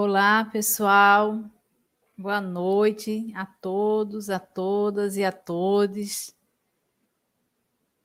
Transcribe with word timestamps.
Olá, 0.00 0.44
pessoal. 0.44 1.42
Boa 2.16 2.40
noite 2.40 3.32
a 3.34 3.44
todos, 3.44 4.30
a 4.30 4.38
todas 4.38 5.16
e 5.16 5.24
a 5.24 5.32
todos. 5.32 6.32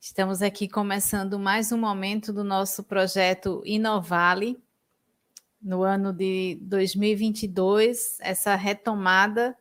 Estamos 0.02 0.42
aqui 0.42 0.68
começando 0.68 1.38
mais 1.38 1.72
um 1.72 1.78
momento 1.78 2.34
do 2.34 2.44
nosso 2.44 2.84
projeto 2.84 3.62
Inovale, 3.64 4.60
no 5.62 5.84
ano 5.84 6.12
de 6.12 6.58
2022, 6.64 8.18
essa 8.22 8.56
retomada 8.56 9.56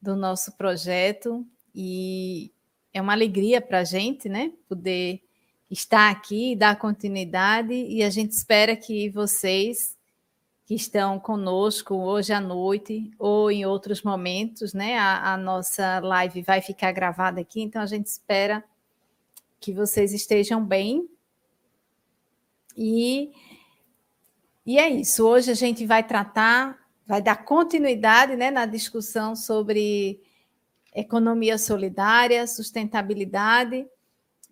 do 0.00 0.16
nosso 0.16 0.56
projeto, 0.56 1.46
e 1.74 2.50
é 2.90 3.02
uma 3.02 3.12
alegria 3.12 3.60
para 3.60 3.80
a 3.80 3.84
gente, 3.84 4.30
né, 4.30 4.50
poder 4.66 5.22
estar 5.70 6.10
aqui, 6.10 6.56
dar 6.56 6.78
continuidade, 6.78 7.74
e 7.74 8.02
a 8.02 8.08
gente 8.08 8.30
espera 8.30 8.74
que 8.74 9.10
vocês 9.10 9.95
que 10.66 10.74
estão 10.74 11.20
conosco 11.20 11.94
hoje 11.94 12.32
à 12.32 12.40
noite 12.40 13.08
ou 13.20 13.52
em 13.52 13.64
outros 13.64 14.02
momentos, 14.02 14.74
né? 14.74 14.98
A, 14.98 15.34
a, 15.34 15.36
nossa 15.36 16.00
live 16.00 16.42
vai 16.42 16.60
ficar 16.60 16.90
gravada 16.90 17.40
aqui, 17.40 17.62
então 17.62 17.80
a 17.80 17.86
gente 17.86 18.06
espera 18.06 18.64
que 19.60 19.72
vocês 19.72 20.12
estejam 20.12 20.62
bem. 20.64 21.08
E, 22.76 23.30
e 24.66 24.76
é 24.76 24.90
isso. 24.90 25.24
Hoje 25.24 25.52
a 25.52 25.54
gente 25.54 25.86
vai 25.86 26.02
tratar, 26.02 26.76
vai 27.06 27.22
dar 27.22 27.44
continuidade 27.44 28.34
né, 28.34 28.50
na 28.50 28.66
discussão 28.66 29.36
sobre 29.36 30.20
economia 30.92 31.58
solidária, 31.58 32.44
sustentabilidade. 32.44 33.86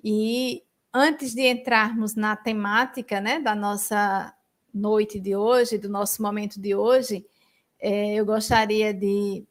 E 0.02 0.62
antes 0.92 1.34
de 1.34 1.42
entrarmos 1.42 2.14
na 2.14 2.36
temática 2.36 3.20
né, 3.20 3.40
da 3.40 3.56
nossa 3.56 4.32
noite 4.74 5.20
de 5.20 5.36
hoje, 5.36 5.78
do 5.78 5.88
nosso 5.88 6.20
momento 6.20 6.60
de 6.60 6.74
hoje, 6.74 7.24
é, 7.80 8.14
eu 8.14 8.26
gostaria 8.26 8.92
de, 8.92 9.44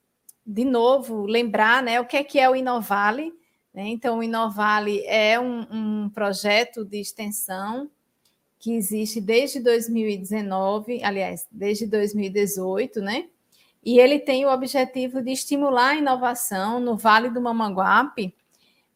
de 0.45 0.66
novo, 0.66 1.25
lembrar 1.25 1.81
né, 1.81 2.02
o 2.02 2.05
que 2.05 2.17
é, 2.17 2.23
que 2.23 2.39
é 2.39 2.49
o 2.49 2.55
Inovale. 2.55 3.33
Né? 3.73 3.88
Então, 3.88 4.19
o 4.19 4.23
Inovale 4.23 5.03
é 5.05 5.39
um, 5.39 5.66
um 5.71 6.09
projeto 6.09 6.83
de 6.83 6.99
extensão 6.99 7.89
que 8.59 8.73
existe 8.73 9.19
desde 9.19 9.59
2019, 9.59 11.03
aliás, 11.03 11.45
desde 11.51 11.85
2018, 11.85 13.01
né? 13.01 13.27
E 13.83 13.99
ele 13.99 14.19
tem 14.19 14.45
o 14.45 14.50
objetivo 14.50 15.22
de 15.22 15.31
estimular 15.31 15.89
a 15.89 15.95
inovação 15.95 16.79
no 16.79 16.95
Vale 16.95 17.29
do 17.29 17.41
Mamanguape, 17.41 18.33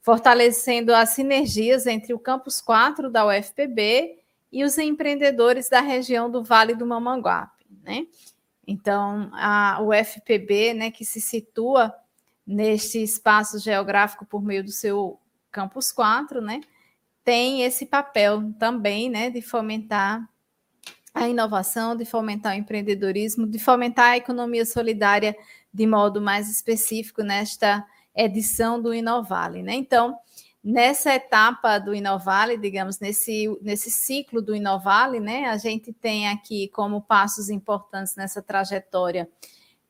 fortalecendo 0.02 0.96
as 0.96 1.10
sinergias 1.10 1.86
entre 1.86 2.14
o 2.14 2.20
Campus 2.20 2.62
4 2.62 3.10
da 3.10 3.28
UFPB 3.28 4.18
e 4.52 4.64
os 4.64 4.78
empreendedores 4.78 5.70
da 5.70 5.82
região 5.82 6.30
do 6.30 6.44
Vale 6.44 6.76
do 6.76 6.86
Mamanguape, 6.86 7.66
né? 7.84 8.08
Então, 8.66 9.30
a 9.34 9.82
UFPB, 9.82 10.74
né, 10.74 10.92
que 10.92 11.06
se 11.06 11.22
situa 11.22 11.94
neste 12.46 13.02
espaço 13.02 13.60
geográfico 13.60 14.26
por 14.26 14.42
meio 14.42 14.64
do 14.64 14.72
seu 14.72 15.20
Campus 15.50 15.92
4, 15.92 16.42
né, 16.42 16.62
tem 17.24 17.64
esse 17.64 17.86
papel 17.86 18.54
também, 18.60 19.10
né, 19.10 19.30
de 19.30 19.42
fomentar 19.42 20.28
a 21.14 21.28
inovação, 21.28 21.96
de 21.96 22.06
fomentar 22.06 22.54
o 22.54 22.60
empreendedorismo, 22.60 23.48
de 23.48 23.58
fomentar 23.58 24.12
a 24.12 24.18
economia 24.18 24.66
solidária 24.66 25.36
de 25.74 25.88
modo 25.88 26.22
mais 26.22 26.50
específico 26.50 27.24
nesta 27.24 27.86
edição 28.16 28.82
do 28.82 28.94
Inovale, 28.94 29.64
né? 29.64 29.74
Então, 29.74 30.18
nessa 30.68 31.16
etapa 31.16 31.80
do 31.80 31.96
Inovale, 31.96 32.58
digamos, 32.58 33.00
nesse, 33.00 33.48
nesse 33.62 33.90
ciclo 33.90 34.42
do 34.42 34.54
Inovale, 34.54 35.22
né, 35.22 35.46
a 35.46 35.58
gente 35.58 35.94
tem 35.94 36.28
aqui 36.28 36.68
como 36.68 37.02
passos 37.02 37.50
importantes 37.50 38.18
nessa 38.18 38.42
trajetória 38.42 39.30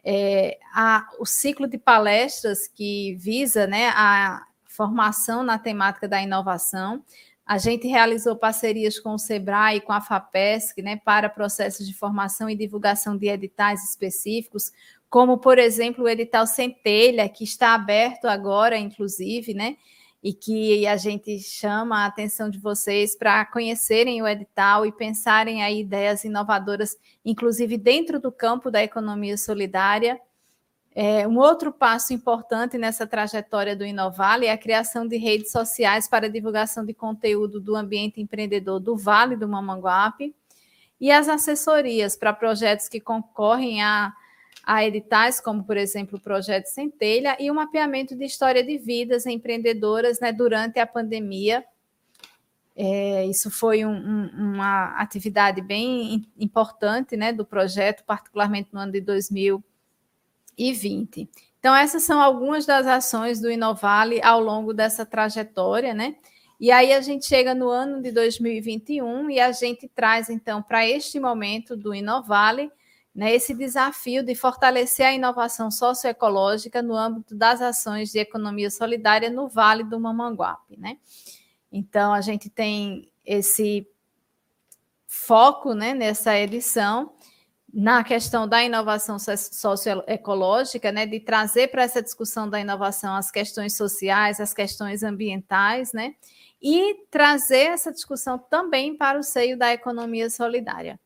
é, 0.06 0.60
a, 0.74 1.10
o 1.20 1.26
ciclo 1.26 1.68
de 1.68 1.80
palestras 1.80 2.68
que 2.68 3.16
visa 3.16 3.66
né, 3.66 3.90
a 3.90 4.46
formação 4.66 5.42
na 5.42 5.58
temática 5.58 6.08
da 6.08 6.22
inovação. 6.22 7.04
A 7.44 7.58
gente 7.58 7.88
realizou 7.88 8.36
parcerias 8.36 9.00
com 9.00 9.16
o 9.16 9.18
SEBRAE 9.18 9.78
e 9.78 9.82
com 9.82 9.92
a 9.92 10.00
FAPESC 10.00 10.82
né, 10.84 10.96
para 11.04 11.28
processos 11.28 11.88
de 11.88 11.94
formação 11.94 12.48
e 12.50 12.56
divulgação 12.56 13.18
de 13.18 13.28
editais 13.28 13.84
específicos, 13.84 14.72
como, 15.10 15.40
por 15.40 15.58
exemplo, 15.58 16.04
o 16.04 16.10
edital 16.10 16.46
Centelha, 16.46 17.28
que 17.28 17.44
está 17.44 17.74
aberto 17.74 18.26
agora, 18.26 18.78
inclusive, 18.78 19.54
né? 19.56 19.76
E 20.28 20.34
que 20.34 20.86
a 20.86 20.98
gente 20.98 21.40
chama 21.40 22.04
a 22.04 22.06
atenção 22.06 22.50
de 22.50 22.60
vocês 22.60 23.16
para 23.16 23.46
conhecerem 23.46 24.22
o 24.22 24.28
edital 24.28 24.86
e 24.86 24.92
pensarem 24.92 25.64
aí 25.64 25.80
ideias 25.80 26.26
inovadoras, 26.26 26.98
inclusive 27.24 27.78
dentro 27.78 28.20
do 28.20 28.30
campo 28.30 28.70
da 28.70 28.84
economia 28.84 29.38
solidária. 29.38 30.20
É, 30.94 31.26
um 31.26 31.38
outro 31.38 31.72
passo 31.72 32.14
importante 32.14 32.78
nessa 32.78 33.08
trajetória 33.08 33.74
do 33.74 33.86
Inovale 33.86 34.48
é 34.48 34.52
a 34.52 34.58
criação 34.58 35.08
de 35.08 35.16
redes 35.16 35.50
sociais 35.50 36.10
para 36.10 36.30
divulgação 36.30 36.84
de 36.84 36.94
conteúdo 36.94 37.62
do 37.62 37.74
ambiente 37.74 38.20
empreendedor 38.20 38.82
do 38.82 38.98
Vale 38.98 39.38
do 39.38 39.48
Mamanguape 39.48 40.36
e 41.00 41.10
as 41.10 41.30
assessorias 41.30 42.18
para 42.18 42.34
projetos 42.34 42.90
que 42.90 43.00
concorrem 43.00 43.82
a 43.82 44.12
a 44.68 44.86
editais, 44.86 45.40
como, 45.40 45.64
por 45.64 45.78
exemplo, 45.78 46.18
o 46.18 46.22
Projeto 46.22 46.66
Centelha, 46.66 47.38
e 47.40 47.50
o 47.50 47.56
mapeamento 47.56 48.14
de 48.14 48.26
história 48.26 48.62
de 48.62 48.78
vidas 48.78 49.26
empreendedoras 49.26 50.20
né, 50.20 50.34
durante 50.34 50.78
a 50.78 50.86
pandemia. 50.86 51.64
É, 52.76 53.26
isso 53.28 53.50
foi 53.50 53.86
um, 53.86 53.96
um, 53.96 54.56
uma 54.56 54.88
atividade 54.98 55.62
bem 55.62 56.28
importante 56.38 57.16
né, 57.16 57.32
do 57.32 57.46
projeto, 57.46 58.04
particularmente 58.04 58.68
no 58.74 58.82
ano 58.82 58.92
de 58.92 59.00
2020. 59.00 61.30
Então, 61.60 61.74
essas 61.74 62.04
são 62.04 62.22
algumas 62.22 62.66
das 62.66 62.86
ações 62.86 63.40
do 63.40 63.50
Inovale 63.50 64.22
ao 64.22 64.42
longo 64.42 64.74
dessa 64.74 65.06
trajetória, 65.06 65.94
né? 65.94 66.18
E 66.60 66.72
aí 66.72 66.92
a 66.92 67.00
gente 67.00 67.26
chega 67.26 67.56
no 67.56 67.70
ano 67.70 68.02
de 68.02 68.12
2021 68.12 69.30
e 69.30 69.40
a 69.40 69.54
gente 69.54 69.88
traz, 69.88 70.30
então, 70.30 70.62
para 70.62 70.86
este 70.86 71.22
momento 71.22 71.78
do 71.78 71.96
Inovale, 71.96 72.70
né, 73.18 73.34
esse 73.34 73.52
desafio 73.56 74.22
de 74.22 74.36
fortalecer 74.36 75.04
a 75.04 75.12
inovação 75.12 75.72
socioecológica 75.72 76.84
no 76.84 76.96
âmbito 76.96 77.34
das 77.34 77.64
ações 77.64 78.12
de 78.12 78.20
economia 78.20 78.70
solidária 78.70 79.28
no 79.28 79.48
Vale 79.48 79.84
do 79.84 80.00
Mamanguape. 80.00 80.78
Né? 80.78 81.00
Então, 81.72 82.14
a 82.14 82.22
gente 82.22 82.48
tem 82.48 83.12
esse 83.26 83.88
foco 85.08 85.74
né, 85.74 85.96
nessa 85.96 86.38
edição 86.38 87.12
na 87.74 88.04
questão 88.04 88.48
da 88.48 88.64
inovação 88.64 89.18
socioecológica, 89.20 90.92
né, 90.92 91.08
de 91.08 91.20
trazer 91.20 91.70
para 91.70 91.84
essa 91.84 92.04
discussão 92.04 92.48
da 92.48 92.60
inovação 92.60 93.16
as 93.16 93.32
questões 93.32 93.76
sociais, 93.76 94.40
as 94.40 94.54
questões 94.54 95.02
ambientais, 95.02 95.92
né, 95.92 96.14
e 96.62 97.06
trazer 97.10 97.72
essa 97.72 97.92
discussão 97.92 98.38
também 98.38 98.96
para 98.96 99.18
o 99.18 99.24
seio 99.24 99.58
da 99.58 99.74
economia 99.74 100.30
solidária 100.30 101.00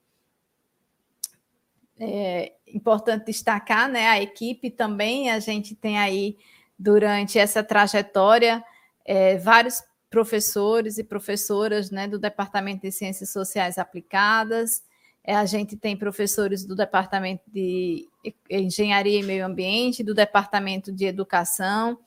é 2.02 2.54
importante 2.68 3.26
destacar, 3.26 3.88
né? 3.88 4.08
A 4.08 4.22
equipe 4.22 4.72
também, 4.72 5.30
a 5.30 5.40
gente 5.40 5.76
tem 5.76 6.00
aí, 6.00 6.36
durante 6.78 7.38
essa 7.38 7.64
trajetória, 7.64 8.64
é, 9.06 9.38
vários 9.38 9.84
professores 10.10 10.98
e 10.98 11.04
professoras 11.04 11.92
né, 11.92 12.08
do 12.08 12.20
Departamento 12.20 12.82
de 12.82 12.92
Ciências 12.92 13.30
Sociais 13.30 13.78
Aplicadas, 13.78 14.84
é, 15.24 15.36
a 15.36 15.46
gente 15.46 15.78
tem 15.78 15.96
professores 15.96 16.66
do 16.66 16.76
Departamento 16.76 17.44
de 17.48 18.08
Engenharia 18.50 19.20
e 19.20 19.24
Meio 19.24 19.46
Ambiente, 19.46 20.04
do 20.04 20.16
Departamento 20.16 20.92
de 20.92 21.06
Educação, 21.06 22.00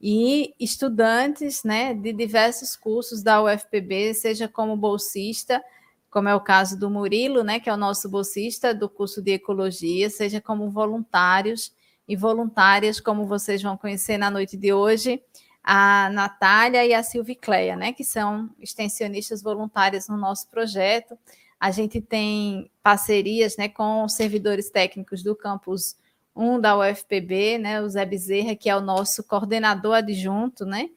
e 0.00 0.54
estudantes 0.58 1.62
né, 1.64 1.94
de 1.94 2.12
diversos 2.12 2.76
cursos 2.76 3.22
da 3.22 3.42
UFPB, 3.42 4.14
seja 4.14 4.48
como 4.48 4.76
bolsista, 4.76 5.62
como 6.12 6.28
é 6.28 6.34
o 6.34 6.40
caso 6.40 6.78
do 6.78 6.90
Murilo, 6.90 7.42
né, 7.42 7.58
que 7.58 7.70
é 7.70 7.72
o 7.72 7.76
nosso 7.76 8.06
bolsista 8.06 8.74
do 8.74 8.86
curso 8.86 9.22
de 9.22 9.32
Ecologia, 9.32 10.10
seja 10.10 10.42
como 10.42 10.68
voluntários 10.70 11.72
e 12.06 12.14
voluntárias, 12.14 13.00
como 13.00 13.24
vocês 13.24 13.62
vão 13.62 13.78
conhecer 13.78 14.18
na 14.18 14.30
noite 14.30 14.54
de 14.54 14.74
hoje, 14.74 15.22
a 15.64 16.10
Natália 16.10 16.84
e 16.84 16.92
a 16.92 17.02
Silvicleia, 17.02 17.76
né, 17.76 17.94
que 17.94 18.04
são 18.04 18.50
extensionistas 18.60 19.42
voluntárias 19.42 20.06
no 20.06 20.18
nosso 20.18 20.50
projeto. 20.50 21.18
A 21.58 21.70
gente 21.70 21.98
tem 21.98 22.70
parcerias 22.82 23.56
né, 23.56 23.70
com 23.70 24.06
servidores 24.06 24.68
técnicos 24.68 25.22
do 25.22 25.34
campus 25.34 25.96
1 26.36 26.60
da 26.60 26.76
UFPB, 26.76 27.56
né, 27.56 27.80
o 27.80 27.88
Zé 27.88 28.04
Bezerra, 28.04 28.54
que 28.54 28.68
é 28.68 28.76
o 28.76 28.82
nosso 28.82 29.24
coordenador 29.24 29.94
adjunto, 29.94 30.66
né? 30.66 30.90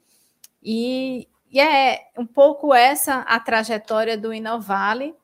E 0.62 1.26
e 1.56 1.60
é 1.62 2.10
um 2.18 2.26
pouco 2.26 2.74
essa 2.74 3.20
a 3.20 3.40
trajetória 3.40 4.18
do 4.18 4.34
Inovale. 4.34 5.16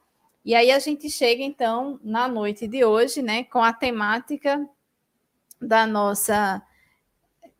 E 0.45 0.55
aí 0.55 0.71
a 0.71 0.79
gente 0.79 1.09
chega, 1.09 1.43
então, 1.43 1.99
na 2.01 2.25
noite 2.25 2.69
de 2.69 2.85
hoje, 2.85 3.21
né, 3.21 3.43
com 3.43 3.61
a 3.61 3.73
temática 3.73 4.65
da 5.59 5.85
nossa 5.85 6.61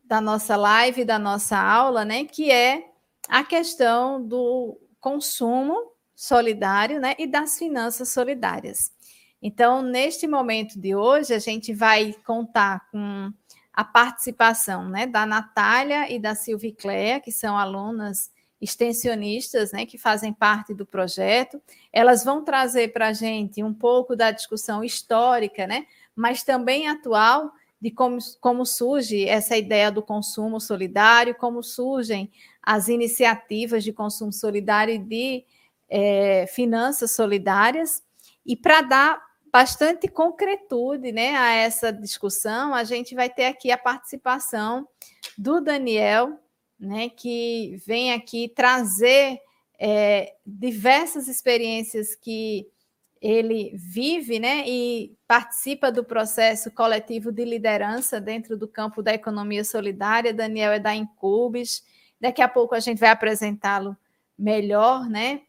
da 0.04 0.22
nossa 0.22 0.56
live, 0.56 1.04
da 1.04 1.18
nossa 1.18 1.58
aula, 1.58 2.02
né, 2.02 2.24
que 2.24 2.50
é 2.50 2.88
a 3.28 3.44
questão 3.44 4.26
do 4.26 4.80
consumo 4.98 5.92
solidário, 6.14 6.98
né, 6.98 7.14
e 7.18 7.26
das 7.26 7.58
finanças 7.58 8.08
solidárias. 8.08 8.90
Então, 9.42 9.82
neste 9.82 10.26
momento 10.26 10.80
de 10.80 10.94
hoje, 10.94 11.34
a 11.34 11.38
gente 11.38 11.74
vai 11.74 12.14
contar 12.24 12.88
com 12.90 13.30
a 13.70 13.84
participação 13.84 14.88
né, 14.88 15.06
da 15.06 15.26
Natália 15.26 16.10
e 16.10 16.18
da 16.18 16.34
Silvicléia, 16.34 17.20
que 17.20 17.30
são 17.30 17.58
alunas 17.58 18.30
extensionistas 18.62 19.72
né, 19.72 19.84
que 19.84 19.98
fazem 19.98 20.32
parte 20.32 20.72
do 20.72 20.86
projeto. 20.86 21.60
Elas 21.92 22.22
vão 22.22 22.44
trazer 22.44 22.92
para 22.92 23.08
a 23.08 23.12
gente 23.12 23.62
um 23.62 23.74
pouco 23.74 24.14
da 24.14 24.30
discussão 24.30 24.84
histórica, 24.84 25.66
né, 25.66 25.84
mas 26.14 26.44
também 26.44 26.86
atual, 26.86 27.52
de 27.80 27.90
como, 27.90 28.18
como 28.40 28.64
surge 28.64 29.28
essa 29.28 29.56
ideia 29.56 29.90
do 29.90 30.00
consumo 30.00 30.60
solidário, 30.60 31.34
como 31.34 31.64
surgem 31.64 32.30
as 32.62 32.86
iniciativas 32.86 33.82
de 33.82 33.92
consumo 33.92 34.32
solidário 34.32 34.94
e 34.94 34.98
de 34.98 35.44
é, 35.90 36.46
finanças 36.46 37.10
solidárias. 37.10 38.00
E 38.46 38.56
para 38.56 38.82
dar 38.82 39.20
bastante 39.52 40.06
concretude 40.06 41.10
né, 41.10 41.34
a 41.36 41.54
essa 41.54 41.92
discussão, 41.92 42.72
a 42.72 42.84
gente 42.84 43.16
vai 43.16 43.28
ter 43.28 43.46
aqui 43.46 43.72
a 43.72 43.76
participação 43.76 44.86
do 45.36 45.60
Daniel, 45.60 46.38
né, 46.82 47.08
que 47.08 47.80
vem 47.86 48.12
aqui 48.12 48.48
trazer 48.48 49.40
é, 49.78 50.34
diversas 50.44 51.28
experiências 51.28 52.14
que 52.14 52.68
ele 53.20 53.72
vive 53.76 54.40
né, 54.40 54.64
e 54.66 55.16
participa 55.28 55.92
do 55.92 56.02
processo 56.04 56.70
coletivo 56.72 57.30
de 57.30 57.44
liderança 57.44 58.20
dentro 58.20 58.56
do 58.56 58.66
campo 58.66 59.02
da 59.02 59.14
economia 59.14 59.64
solidária. 59.64 60.34
Daniel 60.34 60.72
é 60.72 60.80
da 60.80 60.94
Incubes. 60.94 61.84
Daqui 62.20 62.42
a 62.42 62.48
pouco 62.48 62.74
a 62.74 62.80
gente 62.80 62.98
vai 62.98 63.10
apresentá-lo 63.10 63.96
melhor, 64.36 65.08
né? 65.08 65.42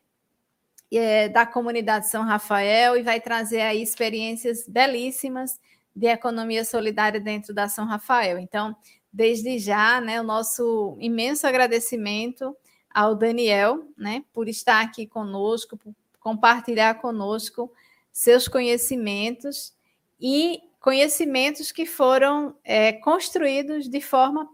é, 0.98 1.30
da 1.30 1.46
comunidade 1.46 2.08
São 2.08 2.24
Rafael 2.24 2.96
e 2.96 3.02
vai 3.02 3.20
trazer 3.20 3.62
aí 3.62 3.82
experiências 3.82 4.68
belíssimas 4.68 5.60
de 5.96 6.08
economia 6.08 6.64
solidária 6.64 7.20
dentro 7.20 7.54
da 7.54 7.68
São 7.68 7.86
Rafael. 7.86 8.38
Então, 8.40 8.76
desde 9.14 9.60
já, 9.60 10.02
né, 10.02 10.20
o 10.20 10.24
nosso 10.24 10.98
imenso 11.00 11.46
agradecimento 11.46 12.58
ao 12.92 13.14
Daniel, 13.14 13.88
né, 13.96 14.24
por 14.34 14.50
estar 14.50 14.82
aqui 14.82 15.06
conosco, 15.06 15.78
por 15.78 15.94
compartilhar 16.20 16.96
conosco 16.96 17.72
seus 18.12 18.48
conhecimentos 18.48 19.74
e 20.20 20.62
conhecimentos 20.80 21.72
que 21.72 21.86
foram 21.86 22.56
é, 22.64 22.94
construídos 22.94 23.88
de 23.88 24.02
forma 24.02 24.50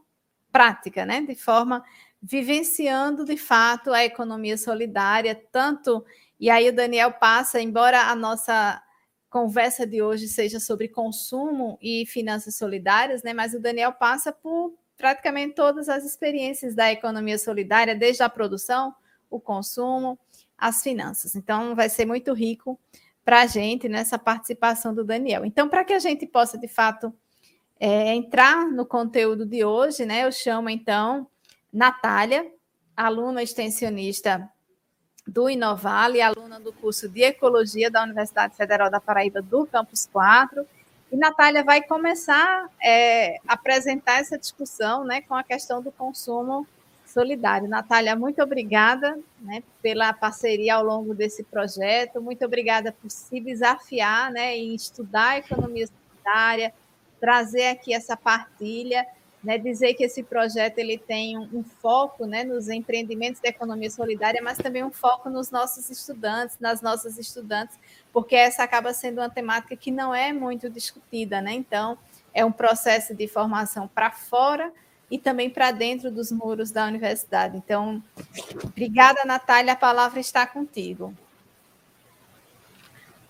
prática, 0.51 1.05
né, 1.05 1.21
de 1.21 1.35
forma 1.35 1.83
vivenciando 2.21 3.23
de 3.23 3.37
fato 3.37 3.93
a 3.93 4.03
economia 4.03 4.57
solidária, 4.57 5.41
tanto 5.51 6.03
e 6.37 6.49
aí 6.49 6.69
o 6.69 6.75
Daniel 6.75 7.13
passa, 7.13 7.61
embora 7.61 8.03
a 8.03 8.15
nossa 8.15 8.81
conversa 9.29 9.85
de 9.85 10.01
hoje 10.01 10.27
seja 10.27 10.59
sobre 10.59 10.87
consumo 10.87 11.77
e 11.81 12.05
finanças 12.05 12.55
solidárias, 12.55 13.23
né? 13.23 13.33
Mas 13.33 13.53
o 13.53 13.59
Daniel 13.59 13.93
passa 13.93 14.31
por 14.31 14.73
praticamente 14.97 15.55
todas 15.55 15.87
as 15.87 16.03
experiências 16.03 16.75
da 16.75 16.91
economia 16.91 17.37
solidária, 17.37 17.95
desde 17.95 18.23
a 18.23 18.29
produção, 18.29 18.93
o 19.29 19.39
consumo, 19.39 20.19
as 20.57 20.83
finanças. 20.83 21.35
Então, 21.35 21.75
vai 21.75 21.89
ser 21.89 22.05
muito 22.05 22.33
rico 22.33 22.77
para 23.23 23.41
a 23.41 23.45
gente 23.45 23.87
nessa 23.87 24.17
participação 24.17 24.93
do 24.93 25.03
Daniel. 25.03 25.45
Então, 25.45 25.69
para 25.69 25.85
que 25.85 25.93
a 25.93 25.99
gente 25.99 26.25
possa, 26.25 26.57
de 26.57 26.67
fato, 26.67 27.13
é, 27.79 28.13
entrar 28.13 28.69
no 28.69 28.85
conteúdo 28.85 29.45
de 29.45 29.63
hoje, 29.63 30.05
né? 30.05 30.25
Eu 30.25 30.31
chamo 30.31 30.69
então 30.69 31.27
Natália, 31.71 32.51
aluna 32.97 33.41
extensionista 33.41 34.49
do 35.29 35.49
Inovale, 35.49 36.21
aluna 36.21 36.59
do 36.59 36.73
curso 36.73 37.07
de 37.07 37.21
Ecologia 37.21 37.89
da 37.89 38.03
Universidade 38.03 38.55
Federal 38.55 38.89
da 38.89 38.99
Paraíba 38.99 39.41
do 39.41 39.65
Campus 39.65 40.09
4. 40.11 40.65
E 41.11 41.15
Natália 41.15 41.63
vai 41.63 41.81
começar 41.81 42.67
é, 42.81 43.37
a 43.47 43.53
apresentar 43.53 44.19
essa 44.19 44.37
discussão 44.37 45.03
né, 45.03 45.21
com 45.21 45.35
a 45.35 45.43
questão 45.43 45.81
do 45.81 45.91
consumo 45.91 46.67
solidário. 47.05 47.67
Natália, 47.67 48.15
muito 48.15 48.41
obrigada 48.41 49.17
né, 49.39 49.63
pela 49.81 50.13
parceria 50.13 50.75
ao 50.75 50.83
longo 50.83 51.15
desse 51.15 51.43
projeto, 51.43 52.21
muito 52.21 52.45
obrigada 52.45 52.91
por 52.91 53.09
se 53.09 53.39
desafiar 53.39 54.31
né, 54.31 54.55
em 54.55 54.75
estudar 54.75 55.29
a 55.29 55.37
economia 55.39 55.87
solidária, 55.87 56.73
trazer 57.19 57.67
aqui 57.69 57.93
essa 57.93 58.15
partilha 58.15 59.05
né, 59.43 59.57
dizer 59.57 59.93
que 59.93 60.03
esse 60.03 60.21
projeto 60.21 60.79
ele 60.79 60.97
tem 60.97 61.37
um, 61.37 61.43
um, 61.53 61.63
foco 61.63 62.25
né, 62.25 62.43
nos 62.43 62.67
empreendimentos 62.67 63.41
da 63.41 63.49
economia 63.49 63.89
solidária, 63.89 64.41
mas 64.43 64.57
também 64.57 64.83
um 64.83 64.91
foco 64.91 65.29
nos 65.29 65.49
nossos 65.49 65.89
estudantes, 65.89 66.57
nas 66.59 66.81
nossas 66.81 67.17
estudantes, 67.17 67.79
porque 68.11 68.35
essa 68.35 68.63
acaba 68.63 68.93
sendo 68.93 69.21
uma 69.21 69.29
temática 69.29 69.75
que 69.75 69.91
não 69.91 70.13
é 70.13 70.33
muito 70.33 70.69
discutida, 70.69 71.41
né? 71.41 71.53
Então, 71.53 71.97
é 72.33 72.43
um 72.43 72.51
processo 72.51 73.15
de 73.15 73.27
formação 73.27 73.87
para 73.87 74.11
fora 74.11 74.71
e 75.09 75.17
também 75.17 75.49
para 75.49 75.71
dentro 75.71 76.11
dos 76.11 76.31
muros 76.31 76.69
da 76.69 76.85
universidade. 76.85 77.57
Então, 77.57 78.03
obrigada, 78.63 79.23
Natália, 79.25 79.73
a 79.73 79.77
palavra 79.77 80.19
está 80.19 80.45
contigo. 80.45 81.13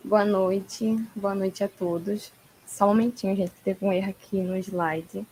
Boa 0.04 0.26
noite, 0.26 0.98
boa 1.16 1.36
noite 1.36 1.64
a 1.64 1.68
todos. 1.68 2.34
Só 2.66 2.86
um 2.86 2.90
momentinho, 2.90 3.36
gente, 3.36 3.52
teve 3.64 3.86
um 3.86 3.94
erro 3.94 4.10
aqui 4.10 4.42
no 4.42 4.58
slide 4.58 5.26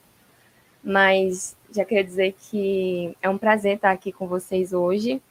mas 0.83 1.55
já 1.71 1.83
queria 1.83 2.03
dizer 2.03 2.33
que 2.33 3.15
é 3.21 3.29
um 3.29 3.37
prazer 3.37 3.75
estar 3.75 3.91
aqui 3.91 4.11
com 4.11 4.27
vocês 4.27 4.73
hoje. 4.73 5.21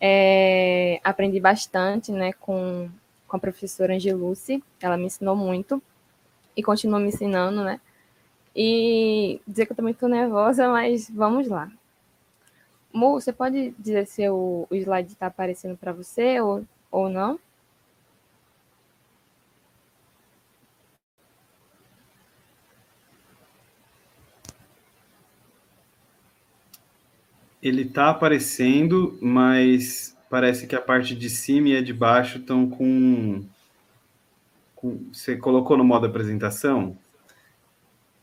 É, 0.00 1.00
aprendi 1.04 1.40
bastante 1.40 2.12
né, 2.12 2.32
com, 2.34 2.90
com 3.26 3.36
a 3.36 3.40
professora 3.40 3.94
Angeluce, 3.94 4.62
ela 4.80 4.96
me 4.96 5.06
ensinou 5.06 5.36
muito 5.36 5.82
e 6.56 6.62
continua 6.62 7.00
me 7.00 7.08
ensinando, 7.08 7.62
né? 7.64 7.80
E 8.54 9.40
dizer 9.46 9.66
que 9.66 9.72
eu 9.72 9.76
também 9.76 9.92
estou 9.92 10.08
nervosa, 10.08 10.68
mas 10.68 11.10
vamos 11.10 11.48
lá. 11.48 11.70
Mu, 12.92 13.14
você 13.20 13.32
pode 13.32 13.74
dizer 13.78 14.06
se 14.06 14.28
o, 14.28 14.66
o 14.70 14.74
slide 14.74 15.12
está 15.12 15.26
aparecendo 15.26 15.76
para 15.76 15.92
você 15.92 16.40
ou, 16.40 16.64
ou 16.90 17.08
não? 17.08 17.40
Ele 27.64 27.82
está 27.82 28.10
aparecendo, 28.10 29.18
mas 29.22 30.14
parece 30.28 30.66
que 30.66 30.76
a 30.76 30.80
parte 30.80 31.16
de 31.16 31.30
cima 31.30 31.68
e 31.68 31.76
a 31.78 31.82
de 31.82 31.94
baixo 31.94 32.36
estão 32.36 32.68
com, 32.68 33.42
com, 34.76 35.10
Você 35.10 35.36
colocou 35.36 35.74
no 35.74 35.82
modo 35.82 36.06
apresentação? 36.06 36.96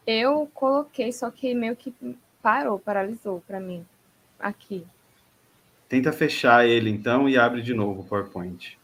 Eu 0.06 0.48
coloquei, 0.54 1.12
só 1.12 1.32
que 1.32 1.56
meio 1.56 1.76
que 1.76 1.92
parou, 2.42 2.78
paralisou 2.78 3.42
para 3.48 3.60
mim. 3.60 3.84
Aqui. 4.40 4.86
Tenta 5.90 6.12
fechar 6.12 6.68
ele 6.68 6.90
então 6.90 7.28
e 7.28 7.38
abre 7.38 7.64
de 7.64 7.74
novo 7.74 8.02
o 8.02 8.06
PowerPoint. 8.06 8.78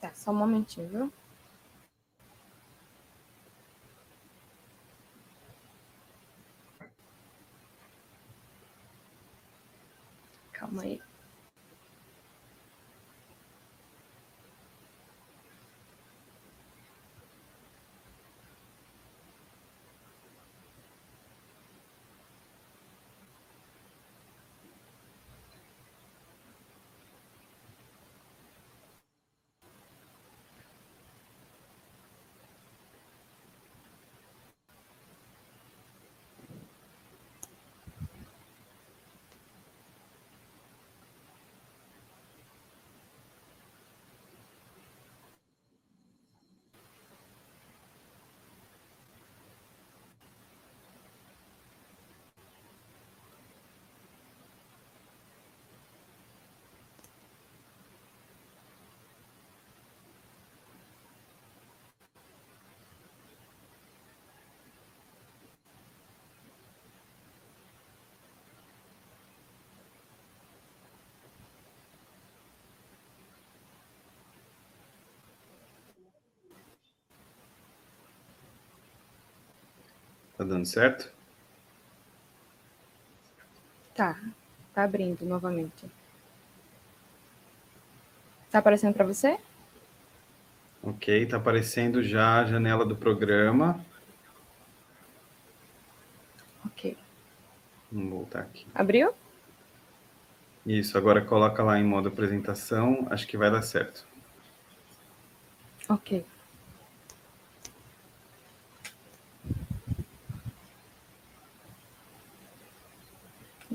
Tá, 0.00 0.10
só 0.14 0.32
um 0.32 0.34
momentinho, 0.34 0.88
viu? 0.88 1.12
Calma 10.66 10.82
aí. 10.82 11.05
Tá 80.36 80.44
dando 80.44 80.66
certo? 80.66 81.10
Tá. 83.94 84.18
Tá 84.74 84.84
abrindo 84.84 85.24
novamente. 85.24 85.86
Tá 88.50 88.58
aparecendo 88.58 88.94
para 88.94 89.06
você? 89.06 89.38
Ok, 90.82 91.26
tá 91.26 91.38
aparecendo 91.38 92.02
já 92.02 92.40
a 92.40 92.44
janela 92.44 92.84
do 92.84 92.94
programa. 92.94 93.84
Ok. 96.64 96.96
Vamos 97.90 98.10
voltar 98.10 98.40
aqui. 98.40 98.66
Abriu? 98.74 99.12
Isso, 100.66 100.98
agora 100.98 101.24
coloca 101.24 101.62
lá 101.62 101.78
em 101.78 101.84
modo 101.84 102.08
apresentação, 102.08 103.06
acho 103.10 103.26
que 103.26 103.36
vai 103.36 103.50
dar 103.50 103.62
certo. 103.62 104.06
Ok. 105.88 106.24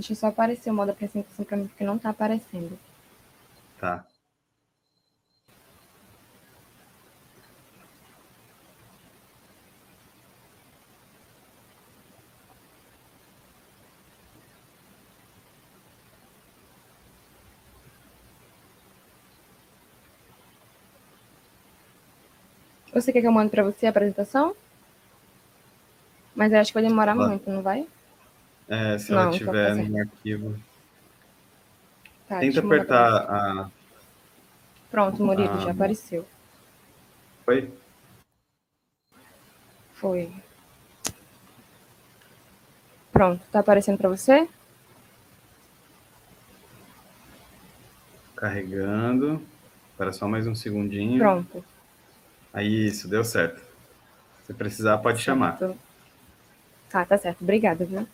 Deixa 0.01 0.13
eu 0.13 0.17
só 0.17 0.27
aparecer 0.29 0.71
o 0.71 0.73
modo 0.73 0.89
apresentação 0.89 1.45
para 1.45 1.55
mim, 1.55 1.67
porque 1.67 1.83
não 1.83 1.95
está 1.95 2.09
aparecendo. 2.09 2.75
Tá. 3.79 4.03
Você 22.91 23.13
quer 23.13 23.21
que 23.21 23.27
eu 23.27 23.31
mande 23.31 23.51
para 23.51 23.61
você 23.61 23.85
a 23.85 23.91
apresentação? 23.91 24.55
Mas 26.35 26.51
eu 26.51 26.59
acho 26.59 26.71
que 26.71 26.81
vai 26.81 26.89
demorar 26.89 27.13
claro. 27.13 27.29
muito, 27.29 27.47
não 27.51 27.61
vai? 27.61 27.87
É, 28.71 28.97
se 28.97 29.11
ela 29.11 29.29
tiver 29.31 29.67
tá 29.67 29.75
no 29.75 29.99
arquivo. 29.99 30.57
Tá, 32.25 32.39
Tenta 32.39 32.61
apertar 32.61 33.13
a. 33.29 33.69
Pronto, 34.89 35.21
Murilo, 35.21 35.51
a... 35.51 35.57
já 35.57 35.71
apareceu. 35.71 36.25
Foi? 37.43 37.69
Foi. 39.93 40.31
Pronto, 43.11 43.43
tá 43.51 43.59
aparecendo 43.59 43.97
para 43.97 44.07
você? 44.07 44.47
Carregando. 48.37 49.45
Espera 49.91 50.13
só 50.13 50.29
mais 50.29 50.47
um 50.47 50.55
segundinho. 50.55 51.19
Pronto. 51.19 51.61
Aí, 52.53 52.87
isso, 52.87 53.09
deu 53.09 53.25
certo. 53.25 53.61
Se 54.45 54.53
precisar, 54.53 54.97
pode 54.99 55.17
certo. 55.17 55.25
chamar. 55.25 55.59
Tá, 56.89 57.03
tá 57.03 57.17
certo. 57.17 57.41
Obrigada, 57.41 57.83
viu? 57.83 58.07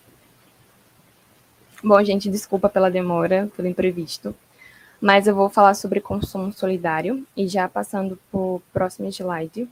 Bom, 1.83 2.03
gente, 2.03 2.27
desculpa 2.31 2.67
pela 2.67 2.89
demora, 2.89 3.51
pelo 3.55 3.67
imprevisto, 3.67 4.33
mas 4.99 5.27
eu 5.27 5.35
vou 5.35 5.47
falar 5.47 5.75
sobre 5.75 6.01
consumo 6.01 6.51
solidário 6.51 7.23
e 7.37 7.47
já 7.47 7.69
passando 7.69 8.17
para 8.31 8.39
o 8.39 8.61
próximo 8.73 9.07
slide. 9.09 9.69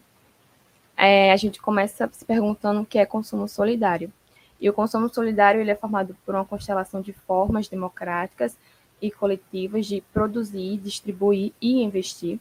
É, 0.96 1.32
a 1.32 1.36
gente 1.36 1.60
começa 1.60 2.08
se 2.14 2.24
perguntando 2.24 2.82
o 2.82 2.86
que 2.86 3.00
é 3.00 3.08
consumo 3.08 3.48
solidário. 3.48 4.14
E 4.62 4.70
o 4.70 4.74
consumo 4.74 5.12
solidário 5.12 5.60
ele 5.60 5.72
é 5.72 5.76
formado 5.76 6.16
por 6.24 6.36
uma 6.36 6.46
constelação 6.46 7.02
de 7.02 7.12
formas 7.12 7.68
democráticas 7.68 8.56
e 9.02 9.10
coletivas 9.10 9.88
de 9.88 10.02
produzir, 10.14 10.78
distribuir 10.78 11.54
e 11.60 11.82
investir. 11.82 12.40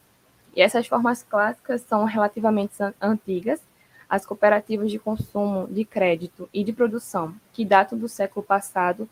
E 0.55 0.61
essas 0.61 0.87
formas 0.87 1.23
clássicas 1.23 1.81
são 1.81 2.05
relativamente 2.05 2.75
antigas, 3.01 3.63
as 4.11 4.27
cooperativas 4.27 4.91
de 4.91 4.99
consumo, 4.99 5.67
de 5.69 5.87
crédito 5.87 6.51
e 6.53 6.63
de 6.63 6.73
produção, 6.73 7.35
que 7.51 7.65
datam 7.65 7.99
do 7.99 8.11
século 8.11 8.45
passado, 8.45 9.09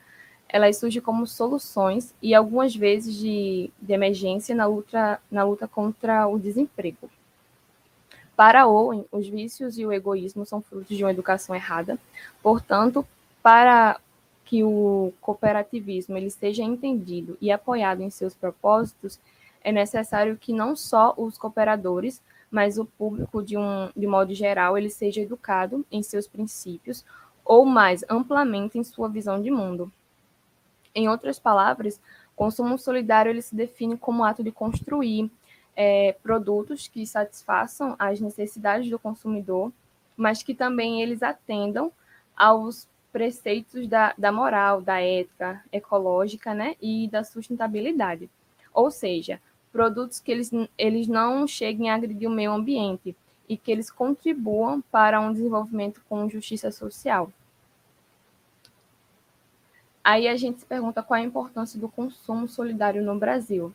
elas 0.52 0.76
surgem 0.76 1.00
como 1.00 1.26
soluções 1.26 2.14
e 2.20 2.34
algumas 2.34 2.76
vezes 2.76 3.16
de, 3.16 3.70
de 3.80 3.92
emergência 3.94 4.54
na 4.54 4.66
luta, 4.66 5.18
na 5.30 5.42
luta 5.42 5.66
contra 5.66 6.28
o 6.28 6.38
desemprego. 6.38 7.08
Para 8.36 8.66
Owen, 8.66 9.06
os 9.10 9.26
vícios 9.26 9.78
e 9.78 9.86
o 9.86 9.92
egoísmo 9.92 10.44
são 10.44 10.60
frutos 10.60 10.94
de 10.94 11.02
uma 11.02 11.10
educação 11.10 11.54
errada. 11.54 11.98
Portanto, 12.42 13.06
para 13.42 13.98
que 14.44 14.62
o 14.62 15.14
cooperativismo 15.22 16.18
ele 16.18 16.28
seja 16.28 16.62
entendido 16.62 17.38
e 17.40 17.50
apoiado 17.50 18.02
em 18.02 18.10
seus 18.10 18.34
propósitos, 18.34 19.18
é 19.64 19.72
necessário 19.72 20.36
que 20.36 20.52
não 20.52 20.76
só 20.76 21.14
os 21.16 21.38
cooperadores, 21.38 22.20
mas 22.50 22.76
o 22.76 22.84
público 22.84 23.42
de 23.42 23.56
um 23.56 23.88
de 23.96 24.06
modo 24.06 24.34
geral 24.34 24.76
ele 24.76 24.90
seja 24.90 25.22
educado 25.22 25.86
em 25.90 26.02
seus 26.02 26.26
princípios 26.26 27.02
ou 27.42 27.64
mais 27.64 28.04
amplamente 28.10 28.78
em 28.78 28.84
sua 28.84 29.08
visão 29.08 29.40
de 29.40 29.50
mundo. 29.50 29.90
Em 30.94 31.08
outras 31.08 31.38
palavras, 31.38 32.00
consumo 32.36 32.78
solidário 32.78 33.30
ele 33.30 33.42
se 33.42 33.54
define 33.54 33.96
como 33.96 34.24
ato 34.24 34.42
de 34.42 34.50
construir 34.50 35.30
é, 35.74 36.14
produtos 36.22 36.88
que 36.88 37.06
satisfaçam 37.06 37.96
as 37.98 38.20
necessidades 38.20 38.90
do 38.90 38.98
consumidor, 38.98 39.72
mas 40.16 40.42
que 40.42 40.54
também 40.54 41.02
eles 41.02 41.22
atendam 41.22 41.90
aos 42.36 42.86
preceitos 43.12 43.86
da, 43.86 44.14
da 44.16 44.32
moral, 44.32 44.80
da 44.80 45.00
ética 45.00 45.62
ecológica 45.70 46.54
né, 46.54 46.76
e 46.80 47.08
da 47.08 47.22
sustentabilidade. 47.22 48.28
Ou 48.72 48.90
seja, 48.90 49.40
produtos 49.70 50.18
que 50.18 50.32
eles, 50.32 50.50
eles 50.78 51.06
não 51.06 51.46
cheguem 51.46 51.90
a 51.90 51.94
agredir 51.94 52.28
o 52.28 52.32
meio 52.32 52.52
ambiente 52.52 53.14
e 53.48 53.56
que 53.56 53.70
eles 53.70 53.90
contribuam 53.90 54.80
para 54.90 55.20
um 55.20 55.32
desenvolvimento 55.32 56.02
com 56.08 56.28
justiça 56.28 56.70
social. 56.70 57.30
Aí 60.04 60.26
a 60.26 60.36
gente 60.36 60.60
se 60.60 60.66
pergunta 60.66 61.02
qual 61.02 61.20
a 61.20 61.24
importância 61.24 61.78
do 61.78 61.88
consumo 61.88 62.48
solidário 62.48 63.02
no 63.02 63.16
Brasil. 63.18 63.72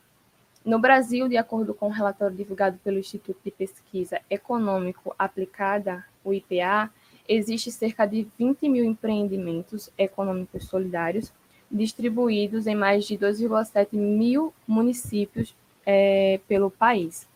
No 0.65 0.77
Brasil, 0.77 1.29
de 1.29 1.37
acordo 1.37 1.73
com 1.73 1.85
o 1.85 1.89
um 1.89 1.93
relatório 1.93 2.35
divulgado 2.35 2.77
pelo 2.83 2.99
Instituto 2.99 3.39
de 3.43 3.51
Pesquisa 3.51 4.19
Econômico 4.29 5.15
Aplicada, 5.17 6.05
o 6.25 6.33
IPA, 6.33 6.91
existe 7.27 7.71
cerca 7.71 8.05
de 8.05 8.27
20 8.37 8.67
mil 8.67 8.83
empreendimentos 8.83 9.89
econômicos 9.97 10.65
solidários 10.65 11.31
distribuídos 11.71 12.67
em 12.67 12.75
mais 12.75 13.05
de 13.05 13.17
2,7 13.17 13.93
mil 13.93 14.53
municípios 14.67 15.55
é, 15.85 16.39
pelo 16.47 16.69
país. 16.69 17.27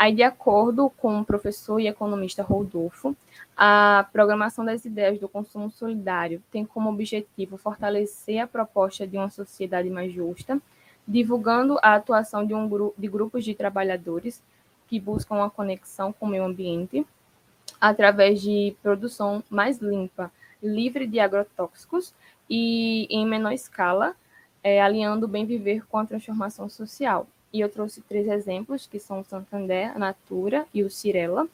Aí, 0.00 0.14
de 0.14 0.22
acordo 0.22 0.88
com 0.88 1.20
o 1.20 1.24
professor 1.26 1.78
e 1.78 1.86
economista 1.86 2.42
Rodolfo, 2.42 3.14
a 3.54 4.08
programação 4.10 4.64
das 4.64 4.82
ideias 4.86 5.18
do 5.18 5.28
consumo 5.28 5.70
solidário 5.70 6.42
tem 6.50 6.64
como 6.64 6.88
objetivo 6.88 7.58
fortalecer 7.58 8.40
a 8.40 8.46
proposta 8.46 9.06
de 9.06 9.18
uma 9.18 9.28
sociedade 9.28 9.90
mais 9.90 10.10
justa, 10.10 10.58
divulgando 11.06 11.78
a 11.82 11.96
atuação 11.96 12.46
de, 12.46 12.54
um 12.54 12.66
de 12.96 13.08
grupos 13.08 13.44
de 13.44 13.54
trabalhadores 13.54 14.42
que 14.88 14.98
buscam 14.98 15.34
uma 15.34 15.50
conexão 15.50 16.14
com 16.14 16.24
o 16.24 16.30
meio 16.30 16.44
ambiente 16.44 17.06
através 17.78 18.40
de 18.40 18.74
produção 18.82 19.44
mais 19.50 19.80
limpa, 19.80 20.32
livre 20.62 21.06
de 21.06 21.20
agrotóxicos 21.20 22.14
e 22.48 23.06
em 23.10 23.26
menor 23.26 23.52
escala, 23.52 24.16
é, 24.64 24.80
alinhando 24.80 25.26
o 25.26 25.28
bem 25.28 25.44
viver 25.44 25.86
com 25.88 25.98
a 25.98 26.06
transformação 26.06 26.70
social 26.70 27.26
e 27.52 27.60
eu 27.60 27.68
trouxe 27.68 28.00
três 28.02 28.28
exemplos, 28.28 28.86
que 28.86 28.98
são 28.98 29.20
o 29.20 29.24
Santander, 29.24 29.92
a 29.94 29.98
Natura 29.98 30.66
e 30.72 30.82
o 30.82 30.90
Cirela. 30.90 31.48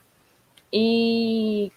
E 0.73 1.73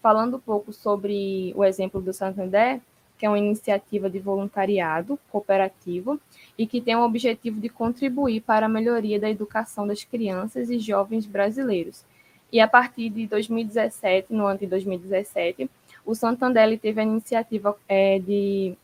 falando 0.00 0.36
um 0.36 0.40
pouco 0.40 0.72
sobre 0.72 1.52
o 1.56 1.64
exemplo 1.64 2.00
do 2.00 2.12
Santander, 2.12 2.80
que 3.18 3.26
é 3.26 3.28
uma 3.28 3.38
iniciativa 3.38 4.08
de 4.10 4.18
voluntariado 4.18 5.18
cooperativo 5.30 6.20
e 6.56 6.66
que 6.66 6.80
tem 6.80 6.94
o 6.94 7.04
objetivo 7.04 7.60
de 7.60 7.68
contribuir 7.68 8.42
para 8.42 8.66
a 8.66 8.68
melhoria 8.68 9.18
da 9.18 9.30
educação 9.30 9.86
das 9.86 10.04
crianças 10.04 10.70
e 10.70 10.78
jovens 10.78 11.26
brasileiros. 11.26 12.04
E 12.52 12.60
a 12.60 12.68
partir 12.68 13.08
de 13.10 13.26
2017, 13.26 14.32
no 14.32 14.46
ano 14.46 14.58
de 14.58 14.66
2017, 14.66 15.68
o 16.04 16.14
Santander 16.14 16.78
teve 16.78 17.00
a 17.00 17.04
iniciativa 17.04 17.76
é, 17.88 18.18
de 18.18 18.76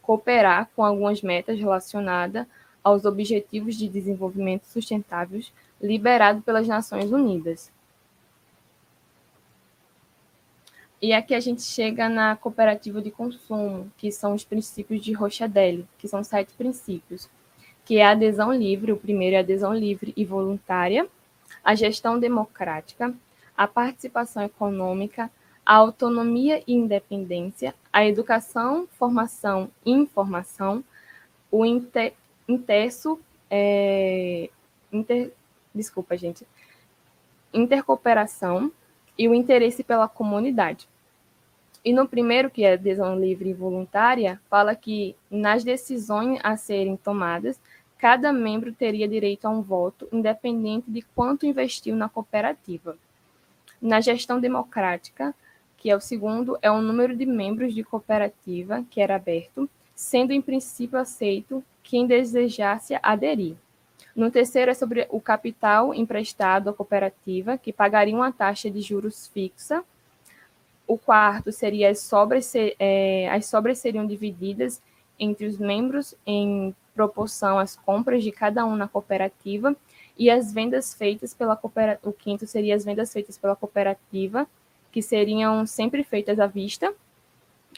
cooperar 0.00 0.70
com 0.74 0.82
algumas 0.82 1.20
metas 1.22 1.58
relacionadas 1.58 2.46
aos 2.82 3.04
Objetivos 3.04 3.76
de 3.76 3.88
Desenvolvimento 3.88 4.64
Sustentáveis 4.66 5.52
liberado 5.80 6.42
pelas 6.42 6.66
Nações 6.66 7.10
Unidas. 7.10 7.70
E 11.00 11.12
aqui 11.12 11.34
a 11.34 11.40
gente 11.40 11.62
chega 11.62 12.08
na 12.08 12.36
cooperativa 12.36 13.02
de 13.02 13.10
consumo, 13.10 13.90
que 13.96 14.12
são 14.12 14.34
os 14.34 14.44
princípios 14.44 15.02
de 15.02 15.12
Rochadelli, 15.12 15.86
que 15.98 16.06
são 16.06 16.22
sete 16.22 16.54
princípios, 16.54 17.28
que 17.84 17.98
é 17.98 18.06
a 18.06 18.12
adesão 18.12 18.52
livre, 18.52 18.92
o 18.92 18.96
primeiro 18.96 19.34
é 19.34 19.40
adesão 19.40 19.74
livre 19.74 20.12
e 20.16 20.24
voluntária, 20.24 21.08
a 21.64 21.74
gestão 21.74 22.20
democrática, 22.20 23.12
a 23.56 23.66
participação 23.66 24.44
econômica, 24.44 25.28
a 25.66 25.74
autonomia 25.74 26.62
e 26.66 26.72
independência, 26.72 27.74
a 27.92 28.06
educação, 28.06 28.86
formação 28.92 29.70
e 29.84 29.90
informação, 29.90 30.84
o 31.50 31.66
inter 31.66 32.14
interso, 32.48 33.18
é, 33.50 34.48
inter, 34.92 35.32
desculpa, 35.74 36.16
gente, 36.16 36.46
intercooperação 37.52 38.72
e 39.18 39.28
o 39.28 39.34
interesse 39.34 39.84
pela 39.84 40.08
comunidade. 40.08 40.88
E 41.84 41.92
no 41.92 42.06
primeiro, 42.06 42.50
que 42.50 42.64
é 42.64 42.74
adesão 42.74 43.18
livre 43.18 43.50
e 43.50 43.54
voluntária, 43.54 44.40
fala 44.48 44.74
que 44.74 45.16
nas 45.30 45.64
decisões 45.64 46.38
a 46.42 46.56
serem 46.56 46.96
tomadas, 46.96 47.60
cada 47.98 48.32
membro 48.32 48.72
teria 48.72 49.08
direito 49.08 49.46
a 49.46 49.50
um 49.50 49.62
voto, 49.62 50.08
independente 50.12 50.90
de 50.90 51.02
quanto 51.02 51.46
investiu 51.46 51.96
na 51.96 52.08
cooperativa. 52.08 52.96
Na 53.80 54.00
gestão 54.00 54.40
democrática, 54.40 55.34
que 55.76 55.90
é 55.90 55.96
o 55.96 56.00
segundo, 56.00 56.56
é 56.62 56.70
o 56.70 56.80
número 56.80 57.16
de 57.16 57.26
membros 57.26 57.74
de 57.74 57.82
cooperativa 57.82 58.84
que 58.88 59.00
era 59.00 59.16
aberto, 59.16 59.68
sendo 59.94 60.32
em 60.32 60.40
princípio 60.40 60.98
aceito 60.98 61.64
quem 61.92 62.06
desejasse 62.06 62.98
aderir. 63.02 63.54
No 64.16 64.30
terceiro 64.30 64.70
é 64.70 64.74
sobre 64.74 65.06
o 65.10 65.20
capital 65.20 65.92
emprestado 65.92 66.70
à 66.70 66.72
cooperativa, 66.72 67.58
que 67.58 67.70
pagaria 67.70 68.16
uma 68.16 68.32
taxa 68.32 68.70
de 68.70 68.80
juros 68.80 69.28
fixa. 69.28 69.84
O 70.86 70.96
quarto 70.96 71.52
seria 71.52 71.90
as 71.90 71.98
sobras, 71.98 72.50
é, 72.56 73.28
as 73.28 73.44
sobras 73.44 73.76
seriam 73.76 74.06
divididas 74.06 74.80
entre 75.20 75.44
os 75.44 75.58
membros 75.58 76.14
em 76.26 76.74
proporção 76.94 77.58
às 77.58 77.76
compras 77.76 78.24
de 78.24 78.32
cada 78.32 78.64
um 78.64 78.74
na 78.74 78.88
cooperativa 78.88 79.76
e 80.16 80.30
as 80.30 80.50
vendas 80.50 80.94
feitas 80.94 81.34
pela 81.34 81.56
cooperativa. 81.56 82.08
O 82.08 82.12
quinto 82.14 82.46
seria 82.46 82.74
as 82.74 82.86
vendas 82.86 83.12
feitas 83.12 83.36
pela 83.36 83.54
cooperativa 83.54 84.48
que 84.90 85.02
seriam 85.02 85.66
sempre 85.66 86.02
feitas 86.02 86.40
à 86.40 86.46
vista. 86.46 86.94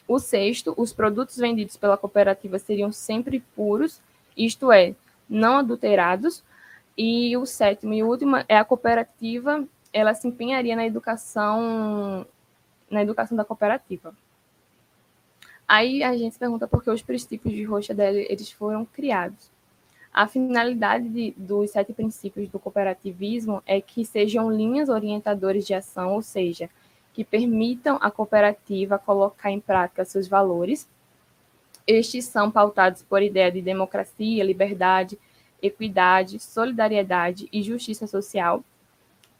O 0.06 0.18
sexto, 0.18 0.75
os 0.76 0.92
produtos 0.92 1.37
vendidos 1.37 1.76
pela 1.76 1.96
cooperativa 1.96 2.58
seriam 2.58 2.92
sempre 2.92 3.40
puros, 3.56 4.00
isto 4.37 4.70
é, 4.70 4.94
não 5.28 5.58
adulterados. 5.58 6.42
E 6.96 7.37
o 7.37 7.44
sétimo 7.44 7.92
e 7.92 8.02
último 8.02 8.37
é 8.49 8.56
a 8.56 8.64
cooperativa, 8.64 9.66
ela 9.92 10.14
se 10.14 10.28
empenharia 10.28 10.76
na 10.76 10.87
educação 10.87 12.26
na 12.90 13.02
educação 13.02 13.37
da 13.37 13.44
cooperativa. 13.44 14.14
Aí 15.66 16.02
a 16.02 16.16
gente 16.16 16.38
pergunta 16.38 16.68
por 16.68 16.84
que 16.84 16.90
os 16.90 17.02
princípios 17.02 17.54
de 17.54 17.64
Rochdale 17.64 18.26
eles 18.28 18.50
foram 18.52 18.84
criados. 18.84 19.50
A 20.12 20.28
finalidade 20.28 21.08
de, 21.08 21.34
dos 21.37 21.70
sete 21.70 21.92
princípios 21.92 22.49
do 22.49 22.58
cooperativismo 22.58 23.62
é 23.66 23.80
que 23.80 24.04
sejam 24.04 24.50
linhas 24.50 24.88
orientadoras 24.88 25.66
de 25.66 25.74
ação, 25.74 26.12
ou 26.12 26.22
seja, 26.22 26.70
que 27.14 27.24
permitam 27.24 27.96
à 28.00 28.11
cooperativa 28.11 28.98
colocar 28.98 29.50
em 29.50 29.61
prática 29.61 30.05
seus 30.05 30.27
valores. 30.27 30.88
Estes 31.87 32.24
são 32.27 32.50
pautados 32.50 33.03
por 33.03 33.22
ideia 33.22 33.53
de 33.53 33.62
democracia, 33.62 34.42
liberdade, 34.42 35.18
equidade, 35.62 36.40
solidariedade 36.40 37.48
e 37.53 37.62
justiça 37.62 38.07
social. 38.07 38.64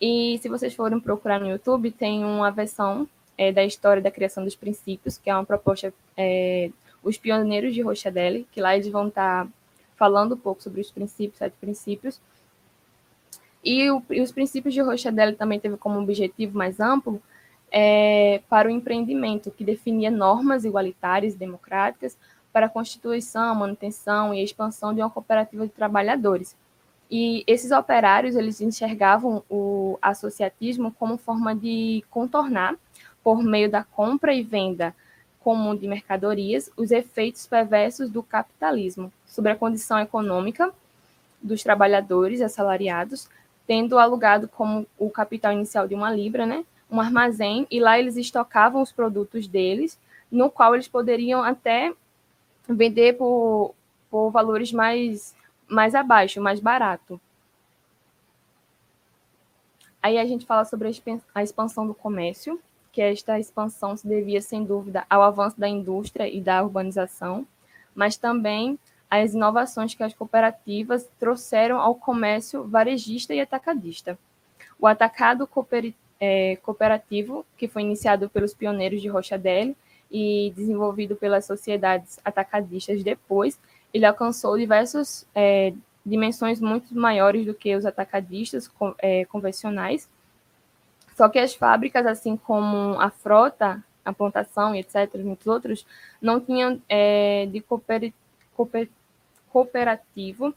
E 0.01 0.39
se 0.41 0.49
vocês 0.49 0.75
forem 0.75 1.01
procurar 1.01 1.41
no 1.41 1.49
YouTube, 1.49 1.91
tem 1.91 2.25
uma 2.25 2.51
versão 2.51 3.09
é, 3.37 3.51
da 3.51 3.65
história 3.65 4.03
da 4.03 4.11
criação 4.11 4.45
dos 4.45 4.55
princípios, 4.55 5.19
que 5.19 5.29
é 5.29 5.35
uma 5.35 5.45
proposta 5.45 5.93
é, 6.17 6.71
os 7.03 7.19
pioneiros 7.19 7.75
de 7.75 7.83
Rochadelle, 7.83 8.47
que 8.53 8.61
lá 8.61 8.75
eles 8.75 8.89
vão 8.89 9.09
estar 9.09 9.49
falando 9.97 10.35
um 10.35 10.39
pouco 10.39 10.63
sobre 10.63 10.81
os 10.81 10.91
princípios, 10.91 11.39
sete 11.39 11.55
princípios. 11.61 12.21
E, 13.65 13.91
o, 13.91 14.03
e 14.11 14.21
os 14.21 14.31
princípios 14.31 14.75
de 14.75 14.81
Rochadelle 14.81 15.37
também 15.37 15.59
teve 15.59 15.77
como 15.77 16.01
objetivo 16.01 16.57
mais 16.57 16.79
amplo 16.81 17.21
é, 17.77 18.41
para 18.49 18.69
o 18.69 18.71
empreendimento, 18.71 19.51
que 19.51 19.65
definia 19.65 20.09
normas 20.09 20.65
igualitárias 20.65 21.35
e 21.35 21.37
democráticas 21.37 22.17
para 22.53 22.67
a 22.67 22.69
constituição, 22.69 23.53
manutenção 23.53 24.33
e 24.33 24.45
expansão 24.45 24.95
de 24.95 25.01
uma 25.01 25.11
cooperativa 25.11 25.67
de 25.67 25.73
trabalhadores. 25.73 26.57
E 27.11 27.43
esses 27.49 27.73
operários, 27.73 28.37
eles 28.37 28.61
enxergavam 28.61 29.43
o 29.51 29.99
associatismo 30.01 30.93
como 30.93 31.17
forma 31.17 31.53
de 31.53 32.05
contornar, 32.13 32.77
por 33.25 33.43
meio 33.43 33.69
da 33.69 33.83
compra 33.83 34.33
e 34.33 34.45
venda 34.45 34.95
comum 35.41 35.75
de 35.75 35.89
mercadorias, 35.89 36.71
os 36.77 36.93
efeitos 36.93 37.45
perversos 37.45 38.09
do 38.09 38.23
capitalismo 38.23 39.13
sobre 39.27 39.51
a 39.51 39.57
condição 39.57 39.99
econômica 39.99 40.73
dos 41.43 41.65
trabalhadores 41.65 42.41
assalariados, 42.41 43.29
tendo 43.67 43.99
alugado 43.99 44.47
como 44.47 44.87
o 44.97 45.11
capital 45.11 45.53
inicial 45.53 45.89
de 45.89 45.95
uma 45.95 46.13
libra, 46.13 46.47
né, 46.47 46.65
um 46.91 47.01
armazém 47.01 47.67
e 47.71 47.81
lá 47.81 47.99
eles 47.99 48.17
estocavam 48.17 48.83
os 48.83 48.93
produtos 48.93 49.47
deles, 49.47 49.99
no 50.31 50.51
qual 50.51 50.75
eles 50.75 50.89
poderiam 50.89 51.43
até 51.43 51.93
vender 52.69 53.15
por, 53.15 53.75
por 54.11 54.31
valores 54.31 54.73
mais, 54.73 55.35
mais 55.69 55.95
abaixo, 55.95 56.41
mais 56.41 56.61
barato. 56.61 57.21
Aí 60.03 60.19
a 60.19 60.27
gente 60.27 60.45
fala 60.45 60.65
sobre 60.65 60.91
a 61.35 61.43
expansão 61.43 61.87
do 61.87 61.95
comércio, 61.95 62.61
que 62.93 63.01
esta 63.01 63.41
expansão 63.41 63.97
se 63.97 64.07
devia, 64.07 64.41
sem 64.41 64.63
dúvida, 64.63 65.05
ao 65.09 65.23
avanço 65.23 65.59
da 65.59 65.69
indústria 65.69 66.29
e 66.29 66.41
da 66.41 66.63
urbanização, 66.63 67.47
mas 67.95 68.17
também 68.17 68.79
às 69.11 69.33
inovações 69.33 69.95
que 69.95 70.03
as 70.03 70.15
cooperativas 70.15 71.09
trouxeram 71.19 71.81
ao 71.81 71.95
comércio 71.95 72.65
varejista 72.65 73.35
e 73.35 73.41
atacadista. 73.41 74.19
O 74.79 74.87
atacado 74.87 75.47
é, 76.25 76.57
cooperativo, 76.57 77.45
que 77.59 77.69
foi 77.69 77.83
iniciado 77.83 78.31
pelos 78.31 78.55
pioneiros 78.55 79.03
de 79.03 79.09
Rochadelle 79.09 79.77
e 80.11 80.53
desenvolvido 80.57 81.15
pelas 81.17 81.45
sociedades 81.45 82.19
atacadistas 82.25 83.03
depois, 83.03 83.59
ele 83.93 84.07
alcançou 84.07 84.57
diversas 84.57 85.27
é, 85.35 85.75
dimensões 86.05 86.61
muito 86.61 86.95
maiores 86.97 87.45
do 87.45 87.55
que 87.55 87.77
os 87.77 87.85
atacadistas 87.85 88.71
é, 88.99 89.25
convencionais. 89.27 90.09
Só 91.15 91.29
que 91.29 91.39
as 91.39 91.55
fábricas, 91.55 92.07
assim 92.07 92.37
como 92.37 92.99
a 92.99 93.11
frota, 93.11 93.85
a 94.05 94.13
plantação 94.13 94.75
e 94.75 94.81
etc., 94.81 95.17
muitos 95.19 95.47
outros, 95.47 95.87
não 96.21 96.41
tinham 96.41 96.81
é, 96.89 97.47
de 97.47 97.61
cooper, 97.61 98.13
cooper, 98.57 98.89
cooperativo, 99.51 100.55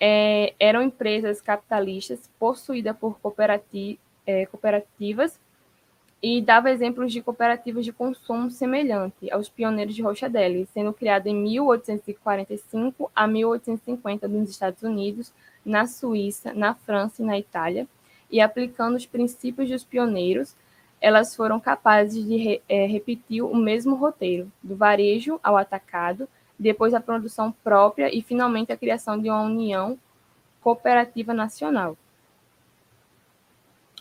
é, 0.00 0.54
eram 0.58 0.82
empresas 0.82 1.40
capitalistas 1.40 2.28
possuídas 2.38 2.96
por 2.96 3.18
cooperativas 3.20 4.05
é, 4.26 4.46
cooperativas 4.46 5.38
e 6.22 6.40
dava 6.40 6.70
exemplos 6.70 7.12
de 7.12 7.22
cooperativas 7.22 7.84
de 7.84 7.92
consumo 7.92 8.50
semelhante 8.50 9.30
aos 9.30 9.48
pioneiros 9.48 9.94
de 9.94 10.02
Rochadelle, 10.02 10.66
sendo 10.72 10.92
criada 10.92 11.28
em 11.28 11.34
1845 11.34 13.10
a 13.14 13.26
1850 13.26 14.26
nos 14.26 14.50
Estados 14.50 14.82
Unidos, 14.82 15.32
na 15.64 15.86
Suíça, 15.86 16.52
na 16.54 16.74
França 16.74 17.22
e 17.22 17.24
na 17.24 17.38
Itália, 17.38 17.86
e 18.30 18.40
aplicando 18.40 18.96
os 18.96 19.06
princípios 19.06 19.68
dos 19.68 19.84
pioneiros, 19.84 20.56
elas 21.00 21.36
foram 21.36 21.60
capazes 21.60 22.24
de 22.24 22.36
re, 22.36 22.62
é, 22.68 22.86
repetir 22.86 23.42
o 23.42 23.54
mesmo 23.54 23.94
roteiro, 23.94 24.50
do 24.62 24.74
varejo 24.74 25.38
ao 25.42 25.56
atacado, 25.56 26.28
depois 26.58 26.94
a 26.94 27.00
produção 27.00 27.54
própria 27.62 28.12
e 28.12 28.22
finalmente 28.22 28.72
a 28.72 28.76
criação 28.76 29.20
de 29.20 29.28
uma 29.28 29.42
união 29.42 29.98
cooperativa 30.60 31.34
nacional. 31.34 31.96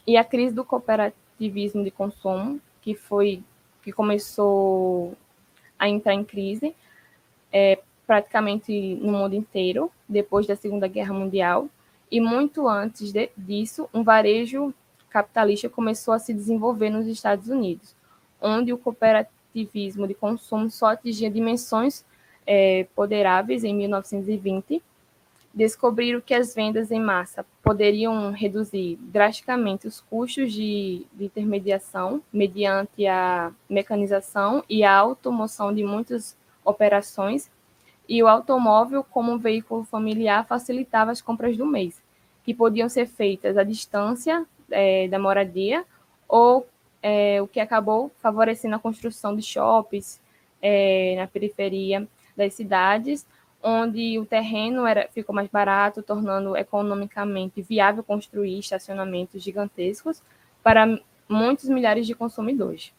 E 0.06 0.18
a 0.18 0.24
crise 0.24 0.54
do 0.54 0.64
cooperativismo 0.64 1.84
de 1.84 1.92
consumo, 1.92 2.62
que 2.82 2.94
foi 2.94 3.44
que 3.82 3.92
começou 3.92 5.16
a 5.78 5.88
entrar 5.88 6.14
em 6.14 6.24
crise 6.24 6.76
é, 7.52 7.80
praticamente 8.06 8.96
no 8.96 9.12
mundo 9.12 9.36
inteiro, 9.36 9.92
depois 10.08 10.48
da 10.48 10.56
Segunda 10.56 10.88
Guerra 10.88 11.14
Mundial, 11.14 11.70
e 12.12 12.20
muito 12.20 12.68
antes 12.68 13.12
de, 13.12 13.30
disso, 13.38 13.90
um 13.94 14.04
varejo 14.04 14.74
capitalista 15.10 15.70
começou 15.70 16.14
a 16.14 16.20
se 16.20 16.34
desenvolver 16.34 16.90
nos 16.90 17.08
Estados 17.08 17.48
Unidos, 17.48 17.96
onde 18.42 18.74
o 18.74 18.78
cooperativismo 18.78 20.08
de 20.08 20.14
consumo 20.14 20.70
só 20.70 20.88
atingia 20.88 21.30
dimensões 21.30 22.04
é, 22.46 22.86
poderáveis 22.96 23.64
em 23.64 23.74
1920 23.74 24.84
descobriram 25.56 26.20
que 26.20 26.34
as 26.34 26.54
vendas 26.54 26.92
em 26.92 27.00
massa 27.00 27.46
poderiam 27.64 28.32
reduzir 28.32 28.98
drasticamente 29.02 29.88
os 29.88 30.02
custos 30.02 30.52
de, 30.52 31.08
de, 31.14 31.26
intermediação 31.26 32.22
mediante 32.32 33.08
a 33.08 33.54
mecanização 33.70 34.62
e 34.70 34.84
a 34.84 34.94
automoção 34.94 35.74
de 35.74 35.82
muitas 35.82 36.38
operações, 36.64 37.50
e 38.08 38.22
o 38.22 38.28
automóvel, 38.28 39.04
como 39.04 39.32
um 39.32 39.38
veículo 39.38 39.86
familiar, 39.86 40.46
facilitava 40.46 41.12
as 41.12 41.22
compras 41.22 41.56
do 41.56 41.66
mês, 41.66 42.04
que 42.44 42.54
podiam 42.54 42.90
ser 42.90 43.08
feitas 43.08 43.58
à 43.58 43.64
distância 43.64 44.46
é, 44.70 45.08
da 45.08 45.18
moradia, 45.18 45.86
ou 46.28 46.68
é, 47.02 47.42
o 47.42 47.48
que 47.48 47.60
acabou 47.60 48.12
favorecendo 48.22 48.76
a 48.76 48.80
construção 48.80 49.36
de 49.36 49.42
shoppings 49.42 50.20
é, 50.62 51.16
na 51.18 51.28
periferia 51.28 52.08
das 52.36 52.54
cidades, 52.54 53.26
onde 53.66 54.20
o 54.20 54.26
terreno 54.26 54.86
era, 54.86 55.10
ficou 55.12 55.34
mais 55.34 55.50
barato, 55.50 56.04
tornando 56.04 56.56
economicamente 56.56 57.64
viável 57.64 58.04
construir 58.04 58.60
estacionamentos 58.60 59.42
gigantescos 59.42 60.22
para 60.62 61.00
muitos 61.28 61.68
milhares 61.68 62.06
de 62.06 62.14
consumidores. 62.14 62.94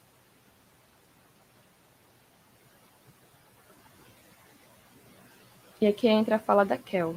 E 5.80 5.86
aqui 5.86 6.08
entra 6.08 6.36
a 6.36 6.38
fala 6.38 6.64
da 6.64 6.76
Kel. 6.76 7.14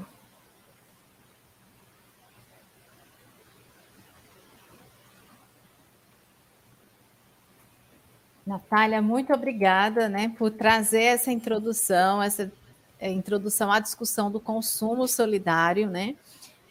Natália, 8.45 9.01
muito 9.01 9.31
obrigada 9.33 10.09
né, 10.09 10.33
por 10.37 10.51
trazer 10.51 11.03
essa 11.03 11.31
introdução, 11.31 12.21
essa 12.21 12.51
é, 12.99 13.09
introdução 13.09 13.71
à 13.71 13.79
discussão 13.79 14.31
do 14.31 14.39
consumo 14.39 15.07
solidário. 15.07 15.89
Né? 15.89 16.15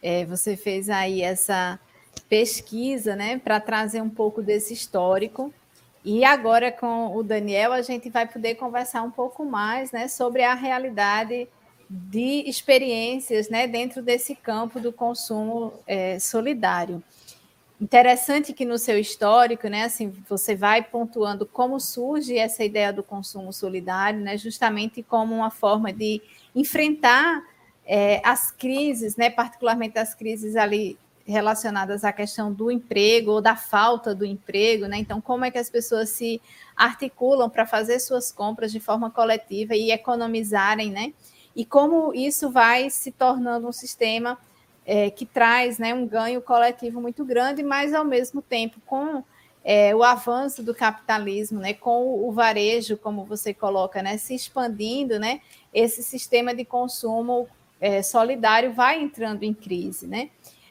É, 0.03 0.25
você 0.25 0.57
fez 0.57 0.91
aí 0.91 1.23
essa 1.23 1.79
pesquisa 2.29 3.17
né, 3.17 3.39
para 3.39 3.61
trazer 3.61 4.03
um 4.03 4.11
pouco 4.11 4.43
desse 4.43 4.73
histórico. 4.75 5.53
E 6.05 6.25
agora, 6.25 6.71
com 6.71 7.17
o 7.17 7.23
Daniel, 7.23 7.73
a 7.73 7.83
gente 7.83 8.09
vai 8.09 8.27
poder 8.27 8.55
conversar 8.55 9.03
um 9.03 9.11
pouco 9.11 9.45
mais 9.45 9.93
né, 9.93 10.09
sobre 10.09 10.43
a 10.43 10.55
realidade 10.55 11.49
de 11.91 12.45
experiências 12.47 13.49
né, 13.49 13.67
dentro 13.67 14.03
desse 14.03 14.35
campo 14.35 14.79
do 14.79 14.93
consumo 14.93 15.73
é, 15.87 16.19
solidário. 16.19 17.03
Interessante 17.81 18.53
que 18.53 18.65
no 18.65 18.77
seu 18.77 18.99
histórico, 18.99 19.69
né, 19.69 19.85
assim, 19.85 20.13
você 20.29 20.57
vai 20.57 20.83
pontuando 20.83 21.47
como 21.47 21.79
surge 21.79 22.37
essa 22.37 22.65
ideia 22.65 22.93
do 22.93 23.05
consumo 23.05 23.53
solidário, 23.53 24.21
né, 24.21 24.37
justamente 24.37 25.01
como 25.01 25.33
uma 25.35 25.51
forma 25.51 25.93
de 25.93 26.21
enfrentar 26.57 27.41
é, 27.87 28.21
as 28.25 28.51
crises, 28.51 29.17
né, 29.17 29.31
particularmente 29.31 29.97
as 29.97 30.13
crises 30.13 30.57
ali 30.57 30.99
relacionadas 31.25 32.05
à 32.05 32.13
questão 32.13 32.53
do 32.53 32.71
emprego 32.71 33.33
ou 33.33 33.41
da 33.41 33.55
falta 33.55 34.15
do 34.15 34.25
emprego, 34.25 34.87
né? 34.87 34.97
Então, 34.97 35.21
como 35.21 35.45
é 35.45 35.51
que 35.51 35.59
as 35.59 35.69
pessoas 35.69 36.09
se 36.09 36.41
articulam 36.75 37.51
para 37.51 37.67
fazer 37.67 38.01
suas 38.01 38.33
compras 38.33 38.73
de 38.73 38.81
forma 38.81 39.11
coletiva 39.11 39.77
e 39.77 39.91
economizarem, 39.91 40.91
né? 40.91 41.13
E 41.55 41.67
como 41.67 42.15
isso 42.15 42.51
vai 42.51 42.89
se 42.89 43.13
tornando 43.13 43.69
um 43.69 43.73
sistema 43.73 44.39
é, 44.91 45.11
que 45.11 45.27
traz 45.27 45.79
né, 45.79 45.93
um 45.93 46.07
ganho 46.07 46.41
coletivo 46.41 46.99
muito 46.99 47.23
grande, 47.23 47.63
mas 47.63 47.93
ao 47.93 48.07
mesmo 48.07 48.41
tempo 48.41 48.81
com 48.87 49.23
é, 49.63 49.95
o 49.95 50.03
avanço 50.03 50.63
do 50.63 50.75
capitalismo, 50.75 51.61
né, 51.61 51.75
com 51.75 52.27
o 52.27 52.33
varejo, 52.33 52.97
como 52.97 53.23
você 53.27 53.53
coloca, 53.53 54.03
né, 54.03 54.17
se 54.17 54.35
expandindo, 54.35 55.19
né, 55.19 55.43
esse 55.75 56.03
sistema 56.03 56.55
de 56.55 56.65
consumo 56.65 57.47
é, 57.79 58.03
solidário 58.03 58.73
vai 58.73 58.99
entrando 58.99 59.43
em 59.43 59.53
crise, 59.53 60.07
né? 60.07 60.31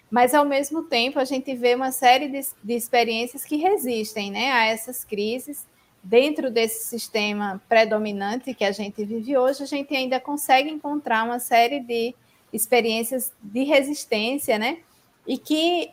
Mas 0.10 0.34
ao 0.34 0.45
mesmo 0.45 0.84
tempo 0.84 1.19
a 1.19 1.25
gente 1.25 1.53
vê 1.53 1.75
uma 1.75 1.91
série 1.91 2.27
de, 2.27 2.41
de 2.63 2.73
experiências 2.73 3.45
que 3.45 3.58
resistem, 3.58 4.32
né, 4.32 4.51
a 4.51 4.65
essas 4.65 5.03
crises 5.06 5.67
dentro 6.01 6.49
desse 6.49 6.88
sistema 6.88 7.62
predominante 7.69 8.53
que 8.56 8.63
a 8.63 8.71
gente 8.71 9.06
vive 9.06 9.38
hoje. 9.38 9.62
A 9.62 9.67
gente 9.67 9.95
ainda 9.95 10.19
consegue 10.19 10.71
encontrar 10.71 11.23
uma 11.23 11.38
série 11.38 11.80
de 11.82 12.15
experiências 12.51 13.33
de 13.41 13.63
resistência, 13.63 14.57
né? 14.57 14.79
E 15.25 15.38
que, 15.38 15.91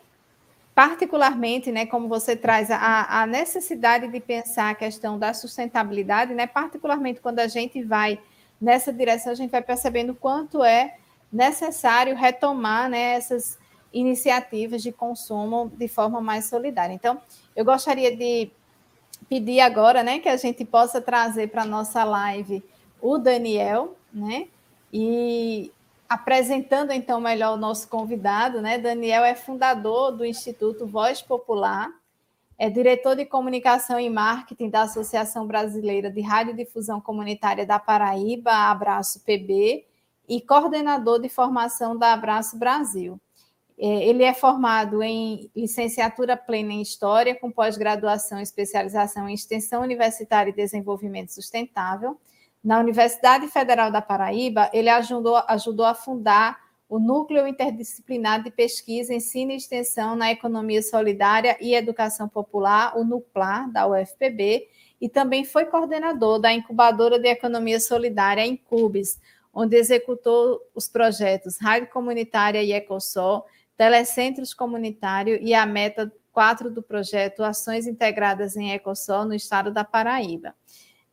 particularmente, 0.74 1.72
né, 1.72 1.86
como 1.86 2.08
você 2.08 2.36
traz 2.36 2.70
a, 2.70 3.22
a 3.22 3.26
necessidade 3.26 4.08
de 4.08 4.20
pensar 4.20 4.70
a 4.70 4.74
questão 4.74 5.18
da 5.18 5.34
sustentabilidade, 5.34 6.34
né? 6.34 6.46
Particularmente 6.46 7.20
quando 7.20 7.40
a 7.40 7.48
gente 7.48 7.82
vai 7.82 8.20
nessa 8.60 8.92
direção, 8.92 9.32
a 9.32 9.34
gente 9.34 9.50
vai 9.50 9.62
percebendo 9.62 10.14
quanto 10.14 10.64
é 10.64 10.96
necessário 11.30 12.14
retomar 12.14 12.88
né, 12.88 13.14
essas 13.14 13.58
iniciativas 13.92 14.82
de 14.82 14.92
consumo 14.92 15.70
de 15.76 15.88
forma 15.88 16.20
mais 16.20 16.46
solidária. 16.46 16.94
Então, 16.94 17.20
eu 17.54 17.64
gostaria 17.64 18.16
de 18.16 18.50
pedir 19.28 19.60
agora, 19.60 20.02
né, 20.02 20.18
que 20.18 20.28
a 20.28 20.36
gente 20.36 20.64
possa 20.64 21.00
trazer 21.00 21.48
para 21.48 21.62
a 21.62 21.66
nossa 21.66 22.04
live 22.04 22.62
o 23.00 23.18
Daniel, 23.18 23.96
né, 24.12 24.46
e 24.92 25.72
Apresentando 26.14 26.92
então 26.92 27.20
melhor 27.20 27.54
o 27.54 27.60
nosso 27.60 27.88
convidado, 27.88 28.62
né? 28.62 28.78
Daniel 28.78 29.24
é 29.24 29.34
fundador 29.34 30.12
do 30.12 30.24
Instituto 30.24 30.86
Voz 30.86 31.20
Popular, 31.20 31.92
é 32.56 32.70
diretor 32.70 33.16
de 33.16 33.24
comunicação 33.24 33.98
e 33.98 34.08
marketing 34.08 34.70
da 34.70 34.82
Associação 34.82 35.44
Brasileira 35.44 36.08
de 36.08 36.20
Radiodifusão 36.20 37.00
Comunitária 37.00 37.66
da 37.66 37.80
Paraíba, 37.80 38.52
Abraço 38.52 39.24
PB, 39.24 39.84
e 40.28 40.40
coordenador 40.40 41.20
de 41.20 41.28
formação 41.28 41.98
da 41.98 42.12
Abraço 42.12 42.56
Brasil. 42.56 43.20
É, 43.76 44.08
ele 44.08 44.22
é 44.22 44.32
formado 44.32 45.02
em 45.02 45.50
licenciatura 45.52 46.36
plena 46.36 46.74
em 46.74 46.80
História, 46.80 47.34
com 47.34 47.50
pós-graduação 47.50 48.38
e 48.38 48.44
especialização 48.44 49.28
em 49.28 49.34
Extensão 49.34 49.82
Universitária 49.82 50.50
e 50.50 50.54
Desenvolvimento 50.54 51.32
Sustentável 51.32 52.16
na 52.64 52.80
Universidade 52.80 53.46
Federal 53.48 53.90
da 53.90 54.00
Paraíba, 54.00 54.70
ele 54.72 54.88
ajudou, 54.88 55.36
ajudou 55.48 55.84
a 55.84 55.94
fundar 55.94 56.58
o 56.88 56.98
Núcleo 56.98 57.46
Interdisciplinar 57.46 58.42
de 58.42 58.50
Pesquisa, 58.50 59.12
Ensino 59.12 59.52
e 59.52 59.56
Extensão 59.56 60.16
na 60.16 60.30
Economia 60.30 60.80
Solidária 60.80 61.58
e 61.60 61.74
Educação 61.74 62.26
Popular, 62.26 62.96
o 62.96 63.04
NUPLAR, 63.04 63.70
da 63.70 63.86
UFPB, 63.86 64.66
e 65.00 65.08
também 65.08 65.44
foi 65.44 65.66
coordenador 65.66 66.38
da 66.38 66.52
Incubadora 66.52 67.18
de 67.18 67.28
Economia 67.28 67.78
Solidária, 67.78 68.46
Incubes, 68.46 69.20
onde 69.52 69.76
executou 69.76 70.60
os 70.74 70.88
projetos 70.88 71.58
Rádio 71.58 71.88
Comunitária 71.88 72.62
e 72.62 72.72
Ecosol, 72.72 73.44
Telecentros 73.76 74.54
Comunitário 74.54 75.38
e 75.40 75.52
a 75.52 75.66
meta 75.66 76.10
4 76.32 76.70
do 76.70 76.82
projeto 76.82 77.44
Ações 77.44 77.86
Integradas 77.86 78.56
em 78.56 78.72
Ecosol 78.72 79.24
no 79.24 79.34
estado 79.34 79.70
da 79.70 79.84
Paraíba. 79.84 80.54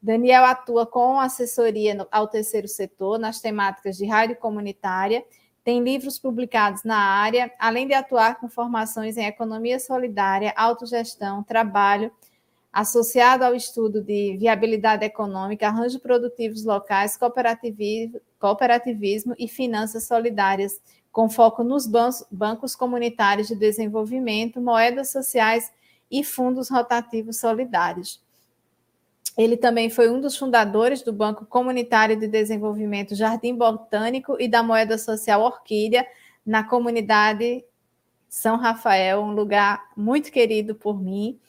Daniel 0.01 0.43
atua 0.45 0.85
com 0.85 1.19
assessoria 1.19 2.07
ao 2.11 2.27
terceiro 2.27 2.67
setor 2.67 3.19
nas 3.19 3.39
temáticas 3.39 3.97
de 3.97 4.05
rádio 4.05 4.35
comunitária, 4.37 5.23
tem 5.63 5.83
livros 5.83 6.17
publicados 6.17 6.83
na 6.83 6.97
área, 6.97 7.51
além 7.59 7.87
de 7.87 7.93
atuar 7.93 8.39
com 8.39 8.49
formações 8.49 9.15
em 9.15 9.25
economia 9.25 9.79
solidária, 9.79 10.53
autogestão, 10.55 11.43
trabalho, 11.43 12.11
associado 12.73 13.43
ao 13.43 13.53
estudo 13.53 14.01
de 14.01 14.37
viabilidade 14.39 15.05
econômica, 15.05 15.67
arranjos 15.67 16.01
produtivos 16.01 16.63
locais, 16.63 17.15
cooperativismo, 17.15 18.19
cooperativismo 18.39 19.35
e 19.37 19.47
finanças 19.47 20.07
solidárias, 20.07 20.81
com 21.11 21.29
foco 21.29 21.63
nos 21.63 21.85
bancos 22.31 22.75
comunitários 22.75 23.49
de 23.49 23.55
desenvolvimento, 23.55 24.59
moedas 24.59 25.11
sociais 25.11 25.71
e 26.09 26.23
fundos 26.23 26.69
rotativos 26.69 27.39
solidários. 27.39 28.19
Ele 29.37 29.55
também 29.55 29.89
foi 29.89 30.09
um 30.09 30.19
dos 30.19 30.37
fundadores 30.37 31.01
do 31.01 31.13
Banco 31.13 31.45
Comunitário 31.45 32.19
de 32.19 32.27
Desenvolvimento 32.27 33.15
Jardim 33.15 33.55
Botânico 33.55 34.35
e 34.39 34.47
da 34.47 34.61
moeda 34.61 34.97
social 34.97 35.41
Orquídea, 35.41 36.05
na 36.45 36.63
comunidade 36.63 37.63
São 38.27 38.57
Rafael, 38.57 39.21
um 39.21 39.31
lugar 39.31 39.89
muito 39.95 40.31
querido 40.31 40.75
por 40.75 40.99
mim. 40.99 41.39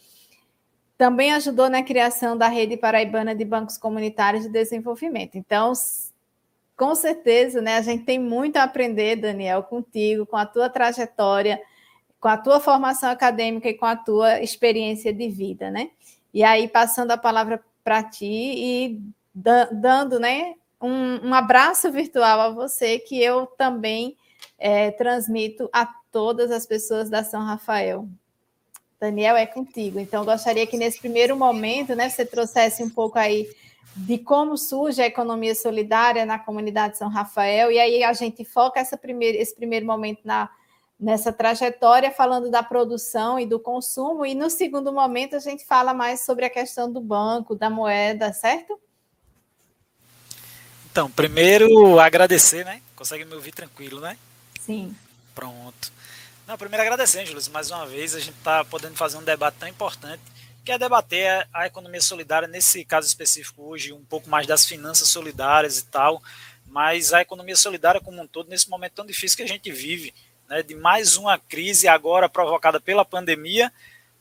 Também 0.96 1.32
ajudou 1.32 1.68
na 1.68 1.82
criação 1.82 2.36
da 2.36 2.46
Rede 2.46 2.76
Paraibana 2.76 3.34
de 3.34 3.44
Bancos 3.44 3.76
Comunitários 3.76 4.44
de 4.44 4.50
Desenvolvimento. 4.50 5.36
Então, 5.36 5.72
com 6.76 6.94
certeza, 6.94 7.60
né, 7.60 7.76
a 7.76 7.82
gente 7.82 8.04
tem 8.04 8.18
muito 8.18 8.58
a 8.58 8.62
aprender, 8.62 9.16
Daniel, 9.16 9.64
contigo, 9.64 10.24
com 10.24 10.36
a 10.36 10.46
tua 10.46 10.68
trajetória, 10.68 11.60
com 12.20 12.28
a 12.28 12.36
tua 12.36 12.60
formação 12.60 13.10
acadêmica 13.10 13.68
e 13.68 13.74
com 13.74 13.86
a 13.86 13.96
tua 13.96 14.40
experiência 14.40 15.12
de 15.12 15.28
vida, 15.28 15.70
né? 15.70 15.90
E 16.32 16.44
aí, 16.44 16.68
passando 16.68 17.10
a 17.10 17.16
palavra 17.18 17.62
para 17.82 18.02
ti 18.02 18.26
e 18.26 19.00
dando 19.34 20.20
né, 20.20 20.54
um, 20.80 21.28
um, 21.28 21.34
abraço 21.34 21.90
virtual 21.90 22.40
a 22.40 22.50
você, 22.50 22.98
que 22.98 23.20
eu 23.20 23.46
também 23.46 24.16
é, 24.58 24.90
transmito 24.90 25.68
a 25.72 25.86
todas 26.10 26.50
as 26.50 26.66
pessoas 26.66 27.08
da 27.08 27.24
São 27.24 27.42
Rafael. 27.42 28.08
Daniel, 29.00 29.36
é 29.36 29.46
contigo. 29.46 29.98
Então, 29.98 30.24
gostaria 30.24 30.66
que 30.66 30.76
nesse 30.76 31.00
primeiro 31.00 31.36
momento, 31.36 31.94
né, 31.94 32.08
você 32.08 32.24
trouxesse 32.24 32.82
um 32.84 32.90
pouco 32.90 33.18
aí 33.18 33.48
de 33.96 34.16
como 34.18 34.56
surge 34.56 35.02
a 35.02 35.06
economia 35.06 35.54
solidária 35.54 36.24
na 36.24 36.38
comunidade 36.38 36.96
São 36.96 37.08
Rafael, 37.08 37.70
e 37.70 37.78
aí 37.78 38.04
a 38.04 38.12
gente 38.12 38.44
foca 38.44 38.80
essa 38.80 38.96
primeira, 38.96 39.36
esse 39.38 39.54
primeiro 39.54 39.84
momento 39.84 40.20
na 40.24 40.48
nessa 41.02 41.32
trajetória, 41.32 42.12
falando 42.12 42.48
da 42.48 42.62
produção 42.62 43.38
e 43.38 43.44
do 43.44 43.58
consumo, 43.58 44.24
e 44.24 44.36
no 44.36 44.48
segundo 44.48 44.92
momento 44.92 45.34
a 45.34 45.40
gente 45.40 45.64
fala 45.64 45.92
mais 45.92 46.20
sobre 46.20 46.44
a 46.44 46.50
questão 46.50 46.90
do 46.90 47.00
banco, 47.00 47.56
da 47.56 47.68
moeda, 47.68 48.32
certo? 48.32 48.80
Então, 50.92 51.10
primeiro 51.10 51.98
agradecer, 51.98 52.64
né? 52.64 52.80
Consegue 52.94 53.24
me 53.24 53.34
ouvir 53.34 53.50
tranquilo, 53.50 54.00
né? 54.00 54.16
Sim. 54.60 54.94
Pronto. 55.34 55.92
Não, 56.46 56.56
primeiro 56.56 56.82
agradecer, 56.82 57.20
Ângelos, 57.20 57.48
mais 57.48 57.70
uma 57.70 57.84
vez 57.84 58.14
a 58.14 58.20
gente 58.20 58.36
está 58.36 58.64
podendo 58.64 58.94
fazer 58.94 59.16
um 59.16 59.24
debate 59.24 59.56
tão 59.58 59.68
importante 59.68 60.22
que 60.64 60.70
é 60.70 60.78
debater 60.78 61.48
a 61.52 61.66
economia 61.66 62.00
solidária, 62.00 62.46
nesse 62.46 62.84
caso 62.84 63.08
específico 63.08 63.64
hoje, 63.64 63.92
um 63.92 64.04
pouco 64.04 64.30
mais 64.30 64.46
das 64.46 64.64
finanças 64.64 65.08
solidárias 65.08 65.78
e 65.78 65.84
tal, 65.86 66.22
mas 66.66 67.12
a 67.12 67.20
economia 67.20 67.56
solidária 67.56 68.00
como 68.00 68.22
um 68.22 68.26
todo, 68.26 68.48
nesse 68.48 68.70
momento 68.70 68.92
tão 68.92 69.04
difícil 69.04 69.36
que 69.36 69.42
a 69.42 69.48
gente 69.48 69.72
vive, 69.72 70.14
né, 70.52 70.62
de 70.62 70.74
mais 70.74 71.16
uma 71.16 71.38
crise 71.38 71.88
agora 71.88 72.28
provocada 72.28 72.78
pela 72.78 73.06
pandemia, 73.06 73.72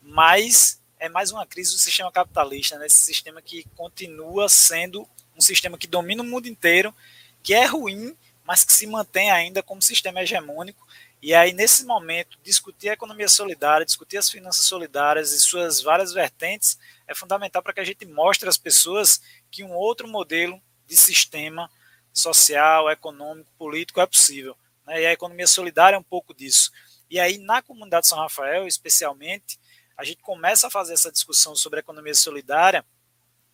mas 0.02 0.82
é 0.98 1.10
mais 1.10 1.30
uma 1.30 1.46
crise 1.46 1.74
do 1.74 1.78
sistema 1.78 2.10
capitalista, 2.10 2.80
né, 2.80 2.86
esse 2.86 3.00
sistema 3.00 3.42
que 3.42 3.66
continua 3.76 4.48
sendo 4.48 5.06
um 5.36 5.42
sistema 5.42 5.78
que 5.78 5.88
domina 5.88 6.24
o 6.24 6.26
mundo 6.26 6.48
inteiro, 6.48 6.96
que 7.44 7.54
é 7.54 7.66
ruim, 7.66 8.16
mas 8.46 8.64
que 8.64 8.72
se 8.72 8.88
mantém 8.88 9.30
ainda 9.30 9.62
como 9.62 9.82
sistema 9.82 10.22
hegemônico. 10.22 10.88
E 11.22 11.34
aí, 11.34 11.52
nesse 11.52 11.84
momento, 11.84 12.38
discutir 12.42 12.90
a 12.90 12.94
economia 12.94 13.28
solidária, 13.28 13.86
discutir 13.86 14.18
as 14.18 14.30
finanças 14.30 14.64
solidárias 14.64 15.34
e 15.34 15.42
suas 15.42 15.82
várias 15.82 16.14
vertentes 16.14 16.80
é 17.08 17.14
fundamental 17.14 17.62
para 17.62 17.74
que 17.74 17.82
a 17.82 17.86
gente 17.86 18.06
mostre 18.06 18.48
às 18.48 18.58
pessoas 18.58 19.22
que 19.52 19.66
um 19.66 19.74
outro 19.74 20.08
modelo 20.08 20.62
de 20.88 20.96
sistema 20.96 21.70
social, 22.14 22.90
econômico, 22.90 23.52
político 23.58 24.00
é 24.00 24.06
possível. 24.06 24.56
Né? 24.86 25.02
E 25.02 25.06
a 25.06 25.14
economia 25.14 25.48
solidária 25.48 25.96
é 25.96 26.00
um 26.00 26.04
pouco 26.04 26.34
disso. 26.34 26.72
E 27.10 27.20
aí, 27.20 27.38
na 27.38 27.62
comunidade 27.62 28.08
São 28.08 28.18
Rafael, 28.18 28.68
especialmente, 28.68 29.60
a 29.98 30.04
gente 30.04 30.22
começa 30.22 30.68
a 30.68 30.72
fazer 30.72 30.94
essa 30.94 31.12
discussão 31.12 31.56
sobre 31.56 31.80
economia 31.80 32.16
solidária 32.16 32.86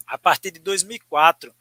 a 0.06 0.18
partir 0.18 0.52
de 0.52 0.60
2004, 0.60 1.54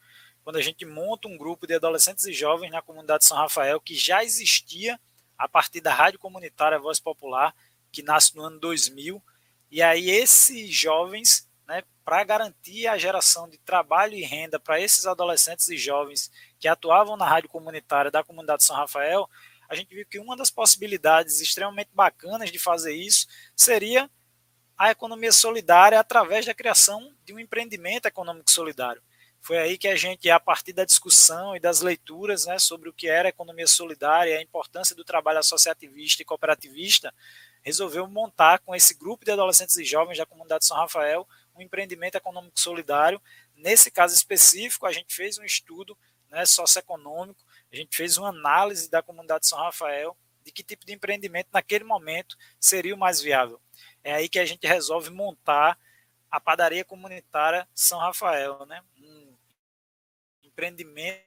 quando 0.43 0.55
a 0.55 0.61
gente 0.61 0.85
monta 0.85 1.27
um 1.27 1.37
grupo 1.37 1.67
de 1.67 1.73
adolescentes 1.73 2.25
e 2.25 2.31
jovens 2.31 2.71
na 2.71 2.81
comunidade 2.81 3.25
São 3.25 3.35
Rafael, 3.35 3.81
que 3.81 3.95
já 3.95 4.23
existia 4.23 4.97
a 5.37 5.47
partir 5.47 5.81
da 5.81 5.93
rádio 5.93 6.17
comunitária 6.19 6.79
Voz 6.79 6.99
Popular, 6.99 7.53
que 7.91 8.01
nasce 8.01 8.35
no 8.35 8.43
ano 8.43 8.59
2000. 8.59 9.21
E 9.69 9.81
aí, 9.81 10.09
esses 10.09 10.73
jovens, 10.73 11.49
né, 11.67 11.83
para 12.05 12.23
garantir 12.23 12.87
a 12.87 12.97
geração 12.97 13.49
de 13.49 13.57
trabalho 13.57 14.13
e 14.13 14.23
renda 14.23 14.57
para 14.57 14.79
esses 14.79 15.05
adolescentes 15.05 15.67
e 15.67 15.77
jovens 15.77 16.31
que 16.57 16.67
atuavam 16.67 17.17
na 17.17 17.27
rádio 17.27 17.49
comunitária 17.49 18.09
da 18.09 18.23
comunidade 18.23 18.63
São 18.63 18.75
Rafael, 18.75 19.29
a 19.69 19.75
gente 19.75 19.93
viu 19.93 20.05
que 20.05 20.19
uma 20.19 20.35
das 20.35 20.49
possibilidades 20.49 21.41
extremamente 21.41 21.89
bacanas 21.93 22.51
de 22.51 22.59
fazer 22.59 22.93
isso 22.93 23.27
seria 23.55 24.09
a 24.77 24.91
economia 24.91 25.31
solidária 25.31 25.99
através 25.99 26.45
da 26.45 26.53
criação 26.53 27.13
de 27.25 27.33
um 27.33 27.39
empreendimento 27.39 28.05
econômico 28.05 28.51
solidário. 28.51 29.01
Foi 29.41 29.57
aí 29.57 29.77
que 29.77 29.87
a 29.87 29.95
gente, 29.95 30.29
a 30.29 30.39
partir 30.39 30.73
da 30.73 30.83
discussão 30.83 31.55
e 31.55 31.59
das 31.59 31.81
leituras 31.81 32.45
né, 32.45 32.59
sobre 32.59 32.89
o 32.89 32.93
que 32.93 33.07
era 33.07 33.29
economia 33.29 33.67
solidária 33.67 34.37
a 34.37 34.41
importância 34.41 34.95
do 34.95 35.05
trabalho 35.05 35.39
associativista 35.39 36.21
e 36.21 36.25
cooperativista, 36.25 37.13
resolveu 37.63 38.07
montar 38.07 38.59
com 38.59 38.75
esse 38.75 38.93
grupo 38.93 39.25
de 39.25 39.31
adolescentes 39.31 39.77
e 39.77 39.85
jovens 39.85 40.17
da 40.17 40.25
comunidade 40.25 40.65
São 40.65 40.77
Rafael 40.77 41.27
um 41.55 41.61
empreendimento 41.61 42.15
econômico 42.15 42.59
solidário. 42.59 43.21
Nesse 43.55 43.89
caso 43.89 44.13
específico, 44.13 44.85
a 44.85 44.91
gente 44.91 45.13
fez 45.13 45.37
um 45.37 45.43
estudo 45.43 45.97
né, 46.29 46.45
socioeconômico, 46.45 47.43
a 47.71 47.75
gente 47.75 47.95
fez 47.95 48.17
uma 48.17 48.29
análise 48.29 48.89
da 48.89 49.01
comunidade 49.01 49.47
São 49.47 49.57
Rafael 49.59 50.15
de 50.43 50.51
que 50.51 50.63
tipo 50.63 50.85
de 50.85 50.93
empreendimento 50.93 51.49
naquele 51.51 51.83
momento 51.83 52.37
seria 52.59 52.95
o 52.95 52.97
mais 52.97 53.19
viável. 53.19 53.59
É 54.03 54.13
aí 54.13 54.29
que 54.29 54.39
a 54.39 54.45
gente 54.45 54.65
resolve 54.65 55.09
montar 55.09 55.77
a 56.31 56.39
padaria 56.39 56.85
comunitária 56.85 57.67
São 57.75 57.99
Rafael, 57.99 58.65
né? 58.65 58.81
Um 58.97 59.35
empreendimento 60.43 61.25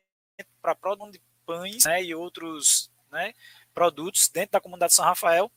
para 0.63 0.75
produção 0.75 1.11
de 1.11 1.21
pães 1.45 1.85
né, 1.85 2.03
e 2.03 2.15
outros 2.15 2.91
né, 3.11 3.35
produtos 3.75 4.29
dentro 4.29 4.53
da 4.53 4.61
comunidade 4.61 4.95
São 4.95 5.05
Rafael 5.05 5.51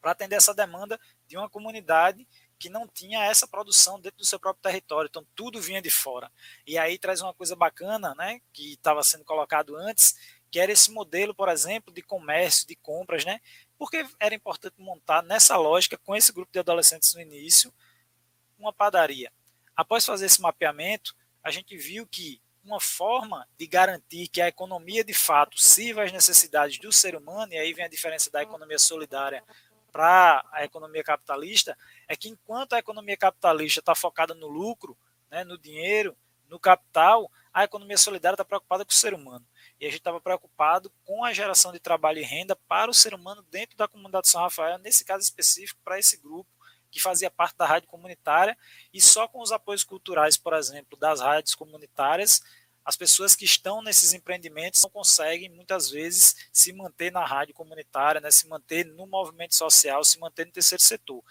para 0.00 0.12
atender 0.12 0.36
essa 0.36 0.54
demanda 0.54 0.98
de 1.26 1.36
uma 1.36 1.48
comunidade 1.48 2.26
que 2.58 2.68
não 2.68 2.88
tinha 2.88 3.24
essa 3.24 3.46
produção 3.46 4.00
dentro 4.00 4.18
do 4.18 4.24
seu 4.24 4.38
próprio 4.38 4.62
território, 4.62 5.08
então 5.08 5.26
tudo 5.34 5.60
vinha 5.60 5.80
de 5.80 5.90
fora. 5.90 6.30
E 6.66 6.76
aí 6.76 6.98
traz 6.98 7.20
uma 7.20 7.32
coisa 7.32 7.54
bacana, 7.54 8.14
né, 8.16 8.40
que 8.52 8.72
estava 8.72 9.02
sendo 9.02 9.24
colocado 9.24 9.76
antes, 9.76 10.14
que 10.50 10.58
era 10.58 10.72
esse 10.72 10.90
modelo, 10.90 11.34
por 11.34 11.48
exemplo, 11.48 11.92
de 11.92 12.02
comércio, 12.02 12.66
de 12.66 12.74
compras, 12.74 13.24
né? 13.24 13.40
Porque 13.78 14.06
era 14.18 14.34
importante 14.34 14.74
montar 14.78 15.22
nessa 15.22 15.56
lógica 15.56 15.98
com 15.98 16.16
esse 16.16 16.32
grupo 16.32 16.50
de 16.50 16.58
adolescentes 16.58 17.14
no 17.14 17.20
início 17.20 17.72
uma 18.58 18.72
padaria. 18.72 19.30
Após 19.76 20.04
fazer 20.04 20.26
esse 20.26 20.40
mapeamento, 20.40 21.14
a 21.44 21.50
gente 21.50 21.76
viu 21.76 22.06
que 22.06 22.40
uma 22.64 22.80
forma 22.80 23.48
de 23.56 23.66
garantir 23.66 24.28
que 24.28 24.40
a 24.40 24.48
economia 24.48 25.04
de 25.04 25.14
fato 25.14 25.60
sirva 25.60 26.02
às 26.02 26.12
necessidades 26.12 26.78
do 26.78 26.92
ser 26.92 27.14
humano, 27.14 27.52
e 27.52 27.58
aí 27.58 27.72
vem 27.72 27.84
a 27.84 27.88
diferença 27.88 28.30
da 28.30 28.42
economia 28.42 28.78
solidária 28.78 29.42
para 29.92 30.44
a 30.52 30.64
economia 30.64 31.02
capitalista 31.02 31.76
é 32.08 32.16
que 32.16 32.28
enquanto 32.28 32.72
a 32.72 32.78
economia 32.78 33.16
capitalista 33.16 33.80
está 33.80 33.94
focada 33.94 34.34
no 34.34 34.48
lucro, 34.48 34.96
né, 35.30 35.44
no 35.44 35.58
dinheiro, 35.58 36.16
no 36.48 36.58
capital, 36.58 37.30
a 37.52 37.64
economia 37.64 37.98
solidária 37.98 38.34
está 38.34 38.44
preocupada 38.44 38.84
com 38.84 38.90
o 38.90 38.94
ser 38.94 39.12
humano. 39.12 39.46
E 39.78 39.84
a 39.84 39.88
gente 39.88 39.98
estava 39.98 40.20
preocupado 40.20 40.90
com 41.04 41.24
a 41.24 41.32
geração 41.32 41.70
de 41.70 41.78
trabalho 41.78 42.18
e 42.18 42.24
renda 42.24 42.56
para 42.56 42.90
o 42.90 42.94
ser 42.94 43.14
humano 43.14 43.42
dentro 43.50 43.76
da 43.76 43.86
comunidade 43.86 44.28
São 44.28 44.40
Rafael, 44.40 44.78
nesse 44.78 45.04
caso 45.04 45.22
específico, 45.22 45.80
para 45.84 45.98
esse 45.98 46.16
grupo 46.16 46.48
que 46.90 47.00
fazia 47.00 47.30
parte 47.30 47.56
da 47.58 47.66
rádio 47.66 47.88
comunitária, 47.88 48.56
e 48.94 49.00
só 49.00 49.28
com 49.28 49.42
os 49.42 49.52
apoios 49.52 49.84
culturais, 49.84 50.38
por 50.38 50.54
exemplo, 50.54 50.98
das 50.98 51.20
rádios 51.20 51.54
comunitárias, 51.54 52.42
as 52.82 52.96
pessoas 52.96 53.36
que 53.36 53.44
estão 53.44 53.82
nesses 53.82 54.14
empreendimentos 54.14 54.82
não 54.82 54.88
conseguem 54.88 55.50
muitas 55.50 55.90
vezes 55.90 56.48
se 56.50 56.72
manter 56.72 57.12
na 57.12 57.22
rádio 57.22 57.52
comunitária, 57.54 58.18
né, 58.18 58.30
se 58.30 58.48
manter 58.48 58.86
no 58.86 59.06
movimento 59.06 59.54
social, 59.54 60.02
se 60.02 60.18
manter 60.18 60.46
no 60.46 60.52
terceiro 60.52 60.82
setor. 60.82 61.22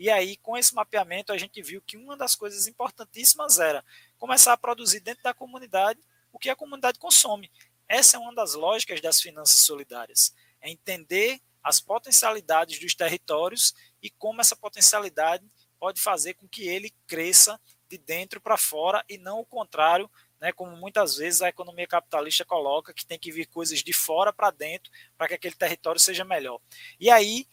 E 0.00 0.08
aí, 0.08 0.38
com 0.38 0.56
esse 0.56 0.74
mapeamento, 0.74 1.30
a 1.30 1.36
gente 1.36 1.60
viu 1.60 1.82
que 1.82 1.98
uma 1.98 2.16
das 2.16 2.34
coisas 2.34 2.66
importantíssimas 2.66 3.58
era 3.58 3.84
começar 4.16 4.54
a 4.54 4.56
produzir 4.56 5.00
dentro 5.00 5.22
da 5.22 5.34
comunidade 5.34 6.00
o 6.32 6.38
que 6.38 6.48
a 6.48 6.56
comunidade 6.56 6.98
consome. 6.98 7.52
Essa 7.86 8.16
é 8.16 8.20
uma 8.20 8.34
das 8.34 8.54
lógicas 8.54 9.02
das 9.02 9.20
finanças 9.20 9.62
solidárias. 9.62 10.34
É 10.58 10.70
entender 10.70 11.38
as 11.62 11.82
potencialidades 11.82 12.80
dos 12.80 12.94
territórios 12.94 13.74
e 14.02 14.08
como 14.08 14.40
essa 14.40 14.56
potencialidade 14.56 15.44
pode 15.78 16.00
fazer 16.00 16.32
com 16.32 16.48
que 16.48 16.66
ele 16.66 16.94
cresça 17.06 17.60
de 17.86 17.98
dentro 17.98 18.40
para 18.40 18.56
fora 18.56 19.04
e 19.06 19.18
não 19.18 19.40
o 19.40 19.44
contrário, 19.44 20.10
né, 20.40 20.50
como 20.50 20.74
muitas 20.76 21.16
vezes 21.16 21.42
a 21.42 21.50
economia 21.50 21.86
capitalista 21.86 22.42
coloca, 22.46 22.94
que 22.94 23.04
tem 23.04 23.18
que 23.18 23.30
vir 23.30 23.48
coisas 23.48 23.82
de 23.82 23.92
fora 23.92 24.32
para 24.32 24.50
dentro 24.50 24.90
para 25.18 25.28
que 25.28 25.34
aquele 25.34 25.54
território 25.54 26.00
seja 26.00 26.24
melhor. 26.24 26.58
E 26.98 27.10
aí, 27.10 27.46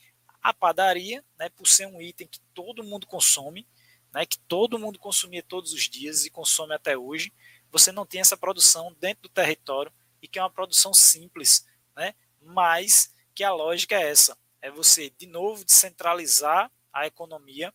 a 0.47 0.53
padaria, 0.53 1.21
né, 1.37 1.49
por 1.49 1.67
ser 1.67 1.87
um 1.87 2.01
item 2.01 2.25
que 2.25 2.39
todo 2.53 2.81
mundo 2.81 3.05
consome, 3.05 3.67
né, 4.13 4.25
que 4.25 4.39
todo 4.39 4.79
mundo 4.79 4.97
consumia 4.97 5.43
todos 5.43 5.73
os 5.73 5.89
dias 5.89 6.25
e 6.25 6.29
consome 6.29 6.73
até 6.73 6.97
hoje, 6.97 7.33
você 7.69 7.91
não 7.91 8.05
tem 8.05 8.21
essa 8.21 8.37
produção 8.37 8.95
dentro 8.97 9.23
do 9.23 9.29
território 9.29 9.91
e 10.21 10.27
que 10.27 10.39
é 10.39 10.41
uma 10.41 10.49
produção 10.49 10.93
simples, 10.93 11.67
né, 11.93 12.15
mas 12.41 13.13
que 13.35 13.43
a 13.43 13.51
lógica 13.51 13.95
é 13.95 14.09
essa, 14.09 14.37
é 14.61 14.71
você, 14.71 15.09
de 15.09 15.27
novo, 15.27 15.65
descentralizar 15.65 16.71
a 16.93 17.05
economia 17.05 17.73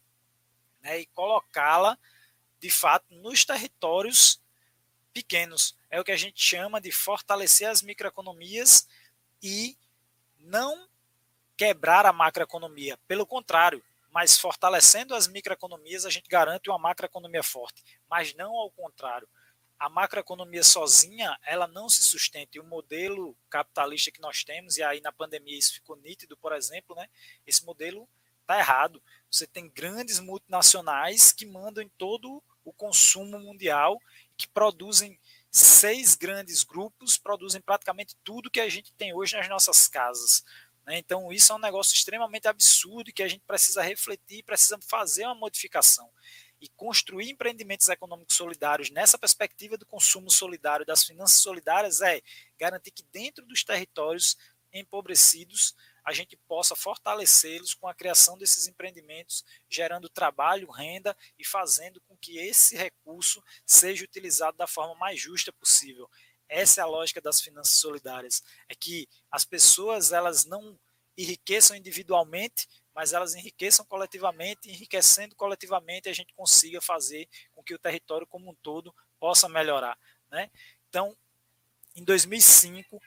né, 0.80 1.00
e 1.00 1.06
colocá-la, 1.06 1.98
de 2.58 2.70
fato, 2.70 3.04
nos 3.11 3.44
territórios 3.44 4.40
pequenos. 5.12 5.76
É 5.90 6.00
o 6.00 6.04
que 6.04 6.12
a 6.12 6.16
gente 6.16 6.42
chama 6.42 6.80
de 6.80 6.90
fortalecer 6.90 7.68
as 7.68 7.82
microeconomias 7.82 8.88
e 9.42 9.76
não 10.40 10.88
quebrar 11.62 12.05
a 12.05 12.12
macroeconomia. 12.12 12.98
Pelo 13.07 13.25
contrário, 13.25 13.81
mas 14.11 14.37
fortalecendo 14.37 15.14
as 15.14 15.29
microeconomias, 15.29 16.05
a 16.05 16.11
gente 16.11 16.29
garante 16.29 16.68
uma 16.68 16.77
macroeconomia 16.77 17.44
forte, 17.44 17.85
mas 18.11 18.35
não 18.35 18.57
ao 18.57 18.68
contrário. 18.72 19.29
A 19.79 19.88
macroeconomia 19.88 20.64
sozinha, 20.64 21.38
ela 21.46 21.68
não 21.68 21.88
se 21.88 22.03
sustenta. 22.03 22.57
E 22.57 22.61
o 22.61 22.64
modelo 22.64 23.37
capitalista 23.48 24.11
que 24.11 24.20
nós 24.20 24.42
temos, 24.42 24.77
e 24.77 24.83
aí 24.83 25.01
na 25.01 25.12
pandemia 25.12 25.57
isso 25.57 25.75
ficou 25.75 25.94
nítido, 25.94 26.37
por 26.37 26.53
exemplo, 26.53 26.96
né? 26.96 27.09
esse 27.46 27.64
modelo 27.64 28.09
está 28.40 28.59
errado. 28.59 29.01
Você 29.31 29.46
tem 29.46 29.68
grandes 29.68 30.18
multinacionais 30.18 31.31
que 31.31 31.46
mandam 31.46 31.85
em 31.85 31.88
todo 31.90 32.42
o 32.64 32.72
consumo 32.72 33.38
mundial 33.38 34.01
que 34.37 34.48
produzem 34.48 35.16
seis 35.53 36.16
grandes 36.16 36.64
grupos, 36.64 37.18
produzem 37.18 37.61
praticamente 37.61 38.16
tudo 38.25 38.51
que 38.51 38.59
a 38.59 38.68
gente 38.68 38.92
tem 38.94 39.14
hoje 39.14 39.37
nas 39.37 39.48
nossas 39.48 39.87
casas. 39.87 40.42
Né? 40.86 40.98
Então, 40.98 41.32
isso 41.32 41.52
é 41.52 41.56
um 41.56 41.60
negócio 41.60 41.94
extremamente 41.94 42.48
absurdo 42.48 43.12
que 43.12 43.22
a 43.22 43.28
gente 43.28 43.44
precisa 43.46 43.82
refletir, 43.82 44.44
precisa 44.44 44.78
fazer 44.88 45.24
uma 45.24 45.34
modificação. 45.34 46.10
E 46.60 46.68
construir 46.76 47.30
empreendimentos 47.30 47.88
econômicos 47.88 48.36
solidários 48.36 48.90
nessa 48.90 49.18
perspectiva 49.18 49.76
do 49.76 49.84
consumo 49.84 50.30
solidário, 50.30 50.86
das 50.86 51.04
finanças 51.04 51.38
solidárias, 51.38 52.00
é 52.00 52.20
garantir 52.58 52.92
que 52.92 53.02
dentro 53.12 53.44
dos 53.44 53.64
territórios 53.64 54.36
empobrecidos 54.72 55.74
a 56.04 56.12
gente 56.12 56.36
possa 56.48 56.74
fortalecê-los 56.74 57.74
com 57.74 57.86
a 57.86 57.94
criação 57.94 58.36
desses 58.36 58.66
empreendimentos, 58.66 59.44
gerando 59.68 60.08
trabalho, 60.08 60.70
renda 60.70 61.16
e 61.38 61.44
fazendo 61.44 62.00
com 62.02 62.16
que 62.16 62.38
esse 62.38 62.76
recurso 62.76 63.42
seja 63.64 64.04
utilizado 64.04 64.56
da 64.56 64.66
forma 64.66 64.94
mais 64.96 65.20
justa 65.20 65.52
possível. 65.52 66.10
Essa 66.52 66.82
é 66.82 66.84
a 66.84 66.86
lógica 66.86 67.18
das 67.18 67.40
finanças 67.40 67.78
solidárias, 67.78 68.42
é 68.68 68.74
que 68.74 69.08
as 69.30 69.42
pessoas 69.42 70.12
elas 70.12 70.44
não 70.44 70.78
enriqueçam 71.16 71.74
individualmente, 71.74 72.68
mas 72.94 73.14
elas 73.14 73.34
enriqueçam 73.34 73.86
coletivamente, 73.86 74.70
enriquecendo 74.70 75.34
coletivamente 75.34 76.10
a 76.10 76.12
gente 76.12 76.34
consiga 76.34 76.78
fazer 76.78 77.26
com 77.54 77.62
que 77.62 77.74
o 77.74 77.78
território 77.78 78.26
como 78.26 78.50
um 78.50 78.54
todo 78.56 78.94
possa 79.18 79.48
melhorar, 79.48 79.98
né? 80.30 80.50
Então, 80.90 81.16
em 81.96 82.04
2005, 82.04 83.00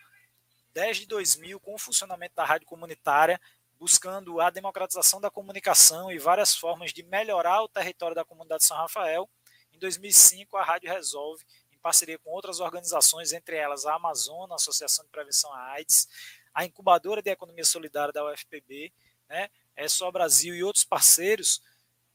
desde 0.74 1.06
2000, 1.06 1.60
com 1.60 1.76
o 1.76 1.80
funcionamento 1.80 2.34
da 2.34 2.44
rádio 2.44 2.66
comunitária, 2.66 3.40
buscando 3.78 4.42
a 4.42 4.50
democratização 4.50 5.22
da 5.22 5.30
comunicação 5.30 6.12
e 6.12 6.18
várias 6.18 6.56
formas 6.56 6.92
de 6.92 7.04
melhorar 7.04 7.62
o 7.62 7.70
território 7.70 8.16
da 8.16 8.26
comunidade 8.26 8.66
São 8.66 8.78
Rafael. 8.78 9.30
Em 9.72 9.78
2005, 9.78 10.58
a 10.58 10.64
rádio 10.64 10.90
resolve, 10.90 11.46
parceria 11.86 12.18
com 12.18 12.32
outras 12.32 12.60
organizações, 12.60 13.32
entre 13.32 13.58
elas 13.58 13.86
a 13.86 13.94
Amazônia, 13.94 14.54
a 14.54 14.56
Associação 14.56 15.06
de 15.06 15.12
Prevenção 15.12 15.54
à 15.54 15.74
AIDS, 15.74 16.08
a 16.52 16.66
Incubadora 16.66 17.22
de 17.22 17.30
Economia 17.30 17.64
Solidária 17.64 18.12
da 18.12 18.26
UFPB, 18.26 18.92
né, 19.30 19.52
é 19.76 19.88
só 19.88 20.12
Brasil 20.12 20.56
e 20.56 20.64
outros 20.64 20.84
parceiros, 20.84 21.62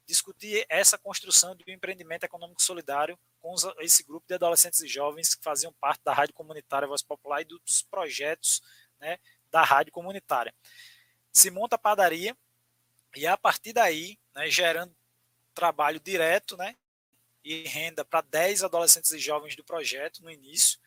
discutir 0.04 0.66
essa 0.68 0.98
construção 0.98 1.54
de 1.54 1.62
um 1.68 1.72
empreendimento 1.72 2.24
econômico 2.24 2.60
solidário 2.60 3.16
com 3.38 3.54
esse 3.78 4.02
grupo 4.02 4.26
de 4.26 4.34
adolescentes 4.34 4.80
e 4.80 4.88
jovens 4.88 5.36
que 5.36 5.44
faziam 5.44 5.72
parte 5.74 6.02
da 6.02 6.12
Rádio 6.12 6.34
Comunitária 6.34 6.88
Voz 6.88 7.00
Popular 7.00 7.40
e 7.42 7.44
dos 7.44 7.82
projetos 7.82 8.60
né, 8.98 9.20
da 9.52 9.62
Rádio 9.62 9.92
Comunitária. 9.92 10.52
Se 11.32 11.48
monta 11.48 11.76
a 11.76 11.78
padaria 11.78 12.36
e 13.14 13.24
a 13.24 13.36
partir 13.36 13.72
daí, 13.72 14.18
né, 14.34 14.50
gerando 14.50 14.92
trabalho 15.54 16.00
direto 16.00 16.56
né, 16.56 16.74
e 17.44 17.62
renda 17.66 18.04
para 18.04 18.20
10 18.20 18.64
adolescentes 18.64 19.10
e 19.12 19.18
jovens 19.18 19.56
do 19.56 19.64
projeto 19.64 20.22
no 20.22 20.30
início, 20.30 20.78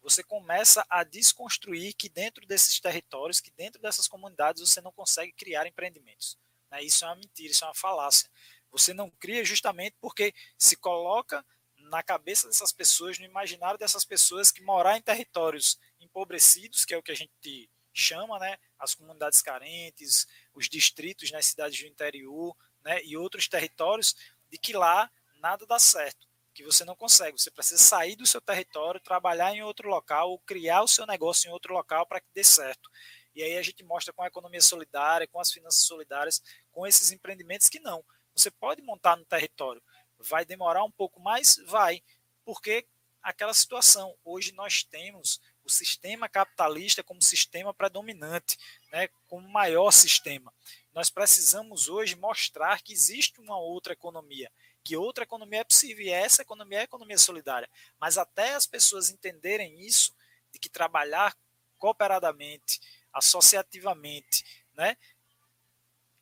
você 0.00 0.22
começa 0.22 0.86
a 0.88 1.04
desconstruir 1.04 1.94
que 1.94 2.08
dentro 2.08 2.46
desses 2.46 2.80
territórios, 2.80 3.40
que 3.40 3.50
dentro 3.50 3.80
dessas 3.80 4.08
comunidades, 4.08 4.62
você 4.62 4.80
não 4.80 4.92
consegue 4.92 5.32
criar 5.32 5.66
empreendimentos. 5.66 6.38
Né? 6.70 6.82
Isso 6.82 7.04
é 7.04 7.08
uma 7.08 7.16
mentira, 7.16 7.50
isso 7.50 7.64
é 7.64 7.68
uma 7.68 7.74
falácia. 7.74 8.30
Você 8.70 8.92
não 8.94 9.10
cria 9.10 9.44
justamente 9.44 9.96
porque 10.00 10.34
se 10.56 10.76
coloca 10.76 11.44
na 11.76 12.02
cabeça 12.02 12.46
dessas 12.46 12.72
pessoas, 12.72 13.18
no 13.18 13.24
imaginário 13.24 13.78
dessas 13.78 14.04
pessoas 14.04 14.50
que 14.50 14.62
morar 14.62 14.96
em 14.96 15.02
territórios 15.02 15.78
empobrecidos, 16.00 16.84
que 16.84 16.94
é 16.94 16.98
o 16.98 17.02
que 17.02 17.12
a 17.12 17.16
gente 17.16 17.70
chama, 17.92 18.38
né, 18.38 18.58
as 18.78 18.94
comunidades 18.94 19.42
carentes, 19.42 20.26
os 20.54 20.68
distritos 20.68 21.30
nas 21.30 21.46
cidades 21.46 21.80
do 21.80 21.86
interior, 21.86 22.56
né, 22.84 23.02
e 23.04 23.16
outros 23.16 23.48
territórios, 23.48 24.14
de 24.50 24.58
que 24.58 24.72
lá 24.72 25.10
nada 25.38 25.66
dá 25.66 25.78
certo, 25.78 26.26
que 26.54 26.64
você 26.64 26.84
não 26.84 26.96
consegue. 26.96 27.40
Você 27.40 27.50
precisa 27.50 27.82
sair 27.82 28.16
do 28.16 28.26
seu 28.26 28.40
território, 28.40 29.00
trabalhar 29.00 29.54
em 29.54 29.62
outro 29.62 29.88
local, 29.88 30.30
ou 30.30 30.38
criar 30.40 30.82
o 30.82 30.88
seu 30.88 31.06
negócio 31.06 31.48
em 31.48 31.52
outro 31.52 31.72
local 31.72 32.06
para 32.06 32.20
que 32.20 32.28
dê 32.34 32.44
certo. 32.44 32.90
E 33.34 33.42
aí 33.42 33.56
a 33.56 33.62
gente 33.62 33.84
mostra 33.84 34.12
com 34.12 34.22
a 34.22 34.26
economia 34.26 34.60
solidária, 34.60 35.26
com 35.28 35.40
as 35.40 35.52
finanças 35.52 35.82
solidárias, 35.82 36.42
com 36.70 36.86
esses 36.86 37.12
empreendimentos 37.12 37.68
que 37.68 37.78
não. 37.78 38.04
Você 38.34 38.50
pode 38.50 38.82
montar 38.82 39.16
no 39.16 39.24
território. 39.24 39.82
Vai 40.18 40.44
demorar 40.44 40.82
um 40.84 40.90
pouco 40.90 41.20
mais? 41.20 41.56
Vai. 41.66 42.02
Porque 42.44 42.86
aquela 43.22 43.54
situação. 43.54 44.16
Hoje 44.24 44.52
nós 44.52 44.82
temos 44.82 45.40
o 45.64 45.70
sistema 45.70 46.28
capitalista 46.28 47.02
como 47.02 47.20
sistema 47.20 47.74
predominante, 47.74 48.56
né, 48.90 49.08
como 49.26 49.46
maior 49.48 49.90
sistema. 49.90 50.52
Nós 50.94 51.10
precisamos 51.10 51.88
hoje 51.88 52.16
mostrar 52.16 52.82
que 52.82 52.92
existe 52.92 53.40
uma 53.40 53.58
outra 53.58 53.92
economia, 53.92 54.50
que 54.88 54.96
outra 54.96 55.24
economia 55.24 55.60
é 55.60 55.64
possível, 55.64 56.02
e 56.02 56.08
essa 56.08 56.40
economia 56.40 56.78
é 56.78 56.84
economia 56.84 57.18
solidária. 57.18 57.68
Mas 58.00 58.16
até 58.16 58.54
as 58.54 58.66
pessoas 58.66 59.10
entenderem 59.10 59.78
isso, 59.82 60.14
de 60.50 60.58
que 60.58 60.70
trabalhar 60.70 61.36
cooperadamente, 61.76 62.80
associativamente, 63.12 64.64
né, 64.72 64.96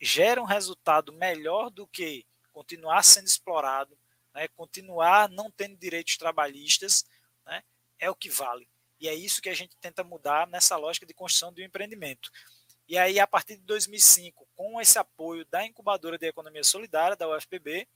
gera 0.01 0.43
um 0.43 0.45
resultado 0.45 1.13
melhor 1.13 1.71
do 1.71 1.87
que 1.87 2.27
continuar 2.53 3.05
sendo 3.05 3.29
explorado, 3.29 3.97
né, 4.35 4.49
continuar 4.49 5.29
não 5.29 5.49
tendo 5.49 5.77
direitos 5.77 6.17
trabalhistas, 6.17 7.05
né, 7.45 7.63
é 8.01 8.11
o 8.11 8.17
que 8.17 8.29
vale. 8.29 8.69
E 8.99 9.09
é 9.09 9.15
isso 9.15 9.41
que 9.41 9.49
a 9.49 9.55
gente 9.55 9.77
tenta 9.77 10.03
mudar 10.03 10.49
nessa 10.49 10.77
lógica 10.77 11.07
de 11.07 11.15
construção 11.15 11.53
do 11.53 11.63
empreendimento. 11.63 12.33
E 12.89 12.99
aí, 12.99 13.21
a 13.21 13.29
partir 13.29 13.59
de 13.59 13.63
2005, 13.63 14.45
com 14.57 14.81
esse 14.81 14.99
apoio 14.99 15.45
da 15.45 15.65
incubadora 15.65 16.19
de 16.19 16.27
economia 16.27 16.65
solidária, 16.65 17.17
da 17.17 17.29
UFPB, 17.29 17.87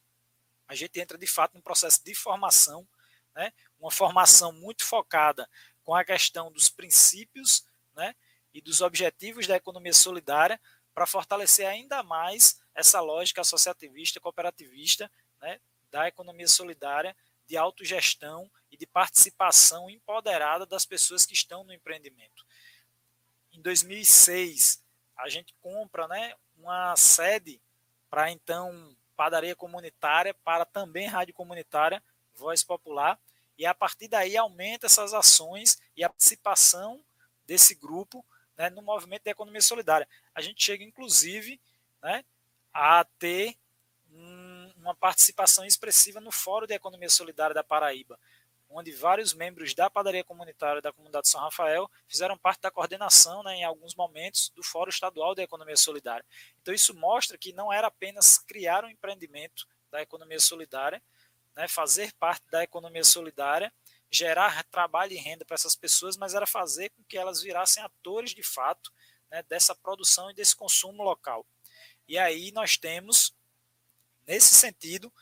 a 0.70 0.74
gente 0.76 1.00
entra 1.00 1.18
de 1.18 1.26
fato 1.26 1.54
num 1.54 1.60
processo 1.60 2.00
de 2.04 2.14
formação, 2.14 2.86
né, 3.34 3.52
uma 3.76 3.90
formação 3.90 4.52
muito 4.52 4.84
focada 4.84 5.50
com 5.82 5.96
a 5.96 6.04
questão 6.04 6.52
dos 6.52 6.68
princípios 6.68 7.66
né, 7.92 8.14
e 8.54 8.60
dos 8.60 8.80
objetivos 8.80 9.48
da 9.48 9.56
economia 9.56 9.92
solidária, 9.92 10.60
para 10.94 11.08
fortalecer 11.08 11.66
ainda 11.66 12.04
mais 12.04 12.60
essa 12.72 13.00
lógica 13.00 13.40
associativista, 13.40 14.20
cooperativista 14.20 15.10
né, 15.40 15.60
da 15.90 16.06
economia 16.06 16.46
solidária, 16.46 17.16
de 17.48 17.56
autogestão 17.56 18.48
e 18.70 18.76
de 18.76 18.86
participação 18.86 19.90
empoderada 19.90 20.64
das 20.64 20.86
pessoas 20.86 21.26
que 21.26 21.34
estão 21.34 21.64
no 21.64 21.72
empreendimento. 21.72 22.46
Em 23.50 23.60
2006, 23.60 24.84
a 25.16 25.28
gente 25.28 25.52
compra 25.60 26.06
né, 26.06 26.32
uma 26.54 26.94
sede 26.96 27.60
para 28.08 28.30
então 28.30 28.96
padaria 29.20 29.54
comunitária, 29.54 30.32
para 30.32 30.64
também 30.64 31.06
rádio 31.06 31.34
comunitária, 31.34 32.02
voz 32.34 32.64
popular, 32.64 33.20
e 33.58 33.66
a 33.66 33.74
partir 33.74 34.08
daí 34.08 34.34
aumenta 34.34 34.86
essas 34.86 35.12
ações 35.12 35.78
e 35.94 36.02
a 36.02 36.08
participação 36.08 37.04
desse 37.44 37.74
grupo 37.74 38.24
né, 38.56 38.70
no 38.70 38.80
movimento 38.80 39.24
da 39.24 39.30
economia 39.30 39.60
solidária. 39.60 40.08
A 40.34 40.40
gente 40.40 40.64
chega, 40.64 40.82
inclusive, 40.82 41.60
né, 42.02 42.24
a 42.72 43.04
ter 43.18 43.58
um, 44.10 44.72
uma 44.78 44.94
participação 44.94 45.66
expressiva 45.66 46.18
no 46.18 46.32
Fórum 46.32 46.66
de 46.66 46.72
Economia 46.72 47.10
Solidária 47.10 47.52
da 47.52 47.62
Paraíba, 47.62 48.18
onde 48.70 48.92
vários 48.92 49.34
membros 49.34 49.74
da 49.74 49.90
padaria 49.90 50.22
comunitária 50.22 50.80
da 50.80 50.92
comunidade 50.92 51.28
São 51.28 51.40
Rafael 51.40 51.90
fizeram 52.08 52.38
parte 52.38 52.62
da 52.62 52.70
coordenação, 52.70 53.42
né, 53.42 53.56
em 53.56 53.64
alguns 53.64 53.94
momentos, 53.94 54.50
do 54.54 54.62
Fórum 54.62 54.90
Estadual 54.90 55.34
da 55.34 55.42
Economia 55.42 55.76
Solidária. 55.76 56.24
Então, 56.62 56.72
isso 56.72 56.94
mostra 56.94 57.36
que 57.36 57.52
não 57.52 57.72
era 57.72 57.88
apenas 57.88 58.38
criar 58.38 58.84
um 58.84 58.88
empreendimento 58.88 59.66
da 59.90 60.00
economia 60.00 60.38
solidária, 60.38 61.02
né, 61.56 61.66
fazer 61.66 62.12
parte 62.14 62.44
da 62.50 62.62
economia 62.62 63.04
solidária 63.04 63.72
gerar 64.10 64.64
trabalho 64.64 65.12
e 65.12 65.16
renda 65.16 65.44
para 65.44 65.54
essas 65.54 65.76
pessoas, 65.76 66.16
mas 66.16 66.34
era 66.34 66.46
fazer 66.46 66.90
com 66.90 67.04
que 67.04 67.16
elas 67.16 67.42
virassem 67.42 67.82
atores 67.82 68.34
de 68.34 68.42
fato 68.42 68.92
né, 69.30 69.42
dessa 69.44 69.74
produção 69.74 70.30
e 70.30 70.34
desse 70.34 70.56
consumo 70.56 71.02
local. 71.02 71.46
E 72.08 72.18
aí 72.18 72.50
nós 72.50 72.76
temos, 72.76 73.32
nesse 74.26 74.54
sentido, 74.54 75.12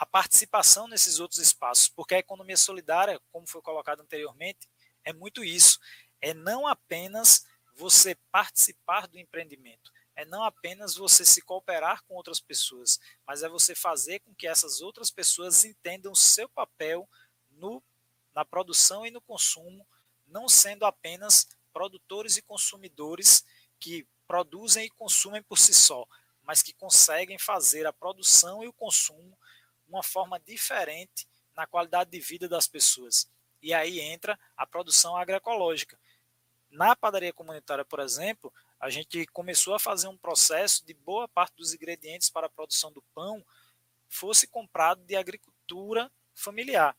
a 0.00 0.06
participação 0.06 0.88
nesses 0.88 1.20
outros 1.20 1.38
espaços, 1.38 1.86
porque 1.86 2.14
a 2.14 2.18
economia 2.18 2.56
solidária, 2.56 3.20
como 3.30 3.46
foi 3.46 3.60
colocado 3.60 4.00
anteriormente, 4.00 4.66
é 5.04 5.12
muito 5.12 5.44
isso. 5.44 5.78
É 6.22 6.32
não 6.32 6.66
apenas 6.66 7.44
você 7.74 8.14
participar 8.32 9.06
do 9.06 9.18
empreendimento, 9.18 9.92
é 10.16 10.24
não 10.24 10.42
apenas 10.42 10.94
você 10.94 11.22
se 11.22 11.42
cooperar 11.42 12.02
com 12.04 12.14
outras 12.14 12.40
pessoas, 12.40 12.98
mas 13.26 13.42
é 13.42 13.48
você 13.50 13.74
fazer 13.74 14.20
com 14.20 14.34
que 14.34 14.48
essas 14.48 14.80
outras 14.80 15.10
pessoas 15.10 15.66
entendam 15.66 16.14
seu 16.14 16.48
papel 16.48 17.06
no 17.50 17.82
na 18.34 18.44
produção 18.44 19.04
e 19.04 19.10
no 19.10 19.20
consumo, 19.20 19.86
não 20.26 20.48
sendo 20.48 20.86
apenas 20.86 21.46
produtores 21.74 22.38
e 22.38 22.42
consumidores 22.42 23.44
que 23.78 24.08
produzem 24.26 24.86
e 24.86 24.90
consumem 24.90 25.42
por 25.42 25.58
si 25.58 25.74
só, 25.74 26.06
mas 26.42 26.62
que 26.62 26.72
conseguem 26.72 27.38
fazer 27.38 27.86
a 27.86 27.92
produção 27.92 28.64
e 28.64 28.68
o 28.68 28.72
consumo 28.72 29.36
uma 29.90 30.02
forma 30.02 30.38
diferente 30.40 31.28
na 31.54 31.66
qualidade 31.66 32.10
de 32.10 32.20
vida 32.20 32.48
das 32.48 32.66
pessoas. 32.66 33.30
E 33.62 33.74
aí 33.74 34.00
entra 34.00 34.38
a 34.56 34.66
produção 34.66 35.16
agroecológica. 35.16 35.98
Na 36.70 36.96
padaria 36.96 37.32
comunitária, 37.32 37.84
por 37.84 38.00
exemplo, 38.00 38.52
a 38.78 38.88
gente 38.88 39.26
começou 39.26 39.74
a 39.74 39.78
fazer 39.78 40.08
um 40.08 40.16
processo 40.16 40.86
de 40.86 40.94
boa 40.94 41.28
parte 41.28 41.56
dos 41.56 41.74
ingredientes 41.74 42.30
para 42.30 42.46
a 42.46 42.50
produção 42.50 42.90
do 42.92 43.02
pão 43.14 43.44
fosse 44.08 44.46
comprado 44.46 45.04
de 45.04 45.14
agricultura 45.14 46.10
familiar 46.34 46.96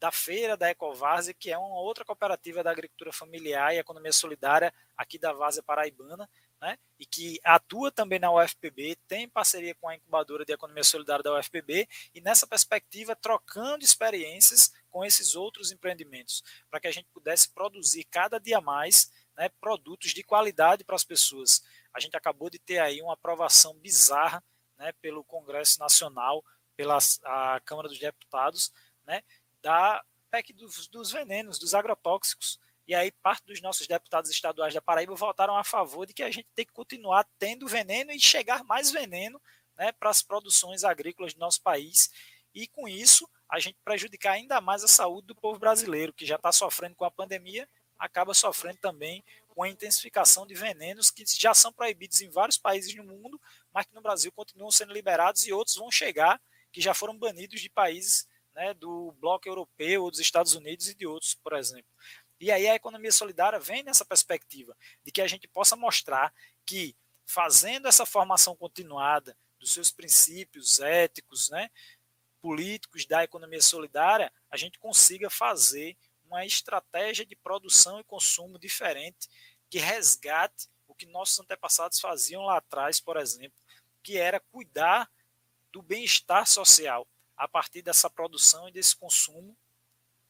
da 0.00 0.10
feira 0.10 0.56
da 0.56 0.70
Ecovárzea, 0.70 1.34
que 1.34 1.50
é 1.50 1.58
uma 1.58 1.78
outra 1.78 2.06
cooperativa 2.06 2.62
da 2.62 2.70
agricultura 2.70 3.12
familiar 3.12 3.74
e 3.74 3.78
economia 3.78 4.12
solidária 4.12 4.72
aqui 4.96 5.18
da 5.18 5.30
Várzea 5.30 5.62
Paraibana, 5.62 6.28
né, 6.60 6.78
e 6.98 7.06
que 7.06 7.40
atua 7.42 7.90
também 7.90 8.18
na 8.18 8.30
UFPB, 8.30 8.96
tem 9.08 9.28
parceria 9.28 9.74
com 9.74 9.88
a 9.88 9.96
incubadora 9.96 10.44
de 10.44 10.52
economia 10.52 10.84
solidária 10.84 11.22
da 11.22 11.38
UFPB, 11.38 11.88
e 12.14 12.20
nessa 12.20 12.46
perspectiva, 12.46 13.16
trocando 13.16 13.84
experiências 13.84 14.72
com 14.90 15.04
esses 15.04 15.34
outros 15.34 15.72
empreendimentos, 15.72 16.42
para 16.70 16.80
que 16.80 16.88
a 16.88 16.92
gente 16.92 17.08
pudesse 17.12 17.48
produzir 17.50 18.04
cada 18.04 18.38
dia 18.38 18.60
mais 18.60 19.10
né, 19.36 19.48
produtos 19.60 20.12
de 20.12 20.22
qualidade 20.22 20.84
para 20.84 20.96
as 20.96 21.04
pessoas. 21.04 21.62
A 21.94 22.00
gente 22.00 22.16
acabou 22.16 22.50
de 22.50 22.58
ter 22.58 22.78
aí 22.78 23.00
uma 23.00 23.14
aprovação 23.14 23.74
bizarra 23.78 24.44
né, 24.78 24.92
pelo 25.00 25.24
Congresso 25.24 25.78
Nacional, 25.80 26.44
pela 26.76 26.98
a 27.24 27.60
Câmara 27.64 27.88
dos 27.88 27.98
Deputados, 27.98 28.72
né, 29.06 29.22
da 29.62 30.04
PEC 30.30 30.52
dos, 30.52 30.88
dos 30.88 31.10
venenos, 31.10 31.58
dos 31.58 31.74
agrotóxicos. 31.74 32.58
E 32.90 32.94
aí 32.96 33.12
parte 33.12 33.46
dos 33.46 33.60
nossos 33.60 33.86
deputados 33.86 34.32
estaduais 34.32 34.74
da 34.74 34.82
Paraíba 34.82 35.14
votaram 35.14 35.56
a 35.56 35.62
favor 35.62 36.04
de 36.04 36.12
que 36.12 36.24
a 36.24 36.30
gente 36.30 36.48
tem 36.56 36.66
que 36.66 36.72
continuar 36.72 37.24
tendo 37.38 37.68
veneno 37.68 38.10
e 38.10 38.18
chegar 38.18 38.64
mais 38.64 38.90
veneno 38.90 39.40
né, 39.78 39.92
para 39.92 40.10
as 40.10 40.22
produções 40.22 40.82
agrícolas 40.82 41.32
do 41.32 41.38
nosso 41.38 41.62
país. 41.62 42.10
E 42.52 42.66
com 42.66 42.88
isso, 42.88 43.30
a 43.48 43.60
gente 43.60 43.78
prejudicar 43.84 44.32
ainda 44.32 44.60
mais 44.60 44.82
a 44.82 44.88
saúde 44.88 45.28
do 45.28 45.36
povo 45.36 45.56
brasileiro, 45.56 46.12
que 46.12 46.26
já 46.26 46.34
está 46.34 46.50
sofrendo 46.50 46.96
com 46.96 47.04
a 47.04 47.12
pandemia, 47.12 47.68
acaba 47.96 48.34
sofrendo 48.34 48.78
também 48.78 49.22
com 49.46 49.62
a 49.62 49.68
intensificação 49.68 50.44
de 50.44 50.54
venenos 50.56 51.12
que 51.12 51.22
já 51.24 51.54
são 51.54 51.72
proibidos 51.72 52.20
em 52.20 52.28
vários 52.28 52.58
países 52.58 52.92
no 52.96 53.04
mundo, 53.04 53.40
mas 53.72 53.86
que 53.86 53.94
no 53.94 54.02
Brasil 54.02 54.32
continuam 54.32 54.72
sendo 54.72 54.92
liberados 54.92 55.46
e 55.46 55.52
outros 55.52 55.76
vão 55.76 55.92
chegar 55.92 56.42
que 56.72 56.80
já 56.80 56.92
foram 56.92 57.16
banidos 57.16 57.60
de 57.60 57.70
países 57.70 58.28
né, 58.54 58.74
do 58.74 59.12
bloco 59.20 59.48
europeu, 59.48 60.10
dos 60.10 60.20
Estados 60.20 60.54
Unidos 60.54 60.88
e 60.88 60.94
de 60.94 61.06
outros, 61.06 61.34
por 61.34 61.52
exemplo. 61.52 61.90
E 62.40 62.50
aí 62.50 62.66
a 62.66 62.74
economia 62.74 63.12
solidária 63.12 63.58
vem 63.58 63.82
nessa 63.82 64.04
perspectiva 64.04 64.74
de 65.04 65.12
que 65.12 65.20
a 65.20 65.28
gente 65.28 65.46
possa 65.46 65.76
mostrar 65.76 66.32
que 66.64 66.96
fazendo 67.26 67.86
essa 67.86 68.06
formação 68.06 68.56
continuada, 68.56 69.36
dos 69.60 69.72
seus 69.72 69.92
princípios 69.92 70.80
éticos, 70.80 71.50
né, 71.50 71.70
políticos 72.40 73.04
da 73.04 73.22
economia 73.22 73.60
solidária, 73.60 74.32
a 74.50 74.56
gente 74.56 74.78
consiga 74.78 75.28
fazer 75.28 75.96
uma 76.24 76.46
estratégia 76.46 77.26
de 77.26 77.36
produção 77.36 78.00
e 78.00 78.04
consumo 78.04 78.58
diferente 78.58 79.28
que 79.68 79.78
resgate 79.78 80.68
o 80.88 80.94
que 80.94 81.04
nossos 81.04 81.38
antepassados 81.40 82.00
faziam 82.00 82.42
lá 82.42 82.56
atrás, 82.56 82.98
por 82.98 83.18
exemplo, 83.18 83.58
que 84.02 84.16
era 84.16 84.40
cuidar 84.40 85.10
do 85.70 85.82
bem-estar 85.82 86.46
social 86.46 87.06
a 87.36 87.46
partir 87.46 87.82
dessa 87.82 88.08
produção 88.08 88.68
e 88.68 88.72
desse 88.72 88.96
consumo 88.96 89.56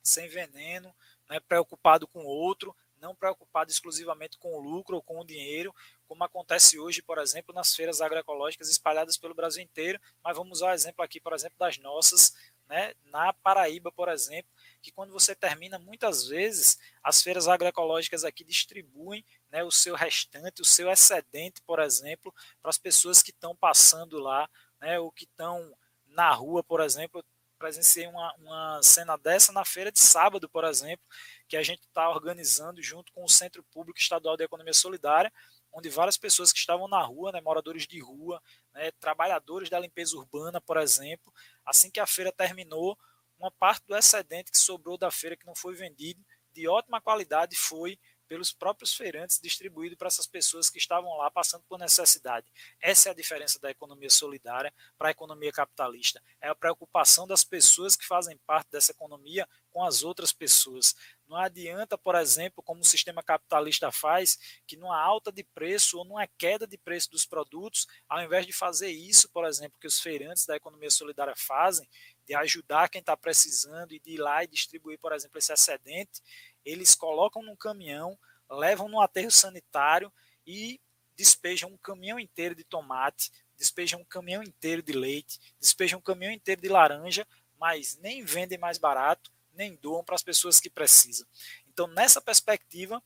sem 0.02 0.28
veneno, 0.28 0.94
né, 1.30 1.38
preocupado 1.38 2.08
com 2.08 2.24
o 2.24 2.28
outro, 2.28 2.74
não 3.00 3.14
preocupado 3.14 3.70
exclusivamente 3.70 4.36
com 4.36 4.52
o 4.52 4.60
lucro 4.60 4.96
ou 4.96 5.02
com 5.02 5.20
o 5.20 5.24
dinheiro, 5.24 5.74
como 6.06 6.24
acontece 6.24 6.78
hoje, 6.78 7.00
por 7.00 7.18
exemplo, 7.18 7.54
nas 7.54 7.74
feiras 7.74 8.00
agroecológicas 8.00 8.68
espalhadas 8.68 9.16
pelo 9.16 9.34
Brasil 9.34 9.62
inteiro. 9.62 9.98
Mas 10.22 10.36
vamos 10.36 10.58
usar 10.58 10.70
o 10.70 10.74
exemplo 10.74 11.02
aqui, 11.02 11.20
por 11.20 11.32
exemplo, 11.32 11.56
das 11.58 11.78
nossas, 11.78 12.34
né, 12.68 12.92
na 13.04 13.32
Paraíba, 13.32 13.90
por 13.90 14.08
exemplo, 14.08 14.50
que 14.82 14.90
quando 14.90 15.12
você 15.12 15.34
termina, 15.34 15.78
muitas 15.78 16.26
vezes, 16.26 16.78
as 17.02 17.22
feiras 17.22 17.48
agroecológicas 17.48 18.24
aqui 18.24 18.44
distribuem 18.44 19.24
né, 19.50 19.64
o 19.64 19.70
seu 19.70 19.94
restante, 19.94 20.60
o 20.60 20.64
seu 20.64 20.90
excedente, 20.90 21.62
por 21.62 21.78
exemplo, 21.78 22.34
para 22.60 22.70
as 22.70 22.78
pessoas 22.78 23.22
que 23.22 23.30
estão 23.30 23.56
passando 23.56 24.18
lá, 24.18 24.50
né, 24.80 24.98
ou 24.98 25.10
que 25.10 25.24
estão 25.24 25.74
na 26.06 26.32
rua, 26.32 26.62
por 26.62 26.80
exemplo 26.80 27.24
presenciei 27.60 28.06
uma, 28.06 28.34
uma 28.38 28.82
cena 28.82 29.18
dessa 29.18 29.52
na 29.52 29.66
feira 29.66 29.92
de 29.92 30.00
sábado, 30.00 30.48
por 30.48 30.64
exemplo, 30.64 31.04
que 31.46 31.58
a 31.58 31.62
gente 31.62 31.82
está 31.82 32.08
organizando 32.08 32.82
junto 32.82 33.12
com 33.12 33.22
o 33.22 33.28
Centro 33.28 33.62
Público 33.70 33.98
Estadual 33.98 34.34
de 34.34 34.44
Economia 34.44 34.72
Solidária, 34.72 35.30
onde 35.70 35.90
várias 35.90 36.16
pessoas 36.16 36.52
que 36.52 36.58
estavam 36.58 36.88
na 36.88 37.02
rua, 37.02 37.30
né, 37.30 37.40
moradores 37.42 37.86
de 37.86 38.00
rua, 38.00 38.42
né, 38.72 38.90
trabalhadores 38.92 39.68
da 39.68 39.78
limpeza 39.78 40.16
urbana, 40.16 40.58
por 40.58 40.78
exemplo, 40.78 41.30
assim 41.64 41.90
que 41.90 42.00
a 42.00 42.06
feira 42.06 42.32
terminou, 42.32 42.98
uma 43.38 43.50
parte 43.50 43.86
do 43.86 43.94
excedente 43.96 44.50
que 44.50 44.58
sobrou 44.58 44.96
da 44.96 45.10
feira 45.10 45.36
que 45.36 45.46
não 45.46 45.54
foi 45.54 45.74
vendido, 45.74 46.24
de 46.52 46.66
ótima 46.66 47.00
qualidade, 47.00 47.56
foi 47.56 47.98
pelos 48.30 48.52
próprios 48.52 48.94
feirantes, 48.94 49.40
distribuído 49.42 49.96
para 49.96 50.06
essas 50.06 50.24
pessoas 50.24 50.70
que 50.70 50.78
estavam 50.78 51.16
lá 51.16 51.28
passando 51.32 51.64
por 51.68 51.76
necessidade. 51.80 52.46
Essa 52.80 53.08
é 53.08 53.10
a 53.10 53.14
diferença 53.14 53.58
da 53.58 53.72
economia 53.72 54.08
solidária 54.08 54.72
para 54.96 55.08
a 55.08 55.10
economia 55.10 55.50
capitalista. 55.50 56.22
É 56.40 56.48
a 56.48 56.54
preocupação 56.54 57.26
das 57.26 57.42
pessoas 57.42 57.96
que 57.96 58.06
fazem 58.06 58.38
parte 58.46 58.70
dessa 58.70 58.92
economia 58.92 59.48
com 59.72 59.82
as 59.84 60.04
outras 60.04 60.32
pessoas. 60.32 60.94
Não 61.26 61.36
adianta, 61.36 61.98
por 61.98 62.14
exemplo, 62.14 62.62
como 62.62 62.82
o 62.82 62.84
sistema 62.84 63.20
capitalista 63.20 63.90
faz, 63.90 64.38
que 64.64 64.76
numa 64.76 65.00
alta 65.00 65.32
de 65.32 65.42
preço 65.42 65.98
ou 65.98 66.04
numa 66.04 66.26
queda 66.26 66.68
de 66.68 66.78
preço 66.78 67.10
dos 67.10 67.26
produtos, 67.26 67.88
ao 68.08 68.22
invés 68.22 68.46
de 68.46 68.52
fazer 68.52 68.90
isso, 68.90 69.28
por 69.30 69.44
exemplo, 69.44 69.78
que 69.80 69.86
os 69.86 70.00
feirantes 70.00 70.46
da 70.46 70.54
economia 70.54 70.90
solidária 70.90 71.34
fazem, 71.36 71.88
de 72.26 72.34
ajudar 72.34 72.88
quem 72.88 73.00
está 73.00 73.16
precisando 73.16 73.92
e 73.92 73.98
de 73.98 74.12
ir 74.12 74.18
lá 74.18 74.44
e 74.44 74.46
distribuir, 74.46 74.98
por 75.00 75.12
exemplo, 75.12 75.38
esse 75.38 75.52
excedente, 75.52 76.20
eles 76.64 76.94
colocam 76.94 77.42
num 77.42 77.56
caminhão, 77.56 78.18
levam 78.50 78.88
no 78.88 79.00
aterro 79.00 79.30
sanitário 79.30 80.12
e 80.46 80.80
despejam 81.16 81.70
um 81.70 81.76
caminhão 81.76 82.18
inteiro 82.18 82.54
de 82.54 82.64
tomate, 82.64 83.30
despejam 83.56 84.00
um 84.00 84.04
caminhão 84.04 84.42
inteiro 84.42 84.82
de 84.82 84.92
leite, 84.92 85.38
despejam 85.60 85.98
um 85.98 86.02
caminhão 86.02 86.32
inteiro 86.32 86.62
de 86.62 86.68
laranja, 86.68 87.26
mas 87.58 87.98
nem 87.98 88.24
vendem 88.24 88.58
mais 88.58 88.78
barato, 88.78 89.30
nem 89.52 89.76
doam 89.76 90.02
para 90.02 90.14
as 90.14 90.22
pessoas 90.22 90.58
que 90.58 90.70
precisam. 90.70 91.26
Então, 91.68 91.86
nessa 91.86 92.20
perspectiva, 92.20 93.02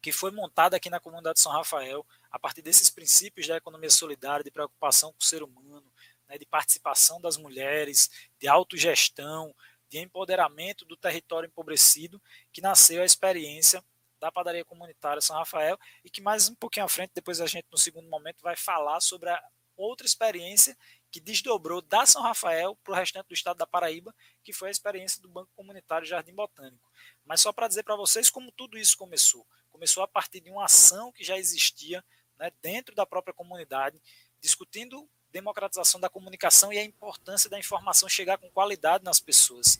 que 0.00 0.12
foi 0.12 0.30
montada 0.30 0.76
aqui 0.76 0.90
na 0.90 1.00
comunidade 1.00 1.36
de 1.36 1.42
São 1.42 1.52
Rafael, 1.52 2.04
a 2.30 2.38
partir 2.38 2.62
desses 2.62 2.90
princípios 2.90 3.46
da 3.46 3.56
economia 3.56 3.90
solidária, 3.90 4.44
de 4.44 4.50
preocupação 4.50 5.12
com 5.12 5.20
o 5.20 5.24
ser 5.24 5.42
humano, 5.42 5.84
né, 6.28 6.38
de 6.38 6.46
participação 6.46 7.20
das 7.20 7.36
mulheres, 7.36 8.10
de 8.40 8.48
autogestão, 8.48 9.54
de 9.92 9.98
empoderamento 9.98 10.86
do 10.86 10.96
território 10.96 11.46
empobrecido, 11.46 12.20
que 12.50 12.62
nasceu 12.62 13.02
a 13.02 13.04
experiência 13.04 13.84
da 14.18 14.32
padaria 14.32 14.64
comunitária 14.64 15.20
São 15.20 15.36
Rafael 15.36 15.78
e 16.02 16.08
que 16.08 16.22
mais 16.22 16.48
um 16.48 16.54
pouquinho 16.54 16.86
à 16.86 16.88
frente, 16.88 17.12
depois 17.14 17.42
a 17.42 17.46
gente 17.46 17.66
no 17.70 17.76
segundo 17.76 18.08
momento 18.08 18.40
vai 18.40 18.56
falar 18.56 19.00
sobre 19.00 19.28
a 19.28 19.42
outra 19.76 20.06
experiência 20.06 20.74
que 21.10 21.20
desdobrou 21.20 21.82
da 21.82 22.06
São 22.06 22.22
Rafael 22.22 22.74
para 22.76 22.92
o 22.94 22.96
restante 22.96 23.26
do 23.28 23.34
estado 23.34 23.58
da 23.58 23.66
Paraíba, 23.66 24.14
que 24.42 24.50
foi 24.50 24.68
a 24.68 24.70
experiência 24.70 25.20
do 25.20 25.28
Banco 25.28 25.50
Comunitário 25.54 26.06
Jardim 26.06 26.32
Botânico. 26.32 26.90
Mas 27.22 27.42
só 27.42 27.52
para 27.52 27.68
dizer 27.68 27.82
para 27.82 27.94
vocês 27.94 28.30
como 28.30 28.50
tudo 28.52 28.78
isso 28.78 28.96
começou. 28.96 29.46
Começou 29.70 30.02
a 30.02 30.08
partir 30.08 30.40
de 30.40 30.50
uma 30.50 30.64
ação 30.64 31.12
que 31.12 31.22
já 31.22 31.36
existia 31.36 32.02
né, 32.38 32.50
dentro 32.62 32.94
da 32.94 33.04
própria 33.04 33.34
comunidade, 33.34 34.00
discutindo 34.40 35.06
democratização 35.32 36.00
da 36.00 36.08
comunicação 36.08 36.72
e 36.72 36.78
a 36.78 36.84
importância 36.84 37.48
da 37.48 37.58
informação 37.58 38.08
chegar 38.08 38.38
com 38.38 38.50
qualidade 38.50 39.04
nas 39.04 39.20
pessoas. 39.20 39.78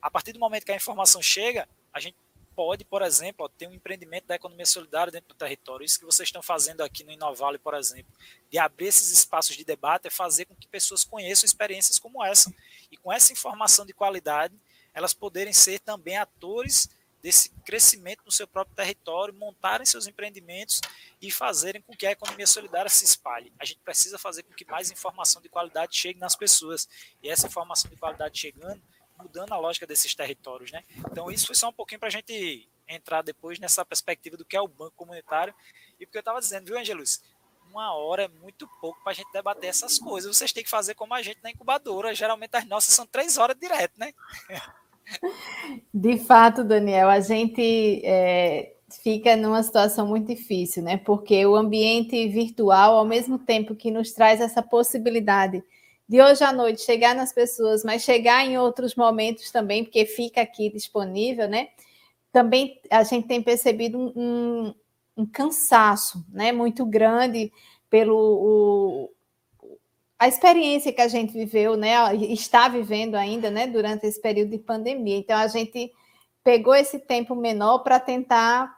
A 0.00 0.10
partir 0.10 0.32
do 0.32 0.38
momento 0.38 0.64
que 0.64 0.72
a 0.72 0.76
informação 0.76 1.22
chega, 1.22 1.68
a 1.92 2.00
gente 2.00 2.16
pode, 2.54 2.84
por 2.84 3.02
exemplo, 3.02 3.48
ter 3.48 3.66
um 3.66 3.72
empreendimento 3.72 4.26
da 4.26 4.36
economia 4.36 4.66
solidária 4.66 5.10
dentro 5.10 5.28
do 5.28 5.34
território. 5.34 5.84
Isso 5.84 5.98
que 5.98 6.04
vocês 6.04 6.28
estão 6.28 6.42
fazendo 6.42 6.82
aqui 6.82 7.04
no 7.04 7.12
Inovale, 7.12 7.58
por 7.58 7.74
exemplo, 7.74 8.12
de 8.50 8.58
abrir 8.58 8.86
esses 8.86 9.10
espaços 9.10 9.56
de 9.56 9.64
debate, 9.64 10.06
é 10.06 10.10
fazer 10.10 10.44
com 10.44 10.54
que 10.54 10.68
pessoas 10.68 11.04
conheçam 11.04 11.46
experiências 11.46 11.98
como 11.98 12.24
essa. 12.24 12.52
E 12.90 12.96
com 12.96 13.12
essa 13.12 13.32
informação 13.32 13.84
de 13.84 13.92
qualidade, 13.92 14.54
elas 14.92 15.12
poderem 15.12 15.52
ser 15.52 15.80
também 15.80 16.16
atores 16.16 16.88
desse 17.24 17.48
crescimento 17.64 18.22
no 18.26 18.30
seu 18.30 18.46
próprio 18.46 18.76
território, 18.76 19.32
montarem 19.32 19.86
seus 19.86 20.06
empreendimentos 20.06 20.82
e 21.22 21.30
fazerem 21.30 21.80
com 21.80 21.96
que 21.96 22.06
a 22.06 22.10
economia 22.10 22.46
solidária 22.46 22.90
se 22.90 23.02
espalhe. 23.02 23.50
A 23.58 23.64
gente 23.64 23.80
precisa 23.80 24.18
fazer 24.18 24.42
com 24.42 24.52
que 24.52 24.70
mais 24.70 24.90
informação 24.90 25.40
de 25.40 25.48
qualidade 25.48 25.96
chegue 25.96 26.20
nas 26.20 26.36
pessoas. 26.36 26.86
E 27.22 27.30
essa 27.30 27.46
informação 27.46 27.90
de 27.90 27.96
qualidade 27.96 28.38
chegando, 28.38 28.78
mudando 29.16 29.54
a 29.54 29.56
lógica 29.56 29.86
desses 29.86 30.14
territórios. 30.14 30.70
Né? 30.70 30.84
Então, 30.98 31.30
isso 31.30 31.46
foi 31.46 31.54
só 31.54 31.70
um 31.70 31.72
pouquinho 31.72 31.98
para 31.98 32.08
a 32.08 32.12
gente 32.12 32.68
entrar 32.86 33.22
depois 33.22 33.58
nessa 33.58 33.86
perspectiva 33.86 34.36
do 34.36 34.44
que 34.44 34.54
é 34.54 34.60
o 34.60 34.68
banco 34.68 34.92
comunitário. 34.94 35.54
E 35.98 36.04
porque 36.04 36.18
eu 36.18 36.20
estava 36.20 36.40
dizendo, 36.40 36.66
viu, 36.66 36.78
Angelus? 36.78 37.22
Uma 37.70 37.94
hora 37.94 38.24
é 38.24 38.28
muito 38.28 38.68
pouco 38.82 39.02
para 39.02 39.12
a 39.12 39.14
gente 39.14 39.32
debater 39.32 39.70
essas 39.70 39.98
coisas. 39.98 40.36
Vocês 40.36 40.52
têm 40.52 40.62
que 40.62 40.68
fazer 40.68 40.94
como 40.94 41.14
a 41.14 41.22
gente 41.22 41.42
na 41.42 41.50
incubadora. 41.50 42.14
Geralmente 42.14 42.54
as 42.54 42.66
nossas 42.66 42.94
são 42.94 43.06
três 43.06 43.38
horas 43.38 43.56
direto, 43.58 43.98
né? 43.98 44.12
De 45.92 46.18
fato, 46.18 46.64
Daniel, 46.64 47.08
a 47.08 47.20
gente 47.20 48.00
é, 48.04 48.74
fica 49.02 49.36
numa 49.36 49.62
situação 49.62 50.06
muito 50.06 50.28
difícil, 50.28 50.82
né? 50.82 50.96
Porque 50.96 51.44
o 51.46 51.56
ambiente 51.56 52.28
virtual, 52.28 52.96
ao 52.96 53.04
mesmo 53.04 53.38
tempo 53.38 53.74
que 53.74 53.90
nos 53.90 54.12
traz 54.12 54.40
essa 54.40 54.62
possibilidade 54.62 55.62
de 56.08 56.20
hoje 56.20 56.44
à 56.44 56.52
noite 56.52 56.82
chegar 56.82 57.14
nas 57.14 57.32
pessoas, 57.32 57.82
mas 57.82 58.02
chegar 58.02 58.44
em 58.44 58.58
outros 58.58 58.94
momentos 58.94 59.50
também, 59.50 59.84
porque 59.84 60.04
fica 60.04 60.42
aqui 60.42 60.70
disponível, 60.70 61.48
né? 61.48 61.68
Também 62.30 62.80
a 62.90 63.02
gente 63.04 63.26
tem 63.26 63.42
percebido 63.42 63.98
um, 63.98 64.12
um, 64.14 64.74
um 65.16 65.26
cansaço, 65.26 66.24
né? 66.30 66.52
Muito 66.52 66.84
grande 66.84 67.52
pelo 67.88 68.16
o, 68.16 69.10
a 70.24 70.28
experiência 70.28 70.90
que 70.90 71.02
a 71.02 71.08
gente 71.08 71.34
viveu, 71.34 71.76
né, 71.76 71.92
está 72.30 72.66
vivendo 72.66 73.14
ainda, 73.14 73.50
né, 73.50 73.66
durante 73.66 74.06
esse 74.06 74.18
período 74.18 74.52
de 74.52 74.58
pandemia. 74.58 75.18
Então 75.18 75.36
a 75.36 75.46
gente 75.48 75.92
pegou 76.42 76.74
esse 76.74 76.98
tempo 76.98 77.34
menor 77.34 77.80
para 77.80 78.00
tentar, 78.00 78.74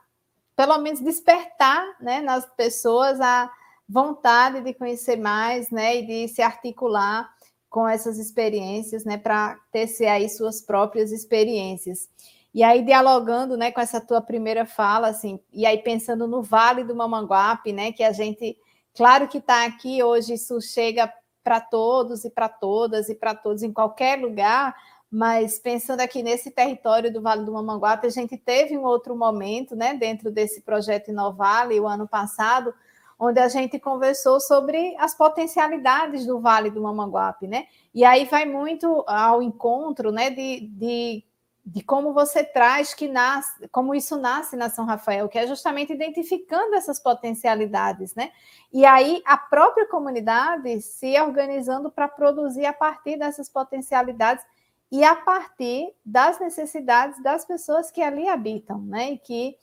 pelo 0.56 0.76
menos, 0.78 0.98
despertar, 0.98 1.84
né, 2.00 2.20
nas 2.20 2.44
pessoas 2.56 3.20
a 3.20 3.48
vontade 3.88 4.60
de 4.60 4.74
conhecer 4.74 5.16
mais, 5.16 5.70
né, 5.70 5.98
e 5.98 6.02
de 6.06 6.28
se 6.34 6.42
articular 6.42 7.30
com 7.70 7.88
essas 7.88 8.18
experiências, 8.18 9.04
né, 9.04 9.16
para 9.16 9.56
tecer 9.70 10.08
aí 10.08 10.28
suas 10.28 10.60
próprias 10.60 11.12
experiências. 11.12 12.08
E 12.52 12.64
aí 12.64 12.82
dialogando, 12.82 13.56
né, 13.56 13.70
com 13.70 13.80
essa 13.80 14.00
tua 14.00 14.20
primeira 14.20 14.66
fala, 14.66 15.06
assim, 15.06 15.38
e 15.52 15.64
aí 15.64 15.78
pensando 15.78 16.26
no 16.26 16.42
Vale 16.42 16.82
do 16.82 16.96
Mamanguape, 16.96 17.72
né, 17.72 17.92
que 17.92 18.02
a 18.02 18.10
gente, 18.10 18.58
claro 18.96 19.28
que 19.28 19.38
está 19.38 19.64
aqui 19.64 20.02
hoje, 20.02 20.34
isso 20.34 20.60
chega 20.60 21.08
para 21.46 21.60
todos 21.60 22.24
e 22.24 22.30
para 22.30 22.48
todas 22.48 23.08
e 23.08 23.14
para 23.14 23.32
todos 23.32 23.62
em 23.62 23.72
qualquer 23.72 24.18
lugar, 24.18 24.74
mas 25.08 25.60
pensando 25.60 26.00
aqui 26.00 26.20
nesse 26.20 26.50
território 26.50 27.12
do 27.12 27.22
Vale 27.22 27.44
do 27.44 27.52
Mamanguape, 27.52 28.08
a 28.08 28.10
gente 28.10 28.36
teve 28.36 28.76
um 28.76 28.82
outro 28.82 29.14
momento, 29.14 29.76
né, 29.76 29.94
dentro 29.94 30.28
desse 30.28 30.62
projeto 30.62 31.12
Inovale, 31.12 31.78
o 31.78 31.86
ano 31.86 32.08
passado, 32.08 32.74
onde 33.16 33.38
a 33.38 33.46
gente 33.46 33.78
conversou 33.78 34.40
sobre 34.40 34.96
as 34.98 35.16
potencialidades 35.16 36.26
do 36.26 36.40
Vale 36.40 36.68
do 36.68 36.82
Mamanguape, 36.82 37.46
né? 37.46 37.66
E 37.94 38.04
aí 38.04 38.24
vai 38.24 38.44
muito 38.44 39.04
ao 39.06 39.40
encontro, 39.40 40.10
né, 40.10 40.30
de, 40.30 40.66
de 40.66 41.24
de 41.66 41.82
como 41.82 42.12
você 42.12 42.44
traz 42.44 42.94
que 42.94 43.08
nasce, 43.08 43.66
como 43.72 43.92
isso 43.92 44.16
nasce 44.16 44.54
na 44.54 44.70
São 44.70 44.84
Rafael, 44.84 45.28
que 45.28 45.36
é 45.36 45.48
justamente 45.48 45.92
identificando 45.92 46.76
essas 46.76 47.00
potencialidades, 47.00 48.14
né? 48.14 48.30
E 48.72 48.86
aí 48.86 49.20
a 49.26 49.36
própria 49.36 49.84
comunidade 49.88 50.80
se 50.80 51.20
organizando 51.20 51.90
para 51.90 52.06
produzir 52.06 52.66
a 52.66 52.72
partir 52.72 53.18
dessas 53.18 53.48
potencialidades 53.48 54.44
e 54.92 55.02
a 55.02 55.16
partir 55.16 55.92
das 56.04 56.38
necessidades 56.38 57.20
das 57.20 57.44
pessoas 57.44 57.90
que 57.90 58.00
ali 58.00 58.28
habitam, 58.28 58.80
né? 58.82 59.10
E 59.10 59.18
que 59.18 59.58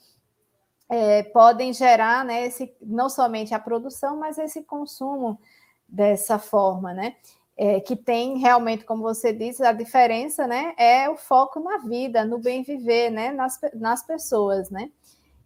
é, 0.90 1.22
podem 1.22 1.72
gerar, 1.72 2.22
né? 2.22 2.44
Esse, 2.44 2.76
não 2.82 3.08
somente 3.08 3.54
a 3.54 3.58
produção, 3.58 4.18
mas 4.18 4.36
esse 4.36 4.62
consumo 4.64 5.40
dessa 5.88 6.38
forma, 6.38 6.92
né? 6.92 7.16
É, 7.56 7.78
que 7.80 7.94
tem 7.94 8.38
realmente, 8.38 8.84
como 8.84 9.02
você 9.02 9.32
disse, 9.32 9.64
a 9.64 9.72
diferença, 9.72 10.46
né? 10.46 10.74
É 10.76 11.08
o 11.08 11.16
foco 11.16 11.60
na 11.60 11.78
vida, 11.78 12.24
no 12.24 12.38
bem 12.38 12.64
viver, 12.64 13.10
né? 13.10 13.30
Nas, 13.30 13.60
nas 13.74 14.04
pessoas, 14.04 14.70
né? 14.70 14.90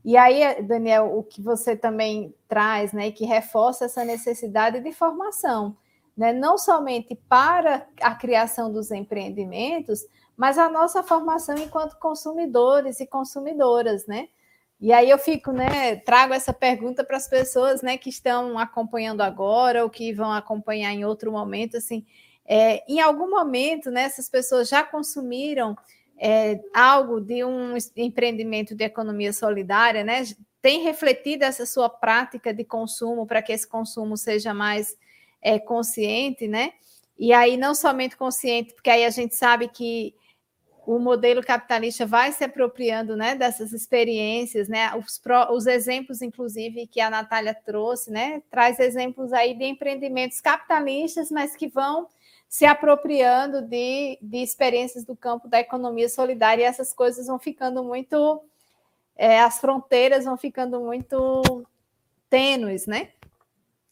E 0.04 0.16
aí, 0.16 0.62
Daniel, 0.62 1.18
o 1.18 1.22
que 1.22 1.42
você 1.42 1.76
também 1.76 2.34
traz, 2.48 2.94
né? 2.94 3.10
Que 3.10 3.26
reforça 3.26 3.84
essa 3.84 4.04
necessidade 4.06 4.80
de 4.80 4.90
formação, 4.90 5.76
né? 6.16 6.32
Não 6.32 6.56
somente 6.56 7.14
para 7.28 7.86
a 8.00 8.14
criação 8.14 8.72
dos 8.72 8.90
empreendimentos, 8.90 10.00
mas 10.34 10.56
a 10.56 10.70
nossa 10.70 11.02
formação 11.02 11.58
enquanto 11.58 11.98
consumidores 11.98 13.00
e 13.00 13.06
consumidoras, 13.06 14.06
né? 14.06 14.28
E 14.80 14.92
aí 14.92 15.10
eu 15.10 15.18
fico, 15.18 15.50
né, 15.50 15.96
trago 15.96 16.32
essa 16.32 16.52
pergunta 16.52 17.02
para 17.02 17.16
as 17.16 17.28
pessoas, 17.28 17.82
né, 17.82 17.98
que 17.98 18.10
estão 18.10 18.58
acompanhando 18.58 19.22
agora 19.22 19.82
ou 19.82 19.90
que 19.90 20.12
vão 20.12 20.32
acompanhar 20.32 20.92
em 20.92 21.04
outro 21.04 21.32
momento, 21.32 21.76
assim, 21.76 22.06
é, 22.46 22.84
em 22.90 23.00
algum 23.00 23.28
momento, 23.28 23.90
né, 23.90 24.02
essas 24.02 24.28
pessoas 24.28 24.68
já 24.68 24.84
consumiram 24.84 25.76
é, 26.18 26.60
algo 26.74 27.20
de 27.20 27.44
um 27.44 27.74
empreendimento 27.96 28.74
de 28.74 28.84
economia 28.84 29.32
solidária, 29.32 30.02
né? 30.02 30.24
Tem 30.60 30.82
refletido 30.82 31.44
essa 31.44 31.64
sua 31.64 31.88
prática 31.88 32.52
de 32.52 32.64
consumo 32.64 33.26
para 33.26 33.40
que 33.40 33.52
esse 33.52 33.66
consumo 33.66 34.16
seja 34.16 34.52
mais 34.52 34.96
é, 35.40 35.58
consciente, 35.58 36.48
né? 36.48 36.72
E 37.16 37.32
aí 37.32 37.56
não 37.56 37.74
somente 37.74 38.16
consciente, 38.16 38.74
porque 38.74 38.90
aí 38.90 39.04
a 39.04 39.10
gente 39.10 39.36
sabe 39.36 39.68
que 39.68 40.14
o 40.88 40.98
modelo 40.98 41.42
capitalista 41.42 42.06
vai 42.06 42.32
se 42.32 42.42
apropriando 42.42 43.14
né, 43.14 43.34
dessas 43.34 43.74
experiências, 43.74 44.68
né, 44.68 44.90
os, 44.96 45.20
os, 45.50 45.66
exemplos, 45.66 46.22
inclusive, 46.22 46.86
que 46.86 46.98
a 46.98 47.10
Natália 47.10 47.52
trouxe, 47.52 48.10
né, 48.10 48.42
traz 48.50 48.80
exemplos 48.80 49.30
aí 49.34 49.52
de 49.52 49.66
empreendimentos 49.66 50.40
capitalistas, 50.40 51.30
mas 51.30 51.54
que 51.54 51.68
vão 51.68 52.08
se 52.48 52.64
apropriando 52.64 53.60
de, 53.60 54.18
de 54.22 54.38
experiências 54.38 55.04
do 55.04 55.14
campo 55.14 55.46
da 55.46 55.60
economia 55.60 56.08
solidária, 56.08 56.62
e 56.62 56.64
essas 56.64 56.94
coisas 56.94 57.26
vão 57.26 57.38
ficando 57.38 57.84
muito, 57.84 58.42
é, 59.14 59.42
as 59.42 59.60
fronteiras 59.60 60.24
vão 60.24 60.38
ficando 60.38 60.80
muito 60.80 61.66
tênues, 62.30 62.86
né? 62.86 63.10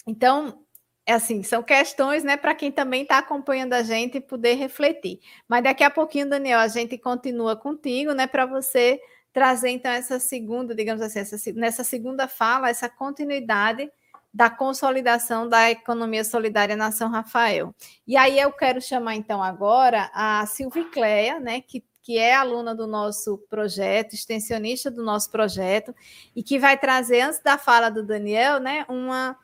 Então, 0.07 0.61
é 1.07 1.13
assim, 1.13 1.45
são 1.45 1.63
questões, 1.63 2.25
né, 2.25 2.37
para 2.37 2.55
quem 2.55 2.73
também 2.73 3.03
está 3.03 3.19
acompanhando 3.19 3.75
a 3.75 3.83
gente 3.83 4.21
poder 4.21 4.55
refletir. 4.55 5.21
Mas 5.49 5.63
daqui 5.63 5.85
a 5.85 5.91
pouquinho, 5.91 6.29
Daniel, 6.29 6.59
a 6.59 6.67
gente 6.67 6.99
continua 6.99 7.55
contigo, 7.55 8.13
né, 8.13 8.27
para 8.27 8.45
você 8.45 9.01
trazer 9.33 9.69
então 9.69 9.91
essa 9.93 10.19
segunda, 10.19 10.75
digamos 10.75 11.01
assim, 11.01 11.21
essa, 11.21 11.37
nessa 11.53 11.85
segunda 11.85 12.27
fala, 12.27 12.71
essa 12.71 12.89
continuidade 12.89 13.89
da 14.35 14.51
consolidação 14.51 15.49
da 15.49 15.71
economia 15.71 16.25
solidária 16.25 16.75
na 16.75 16.91
São 16.91 17.09
Rafael. 17.09 17.75
E 18.07 18.17
aí 18.17 18.39
eu 18.39 18.51
quero 18.53 18.81
chamar 18.81 19.15
então 19.15 19.43
agora 19.43 20.11
a 20.13 20.45
Silvicleia, 20.47 21.39
né, 21.39 21.61
que 21.61 21.85
que 22.07 22.19
é 22.19 22.37
aluna 22.37 22.73
do 22.73 22.87
nosso 22.87 23.37
projeto, 23.51 24.15
extensionista 24.15 24.93
do 24.93 25.03
nosso 25.03 25.29
projeto, 25.29 25.93
e 26.37 26.41
que 26.41 26.57
vai 26.57 26.79
trazer, 26.79 27.23
antes 27.23 27.41
da 27.41 27.59
fala 27.59 27.91
do 27.91 28.07
Daniel, 28.07 28.61
né, 28.61 28.87
uma 28.89 29.37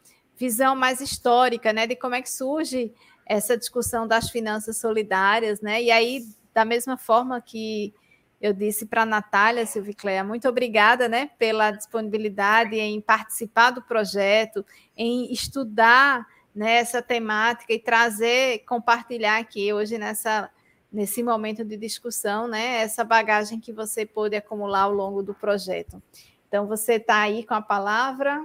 visão 0.43 0.75
mais 0.75 1.01
histórica, 1.01 1.73
né, 1.73 1.87
de 1.87 1.95
como 1.95 2.17
é 2.17 2.21
que 2.21 2.29
surge 2.29 2.93
essa 3.25 3.57
discussão 3.57 4.09
das 4.09 4.29
finanças 4.29 4.77
solidárias, 4.77 5.61
né? 5.61 5.81
E 5.81 5.89
aí, 5.89 6.25
da 6.53 6.65
mesma 6.65 6.97
forma 6.97 7.41
que 7.41 7.95
eu 8.41 8.53
disse 8.53 8.87
para 8.87 9.03
a 9.03 9.07
Natália 9.07 9.65
Silvicléia, 9.65 10.25
muito 10.25 10.49
obrigada, 10.49 11.09
né, 11.09 11.31
pela 11.39 11.71
disponibilidade 11.71 12.75
em 12.75 13.01
participar 13.01 13.71
do 13.71 13.83
projeto, 13.83 14.67
em 14.97 15.33
estudar 15.33 16.27
né, 16.53 16.73
essa 16.79 17.01
temática 17.01 17.73
e 17.73 17.79
trazer, 17.79 18.65
compartilhar 18.67 19.39
aqui 19.39 19.73
hoje 19.73 19.97
nessa 19.97 20.51
nesse 20.91 21.23
momento 21.23 21.65
de 21.65 21.75
discussão, 21.75 22.47
né, 22.47 22.83
essa 22.83 23.03
bagagem 23.03 23.59
que 23.59 23.73
você 23.73 24.05
pôde 24.05 24.37
acumular 24.37 24.83
ao 24.83 24.93
longo 24.93 25.23
do 25.23 25.33
projeto. 25.33 26.03
Então, 26.47 26.67
você 26.67 26.97
está 26.97 27.21
aí 27.23 27.47
com 27.47 27.55
a 27.55 27.63
palavra, 27.63 28.45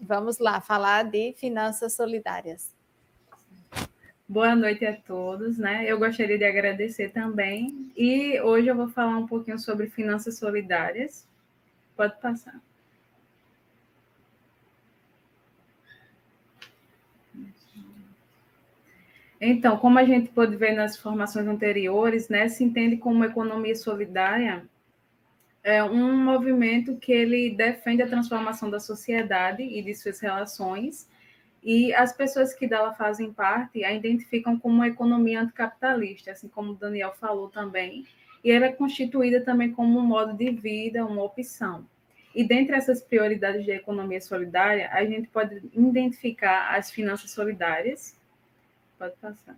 Vamos 0.00 0.38
lá 0.38 0.60
falar 0.60 1.04
de 1.04 1.32
finanças 1.34 1.94
solidárias. 1.94 2.74
Boa 4.26 4.56
noite 4.56 4.84
a 4.86 4.96
todos, 4.96 5.58
né? 5.58 5.84
Eu 5.86 5.98
gostaria 5.98 6.38
de 6.38 6.44
agradecer 6.44 7.10
também. 7.10 7.92
E 7.96 8.40
hoje 8.40 8.68
eu 8.68 8.74
vou 8.74 8.88
falar 8.88 9.16
um 9.18 9.26
pouquinho 9.26 9.58
sobre 9.58 9.88
finanças 9.88 10.38
solidárias. 10.38 11.26
Pode 11.96 12.18
passar. 12.20 12.60
Então, 19.40 19.76
como 19.76 19.98
a 19.98 20.04
gente 20.04 20.30
pode 20.30 20.56
ver 20.56 20.72
nas 20.72 20.96
formações 20.96 21.46
anteriores, 21.46 22.30
né, 22.30 22.48
se 22.48 22.64
entende 22.64 22.96
como 22.96 23.24
economia 23.24 23.76
solidária 23.76 24.66
é 25.64 25.82
um 25.82 26.14
movimento 26.14 26.96
que 26.96 27.10
ele 27.10 27.50
defende 27.50 28.02
a 28.02 28.06
transformação 28.06 28.68
da 28.68 28.78
sociedade 28.78 29.62
e 29.62 29.82
de 29.82 29.94
suas 29.94 30.20
relações, 30.20 31.08
e 31.62 31.94
as 31.94 32.12
pessoas 32.12 32.52
que 32.52 32.68
dela 32.68 32.92
fazem 32.92 33.32
parte 33.32 33.82
a 33.82 33.92
identificam 33.94 34.58
como 34.58 34.74
uma 34.74 34.88
economia 34.88 35.40
anticapitalista, 35.40 36.30
assim 36.30 36.46
como 36.46 36.72
o 36.72 36.76
Daniel 36.76 37.14
falou 37.18 37.48
também, 37.48 38.06
e 38.44 38.50
ela 38.50 38.66
é 38.66 38.72
constituída 38.72 39.40
também 39.40 39.72
como 39.72 39.98
um 39.98 40.02
modo 40.02 40.34
de 40.34 40.50
vida, 40.50 41.06
uma 41.06 41.22
opção. 41.22 41.86
E 42.34 42.44
dentre 42.44 42.76
essas 42.76 43.02
prioridades 43.02 43.66
da 43.66 43.74
economia 43.74 44.20
solidária, 44.20 44.90
a 44.92 45.02
gente 45.06 45.28
pode 45.28 45.62
identificar 45.72 46.74
as 46.76 46.90
finanças 46.90 47.30
solidárias. 47.30 48.14
Pode 48.98 49.14
passar. 49.16 49.56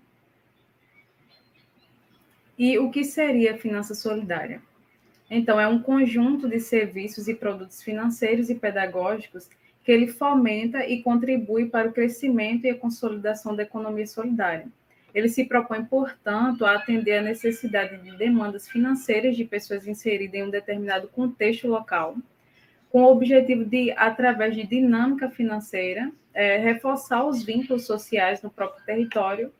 E 2.56 2.78
o 2.78 2.90
que 2.90 3.02
seria 3.02 3.58
finança 3.58 3.94
solidária? 3.94 4.62
Então, 5.30 5.60
é 5.60 5.66
um 5.66 5.80
conjunto 5.80 6.48
de 6.48 6.60
serviços 6.60 7.28
e 7.28 7.34
produtos 7.34 7.82
financeiros 7.82 8.48
e 8.48 8.54
pedagógicos 8.54 9.48
que 9.82 9.92
ele 9.92 10.08
fomenta 10.08 10.84
e 10.86 11.02
contribui 11.02 11.66
para 11.66 11.88
o 11.88 11.92
crescimento 11.92 12.64
e 12.64 12.70
a 12.70 12.78
consolidação 12.78 13.54
da 13.54 13.62
economia 13.62 14.06
solidária. 14.06 14.66
Ele 15.14 15.28
se 15.28 15.44
propõe, 15.44 15.84
portanto, 15.84 16.64
a 16.64 16.74
atender 16.74 17.18
à 17.18 17.22
necessidade 17.22 17.96
de 18.02 18.16
demandas 18.16 18.68
financeiras 18.68 19.36
de 19.36 19.44
pessoas 19.44 19.86
inseridas 19.86 20.34
em 20.34 20.44
um 20.44 20.50
determinado 20.50 21.08
contexto 21.08 21.66
local, 21.66 22.16
com 22.90 23.02
o 23.02 23.10
objetivo 23.12 23.64
de, 23.64 23.92
através 23.92 24.54
de 24.54 24.66
dinâmica 24.66 25.30
financeira, 25.30 26.10
é, 26.34 26.58
reforçar 26.58 27.24
os 27.24 27.42
vínculos 27.42 27.86
sociais 27.86 28.42
no 28.42 28.50
próprio 28.50 28.84
território 28.84 29.52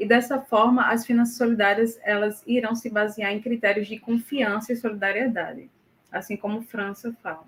e 0.00 0.06
dessa 0.06 0.40
forma 0.40 0.86
as 0.86 1.04
finanças 1.04 1.36
solidárias 1.36 2.00
elas 2.02 2.42
irão 2.46 2.74
se 2.74 2.88
basear 2.88 3.32
em 3.32 3.40
critérios 3.42 3.86
de 3.86 3.98
confiança 3.98 4.72
e 4.72 4.76
solidariedade, 4.76 5.70
assim 6.10 6.38
como 6.38 6.62
França 6.62 7.14
fala, 7.22 7.44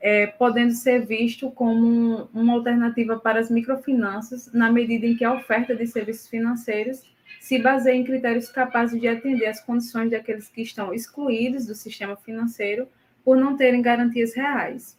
é, 0.00 0.28
podendo 0.28 0.72
ser 0.72 1.04
visto 1.04 1.50
como 1.50 2.28
uma 2.32 2.52
alternativa 2.52 3.18
para 3.18 3.40
as 3.40 3.50
microfinanças 3.50 4.52
na 4.52 4.70
medida 4.70 5.06
em 5.06 5.16
que 5.16 5.24
a 5.24 5.34
oferta 5.34 5.74
de 5.74 5.84
serviços 5.88 6.28
financeiros 6.28 7.02
se 7.40 7.58
baseia 7.58 7.96
em 7.96 8.04
critérios 8.04 8.48
capazes 8.48 9.00
de 9.00 9.08
atender 9.08 9.46
às 9.46 9.60
condições 9.60 10.08
daqueles 10.08 10.48
que 10.48 10.62
estão 10.62 10.94
excluídos 10.94 11.66
do 11.66 11.74
sistema 11.74 12.16
financeiro 12.16 12.88
por 13.24 13.36
não 13.36 13.56
terem 13.56 13.82
garantias 13.82 14.34
reais. 14.34 14.96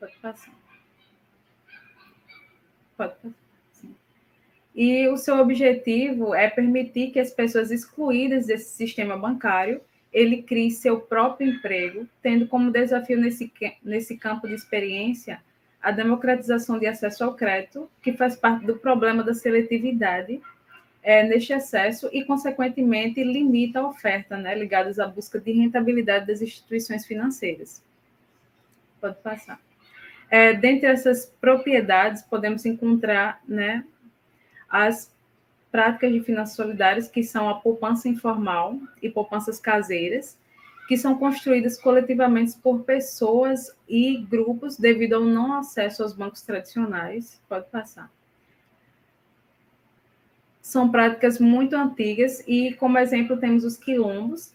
Pode 0.00 0.16
passar. 0.16 0.52
Pode 2.96 3.14
passar. 3.14 3.45
E 4.76 5.08
o 5.08 5.16
seu 5.16 5.38
objetivo 5.38 6.34
é 6.34 6.50
permitir 6.50 7.10
que 7.10 7.18
as 7.18 7.30
pessoas 7.30 7.70
excluídas 7.70 8.46
desse 8.46 8.76
sistema 8.76 9.16
bancário 9.16 9.80
ele 10.12 10.42
crie 10.42 10.70
seu 10.70 11.00
próprio 11.00 11.48
emprego, 11.48 12.06
tendo 12.22 12.46
como 12.46 12.70
desafio 12.70 13.18
nesse, 13.18 13.52
nesse 13.82 14.16
campo 14.16 14.46
de 14.46 14.54
experiência 14.54 15.42
a 15.82 15.90
democratização 15.90 16.78
de 16.78 16.86
acesso 16.86 17.24
ao 17.24 17.34
crédito, 17.34 17.90
que 18.02 18.12
faz 18.12 18.34
parte 18.34 18.64
do 18.64 18.76
problema 18.76 19.22
da 19.22 19.34
seletividade 19.34 20.40
é, 21.02 21.22
neste 21.22 21.52
acesso 21.52 22.08
e, 22.12 22.24
consequentemente, 22.24 23.22
limita 23.22 23.80
a 23.80 23.86
oferta, 23.86 24.36
né, 24.36 24.54
ligadas 24.54 24.98
à 24.98 25.06
busca 25.06 25.38
de 25.38 25.52
rentabilidade 25.52 26.26
das 26.26 26.42
instituições 26.42 27.06
financeiras. 27.06 27.82
Pode 29.00 29.16
passar. 29.22 29.60
É, 30.30 30.52
dentre 30.54 30.88
essas 30.88 31.26
propriedades, 31.40 32.22
podemos 32.22 32.66
encontrar 32.66 33.40
né, 33.46 33.84
as 34.68 35.14
práticas 35.70 36.12
de 36.12 36.20
finanças 36.22 36.56
solidárias, 36.56 37.08
que 37.08 37.22
são 37.22 37.48
a 37.48 37.54
poupança 37.54 38.08
informal 38.08 38.78
e 39.02 39.10
poupanças 39.10 39.60
caseiras, 39.60 40.38
que 40.88 40.96
são 40.96 41.18
construídas 41.18 41.78
coletivamente 41.78 42.56
por 42.62 42.82
pessoas 42.84 43.76
e 43.88 44.18
grupos 44.18 44.76
devido 44.76 45.14
ao 45.14 45.24
não 45.24 45.52
acesso 45.52 46.02
aos 46.02 46.14
bancos 46.14 46.42
tradicionais. 46.42 47.40
Pode 47.48 47.66
passar. 47.70 48.10
São 50.62 50.90
práticas 50.90 51.38
muito 51.38 51.76
antigas 51.76 52.42
e, 52.46 52.72
como 52.74 52.98
exemplo, 52.98 53.36
temos 53.36 53.64
os 53.64 53.76
quilombos, 53.76 54.52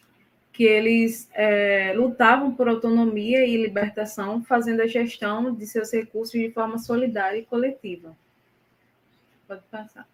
que 0.52 0.64
eles 0.64 1.30
é, 1.34 1.94
lutavam 1.96 2.54
por 2.54 2.68
autonomia 2.68 3.46
e 3.46 3.56
libertação, 3.56 4.44
fazendo 4.44 4.82
a 4.82 4.88
gestão 4.88 5.54
de 5.54 5.66
seus 5.66 5.92
recursos 5.92 6.38
de 6.40 6.52
forma 6.52 6.78
solidária 6.78 7.40
e 7.40 7.46
coletiva. 7.46 8.16
Pode 9.52 9.64
passar. 9.70 10.08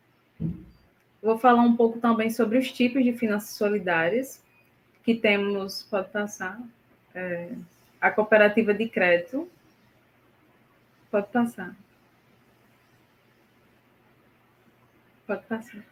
Vou 1.21 1.37
falar 1.37 1.61
um 1.61 1.75
pouco 1.75 1.99
também 1.99 2.31
sobre 2.31 2.57
os 2.57 2.71
tipos 2.71 3.03
de 3.03 3.13
finanças 3.13 3.51
solidárias 3.51 4.43
que 5.03 5.13
temos, 5.13 5.83
pode 5.83 6.09
passar, 6.09 6.59
é, 7.13 7.51
a 8.01 8.09
cooperativa 8.09 8.73
de 8.73 8.89
crédito. 8.89 9.47
Pode 11.11 11.27
passar. 11.27 11.75
Pode 15.27 15.45
passar. 15.45 15.85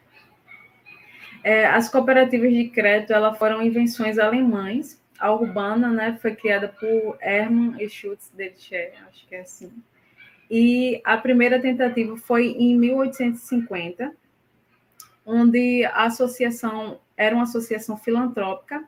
É, 1.44 1.68
as 1.68 1.88
cooperativas 1.88 2.52
de 2.52 2.70
crédito 2.70 3.14
elas 3.14 3.38
foram 3.38 3.62
invenções 3.62 4.18
alemães. 4.18 5.00
A 5.20 5.32
urbana 5.32 5.92
né, 5.92 6.18
foi 6.20 6.36
criada 6.36 6.68
por 6.68 7.16
Hermann 7.22 7.78
Schutz 7.90 8.28
Delcher, 8.34 8.96
acho 9.08 9.28
que 9.28 9.36
é 9.36 9.42
assim. 9.42 9.72
E 10.50 11.02
a 11.04 11.18
primeira 11.18 11.60
tentativa 11.60 12.16
foi 12.18 12.48
em 12.48 12.78
1850, 12.78 14.16
onde 15.26 15.84
a 15.86 16.04
associação 16.04 17.00
era 17.18 17.36
uma 17.36 17.44
associação 17.44 17.98
filantrópica 17.98 18.84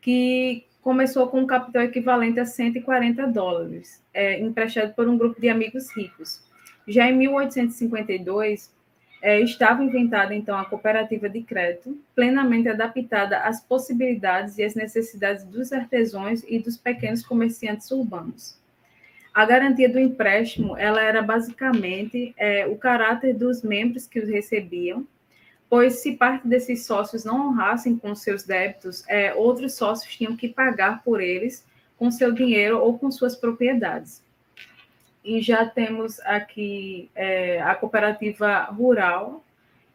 que 0.00 0.64
começou 0.80 1.28
com 1.28 1.40
um 1.40 1.46
capital 1.46 1.82
equivalente 1.82 2.40
a 2.40 2.46
140 2.46 3.26
dólares, 3.26 4.02
é, 4.12 4.40
emprestado 4.40 4.94
por 4.94 5.08
um 5.08 5.18
grupo 5.18 5.40
de 5.40 5.48
amigos 5.48 5.94
ricos. 5.94 6.42
Já 6.86 7.06
em 7.08 7.16
1852, 7.16 8.72
é, 9.20 9.40
estava 9.40 9.82
inventada, 9.82 10.34
então, 10.34 10.56
a 10.56 10.64
cooperativa 10.64 11.28
de 11.28 11.42
crédito, 11.42 11.98
plenamente 12.14 12.68
adaptada 12.68 13.38
às 13.40 13.60
possibilidades 13.60 14.58
e 14.58 14.64
às 14.64 14.74
necessidades 14.74 15.44
dos 15.44 15.72
artesãos 15.72 16.42
e 16.48 16.58
dos 16.58 16.76
pequenos 16.76 17.24
comerciantes 17.24 17.90
urbanos. 17.90 18.57
A 19.38 19.44
garantia 19.44 19.88
do 19.88 20.00
empréstimo 20.00 20.76
ela 20.76 21.00
era 21.00 21.22
basicamente 21.22 22.34
é, 22.36 22.66
o 22.66 22.76
caráter 22.76 23.32
dos 23.32 23.62
membros 23.62 24.04
que 24.04 24.18
os 24.18 24.28
recebiam, 24.28 25.06
pois 25.70 26.00
se 26.00 26.16
parte 26.16 26.48
desses 26.48 26.84
sócios 26.84 27.24
não 27.24 27.46
honrassem 27.46 27.96
com 27.96 28.16
seus 28.16 28.42
débitos, 28.42 29.04
é, 29.06 29.32
outros 29.32 29.74
sócios 29.74 30.12
tinham 30.12 30.36
que 30.36 30.48
pagar 30.48 31.04
por 31.04 31.20
eles 31.20 31.64
com 31.96 32.10
seu 32.10 32.32
dinheiro 32.32 32.80
ou 32.80 32.98
com 32.98 33.12
suas 33.12 33.36
propriedades. 33.36 34.24
E 35.24 35.40
já 35.40 35.64
temos 35.64 36.18
aqui 36.22 37.08
é, 37.14 37.62
a 37.62 37.76
cooperativa 37.76 38.64
rural, 38.64 39.44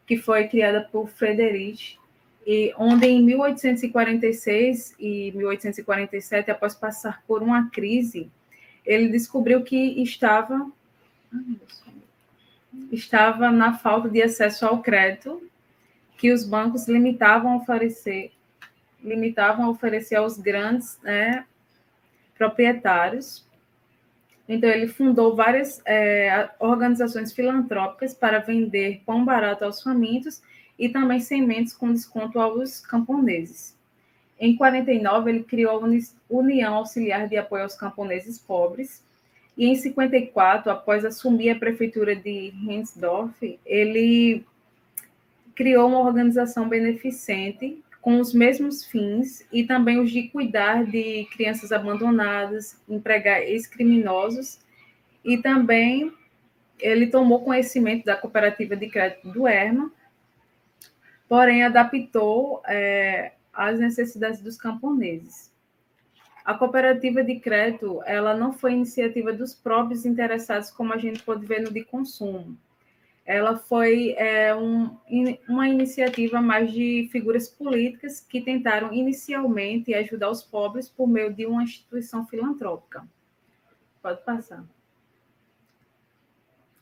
que 0.06 0.16
foi 0.16 0.48
criada 0.48 0.88
por 0.90 1.06
Frederic, 1.10 1.98
e 2.46 2.72
onde 2.78 3.06
em 3.08 3.22
1846 3.22 4.94
e 4.98 5.32
1847, 5.32 6.50
após 6.50 6.74
passar 6.74 7.22
por 7.26 7.42
uma 7.42 7.68
crise, 7.68 8.30
ele 8.84 9.08
descobriu 9.08 9.62
que 9.62 10.02
estava 10.02 10.70
estava 12.90 13.50
na 13.50 13.76
falta 13.78 14.08
de 14.08 14.22
acesso 14.22 14.66
ao 14.66 14.82
crédito 14.82 15.42
que 16.16 16.32
os 16.32 16.44
bancos 16.44 16.86
limitavam 16.88 17.52
a 17.52 17.56
oferecer 17.56 18.32
limitavam 19.02 19.66
a 19.66 19.70
oferecer 19.70 20.16
aos 20.16 20.38
grandes 20.38 20.98
né, 21.02 21.44
proprietários 22.36 23.44
então, 24.48 24.68
ele 24.68 24.88
fundou 24.88 25.34
várias 25.34 25.80
é, 25.86 26.50
organizações 26.58 27.32
filantrópicas 27.32 28.12
para 28.12 28.40
vender 28.40 29.02
pão 29.06 29.24
barato 29.24 29.64
aos 29.64 29.82
famintos 29.82 30.42
e 30.78 30.88
também 30.88 31.20
sementes 31.20 31.72
com 31.74 31.92
desconto 31.92 32.38
aos 32.38 32.80
camponeses. 32.80 33.73
Em 34.44 34.54
49, 34.54 35.30
ele 35.30 35.42
criou 35.42 35.82
a 35.82 35.88
União 36.28 36.74
Auxiliar 36.74 37.26
de 37.26 37.34
Apoio 37.34 37.62
aos 37.62 37.74
Camponeses 37.74 38.38
Pobres. 38.38 39.02
E 39.56 39.64
em 39.64 39.74
54, 39.74 40.70
após 40.70 41.02
assumir 41.02 41.48
a 41.48 41.58
prefeitura 41.58 42.14
de 42.14 42.52
Hensdorf, 42.68 43.58
ele 43.64 44.44
criou 45.54 45.88
uma 45.88 46.00
organização 46.00 46.68
beneficente 46.68 47.82
com 48.02 48.20
os 48.20 48.34
mesmos 48.34 48.84
fins 48.84 49.46
e 49.50 49.64
também 49.64 49.98
os 49.98 50.10
de 50.10 50.24
cuidar 50.24 50.84
de 50.84 51.26
crianças 51.32 51.72
abandonadas, 51.72 52.78
empregar 52.86 53.40
ex-criminosos 53.40 54.58
e 55.24 55.38
também 55.38 56.12
ele 56.78 57.06
tomou 57.06 57.42
conhecimento 57.42 58.04
da 58.04 58.14
cooperativa 58.14 58.76
de 58.76 58.90
crédito 58.90 59.26
do 59.30 59.48
ERMA, 59.48 59.90
porém 61.26 61.62
adaptou 61.62 62.60
é, 62.66 63.32
às 63.54 63.78
necessidades 63.78 64.40
dos 64.40 64.56
camponeses. 64.56 65.52
A 66.44 66.54
cooperativa 66.54 67.24
de 67.24 67.40
crédito 67.40 68.02
ela 68.04 68.34
não 68.34 68.52
foi 68.52 68.72
iniciativa 68.72 69.32
dos 69.32 69.54
próprios 69.54 70.04
interessados, 70.04 70.70
como 70.70 70.92
a 70.92 70.98
gente 70.98 71.22
pode 71.22 71.46
ver 71.46 71.60
no 71.62 71.72
de 71.72 71.82
consumo, 71.84 72.58
ela 73.24 73.56
foi 73.56 74.14
é, 74.18 74.54
um, 74.54 74.96
uma 75.48 75.66
iniciativa 75.66 76.42
mais 76.42 76.70
de 76.70 77.08
figuras 77.10 77.48
políticas 77.48 78.20
que 78.20 78.40
tentaram 78.40 78.92
inicialmente 78.92 79.94
ajudar 79.94 80.30
os 80.30 80.42
pobres 80.42 80.90
por 80.90 81.08
meio 81.08 81.32
de 81.32 81.46
uma 81.46 81.62
instituição 81.62 82.26
filantrópica. 82.26 83.06
Pode 84.02 84.22
passar. 84.24 84.62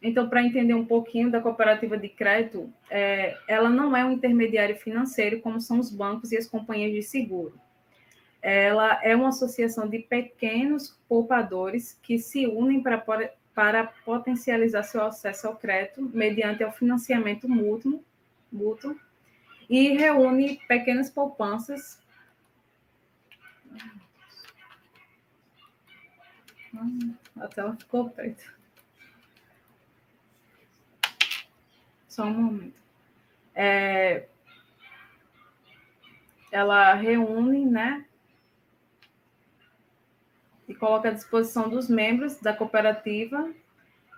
Então, 0.03 0.28
para 0.28 0.42
entender 0.42 0.74
um 0.74 0.84
pouquinho 0.84 1.30
da 1.30 1.40
cooperativa 1.40 1.96
de 1.96 2.09
crédito, 2.09 2.72
é, 2.90 3.36
ela 3.46 3.70
não 3.70 3.96
é 3.96 4.05
um 4.05 4.12
intermediário 4.12 4.76
financeiro 4.76 5.40
como 5.40 5.61
são 5.61 5.78
os 5.78 5.90
bancos 5.90 6.32
e 6.32 6.36
as 6.36 6.46
companhias 6.46 6.92
de 6.92 7.03
seguro. 7.03 7.55
Ela 8.42 9.00
é 9.05 9.14
uma 9.14 9.28
associação 9.28 9.88
de 9.88 10.00
pequenos 10.00 10.98
poupadores 11.09 11.96
que 12.03 12.18
se 12.18 12.46
unem 12.46 12.82
para 12.82 12.98
para 13.55 13.84
potencializar 14.03 14.82
seu 14.82 15.05
acesso 15.05 15.46
ao 15.46 15.57
crédito 15.57 16.00
mediante 16.14 16.64
o 16.64 16.72
financiamento 16.72 17.46
mútuo, 17.46 18.03
mútuo 18.50 18.96
e 19.68 19.90
reúne 19.90 20.59
pequenas 20.66 21.11
poupanças 21.11 22.00
a 27.36 27.48
tela 27.48 27.76
ficou 27.76 28.09
preta. 28.09 28.61
Só 32.12 32.24
um 32.24 32.34
momento. 32.34 32.82
É, 33.54 34.24
ela 36.50 36.92
reúne, 36.92 37.64
né, 37.64 38.04
e 40.68 40.74
coloca 40.74 41.08
à 41.08 41.12
disposição 41.12 41.70
dos 41.70 41.88
membros 41.88 42.38
da 42.38 42.52
cooperativa 42.52 43.50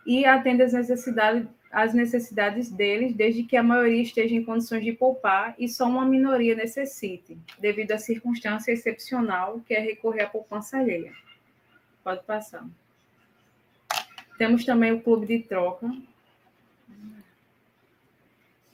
e 0.04 0.24
atende 0.24 0.64
às 0.64 0.72
necessidades, 0.72 1.46
às 1.70 1.94
necessidades 1.94 2.68
deles, 2.68 3.14
desde 3.14 3.44
que 3.44 3.56
a 3.56 3.62
maioria 3.62 4.02
esteja 4.02 4.34
em 4.34 4.44
condições 4.44 4.82
de 4.82 4.90
poupar 4.90 5.54
e 5.56 5.68
só 5.68 5.86
uma 5.86 6.04
minoria 6.04 6.56
necessite, 6.56 7.38
devido 7.60 7.92
à 7.92 7.98
circunstância 7.98 8.72
excepcional 8.72 9.60
que 9.60 9.72
é 9.72 9.78
recorrer 9.78 10.22
à 10.22 10.28
poupança 10.28 10.78
alheia. 10.78 11.12
Pode 12.02 12.24
passar. 12.24 12.66
Temos 14.36 14.64
também 14.64 14.90
o 14.90 15.00
clube 15.00 15.26
de 15.26 15.38
troca, 15.44 15.88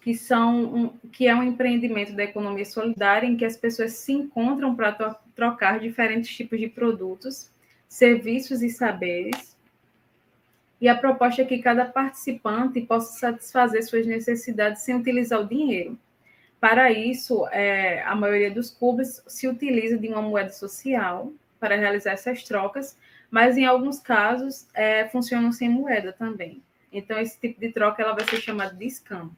que 0.00 0.14
são 0.14 0.64
um, 0.64 0.88
que 1.10 1.26
é 1.26 1.34
um 1.34 1.42
empreendimento 1.42 2.12
da 2.14 2.24
economia 2.24 2.64
solidária 2.64 3.26
em 3.26 3.36
que 3.36 3.44
as 3.44 3.56
pessoas 3.56 3.92
se 3.92 4.12
encontram 4.12 4.74
para 4.74 4.92
trocar 5.34 5.78
diferentes 5.78 6.34
tipos 6.34 6.58
de 6.58 6.68
produtos 6.68 7.50
serviços 7.88 8.62
e 8.62 8.70
saberes. 8.70 9.56
E 10.80 10.88
a 10.88 10.96
proposta 10.96 11.42
é 11.42 11.44
que 11.44 11.58
cada 11.58 11.84
participante 11.84 12.80
possa 12.80 13.18
satisfazer 13.18 13.82
suas 13.82 14.06
necessidades 14.06 14.82
sem 14.82 14.94
utilizar 14.94 15.40
o 15.40 15.48
dinheiro. 15.48 15.98
Para 16.58 16.90
isso, 16.90 17.46
é, 17.48 18.02
a 18.02 18.14
maioria 18.14 18.50
dos 18.50 18.70
clubes 18.70 19.22
se 19.26 19.48
utiliza 19.48 19.98
de 19.98 20.08
uma 20.08 20.22
moeda 20.22 20.50
social 20.50 21.32
para 21.58 21.76
realizar 21.76 22.12
essas 22.12 22.42
trocas, 22.44 22.96
mas 23.30 23.58
em 23.58 23.66
alguns 23.66 23.98
casos 23.98 24.66
é, 24.72 25.06
funcionam 25.08 25.52
sem 25.52 25.68
moeda 25.68 26.12
também. 26.12 26.62
Então, 26.92 27.18
esse 27.18 27.38
tipo 27.38 27.60
de 27.60 27.72
troca 27.72 28.02
ela 28.02 28.14
vai 28.14 28.24
ser 28.24 28.40
chamada 28.40 28.74
de 28.74 28.86
escambo. 28.86 29.34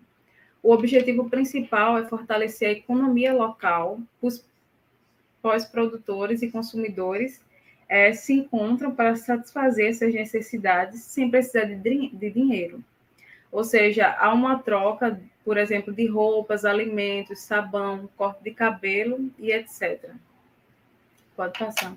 O 0.62 0.72
objetivo 0.72 1.28
principal 1.28 1.98
é 1.98 2.04
fortalecer 2.04 2.68
a 2.68 2.72
economia 2.72 3.34
local, 3.34 4.00
os 4.20 4.44
pós-produtores 5.42 6.40
e 6.40 6.50
consumidores 6.50 7.40
é, 7.88 8.12
se 8.12 8.32
encontram 8.32 8.94
para 8.94 9.16
satisfazer 9.16 9.90
essas 9.90 10.14
necessidades 10.14 11.02
sem 11.02 11.28
precisar 11.28 11.64
de, 11.64 12.08
de 12.08 12.30
dinheiro. 12.30 12.82
Ou 13.50 13.64
seja, 13.64 14.16
há 14.18 14.32
uma 14.32 14.58
troca, 14.60 15.20
por 15.44 15.58
exemplo, 15.58 15.92
de 15.92 16.06
roupas, 16.06 16.64
alimentos, 16.64 17.40
sabão, 17.40 18.08
corte 18.16 18.42
de 18.44 18.52
cabelo 18.52 19.30
e 19.38 19.52
etc. 19.52 20.10
Pode 21.36 21.58
passar. 21.58 21.94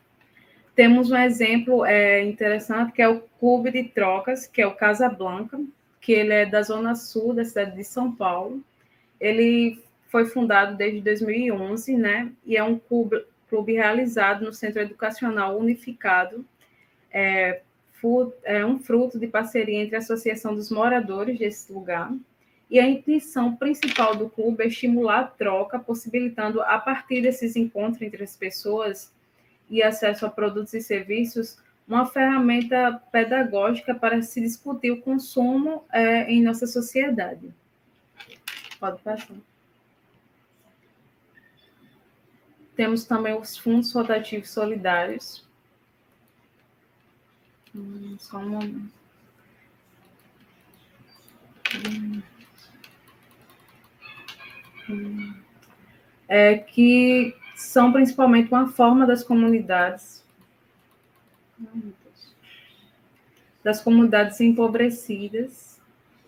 Temos 0.76 1.12
um 1.12 1.18
exemplo 1.18 1.86
é, 1.86 2.22
interessante 2.26 2.92
que 2.92 3.02
é 3.02 3.08
o 3.08 3.22
Clube 3.40 3.72
de 3.72 3.86
Trocas, 3.86 4.46
que 4.46 4.62
é 4.62 4.68
o 4.68 4.76
Casa 4.76 5.08
Blanca, 5.08 5.58
que 6.06 6.14
ele 6.14 6.34
é 6.34 6.46
da 6.46 6.62
zona 6.62 6.94
sul 6.94 7.34
da 7.34 7.44
cidade 7.44 7.76
de 7.76 7.84
São 7.84 8.12
Paulo. 8.12 8.64
Ele 9.20 9.84
foi 10.08 10.26
fundado 10.26 10.78
desde 10.78 11.02
2011, 11.02 11.98
né? 11.98 12.32
E 12.46 12.56
é 12.56 12.64
um 12.64 12.78
clube, 12.78 13.26
clube 13.50 13.74
realizado 13.74 14.46
no 14.46 14.54
Centro 14.54 14.82
Educacional 14.82 15.58
Unificado, 15.58 16.46
é, 17.12 17.62
é 18.44 18.64
um 18.64 18.78
fruto 18.78 19.18
de 19.18 19.26
parceria 19.26 19.82
entre 19.82 19.96
a 19.96 20.00
Associação 20.00 20.54
dos 20.54 20.70
Moradores 20.70 21.40
desse 21.40 21.74
lugar 21.74 22.14
e 22.70 22.80
a 22.80 22.88
intenção 22.88 23.56
principal 23.56 24.16
do 24.16 24.30
clube 24.30 24.64
é 24.64 24.68
estimular 24.68 25.20
a 25.22 25.24
troca, 25.24 25.80
possibilitando, 25.80 26.62
a 26.62 26.78
partir 26.78 27.22
desses 27.22 27.56
encontros 27.56 28.02
entre 28.02 28.24
as 28.24 28.36
pessoas 28.36 29.12
e 29.70 29.82
acesso 29.82 30.26
a 30.26 30.30
produtos 30.30 30.74
e 30.74 30.82
serviços, 30.82 31.58
uma 31.88 32.06
ferramenta 32.06 33.02
pedagógica 33.12 33.94
para 33.94 34.22
se 34.22 34.42
discutir 34.42 34.92
o 34.92 35.02
consumo 35.02 35.84
é, 35.92 36.24
em 36.32 36.42
nossa 36.42 36.66
sociedade. 36.66 37.54
Pode 38.80 39.02
passar. 39.02 39.36
Temos 42.76 43.06
também 43.06 43.38
os 43.38 43.56
fundos 43.58 43.92
rotativos 43.94 44.50
solidários. 44.50 45.48
Hum, 47.74 48.18
só 48.20 48.38
um 48.38 48.50
momento. 48.50 48.92
Hum. 54.90 55.36
É, 56.28 56.58
que 56.58 57.36
são 57.56 57.94
principalmente 57.94 58.52
uma 58.52 58.68
forma 58.68 59.06
das 59.06 59.24
comunidades 59.24 60.25
das 63.64 63.82
comunidades 63.82 64.40
empobrecidas. 64.40 65.82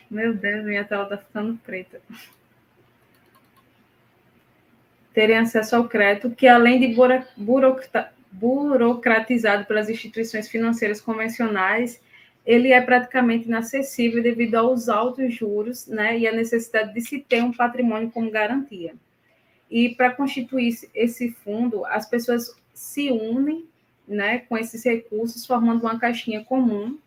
Meu 0.09 0.33
Deus, 0.33 0.65
minha 0.65 0.83
tela 0.83 1.03
está 1.03 1.17
ficando 1.17 1.57
preta. 1.57 2.01
Terem 5.13 5.37
acesso 5.37 5.75
ao 5.75 5.87
crédito, 5.87 6.31
que 6.31 6.47
além 6.47 6.79
de 6.79 6.95
burocratizado 8.31 9.65
pelas 9.65 9.89
instituições 9.89 10.47
financeiras 10.47 11.01
convencionais, 11.01 12.01
ele 12.45 12.71
é 12.71 12.79
praticamente 12.79 13.47
inacessível 13.47 14.23
devido 14.23 14.55
aos 14.55 14.87
altos 14.87 15.33
juros 15.33 15.85
né, 15.85 16.17
e 16.17 16.27
a 16.27 16.31
necessidade 16.31 16.93
de 16.93 17.01
se 17.01 17.19
ter 17.19 17.43
um 17.43 17.51
patrimônio 17.51 18.09
como 18.09 18.31
garantia. 18.31 18.95
E 19.69 19.89
para 19.95 20.11
constituir 20.11 20.73
esse 20.95 21.31
fundo, 21.31 21.85
as 21.85 22.09
pessoas 22.09 22.55
se 22.73 23.11
unem 23.11 23.67
né, 24.07 24.39
com 24.39 24.57
esses 24.57 24.83
recursos, 24.83 25.45
formando 25.45 25.81
uma 25.81 25.99
caixinha 25.99 26.43
comum. 26.43 26.97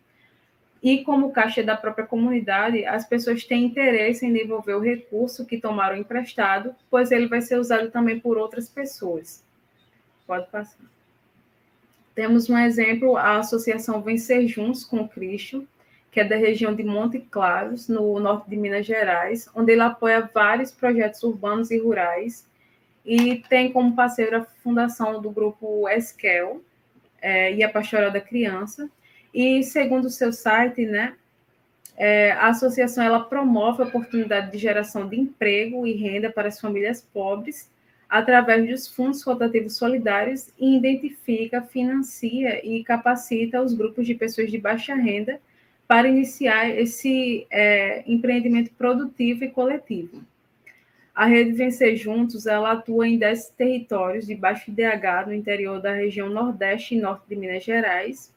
E 0.83 1.03
como 1.03 1.31
caixa 1.31 1.61
da 1.61 1.77
própria 1.77 2.05
comunidade, 2.05 2.85
as 2.85 3.07
pessoas 3.07 3.43
têm 3.43 3.65
interesse 3.65 4.25
em 4.25 4.33
devolver 4.33 4.75
o 4.75 4.81
recurso 4.81 5.45
que 5.45 5.59
tomaram 5.59 5.95
emprestado, 5.95 6.75
pois 6.89 7.11
ele 7.11 7.27
vai 7.27 7.41
ser 7.41 7.59
usado 7.59 7.91
também 7.91 8.19
por 8.19 8.37
outras 8.37 8.67
pessoas. 8.67 9.43
Pode 10.25 10.49
passar. 10.49 10.85
Temos 12.15 12.49
um 12.49 12.57
exemplo, 12.57 13.15
a 13.15 13.37
Associação 13.37 14.01
Vencer 14.01 14.47
Juntos 14.47 14.83
com 14.83 15.07
Cristo, 15.07 15.67
que 16.11 16.19
é 16.19 16.23
da 16.23 16.35
região 16.35 16.75
de 16.75 16.83
Monte 16.83 17.19
Claros, 17.19 17.87
no 17.87 18.19
norte 18.19 18.49
de 18.49 18.57
Minas 18.57 18.85
Gerais, 18.85 19.47
onde 19.55 19.71
ele 19.71 19.81
apoia 19.81 20.29
vários 20.33 20.71
projetos 20.71 21.23
urbanos 21.23 21.71
e 21.71 21.77
rurais, 21.77 22.45
e 23.05 23.37
tem 23.49 23.71
como 23.71 23.95
parceiro 23.95 24.37
a 24.37 24.43
fundação 24.43 25.21
do 25.21 25.31
grupo 25.31 25.87
Esquel 25.87 26.61
é, 27.21 27.53
e 27.53 27.63
a 27.63 27.69
Pastoral 27.69 28.11
da 28.11 28.19
Criança. 28.19 28.89
E 29.33 29.63
segundo 29.63 30.05
o 30.05 30.09
seu 30.09 30.33
site, 30.33 30.85
né, 30.85 31.15
é, 31.97 32.31
a 32.31 32.47
associação 32.47 33.03
ela 33.03 33.19
promove 33.19 33.83
a 33.83 33.85
oportunidade 33.85 34.51
de 34.51 34.57
geração 34.57 35.07
de 35.07 35.19
emprego 35.19 35.85
e 35.85 35.93
renda 35.93 36.31
para 36.31 36.47
as 36.47 36.59
famílias 36.59 37.01
pobres 37.13 37.69
através 38.09 38.67
dos 38.67 38.87
fundos 38.87 39.23
rotativos 39.23 39.77
solidários 39.77 40.49
e 40.59 40.75
identifica, 40.75 41.61
financia 41.61 42.65
e 42.65 42.83
capacita 42.83 43.61
os 43.61 43.73
grupos 43.73 44.05
de 44.05 44.15
pessoas 44.15 44.51
de 44.51 44.57
baixa 44.57 44.93
renda 44.95 45.39
para 45.87 46.09
iniciar 46.09 46.69
esse 46.69 47.47
é, 47.49 48.03
empreendimento 48.05 48.71
produtivo 48.71 49.45
e 49.45 49.49
coletivo. 49.49 50.21
A 51.21 51.25
Rede 51.25 51.51
Vencer 51.51 51.95
Juntos 51.97 52.47
ela 52.47 52.71
atua 52.71 53.07
em 53.07 53.15
10 53.15 53.49
territórios 53.49 54.25
de 54.25 54.33
baixo 54.33 54.71
IDH 54.71 55.27
no 55.27 55.33
interior 55.35 55.79
da 55.79 55.93
região 55.93 56.27
Nordeste 56.27 56.95
e 56.95 56.99
Norte 56.99 57.29
de 57.29 57.35
Minas 57.35 57.63
Gerais, 57.63 58.33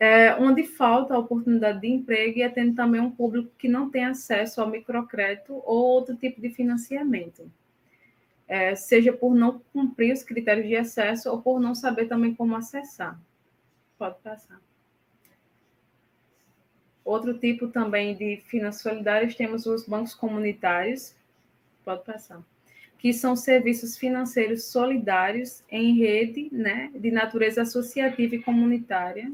é, 0.00 0.34
onde 0.36 0.62
falta 0.62 1.12
a 1.12 1.18
oportunidade 1.18 1.82
de 1.82 1.88
emprego 1.88 2.38
e 2.38 2.42
atende 2.42 2.74
também 2.74 3.02
um 3.02 3.10
público 3.10 3.52
que 3.58 3.68
não 3.68 3.90
tem 3.90 4.06
acesso 4.06 4.62
ao 4.62 4.70
microcrédito 4.70 5.52
ou 5.52 5.76
outro 5.76 6.16
tipo 6.16 6.40
de 6.40 6.48
financiamento 6.48 7.52
é, 8.48 8.74
seja 8.74 9.12
por 9.12 9.34
não 9.34 9.60
cumprir 9.74 10.14
os 10.14 10.22
critérios 10.22 10.66
de 10.66 10.76
acesso 10.76 11.28
ou 11.28 11.42
por 11.42 11.60
não 11.60 11.74
saber 11.74 12.06
também 12.06 12.34
como 12.34 12.56
acessar. 12.56 13.20
Pode 13.98 14.16
passar. 14.20 14.58
Outro 17.04 17.36
tipo 17.38 17.68
também 17.68 18.16
de 18.16 18.38
finanças 18.46 18.80
solidárias 18.80 19.34
temos 19.34 19.66
os 19.66 19.86
bancos 19.86 20.14
comunitários. 20.14 21.14
Pode 21.84 22.04
passar. 22.04 22.42
Que 22.98 23.12
são 23.12 23.34
serviços 23.34 23.96
financeiros 23.96 24.64
solidários 24.64 25.64
em 25.68 25.96
rede, 25.96 26.48
né, 26.52 26.90
de 26.94 27.10
natureza 27.10 27.62
associativa 27.62 28.36
e 28.36 28.42
comunitária. 28.42 29.32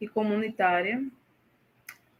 E 0.00 0.06
comunitária, 0.06 1.02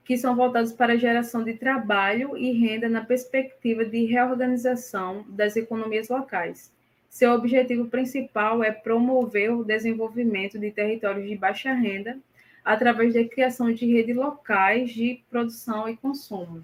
que 0.04 0.16
são 0.16 0.34
voltados 0.34 0.72
para 0.72 0.94
a 0.94 0.96
geração 0.96 1.44
de 1.44 1.52
trabalho 1.52 2.34
e 2.36 2.50
renda 2.50 2.88
na 2.88 3.04
perspectiva 3.04 3.84
de 3.84 4.06
reorganização 4.06 5.24
das 5.28 5.54
economias 5.54 6.08
locais. 6.08 6.72
Seu 7.10 7.32
objetivo 7.32 7.88
principal 7.88 8.64
é 8.64 8.72
promover 8.72 9.52
o 9.52 9.64
desenvolvimento 9.64 10.58
de 10.58 10.70
territórios 10.70 11.28
de 11.28 11.36
baixa 11.36 11.72
renda 11.72 12.18
através 12.64 13.14
da 13.14 13.24
criação 13.24 13.72
de 13.72 13.86
redes 13.86 14.16
locais 14.16 14.90
de 14.90 15.22
produção 15.30 15.88
e 15.88 15.96
consumo. 15.96 16.62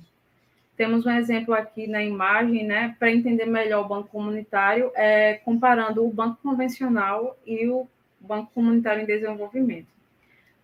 Temos 0.77 1.07
um 1.07 1.11
exemplo 1.11 1.55
aqui 1.55 1.87
na 1.87 2.03
imagem, 2.03 2.65
né, 2.65 2.97
para 2.99 3.11
entender 3.11 3.47
melhor 3.47 3.85
o 3.85 3.89
banco 3.89 4.09
comunitário, 4.09 4.91
é, 4.95 5.35
comparando 5.45 6.05
o 6.05 6.13
banco 6.13 6.39
convencional 6.43 7.39
e 7.47 7.69
o 7.69 7.87
banco 8.19 8.51
comunitário 8.53 9.03
em 9.03 9.07
desenvolvimento. 9.07 9.87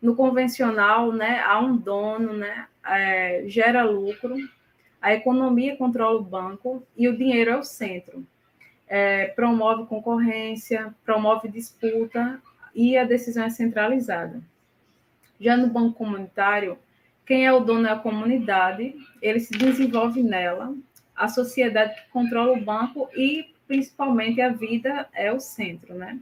No 0.03 0.17
convencional, 0.17 1.13
né, 1.13 1.41
há 1.41 1.61
um 1.61 1.77
dono, 1.77 2.33
né, 2.33 2.67
é, 2.85 3.45
gera 3.47 3.85
lucro, 3.85 4.37
a 5.01 5.15
economia 5.15 5.77
controla 5.77 6.19
o 6.19 6.25
banco 6.25 6.83
e 6.97 7.09
o 7.09 7.17
dinheiro 7.17 7.51
é 7.51 7.57
o 7.57 7.65
centro. 7.65 8.27
É, 8.89 9.27
promove 9.29 9.87
concorrência, 9.87 10.93
promove 11.05 11.49
disputa 11.49 12.43
e 12.75 12.99
a 12.99 13.05
decisão 13.05 13.45
é 13.45 13.51
centralizada. 13.51 14.43
Já 15.41 15.57
no 15.57 15.69
banco 15.69 15.97
comunitário, 15.97 16.77
quem 17.31 17.47
é 17.47 17.53
o 17.53 17.61
dono 17.61 17.87
é 17.87 17.93
a 17.93 17.97
comunidade, 17.97 18.93
ele 19.23 19.39
se 19.39 19.57
desenvolve 19.57 20.21
nela, 20.21 20.75
a 21.15 21.29
sociedade 21.29 21.95
que 21.95 22.11
controla 22.11 22.55
o 22.55 22.61
banco 22.61 23.09
e 23.15 23.55
principalmente 23.69 24.41
a 24.41 24.49
vida 24.49 25.09
é 25.15 25.33
o 25.33 25.39
centro, 25.39 25.95
né? 25.95 26.19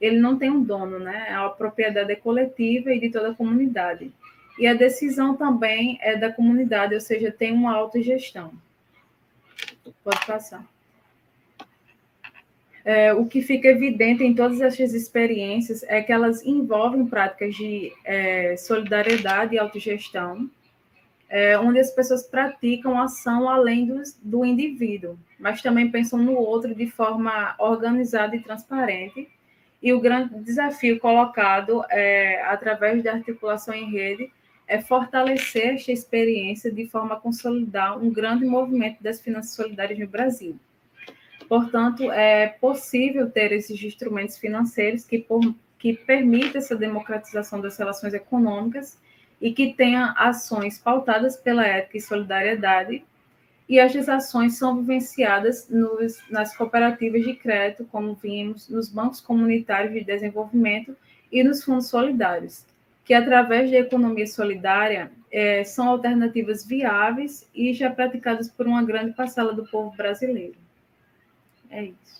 Ele 0.00 0.18
não 0.18 0.36
tem 0.36 0.50
um 0.50 0.60
dono, 0.60 0.98
né? 0.98 1.28
A 1.32 1.48
propriedade 1.48 2.10
é 2.10 2.16
coletiva 2.16 2.92
e 2.92 2.98
de 2.98 3.08
toda 3.08 3.30
a 3.30 3.34
comunidade. 3.36 4.10
E 4.58 4.66
a 4.66 4.74
decisão 4.74 5.36
também 5.36 5.96
é 6.02 6.16
da 6.16 6.32
comunidade, 6.32 6.92
ou 6.92 7.00
seja, 7.00 7.30
tem 7.30 7.52
uma 7.52 7.76
autogestão. 7.76 8.52
Pode 10.02 10.26
passar. 10.26 10.66
É, 12.84 13.12
o 13.12 13.26
que 13.26 13.42
fica 13.42 13.68
evidente 13.68 14.24
em 14.24 14.34
todas 14.34 14.60
essas 14.60 14.94
experiências 14.94 15.82
é 15.84 16.00
que 16.00 16.12
elas 16.12 16.44
envolvem 16.44 17.06
práticas 17.06 17.54
de 17.54 17.92
é, 18.04 18.56
solidariedade 18.56 19.54
e 19.54 19.58
autogestão, 19.58 20.48
é, 21.28 21.58
onde 21.58 21.78
as 21.78 21.90
pessoas 21.90 22.22
praticam 22.22 22.98
ação 22.98 23.48
além 23.48 23.84
do, 23.84 24.02
do 24.22 24.44
indivíduo, 24.44 25.18
mas 25.38 25.60
também 25.60 25.90
pensam 25.90 26.18
no 26.18 26.34
outro 26.34 26.74
de 26.74 26.86
forma 26.86 27.54
organizada 27.58 28.34
e 28.34 28.42
transparente. 28.42 29.28
E 29.80 29.92
o 29.92 30.00
grande 30.00 30.34
desafio 30.40 30.98
colocado 30.98 31.84
é, 31.90 32.42
através 32.42 33.02
da 33.02 33.12
articulação 33.12 33.74
em 33.74 33.90
rede 33.90 34.32
é 34.66 34.80
fortalecer 34.80 35.74
esta 35.74 35.92
experiência 35.92 36.70
de 36.70 36.86
forma 36.86 37.14
a 37.14 37.20
consolidar 37.20 37.98
um 37.98 38.10
grande 38.10 38.44
movimento 38.44 39.02
das 39.02 39.20
finanças 39.20 39.52
solidárias 39.52 39.98
no 39.98 40.08
Brasil. 40.08 40.58
Portanto, 41.48 42.12
é 42.12 42.48
possível 42.60 43.30
ter 43.30 43.52
esses 43.52 43.82
instrumentos 43.82 44.36
financeiros 44.36 45.04
que, 45.04 45.18
por, 45.18 45.40
que 45.78 45.94
permitam 45.94 46.58
essa 46.58 46.76
democratização 46.76 47.60
das 47.60 47.78
relações 47.78 48.12
econômicas 48.12 48.98
e 49.40 49.52
que 49.52 49.72
tenha 49.72 50.12
ações 50.16 50.78
pautadas 50.78 51.36
pela 51.36 51.66
ética 51.66 51.96
e 51.96 52.00
solidariedade, 52.00 53.04
e 53.66 53.78
estas 53.78 54.08
ações 54.08 54.58
são 54.58 54.76
vivenciadas 54.76 55.68
nos, 55.68 56.22
nas 56.30 56.56
cooperativas 56.56 57.22
de 57.22 57.34
crédito, 57.34 57.86
como 57.90 58.14
vimos, 58.14 58.68
nos 58.68 58.88
bancos 58.88 59.20
comunitários 59.20 59.92
de 59.92 60.04
desenvolvimento 60.04 60.96
e 61.30 61.42
nos 61.42 61.62
fundos 61.62 61.88
solidários, 61.88 62.66
que 63.04 63.14
através 63.14 63.70
da 63.70 63.78
economia 63.78 64.26
solidária 64.26 65.10
é, 65.30 65.64
são 65.64 65.88
alternativas 65.88 66.66
viáveis 66.66 67.48
e 67.54 67.72
já 67.72 67.90
praticadas 67.90 68.48
por 68.50 68.66
uma 68.66 68.82
grande 68.82 69.12
parcela 69.12 69.52
do 69.52 69.66
povo 69.66 69.94
brasileiro. 69.96 70.67
É 71.70 71.84
isso. 71.84 72.18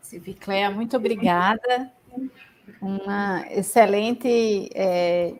Cicleia, 0.00 0.70
muito 0.70 0.96
obrigada. 0.96 1.90
Uma 2.80 3.44
excelente 3.50 4.68
é, 4.74 5.34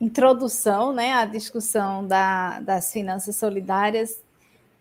introdução 0.00 0.92
né, 0.92 1.14
à 1.14 1.24
discussão 1.24 2.06
da, 2.06 2.60
das 2.60 2.92
finanças 2.92 3.36
solidárias 3.36 4.22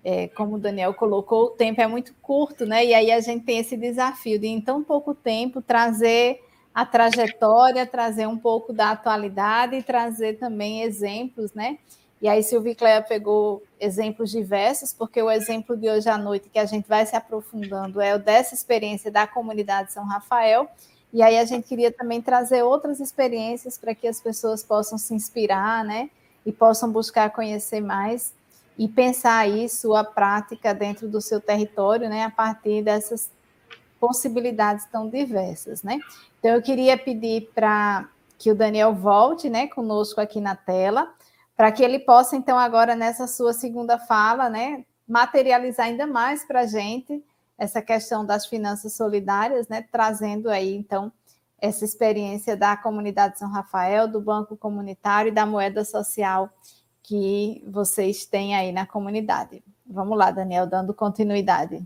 é, 0.03 0.27
como 0.29 0.55
o 0.55 0.59
Daniel 0.59 0.93
colocou, 0.93 1.45
o 1.45 1.49
tempo 1.49 1.81
é 1.81 1.87
muito 1.87 2.13
curto, 2.21 2.65
né? 2.65 2.85
E 2.85 2.93
aí 2.93 3.11
a 3.11 3.19
gente 3.19 3.43
tem 3.43 3.57
esse 3.57 3.75
desafio 3.75 4.39
de, 4.39 4.47
em 4.47 4.61
tão 4.61 4.83
pouco 4.83 5.13
tempo, 5.13 5.61
trazer 5.61 6.41
a 6.73 6.85
trajetória, 6.85 7.85
trazer 7.85 8.27
um 8.27 8.37
pouco 8.37 8.71
da 8.71 8.91
atualidade 8.91 9.75
e 9.75 9.83
trazer 9.83 10.37
também 10.37 10.83
exemplos, 10.83 11.51
né? 11.53 11.79
E 12.21 12.27
aí 12.27 12.41
Silvia 12.41 12.75
Cleia 12.75 13.01
pegou 13.01 13.63
exemplos 13.79 14.31
diversos, 14.31 14.93
porque 14.93 15.21
o 15.21 15.29
exemplo 15.29 15.75
de 15.75 15.89
hoje 15.89 16.09
à 16.09 16.17
noite 16.17 16.49
que 16.49 16.57
a 16.57 16.65
gente 16.65 16.87
vai 16.87 17.05
se 17.05 17.15
aprofundando 17.15 18.01
é 18.01 18.15
o 18.15 18.19
dessa 18.19 18.55
experiência 18.55 19.11
da 19.11 19.27
comunidade 19.27 19.93
São 19.93 20.05
Rafael, 20.05 20.69
e 21.13 21.21
aí 21.21 21.37
a 21.37 21.45
gente 21.45 21.67
queria 21.67 21.91
também 21.91 22.21
trazer 22.21 22.63
outras 22.63 22.99
experiências 22.99 23.77
para 23.77 23.95
que 23.95 24.07
as 24.07 24.19
pessoas 24.19 24.63
possam 24.63 24.97
se 24.97 25.13
inspirar, 25.13 25.83
né? 25.83 26.09
E 26.45 26.51
possam 26.51 26.91
buscar 26.91 27.31
conhecer 27.31 27.81
mais 27.81 28.33
e 28.77 28.87
pensar 28.87 29.37
aí 29.37 29.67
sua 29.67 30.03
prática 30.03 30.73
dentro 30.73 31.07
do 31.07 31.19
seu 31.19 31.41
território, 31.41 32.09
né? 32.09 32.23
A 32.23 32.29
partir 32.29 32.83
dessas 32.83 33.31
possibilidades 33.99 34.85
tão 34.85 35.09
diversas, 35.09 35.81
né? 35.81 35.99
Então 36.39 36.51
eu 36.51 36.61
queria 36.61 36.97
pedir 36.97 37.49
para 37.53 38.07
que 38.37 38.51
o 38.51 38.55
Daniel 38.55 38.93
volte, 38.93 39.49
né, 39.49 39.67
conosco 39.67 40.21
aqui 40.21 40.39
na 40.39 40.55
tela, 40.55 41.11
para 41.55 41.71
que 41.71 41.83
ele 41.83 41.97
possa 41.97 42.35
então 42.35 42.57
agora 42.57 42.95
nessa 42.95 43.25
sua 43.25 43.51
segunda 43.51 43.97
fala, 43.97 44.47
né, 44.47 44.85
materializar 45.07 45.87
ainda 45.87 46.05
mais 46.05 46.45
para 46.45 46.61
a 46.61 46.65
gente 46.67 47.23
essa 47.57 47.81
questão 47.81 48.23
das 48.23 48.45
finanças 48.45 48.93
solidárias, 48.93 49.67
né, 49.67 49.83
trazendo 49.91 50.49
aí, 50.49 50.75
então, 50.75 51.11
essa 51.59 51.83
experiência 51.83 52.55
da 52.55 52.77
comunidade 52.77 53.39
São 53.39 53.49
Rafael, 53.49 54.07
do 54.07 54.21
Banco 54.21 54.55
Comunitário 54.55 55.29
e 55.29 55.33
da 55.33 55.43
moeda 55.43 55.83
social 55.83 56.51
que 57.07 57.63
vocês 57.65 58.25
têm 58.25 58.53
aí 58.53 58.73
na 58.73 58.85
comunidade. 58.85 59.63
Vamos 59.85 60.17
lá, 60.17 60.29
Daniel, 60.29 60.67
dando 60.67 60.93
continuidade. 60.93 61.81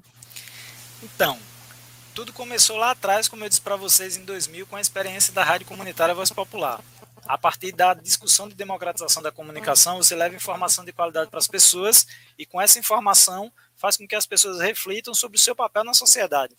Então, 1.04 1.38
tudo 2.16 2.34
começou 2.34 2.76
lá 2.76 2.90
atrás, 2.90 3.28
como 3.28 3.44
eu 3.46 3.50
disse 3.50 3.62
para 3.62 3.76
vocês, 3.76 4.18
em 4.18 4.26
2000, 4.26 4.66
com 4.66 4.76
a 4.76 4.82
experiência 4.82 5.32
da 5.32 5.44
Rádio 5.44 5.68
Comunitária 5.68 6.16
Voz 6.16 6.32
Popular. 6.32 6.84
A 7.24 7.38
partir 7.38 7.72
da 7.72 7.94
discussão 7.94 8.50
de 8.50 8.56
democratização 8.56 9.22
da 9.22 9.32
comunicação, 9.32 9.98
você 9.98 10.16
leva 10.16 10.36
informação 10.36 10.84
de 10.84 10.92
qualidade 10.92 11.30
para 11.30 11.38
as 11.38 11.48
pessoas 11.48 12.08
e 12.36 12.44
com 12.44 12.60
essa 12.60 12.80
informação 12.80 13.54
faz 13.76 13.96
com 13.96 14.08
que 14.08 14.16
as 14.16 14.26
pessoas 14.26 14.60
reflitam 14.60 15.14
sobre 15.14 15.38
o 15.38 15.40
seu 15.42 15.56
papel 15.56 15.84
na 15.84 15.94
sociedade. 15.94 16.56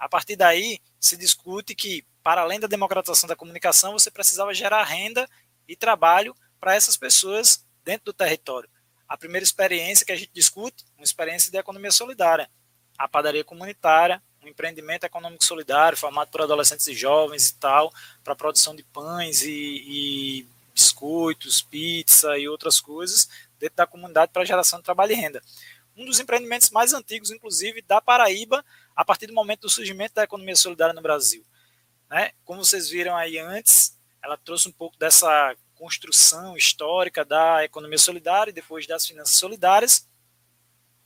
A 0.00 0.08
partir 0.08 0.34
daí, 0.34 0.80
se 0.98 1.16
discute 1.16 1.76
que, 1.76 2.04
para 2.24 2.40
além 2.40 2.58
da 2.58 2.66
democratização 2.66 3.28
da 3.28 3.36
comunicação, 3.36 3.92
você 3.92 4.10
precisava 4.10 4.52
gerar 4.52 4.82
renda 4.82 5.28
e 5.68 5.76
trabalho 5.76 6.34
para 6.58 6.74
essas 6.74 6.96
pessoas 6.96 7.64
dentro 7.90 8.04
do 8.06 8.12
território. 8.12 8.70
A 9.08 9.16
primeira 9.16 9.42
experiência 9.42 10.06
que 10.06 10.12
a 10.12 10.16
gente 10.16 10.30
discute, 10.32 10.84
uma 10.96 11.02
experiência 11.02 11.50
de 11.50 11.58
economia 11.58 11.90
solidária. 11.90 12.48
A 12.96 13.08
padaria 13.08 13.42
comunitária, 13.42 14.22
um 14.40 14.46
empreendimento 14.46 15.04
econômico 15.04 15.44
solidário 15.44 15.98
formado 15.98 16.30
por 16.30 16.40
adolescentes 16.40 16.86
e 16.86 16.94
jovens 16.94 17.48
e 17.48 17.54
tal, 17.54 17.92
para 18.22 18.36
produção 18.36 18.76
de 18.76 18.84
pães 18.84 19.42
e, 19.42 19.50
e 19.50 20.46
biscoitos, 20.72 21.62
pizza 21.62 22.38
e 22.38 22.48
outras 22.48 22.78
coisas 22.80 23.28
dentro 23.58 23.76
da 23.76 23.86
comunidade 23.88 24.30
para 24.32 24.44
geração 24.44 24.78
de 24.78 24.84
trabalho 24.84 25.12
e 25.12 25.16
renda 25.16 25.42
um 25.96 26.04
dos 26.06 26.20
empreendimentos 26.20 26.70
mais 26.70 26.94
antigos, 26.94 27.30
inclusive, 27.30 27.82
da 27.82 28.00
Paraíba, 28.00 28.64
a 28.96 29.04
partir 29.04 29.26
do 29.26 29.34
momento 29.34 29.62
do 29.62 29.68
surgimento 29.68 30.14
da 30.14 30.22
economia 30.22 30.56
solidária 30.56 30.94
no 30.94 31.02
Brasil. 31.02 31.44
Né? 32.08 32.30
Como 32.42 32.64
vocês 32.64 32.88
viram 32.88 33.14
aí 33.14 33.38
antes, 33.38 33.98
ela 34.22 34.38
trouxe 34.38 34.68
um 34.68 34.72
pouco 34.72 34.96
dessa 34.96 35.54
construção 35.80 36.58
histórica 36.58 37.24
da 37.24 37.64
economia 37.64 37.96
solidária 37.96 38.50
e 38.50 38.52
depois 38.52 38.86
das 38.86 39.06
finanças 39.06 39.36
solidárias. 39.36 40.06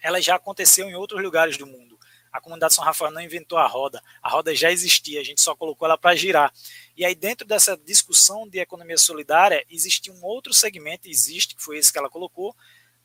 Ela 0.00 0.20
já 0.20 0.34
aconteceu 0.34 0.90
em 0.90 0.96
outros 0.96 1.22
lugares 1.22 1.56
do 1.56 1.64
mundo. 1.64 1.96
A 2.32 2.40
comunidade 2.40 2.74
São 2.74 2.82
Rafael 2.82 3.12
não 3.12 3.20
inventou 3.20 3.56
a 3.56 3.66
roda, 3.68 4.02
a 4.20 4.28
roda 4.28 4.52
já 4.52 4.72
existia, 4.72 5.20
a 5.20 5.24
gente 5.24 5.40
só 5.40 5.54
colocou 5.54 5.86
ela 5.86 5.96
para 5.96 6.16
girar. 6.16 6.52
E 6.96 7.04
aí, 7.04 7.14
dentro 7.14 7.46
dessa 7.46 7.76
discussão 7.76 8.48
de 8.48 8.58
economia 8.58 8.98
solidária, 8.98 9.64
existe 9.70 10.10
um 10.10 10.24
outro 10.24 10.52
segmento, 10.52 11.08
existe, 11.08 11.54
que 11.54 11.62
foi 11.62 11.78
esse 11.78 11.92
que 11.92 11.98
ela 11.98 12.10
colocou, 12.10 12.54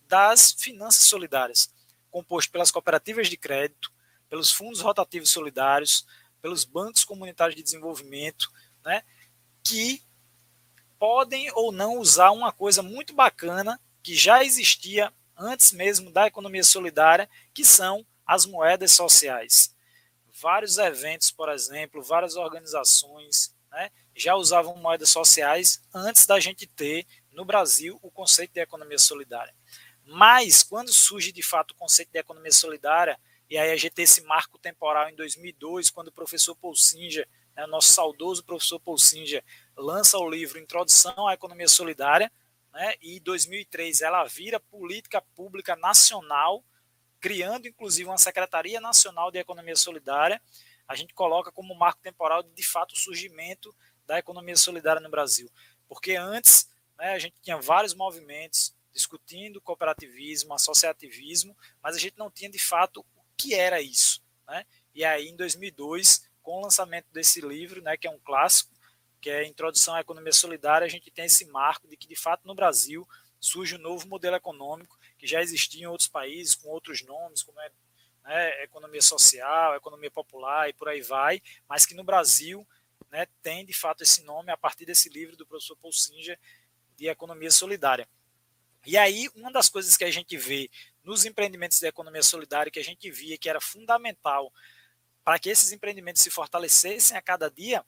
das 0.08 0.52
finanças 0.54 1.06
solidárias 1.06 1.70
composto 2.10 2.52
pelas 2.52 2.72
cooperativas 2.72 3.30
de 3.30 3.38
crédito, 3.38 3.92
pelos 4.28 4.52
fundos 4.52 4.82
rotativos 4.82 5.30
solidários, 5.30 6.08
pelos 6.42 6.64
bancos 6.64 7.04
comunitários 7.04 7.56
de 7.56 7.62
desenvolvimento, 7.62 8.52
né, 8.84 9.04
que 9.64 10.02
podem 11.00 11.50
ou 11.54 11.72
não 11.72 11.98
usar 11.98 12.32
uma 12.32 12.52
coisa 12.52 12.84
muito 12.84 13.14
bacana 13.14 13.80
que 14.04 14.14
já 14.14 14.44
existia 14.44 15.12
antes 15.38 15.72
mesmo 15.72 16.12
da 16.12 16.28
economia 16.28 16.64
solidária, 16.64 17.30
que 17.54 17.64
são 17.64 18.06
as 18.26 18.46
moedas 18.46 18.92
sociais. 18.92 19.74
Vários 20.42 20.78
eventos, 20.78 21.32
por 21.32 21.50
exemplo, 21.50 22.04
várias 22.04 22.36
organizações 22.36 23.56
né, 23.72 23.90
já 24.16 24.36
usavam 24.36 24.76
moedas 24.76 25.10
sociais 25.10 25.82
antes 25.94 26.26
da 26.26 26.40
gente 26.40 26.68
ter 26.68 27.08
no 27.32 27.46
Brasil 27.46 27.98
o 28.02 28.12
conceito 28.12 28.54
de 28.54 28.60
economia 28.60 29.00
solidária. 29.00 29.54
Mas, 30.04 30.64
quando 30.64 30.92
surge 30.92 31.32
de 31.32 31.44
fato 31.44 31.72
o 31.72 31.76
conceito 31.76 32.12
de 32.12 32.20
economia 32.20 32.52
solidária, 32.52 33.18
e 33.50 33.58
aí 33.58 33.72
a 33.72 33.78
gente 33.78 33.94
tem 33.94 34.04
esse 34.04 34.22
marco 34.22 34.58
temporal 34.58 35.10
em 35.10 35.16
2002, 35.16 35.90
quando 35.90 36.10
o 36.10 36.12
professor 36.12 36.56
Paul 36.56 36.76
Singer, 36.76 37.28
né, 37.56 37.66
nosso 37.66 37.92
saudoso 37.92 38.44
professor 38.44 38.80
Paul 38.80 38.98
Singer, 38.98 39.44
lança 39.80 40.18
o 40.18 40.30
livro 40.30 40.60
Introdução 40.60 41.28
à 41.28 41.34
Economia 41.34 41.68
Solidária, 41.68 42.32
né, 42.74 42.94
e 43.02 43.18
em 43.18 43.22
2003 43.22 44.02
ela 44.02 44.24
vira 44.26 44.60
política 44.60 45.22
pública 45.36 45.76
nacional, 45.76 46.64
criando 47.20 47.68
inclusive 47.68 48.10
uma 48.10 48.18
Secretaria 48.18 48.80
Nacional 48.80 49.32
de 49.32 49.40
Economia 49.40 49.76
Solidária, 49.76 50.42
a 50.88 50.96
gente 50.96 51.14
coloca 51.14 51.52
como 51.52 51.76
marco 51.76 52.02
temporal 52.02 52.44
de, 52.44 52.50
de 52.50 52.64
fato 52.64 52.94
o 52.94 52.98
surgimento 52.98 53.74
da 54.06 54.20
economia 54.20 54.56
solidária 54.56 55.02
no 55.02 55.10
Brasil. 55.10 55.50
Porque 55.88 56.16
antes 56.16 56.70
né, 56.98 57.14
a 57.14 57.20
gente 57.20 57.36
tinha 57.42 57.58
vários 57.58 57.94
movimentos, 57.94 58.76
discutindo 58.92 59.62
cooperativismo, 59.62 60.54
associativismo, 60.54 61.56
mas 61.82 61.96
a 61.96 62.00
gente 62.00 62.18
não 62.18 62.30
tinha 62.30 62.50
de 62.50 62.60
fato 62.60 63.06
o 63.16 63.24
que 63.38 63.54
era 63.54 63.80
isso. 63.82 64.22
Né? 64.48 64.66
E 64.96 65.06
aí, 65.06 65.28
em 65.30 65.36
2002, 65.36 66.28
com 66.42 66.58
o 66.58 66.62
lançamento 66.64 67.06
desse 67.12 67.40
livro, 67.40 67.82
né, 67.82 67.96
que 67.96 68.08
é 68.08 68.10
um 68.10 68.20
clássico, 68.20 68.74
que 69.20 69.30
é 69.30 69.40
a 69.40 69.48
Introdução 69.48 69.96
à 69.96 70.02
Economia 70.02 70.32
Solidária, 70.32 70.86
a 70.86 70.90
gente 70.90 71.12
tem 71.12 71.26
esse 71.26 71.46
marco 71.46 71.88
de 71.88 71.98
que, 71.98 72.08
de 72.08 72.16
fato, 72.16 72.48
no 72.48 72.56
Brasil 72.56 73.08
surge 73.40 73.76
um 73.76 73.80
novo 73.80 74.08
modelo 74.08 74.36
econômico 74.36 74.98
que 75.18 75.28
já 75.28 75.42
existia 75.42 75.84
em 75.84 75.88
outros 75.88 76.10
países 76.10 76.56
com 76.56 76.70
outros 76.70 77.02
nomes, 77.04 77.44
como 77.44 77.60
é 77.60 77.72
né, 78.24 78.64
economia 78.64 79.02
social, 79.02 79.76
economia 79.76 80.12
popular 80.12 80.70
e 80.70 80.74
por 80.74 80.88
aí 80.88 81.02
vai, 81.02 81.42
mas 81.68 81.86
que 81.86 81.94
no 81.94 82.04
Brasil 82.04 82.68
né, 83.10 83.26
tem 83.42 83.66
de 83.66 83.74
fato 83.74 84.04
esse 84.04 84.24
nome 84.24 84.52
a 84.52 84.58
partir 84.58 84.86
desse 84.86 85.10
livro 85.10 85.36
do 85.36 85.46
professor 85.46 85.76
Paul 85.78 85.92
Singer 85.92 86.40
de 86.96 87.08
economia 87.08 87.52
solidária. 87.52 88.08
E 88.86 88.98
aí, 88.98 89.30
uma 89.36 89.52
das 89.52 89.68
coisas 89.68 89.98
que 89.98 90.04
a 90.04 90.12
gente 90.12 90.38
vê 90.38 90.70
nos 91.04 91.26
empreendimentos 91.26 91.80
de 91.80 91.88
economia 91.88 92.24
solidária, 92.24 92.72
que 92.72 92.80
a 92.80 92.84
gente 92.84 93.10
via 93.12 93.38
que 93.38 93.50
era 93.50 93.60
fundamental 93.60 94.54
para 95.24 95.40
que 95.40 95.50
esses 95.50 95.72
empreendimentos 95.72 96.22
se 96.22 96.30
fortalecessem 96.30 97.18
a 97.18 97.22
cada 97.22 97.50
dia, 97.50 97.86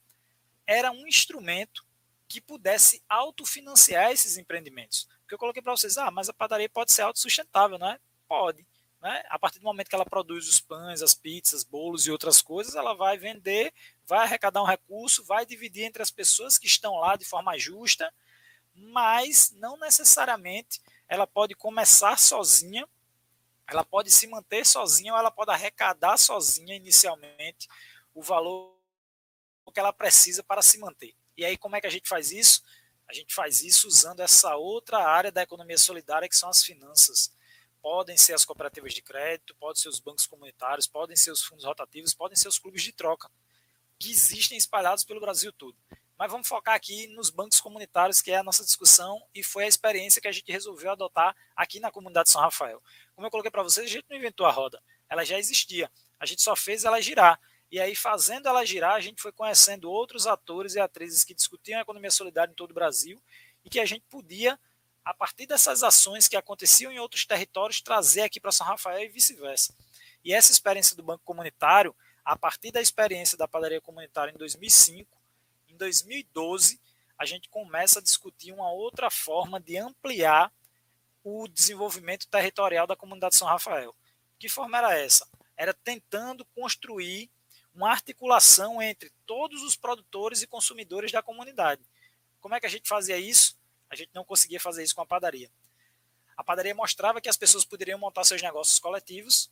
era 0.71 0.91
um 0.91 1.07
instrumento 1.07 1.85
que 2.27 2.39
pudesse 2.39 3.03
autofinanciar 3.09 4.11
esses 4.11 4.37
empreendimentos. 4.37 5.07
Porque 5.21 5.35
eu 5.35 5.39
coloquei 5.39 5.61
para 5.61 5.75
vocês, 5.75 5.97
ah, 5.97 6.09
mas 6.09 6.29
a 6.29 6.33
padaria 6.33 6.69
pode 6.69 6.91
ser 6.91 7.01
autossustentável, 7.01 7.77
não 7.77 7.91
é? 7.91 7.99
Pode. 8.27 8.65
Né? 9.01 9.23
A 9.29 9.37
partir 9.37 9.59
do 9.59 9.65
momento 9.65 9.89
que 9.89 9.95
ela 9.95 10.05
produz 10.05 10.47
os 10.47 10.59
pães, 10.59 11.01
as 11.01 11.13
pizzas, 11.13 11.63
bolos 11.63 12.07
e 12.07 12.11
outras 12.11 12.41
coisas, 12.41 12.75
ela 12.75 12.93
vai 12.93 13.17
vender, 13.17 13.73
vai 14.05 14.19
arrecadar 14.19 14.61
um 14.61 14.65
recurso, 14.65 15.23
vai 15.25 15.45
dividir 15.45 15.83
entre 15.83 16.01
as 16.01 16.11
pessoas 16.11 16.57
que 16.57 16.67
estão 16.67 16.95
lá 16.95 17.15
de 17.15 17.25
forma 17.25 17.57
justa 17.57 18.11
mas 18.73 19.51
não 19.57 19.77
necessariamente 19.77 20.81
ela 21.07 21.27
pode 21.27 21.53
começar 21.55 22.17
sozinha, 22.17 22.87
ela 23.67 23.83
pode 23.83 24.11
se 24.11 24.27
manter 24.27 24.65
sozinha 24.65 25.13
ou 25.13 25.19
ela 25.19 25.31
pode 25.31 25.51
arrecadar 25.51 26.17
sozinha 26.17 26.75
inicialmente 26.75 27.67
o 28.13 28.21
valor 28.21 28.75
que 29.69 29.79
ela 29.81 29.91
precisa 29.91 30.41
para 30.41 30.61
se 30.61 30.77
manter. 30.77 31.13
E 31.35 31.43
aí 31.43 31.57
como 31.57 31.75
é 31.75 31.81
que 31.81 31.87
a 31.87 31.89
gente 31.89 32.07
faz 32.07 32.31
isso? 32.31 32.61
A 33.11 33.13
gente 33.13 33.33
faz 33.33 33.61
isso 33.61 33.89
usando 33.89 34.21
essa 34.21 34.55
outra 34.55 35.05
área 35.05 35.29
da 35.29 35.43
economia 35.43 35.77
solidária 35.77 36.29
que 36.29 36.35
são 36.35 36.47
as 36.47 36.63
finanças. 36.63 37.29
Podem 37.81 38.15
ser 38.15 38.33
as 38.33 38.45
cooperativas 38.45 38.93
de 38.93 39.01
crédito, 39.01 39.55
podem 39.55 39.81
ser 39.81 39.89
os 39.89 39.99
bancos 39.99 40.25
comunitários, 40.25 40.87
podem 40.87 41.15
ser 41.17 41.31
os 41.31 41.43
fundos 41.43 41.65
rotativos, 41.65 42.13
podem 42.13 42.37
ser 42.37 42.47
os 42.47 42.57
clubes 42.57 42.83
de 42.83 42.93
troca, 42.93 43.29
que 43.99 44.11
existem 44.11 44.57
espalhados 44.57 45.03
pelo 45.03 45.19
Brasil 45.19 45.51
todo. 45.51 45.75
Mas 46.17 46.31
vamos 46.31 46.47
focar 46.47 46.75
aqui 46.75 47.07
nos 47.07 47.31
bancos 47.31 47.59
comunitários, 47.59 48.21
que 48.21 48.31
é 48.31 48.37
a 48.37 48.43
nossa 48.43 48.63
discussão 48.63 49.21
e 49.33 49.43
foi 49.43 49.63
a 49.63 49.67
experiência 49.67 50.21
que 50.21 50.27
a 50.27 50.31
gente 50.31 50.51
resolveu 50.51 50.91
adotar 50.91 51.35
aqui 51.55 51.79
na 51.79 51.89
comunidade 51.89 52.27
de 52.27 52.31
São 52.31 52.41
Rafael. 52.41 52.81
Como 53.15 53.25
eu 53.25 53.31
coloquei 53.31 53.49
para 53.49 53.63
vocês, 53.63 53.87
a 53.87 53.89
gente 53.89 54.05
não 54.07 54.15
inventou 54.15 54.45
a 54.45 54.51
roda, 54.51 54.81
ela 55.09 55.25
já 55.25 55.39
existia. 55.39 55.91
A 56.19 56.25
gente 56.27 56.43
só 56.43 56.55
fez 56.55 56.85
ela 56.85 57.01
girar. 57.01 57.41
E 57.71 57.79
aí, 57.79 57.95
fazendo 57.95 58.49
ela 58.49 58.65
girar, 58.65 58.95
a 58.95 58.99
gente 58.99 59.21
foi 59.21 59.31
conhecendo 59.31 59.89
outros 59.89 60.27
atores 60.27 60.75
e 60.75 60.79
atrizes 60.79 61.23
que 61.23 61.33
discutiam 61.33 61.79
a 61.79 61.83
economia 61.83 62.11
solidária 62.11 62.51
em 62.51 62.55
todo 62.55 62.71
o 62.71 62.73
Brasil 62.73 63.23
e 63.63 63.69
que 63.69 63.79
a 63.79 63.85
gente 63.85 64.03
podia, 64.09 64.59
a 65.05 65.13
partir 65.13 65.45
dessas 65.45 65.81
ações 65.81 66.27
que 66.27 66.35
aconteciam 66.35 66.91
em 66.91 66.99
outros 66.99 67.25
territórios, 67.25 67.81
trazer 67.81 68.23
aqui 68.23 68.41
para 68.41 68.51
São 68.51 68.67
Rafael 68.67 69.05
e 69.05 69.07
vice-versa. 69.07 69.73
E 70.21 70.33
essa 70.33 70.51
experiência 70.51 70.97
do 70.97 71.03
Banco 71.03 71.23
Comunitário, 71.23 71.95
a 72.25 72.37
partir 72.37 72.71
da 72.71 72.81
experiência 72.81 73.37
da 73.37 73.47
padaria 73.47 73.79
comunitária 73.79 74.33
em 74.33 74.37
2005, 74.37 75.17
em 75.69 75.77
2012, 75.77 76.77
a 77.17 77.25
gente 77.25 77.47
começa 77.47 77.99
a 77.99 78.03
discutir 78.03 78.51
uma 78.51 78.69
outra 78.69 79.09
forma 79.09 79.61
de 79.61 79.77
ampliar 79.77 80.51
o 81.23 81.47
desenvolvimento 81.47 82.27
territorial 82.27 82.85
da 82.85 82.97
comunidade 82.97 83.31
de 83.31 83.39
São 83.39 83.47
Rafael. 83.47 83.95
Que 84.37 84.49
forma 84.49 84.77
era 84.77 84.97
essa? 84.97 85.25
Era 85.55 85.73
tentando 85.73 86.43
construir 86.53 87.29
uma 87.73 87.89
articulação 87.89 88.81
entre 88.81 89.11
todos 89.25 89.61
os 89.63 89.75
produtores 89.75 90.41
e 90.41 90.47
consumidores 90.47 91.11
da 91.11 91.21
comunidade. 91.21 91.81
Como 92.39 92.55
é 92.55 92.59
que 92.59 92.65
a 92.65 92.69
gente 92.69 92.87
fazia 92.87 93.17
isso? 93.17 93.57
A 93.89 93.95
gente 93.95 94.11
não 94.13 94.23
conseguia 94.23 94.59
fazer 94.59 94.83
isso 94.83 94.95
com 94.95 95.01
a 95.01 95.05
padaria. 95.05 95.49
A 96.35 96.43
padaria 96.43 96.73
mostrava 96.73 97.21
que 97.21 97.29
as 97.29 97.37
pessoas 97.37 97.65
poderiam 97.65 97.99
montar 97.99 98.23
seus 98.23 98.41
negócios 98.41 98.79
coletivos. 98.79 99.51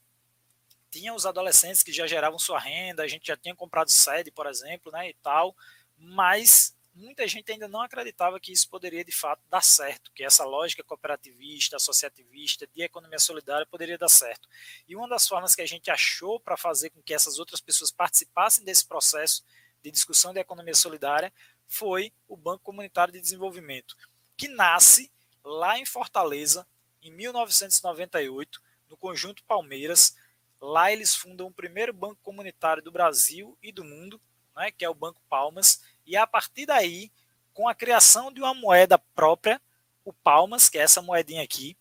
Tinha 0.89 1.13
os 1.13 1.25
adolescentes 1.25 1.83
que 1.83 1.91
já 1.91 2.07
geravam 2.07 2.39
sua 2.39 2.59
renda, 2.59 3.03
a 3.03 3.07
gente 3.07 3.27
já 3.27 3.37
tinha 3.37 3.55
comprado 3.55 3.91
sede, 3.91 4.31
por 4.31 4.47
exemplo, 4.47 4.91
né, 4.91 5.09
e 5.09 5.13
tal, 5.15 5.55
mas 5.95 6.75
muita 6.99 7.25
gente 7.27 7.51
ainda 7.51 7.67
não 7.67 7.81
acreditava 7.81 8.39
que 8.39 8.51
isso 8.51 8.69
poderia 8.69 9.05
de 9.05 9.11
fato 9.11 9.41
dar 9.49 9.63
certo, 9.63 10.11
que 10.13 10.23
essa 10.23 10.43
lógica 10.43 10.83
cooperativista, 10.83 11.77
associativista, 11.77 12.67
de 12.67 12.83
economia 12.83 13.19
solidária 13.19 13.65
poderia 13.65 13.97
dar 13.97 14.09
certo. 14.09 14.47
E 14.87 14.95
uma 14.95 15.07
das 15.07 15.27
formas 15.27 15.55
que 15.55 15.61
a 15.61 15.65
gente 15.65 15.89
achou 15.89 16.39
para 16.39 16.57
fazer 16.57 16.89
com 16.89 17.01
que 17.01 17.13
essas 17.13 17.39
outras 17.39 17.61
pessoas 17.61 17.89
participassem 17.89 18.65
desse 18.65 18.85
processo 18.85 19.43
de 19.81 19.89
discussão 19.89 20.33
de 20.33 20.41
economia 20.41 20.73
solidária 20.73 21.31
foi 21.67 22.11
o 22.27 22.35
Banco 22.35 22.63
Comunitário 22.63 23.13
de 23.13 23.21
Desenvolvimento, 23.21 23.95
que 24.35 24.49
nasce 24.49 25.09
lá 25.43 25.79
em 25.79 25.85
Fortaleza, 25.85 26.67
em 27.01 27.11
1998, 27.11 28.61
no 28.89 28.97
Conjunto 28.97 29.43
Palmeiras. 29.45 30.17
Lá 30.59 30.91
eles 30.91 31.15
fundam 31.15 31.47
o 31.47 31.53
primeiro 31.53 31.93
banco 31.93 32.19
comunitário 32.21 32.83
do 32.83 32.91
Brasil 32.91 33.57
e 33.63 33.71
do 33.71 33.85
mundo, 33.85 34.19
né, 34.55 34.69
que 34.71 34.83
é 34.83 34.89
o 34.89 34.93
Banco 34.93 35.21
Palmas, 35.29 35.81
e 36.09 36.17
a 36.17 36.25
partir 36.25 36.65
daí, 36.65 37.11
com 37.53 37.67
a 37.67 37.75
criação 37.75 38.33
de 38.33 38.41
uma 38.41 38.55
moeda 38.55 38.97
própria, 38.97 39.61
o 40.03 40.11
Palmas, 40.11 40.67
que 40.67 40.79
é 40.79 40.81
essa 40.81 41.03
moedinha 41.03 41.43
aqui, 41.43 41.77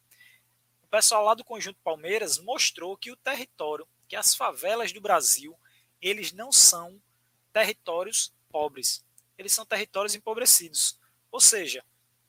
o 0.83 0.87
pessoal 0.87 1.25
lá 1.25 1.33
do 1.33 1.43
Conjunto 1.43 1.81
Palmeiras 1.83 2.39
mostrou 2.39 2.95
que 2.95 3.11
o 3.11 3.17
território, 3.17 3.89
que 4.07 4.15
as 4.15 4.35
favelas 4.35 4.93
do 4.93 5.01
Brasil, 5.01 5.59
eles 5.99 6.31
não 6.31 6.53
são 6.53 7.01
territórios 7.55 8.31
pobres, 8.51 9.03
eles 9.39 9.55
são 9.55 9.65
territórios 9.65 10.15
empobrecidos. 10.15 11.01
Ou 11.33 11.41
seja, 11.41 11.83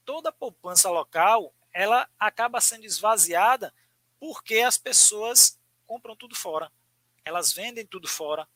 toda 0.05 0.29
a 0.29 0.33
poupança 0.33 0.89
local, 0.89 1.53
ela 1.73 2.09
acaba 2.17 2.61
sendo 2.61 2.85
esvaziada 2.85 3.73
porque 4.21 4.59
as 4.59 4.77
pessoas 4.77 5.59
compram 5.85 6.15
tudo 6.15 6.33
fora. 6.33 6.71
Elas 7.25 7.51
vendem 7.51 7.85
tudo 7.85 8.07
fora. 8.07 8.47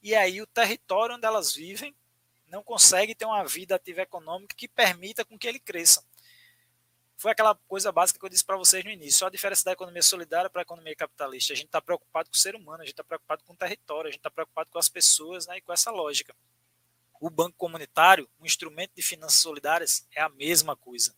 E 0.00 0.14
aí 0.14 0.40
o 0.40 0.46
território 0.46 1.16
onde 1.16 1.26
elas 1.26 1.52
vivem 1.52 1.92
não 2.52 2.62
consegue 2.62 3.14
ter 3.14 3.24
uma 3.24 3.42
vida 3.46 3.74
ativa 3.74 4.02
econômica 4.02 4.54
que 4.54 4.68
permita 4.68 5.24
com 5.24 5.38
que 5.38 5.48
ele 5.48 5.58
cresça. 5.58 6.04
Foi 7.16 7.32
aquela 7.32 7.54
coisa 7.66 7.90
básica 7.90 8.18
que 8.18 8.24
eu 8.26 8.28
disse 8.28 8.44
para 8.44 8.58
vocês 8.58 8.84
no 8.84 8.90
início. 8.90 9.20
Só 9.20 9.26
a 9.28 9.30
diferença 9.30 9.64
da 9.64 9.72
economia 9.72 10.02
solidária 10.02 10.50
para 10.50 10.60
a 10.60 10.62
economia 10.62 10.94
capitalista. 10.94 11.54
A 11.54 11.56
gente 11.56 11.66
está 11.66 11.80
preocupado 11.80 12.28
com 12.28 12.36
o 12.36 12.38
ser 12.38 12.54
humano, 12.54 12.82
a 12.82 12.84
gente 12.84 12.92
está 12.92 13.04
preocupado 13.04 13.42
com 13.44 13.54
o 13.54 13.56
território, 13.56 14.08
a 14.08 14.10
gente 14.10 14.18
está 14.18 14.30
preocupado 14.30 14.68
com 14.70 14.78
as 14.78 14.88
pessoas 14.88 15.46
né, 15.46 15.56
e 15.56 15.60
com 15.62 15.72
essa 15.72 15.90
lógica. 15.90 16.36
O 17.18 17.30
banco 17.30 17.56
comunitário, 17.56 18.28
um 18.38 18.44
instrumento 18.44 18.92
de 18.94 19.02
finanças 19.02 19.40
solidárias, 19.40 20.06
é 20.14 20.20
a 20.20 20.28
mesma 20.28 20.76
coisa. 20.76 21.14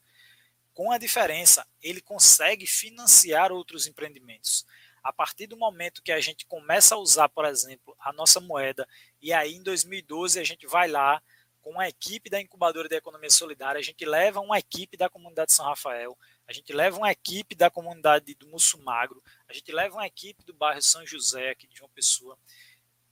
Com 0.72 0.92
a 0.92 0.98
diferença, 0.98 1.66
ele 1.82 2.00
consegue 2.00 2.66
financiar 2.66 3.50
outros 3.50 3.88
empreendimentos. 3.88 4.64
A 5.02 5.12
partir 5.12 5.46
do 5.46 5.56
momento 5.56 6.02
que 6.02 6.12
a 6.12 6.20
gente 6.20 6.46
começa 6.46 6.94
a 6.94 6.98
usar, 6.98 7.28
por 7.28 7.44
exemplo, 7.44 7.96
a 7.98 8.12
nossa 8.12 8.40
moeda, 8.40 8.88
e 9.24 9.32
aí 9.32 9.54
em 9.54 9.62
2012 9.62 10.38
a 10.38 10.44
gente 10.44 10.66
vai 10.66 10.86
lá 10.86 11.22
com 11.62 11.80
a 11.80 11.88
equipe 11.88 12.28
da 12.28 12.38
incubadora 12.38 12.90
da 12.90 12.96
economia 12.96 13.30
solidária, 13.30 13.78
a 13.78 13.82
gente 13.82 14.04
leva 14.04 14.38
uma 14.38 14.58
equipe 14.58 14.98
da 14.98 15.08
comunidade 15.08 15.48
de 15.48 15.54
São 15.54 15.64
Rafael, 15.64 16.14
a 16.46 16.52
gente 16.52 16.74
leva 16.74 16.98
uma 16.98 17.10
equipe 17.10 17.54
da 17.54 17.70
comunidade 17.70 18.34
do 18.34 18.46
Mussumagro, 18.48 19.22
a 19.48 19.52
gente 19.54 19.72
leva 19.72 19.94
uma 19.94 20.06
equipe 20.06 20.44
do 20.44 20.52
bairro 20.52 20.82
São 20.82 21.06
José, 21.06 21.48
aqui 21.48 21.66
de 21.66 21.74
João 21.74 21.88
Pessoa, 21.94 22.36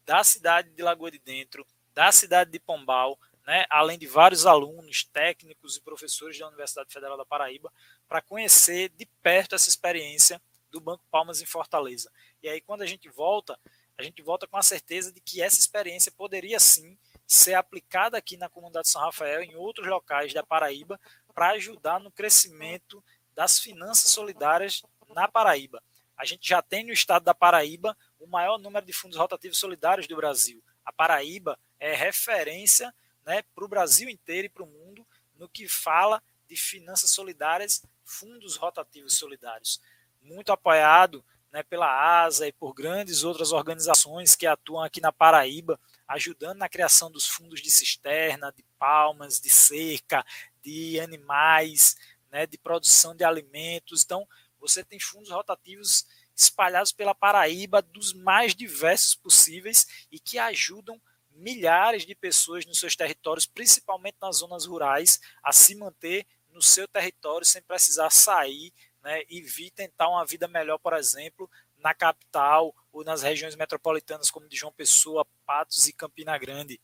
da 0.05 0.23
cidade 0.23 0.69
de 0.69 0.83
Lagoa 0.83 1.11
de 1.11 1.19
Dentro, 1.19 1.67
da 1.95 2.13
cidade 2.13 2.51
de 2.51 2.61
Pombal, 2.61 3.19
né, 3.47 3.65
além 3.71 3.99
de 3.99 4.07
vários 4.07 4.45
alunos, 4.45 5.05
técnicos 5.05 5.79
e 5.79 5.81
professores 5.81 6.39
da 6.39 6.47
Universidade 6.47 6.93
Federal 6.93 7.17
da 7.17 7.25
Paraíba, 7.25 7.73
para 8.07 8.21
conhecer 8.21 8.91
de 8.91 9.07
perto 9.23 9.55
essa 9.55 9.71
experiência 9.71 10.39
do 10.71 10.79
Banco 10.79 11.05
Palmas 11.11 11.41
em 11.41 11.47
Fortaleza. 11.47 12.13
E 12.43 12.51
aí, 12.51 12.61
quando 12.61 12.83
a 12.83 12.87
gente 12.87 13.09
volta, 13.09 13.59
a 13.97 14.03
gente 14.03 14.23
volta 14.23 14.47
com 14.47 14.57
a 14.57 14.63
certeza 14.63 15.13
de 15.13 15.21
que 15.21 15.43
essa 15.43 15.61
experiência 15.61 16.11
poderia 16.13 16.59
sim 16.59 16.97
ser 17.27 17.55
aplicada 17.55 18.17
aqui 18.17 18.37
na 18.37 18.49
comunidade 18.49 18.87
de 18.87 18.93
São 18.93 19.03
Rafael, 19.03 19.43
em 19.43 19.55
outros 19.55 19.87
locais 19.87 20.33
da 20.35 20.43
Paraíba, 20.43 21.01
para 21.35 21.51
ajudar 21.51 22.01
no 22.01 22.11
crescimento 22.11 23.03
das 23.35 23.59
finanças 23.59 24.11
solidárias 24.11 24.83
na 25.09 25.29
Paraíba. 25.29 25.83
A 26.17 26.25
gente 26.25 26.49
já 26.49 26.61
tem 26.61 26.85
no 26.85 26.93
estado 26.93 27.25
da 27.25 27.35
Paraíba 27.35 27.97
o 28.19 28.27
maior 28.27 28.59
número 28.59 28.85
de 28.85 28.93
fundos 28.93 29.17
rotativos 29.17 29.59
solidários 29.59 30.07
do 30.07 30.17
Brasil. 30.17 30.63
A 30.85 30.93
Paraíba 30.93 31.59
é 31.81 31.95
referência 31.95 32.95
né, 33.25 33.43
para 33.55 33.65
o 33.65 33.69
Brasil 33.69 34.09
inteiro 34.09 34.47
e 34.47 34.51
para 34.51 34.63
o 34.63 34.67
mundo 34.67 35.07
no 35.37 35.49
que 35.49 35.69
fala 35.69 36.23
de 36.49 36.57
finanças 36.57 37.11
solidárias, 37.11 37.83
fundos 38.05 38.57
rotativos 38.57 39.17
solidários 39.17 39.81
muito 40.23 40.53
apoiado 40.53 41.25
né, 41.53 41.63
pela 41.63 42.25
ASA 42.25 42.49
e 42.49 42.53
por 42.53 42.73
grandes 42.73 43.25
outras 43.25 43.53
organizações 43.53 44.35
que 44.35 44.47
atuam 44.47 44.83
aqui 44.83 45.01
na 45.01 45.13
Paraíba, 45.13 45.79
ajudando 46.09 46.59
na 46.59 46.69
criação 46.69 47.11
dos 47.11 47.27
fundos 47.27 47.61
de 47.61 47.71
cisterna, 47.71 48.53
de 48.57 48.65
palmas, 48.79 49.39
de 49.39 49.51
cerca, 49.51 50.25
de 50.63 50.99
animais, 50.99 51.95
né, 52.31 52.47
de 52.47 52.57
produção 52.57 53.15
de 53.15 53.23
alimentos. 53.23 54.03
Então, 54.03 54.27
você 54.59 54.83
tem 54.83 54.99
fundos 54.99 55.31
rotativos 55.31 56.07
espalhados 56.35 56.93
pela 56.93 57.15
Paraíba 57.15 57.83
dos 57.83 58.15
mais 58.15 58.55
diversos 58.55 59.15
possíveis 59.15 59.87
e 60.11 60.19
que 60.19 60.39
ajudam 60.39 61.01
milhares 61.31 62.07
de 62.07 62.15
pessoas 62.15 62.65
nos 62.65 62.79
seus 62.79 62.97
territórios, 62.97 63.47
principalmente 63.47 64.17
nas 64.21 64.37
zonas 64.37 64.65
rurais, 64.65 65.21
a 65.43 65.53
se 65.53 65.75
manter 65.75 66.27
no 66.51 66.63
seu 66.63 66.87
território 66.89 67.47
sem 67.47 67.63
precisar 67.63 68.11
sair 68.11 68.73
né, 69.03 69.23
e 69.29 69.41
vir 69.41 69.71
tentar 69.71 70.09
uma 70.09 70.25
vida 70.25 70.47
melhor, 70.47 70.79
por 70.79 70.93
exemplo, 70.93 71.51
na 71.77 71.93
capital 71.93 72.75
ou 72.93 73.05
nas 73.05 73.23
regiões 73.23 73.57
metropolitanas 73.57 74.31
como 74.31 74.49
de 74.49 74.57
João 74.57 74.73
Pessoa, 74.73 75.27
Patos 75.45 75.89
e 75.89 75.93
Campina 75.93 76.37
Grande. 76.39 76.81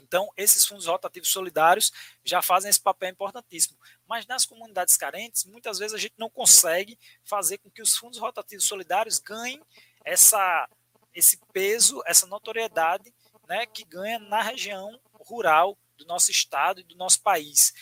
Então, 0.00 0.28
esses 0.36 0.66
fundos 0.66 0.86
rotativos 0.86 1.30
solidários 1.30 1.92
já 2.24 2.42
fazem 2.42 2.68
esse 2.68 2.80
papel 2.80 3.10
importantíssimo. 3.10 3.78
Mas 4.06 4.26
nas 4.26 4.44
comunidades 4.44 4.96
carentes, 4.96 5.44
muitas 5.44 5.78
vezes 5.78 5.94
a 5.94 5.98
gente 5.98 6.14
não 6.18 6.30
consegue 6.30 6.98
fazer 7.24 7.58
com 7.58 7.70
que 7.70 7.82
os 7.82 7.96
fundos 7.96 8.18
rotativos 8.18 8.64
solidários 8.64 9.18
ganhem 9.18 9.60
essa, 10.04 10.68
esse 11.14 11.38
peso, 11.52 12.02
essa 12.06 12.26
notoriedade 12.26 13.12
né, 13.48 13.66
que 13.66 13.84
ganha 13.84 14.18
na 14.18 14.42
região 14.42 15.00
rural 15.12 15.78
do 15.96 16.04
nosso 16.04 16.30
estado 16.30 16.80
e 16.80 16.84
do 16.84 16.96
nosso 16.96 17.22
país. 17.22 17.72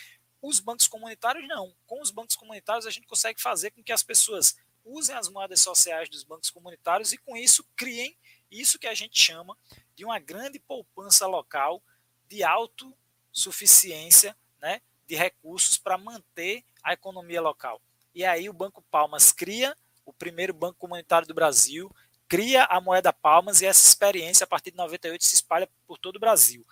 Os 0.42 0.60
bancos 0.60 0.88
comunitários 0.88 1.46
não. 1.46 1.74
Com 1.86 2.00
os 2.00 2.10
bancos 2.10 2.36
comunitários 2.36 2.86
a 2.86 2.90
gente 2.90 3.06
consegue 3.06 3.40
fazer 3.40 3.70
com 3.70 3.82
que 3.82 3.92
as 3.92 4.02
pessoas 4.02 4.56
usem 4.84 5.14
as 5.14 5.28
moedas 5.28 5.60
sociais 5.60 6.08
dos 6.08 6.24
bancos 6.24 6.50
comunitários 6.50 7.12
e 7.12 7.18
com 7.18 7.36
isso 7.36 7.64
criem 7.76 8.16
isso 8.50 8.78
que 8.78 8.86
a 8.86 8.94
gente 8.94 9.18
chama 9.18 9.56
de 9.94 10.04
uma 10.04 10.18
grande 10.18 10.58
poupança 10.58 11.26
local 11.26 11.82
de 12.28 12.42
autossuficiência 12.42 14.36
né, 14.60 14.80
de 15.06 15.14
recursos 15.14 15.78
para 15.78 15.96
manter 15.96 16.64
a 16.82 16.92
economia 16.92 17.40
local. 17.40 17.80
E 18.14 18.24
aí 18.24 18.48
o 18.48 18.52
Banco 18.52 18.82
Palmas 18.90 19.32
cria 19.32 19.76
o 20.04 20.12
primeiro 20.12 20.52
banco 20.52 20.78
comunitário 20.78 21.28
do 21.28 21.34
Brasil, 21.34 21.94
cria 22.26 22.64
a 22.64 22.80
moeda 22.80 23.12
Palmas 23.12 23.60
e 23.60 23.66
essa 23.66 23.86
experiência 23.86 24.44
a 24.44 24.46
partir 24.46 24.72
de 24.72 24.76
98 24.76 25.24
se 25.24 25.34
espalha 25.34 25.68
por 25.86 25.98
todo 25.98 26.16
o 26.16 26.20
Brasil. 26.20 26.66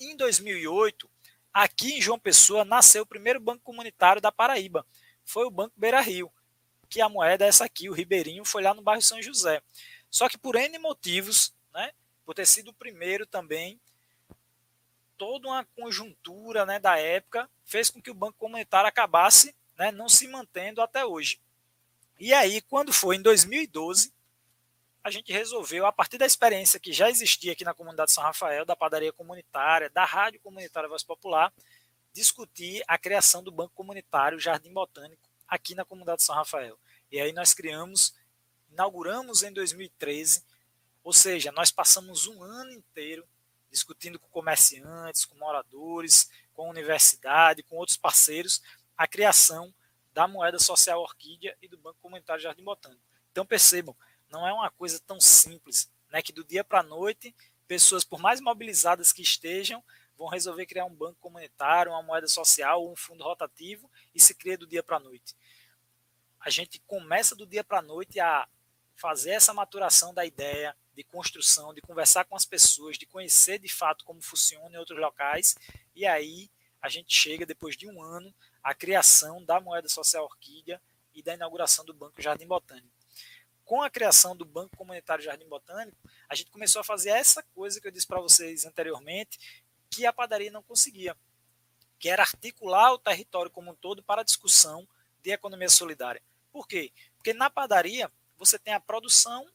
Em 0.00 0.16
2008, 0.16 1.08
Aqui 1.52 1.94
em 1.94 2.00
João 2.00 2.18
Pessoa 2.18 2.64
nasceu 2.64 3.02
o 3.02 3.06
primeiro 3.06 3.38
banco 3.38 3.62
comunitário 3.62 4.22
da 4.22 4.32
Paraíba. 4.32 4.86
Foi 5.24 5.44
o 5.44 5.50
Banco 5.50 5.74
Beira 5.76 6.00
Rio, 6.00 6.32
que 6.88 7.00
a 7.00 7.08
moeda 7.08 7.44
é 7.44 7.48
essa 7.48 7.64
aqui, 7.64 7.88
o 7.88 7.92
Ribeirinho, 7.92 8.44
foi 8.44 8.62
lá 8.62 8.72
no 8.72 8.82
bairro 8.82 9.02
São 9.02 9.20
José. 9.20 9.62
Só 10.10 10.28
que 10.28 10.38
por 10.38 10.56
N 10.56 10.78
motivos, 10.78 11.54
né, 11.72 11.92
por 12.24 12.34
ter 12.34 12.46
sido 12.46 12.68
o 12.70 12.74
primeiro 12.74 13.26
também, 13.26 13.80
toda 15.16 15.48
uma 15.48 15.64
conjuntura 15.76 16.66
né, 16.66 16.78
da 16.78 16.98
época 16.98 17.48
fez 17.64 17.90
com 17.90 18.00
que 18.00 18.10
o 18.10 18.14
Banco 18.14 18.38
Comunitário 18.38 18.88
acabasse 18.88 19.54
né, 19.78 19.90
não 19.92 20.08
se 20.08 20.26
mantendo 20.28 20.80
até 20.80 21.04
hoje. 21.04 21.40
E 22.18 22.32
aí, 22.32 22.60
quando 22.62 22.92
foi 22.92 23.16
em 23.16 23.22
2012, 23.22 24.12
a 25.04 25.10
gente 25.10 25.32
resolveu, 25.32 25.84
a 25.84 25.92
partir 25.92 26.16
da 26.16 26.26
experiência 26.26 26.78
que 26.78 26.92
já 26.92 27.10
existia 27.10 27.52
aqui 27.52 27.64
na 27.64 27.74
comunidade 27.74 28.12
São 28.12 28.22
Rafael, 28.22 28.64
da 28.64 28.76
padaria 28.76 29.12
comunitária, 29.12 29.90
da 29.90 30.04
rádio 30.04 30.40
comunitária 30.40 30.88
Voz 30.88 31.02
Popular, 31.02 31.52
discutir 32.12 32.84
a 32.86 32.96
criação 32.96 33.42
do 33.42 33.50
Banco 33.50 33.74
Comunitário 33.74 34.38
Jardim 34.38 34.72
Botânico 34.72 35.28
aqui 35.48 35.74
na 35.74 35.84
comunidade 35.84 36.22
São 36.22 36.34
Rafael. 36.34 36.78
E 37.10 37.20
aí 37.20 37.32
nós 37.32 37.52
criamos, 37.52 38.14
inauguramos 38.70 39.42
em 39.42 39.52
2013, 39.52 40.44
ou 41.02 41.12
seja, 41.12 41.50
nós 41.50 41.72
passamos 41.72 42.26
um 42.28 42.42
ano 42.42 42.70
inteiro 42.70 43.26
discutindo 43.70 44.20
com 44.20 44.28
comerciantes, 44.28 45.24
com 45.24 45.36
moradores, 45.36 46.30
com 46.52 46.66
a 46.66 46.70
universidade, 46.70 47.62
com 47.62 47.76
outros 47.76 47.96
parceiros, 47.96 48.62
a 48.96 49.08
criação 49.08 49.74
da 50.12 50.28
moeda 50.28 50.58
social 50.58 51.00
Orquídea 51.00 51.56
e 51.60 51.66
do 51.66 51.78
Banco 51.78 51.98
Comunitário 52.00 52.42
Jardim 52.42 52.62
Botânico. 52.62 53.02
Então 53.32 53.46
percebam, 53.46 53.96
não 54.32 54.48
é 54.48 54.52
uma 54.52 54.70
coisa 54.70 54.98
tão 54.98 55.20
simples, 55.20 55.90
né, 56.10 56.22
que 56.22 56.32
do 56.32 56.42
dia 56.42 56.64
para 56.64 56.80
a 56.80 56.82
noite, 56.82 57.34
pessoas, 57.68 58.02
por 58.02 58.18
mais 58.18 58.40
mobilizadas 58.40 59.12
que 59.12 59.20
estejam, 59.20 59.84
vão 60.16 60.28
resolver 60.28 60.64
criar 60.66 60.86
um 60.86 60.94
banco 60.94 61.18
comunitário, 61.20 61.92
uma 61.92 62.02
moeda 62.02 62.26
social, 62.26 62.90
um 62.90 62.96
fundo 62.96 63.22
rotativo 63.22 63.90
e 64.14 64.20
se 64.20 64.34
cria 64.34 64.56
do 64.56 64.66
dia 64.66 64.82
para 64.82 64.96
a 64.96 65.00
noite. 65.00 65.36
A 66.40 66.48
gente 66.48 66.80
começa 66.86 67.36
do 67.36 67.46
dia 67.46 67.62
para 67.62 67.78
a 67.78 67.82
noite 67.82 68.18
a 68.18 68.48
fazer 68.96 69.32
essa 69.32 69.52
maturação 69.52 70.14
da 70.14 70.24
ideia 70.24 70.74
de 70.94 71.04
construção, 71.04 71.72
de 71.74 71.80
conversar 71.80 72.24
com 72.24 72.34
as 72.36 72.44
pessoas, 72.44 72.98
de 72.98 73.06
conhecer 73.06 73.58
de 73.58 73.68
fato 73.68 74.04
como 74.04 74.20
funciona 74.20 74.74
em 74.74 74.78
outros 74.78 74.98
locais, 74.98 75.56
e 75.94 76.06
aí 76.06 76.50
a 76.80 76.88
gente 76.88 77.14
chega, 77.14 77.46
depois 77.46 77.76
de 77.76 77.88
um 77.88 78.02
ano, 78.02 78.34
à 78.62 78.74
criação 78.74 79.44
da 79.44 79.60
moeda 79.60 79.88
social 79.88 80.24
Orquídea 80.24 80.80
e 81.14 81.22
da 81.22 81.34
inauguração 81.34 81.84
do 81.84 81.94
Banco 81.94 82.20
Jardim 82.20 82.46
Botânico 82.46 83.01
com 83.64 83.82
a 83.82 83.90
criação 83.90 84.36
do 84.36 84.44
Banco 84.44 84.76
Comunitário 84.76 85.24
Jardim 85.24 85.48
Botânico, 85.48 85.96
a 86.28 86.34
gente 86.34 86.50
começou 86.50 86.80
a 86.80 86.84
fazer 86.84 87.10
essa 87.10 87.42
coisa 87.54 87.80
que 87.80 87.86
eu 87.86 87.92
disse 87.92 88.06
para 88.06 88.20
vocês 88.20 88.64
anteriormente, 88.64 89.38
que 89.90 90.06
a 90.06 90.12
padaria 90.12 90.50
não 90.50 90.62
conseguia, 90.62 91.16
que 91.98 92.08
era 92.08 92.22
articular 92.22 92.92
o 92.92 92.98
território 92.98 93.50
como 93.50 93.70
um 93.70 93.74
todo 93.74 94.02
para 94.02 94.22
a 94.22 94.24
discussão 94.24 94.86
de 95.22 95.30
economia 95.30 95.68
solidária. 95.68 96.22
Por 96.50 96.66
quê? 96.66 96.92
Porque 97.16 97.32
na 97.32 97.48
padaria 97.48 98.10
você 98.36 98.58
tem 98.58 98.74
a 98.74 98.80
produção 98.80 99.48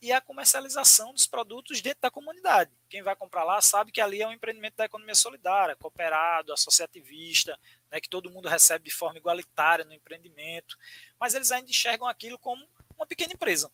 e 0.00 0.12
a 0.12 0.20
comercialização 0.20 1.12
dos 1.12 1.26
produtos 1.26 1.80
dentro 1.80 2.02
da 2.02 2.10
comunidade. 2.10 2.70
Quem 2.88 3.02
vai 3.02 3.16
comprar 3.16 3.44
lá 3.44 3.60
sabe 3.60 3.90
que 3.90 4.00
ali 4.00 4.20
é 4.20 4.28
um 4.28 4.32
empreendimento 4.32 4.76
da 4.76 4.84
economia 4.84 5.14
solidária, 5.14 5.74
cooperado, 5.74 6.52
associativista, 6.52 7.58
né, 7.90 8.00
que 8.00 8.08
todo 8.08 8.30
mundo 8.30 8.48
recebe 8.48 8.84
de 8.84 8.94
forma 8.94 9.18
igualitária 9.18 9.84
no 9.84 9.94
empreendimento, 9.94 10.76
mas 11.18 11.34
eles 11.34 11.50
ainda 11.50 11.70
enxergam 11.70 12.06
aquilo 12.06 12.38
como 12.38 12.68
uma 12.96 13.06
pequena 13.06 13.32
empresa. 13.32 13.70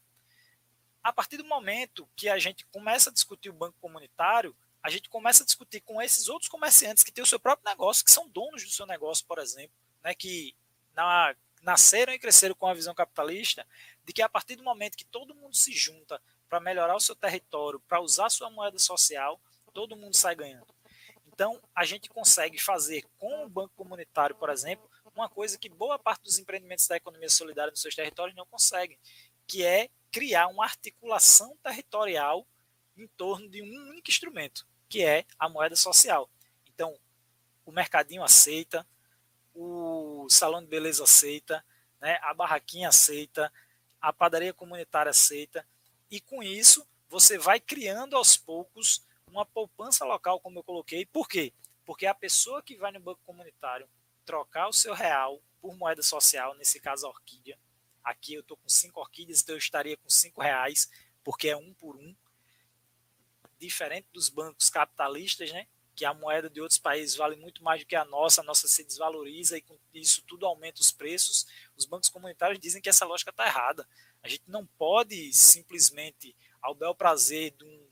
A 1.02 1.12
partir 1.12 1.36
do 1.36 1.44
momento 1.44 2.08
que 2.14 2.28
a 2.28 2.38
gente 2.38 2.64
começa 2.66 3.10
a 3.10 3.12
discutir 3.12 3.50
o 3.50 3.54
banco 3.54 3.76
comunitário, 3.80 4.54
a 4.82 4.90
gente 4.90 5.08
começa 5.08 5.42
a 5.42 5.46
discutir 5.46 5.80
com 5.80 6.00
esses 6.02 6.28
outros 6.28 6.48
comerciantes 6.48 7.04
que 7.04 7.12
têm 7.12 7.22
o 7.22 7.26
seu 7.26 7.38
próprio 7.38 7.70
negócio, 7.70 8.04
que 8.04 8.10
são 8.10 8.28
donos 8.28 8.64
do 8.64 8.70
seu 8.70 8.86
negócio, 8.86 9.24
por 9.26 9.38
exemplo, 9.38 9.74
né, 10.02 10.14
que 10.14 10.54
na, 10.94 11.34
nasceram 11.62 12.12
e 12.12 12.18
cresceram 12.18 12.54
com 12.54 12.66
a 12.66 12.74
visão 12.74 12.94
capitalista, 12.94 13.66
de 14.04 14.12
que 14.12 14.22
a 14.22 14.28
partir 14.28 14.56
do 14.56 14.64
momento 14.64 14.96
que 14.96 15.04
todo 15.04 15.34
mundo 15.34 15.56
se 15.56 15.72
junta 15.72 16.20
para 16.48 16.60
melhorar 16.60 16.96
o 16.96 17.00
seu 17.00 17.14
território, 17.14 17.80
para 17.80 18.00
usar 18.00 18.28
sua 18.28 18.50
moeda 18.50 18.78
social, 18.78 19.40
todo 19.72 19.96
mundo 19.96 20.14
sai 20.14 20.34
ganhando. 20.34 20.66
Então, 21.32 21.60
a 21.74 21.84
gente 21.84 22.10
consegue 22.10 22.58
fazer 22.58 23.06
com 23.18 23.44
o 23.44 23.48
banco 23.48 23.72
comunitário, 23.74 24.36
por 24.36 24.50
exemplo, 24.50 24.88
uma 25.14 25.28
coisa 25.28 25.58
que 25.58 25.68
boa 25.68 25.98
parte 25.98 26.22
dos 26.22 26.38
empreendimentos 26.38 26.86
da 26.86 26.96
economia 26.96 27.28
solidária 27.28 27.70
nos 27.70 27.80
seus 27.80 27.94
territórios 27.94 28.36
não 28.36 28.46
conseguem, 28.46 28.98
que 29.46 29.64
é 29.64 29.90
criar 30.10 30.48
uma 30.48 30.64
articulação 30.64 31.56
territorial 31.62 32.46
em 32.96 33.06
torno 33.08 33.48
de 33.48 33.62
um 33.62 33.90
único 33.90 34.10
instrumento, 34.10 34.66
que 34.88 35.04
é 35.04 35.24
a 35.38 35.48
moeda 35.48 35.76
social. 35.76 36.28
Então, 36.68 36.98
o 37.64 37.72
mercadinho 37.72 38.22
aceita, 38.22 38.86
o 39.54 40.26
salão 40.28 40.62
de 40.62 40.68
beleza 40.68 41.04
aceita, 41.04 41.64
né, 42.00 42.18
a 42.22 42.34
barraquinha 42.34 42.88
aceita, 42.88 43.52
a 44.00 44.12
padaria 44.12 44.52
comunitária 44.52 45.10
aceita, 45.10 45.66
e 46.10 46.20
com 46.20 46.42
isso 46.42 46.86
você 47.08 47.38
vai 47.38 47.60
criando 47.60 48.16
aos 48.16 48.36
poucos 48.36 49.02
uma 49.26 49.46
poupança 49.46 50.04
local, 50.04 50.40
como 50.40 50.58
eu 50.58 50.62
coloquei. 50.62 51.06
Por 51.06 51.28
quê? 51.28 51.52
Porque 51.84 52.06
a 52.06 52.14
pessoa 52.14 52.62
que 52.62 52.76
vai 52.76 52.92
no 52.92 53.00
banco 53.00 53.20
comunitário 53.24 53.88
trocar 54.24 54.68
o 54.68 54.72
seu 54.72 54.94
real 54.94 55.42
por 55.60 55.76
moeda 55.76 56.02
social, 56.02 56.54
nesse 56.54 56.80
caso 56.80 57.06
a 57.06 57.10
orquídea. 57.10 57.58
Aqui 58.02 58.34
eu 58.34 58.40
estou 58.40 58.56
com 58.56 58.68
cinco 58.68 59.00
orquídeas, 59.00 59.42
então 59.42 59.54
eu 59.54 59.58
estaria 59.58 59.96
com 59.96 60.10
cinco 60.10 60.40
reais, 60.40 60.90
porque 61.22 61.48
é 61.48 61.56
um 61.56 61.72
por 61.74 61.96
um. 61.96 62.14
Diferente 63.58 64.08
dos 64.12 64.28
bancos 64.28 64.68
capitalistas, 64.68 65.52
né? 65.52 65.66
que 65.94 66.04
a 66.04 66.14
moeda 66.14 66.48
de 66.48 66.60
outros 66.60 66.78
países 66.78 67.16
vale 67.16 67.36
muito 67.36 67.62
mais 67.62 67.80
do 67.80 67.86
que 67.86 67.94
a 67.94 68.04
nossa, 68.04 68.40
a 68.40 68.44
nossa 68.44 68.66
se 68.66 68.82
desvaloriza 68.82 69.58
e 69.58 69.62
com 69.62 69.78
isso 69.92 70.22
tudo 70.22 70.46
aumenta 70.46 70.80
os 70.80 70.90
preços. 70.90 71.46
Os 71.76 71.84
bancos 71.84 72.08
comunitários 72.08 72.58
dizem 72.58 72.80
que 72.80 72.88
essa 72.88 73.04
lógica 73.04 73.30
está 73.30 73.46
errada. 73.46 73.86
A 74.22 74.28
gente 74.28 74.44
não 74.46 74.66
pode 74.66 75.32
simplesmente, 75.32 76.34
ao 76.60 76.74
bel 76.74 76.94
prazer 76.94 77.52
de 77.52 77.64
um 77.64 77.91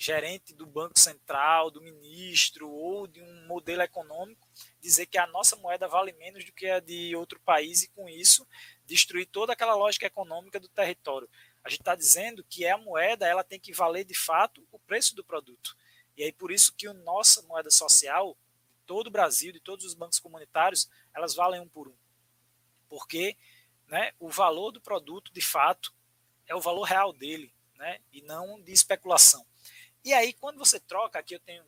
gerente 0.00 0.54
do 0.54 0.64
Banco 0.64 0.98
Central, 0.98 1.70
do 1.70 1.82
ministro 1.82 2.70
ou 2.70 3.06
de 3.06 3.20
um 3.20 3.46
modelo 3.46 3.82
econômico, 3.82 4.48
dizer 4.80 5.04
que 5.04 5.18
a 5.18 5.26
nossa 5.26 5.56
moeda 5.56 5.86
vale 5.86 6.10
menos 6.14 6.42
do 6.42 6.52
que 6.54 6.66
a 6.70 6.80
de 6.80 7.14
outro 7.14 7.38
país 7.40 7.82
e, 7.82 7.88
com 7.88 8.08
isso, 8.08 8.48
destruir 8.86 9.26
toda 9.26 9.52
aquela 9.52 9.74
lógica 9.74 10.06
econômica 10.06 10.58
do 10.58 10.70
território. 10.70 11.28
A 11.62 11.68
gente 11.68 11.82
está 11.82 11.94
dizendo 11.94 12.42
que 12.48 12.66
a 12.66 12.78
moeda 12.78 13.26
ela 13.26 13.44
tem 13.44 13.60
que 13.60 13.74
valer 13.74 14.06
de 14.06 14.14
fato 14.14 14.66
o 14.72 14.78
preço 14.78 15.14
do 15.14 15.22
produto. 15.22 15.76
E 16.16 16.24
aí 16.24 16.32
por 16.32 16.50
isso 16.50 16.72
que 16.74 16.86
a 16.86 16.94
nossa 16.94 17.42
moeda 17.42 17.70
social, 17.70 18.34
de 18.70 18.80
todo 18.86 19.08
o 19.08 19.10
Brasil, 19.10 19.52
de 19.52 19.60
todos 19.60 19.84
os 19.84 19.92
bancos 19.92 20.18
comunitários, 20.18 20.88
elas 21.14 21.34
valem 21.34 21.60
um 21.60 21.68
por 21.68 21.88
um. 21.88 21.94
Porque 22.88 23.36
né, 23.86 24.12
o 24.18 24.30
valor 24.30 24.72
do 24.72 24.80
produto, 24.80 25.30
de 25.30 25.42
fato, 25.42 25.92
é 26.46 26.54
o 26.54 26.60
valor 26.60 26.84
real 26.84 27.12
dele, 27.12 27.52
né, 27.74 28.00
e 28.10 28.22
não 28.22 28.58
de 28.62 28.72
especulação. 28.72 29.44
E 30.04 30.12
aí, 30.14 30.32
quando 30.32 30.58
você 30.58 30.80
troca, 30.80 31.18
aqui 31.18 31.34
eu 31.34 31.40
tenho 31.40 31.64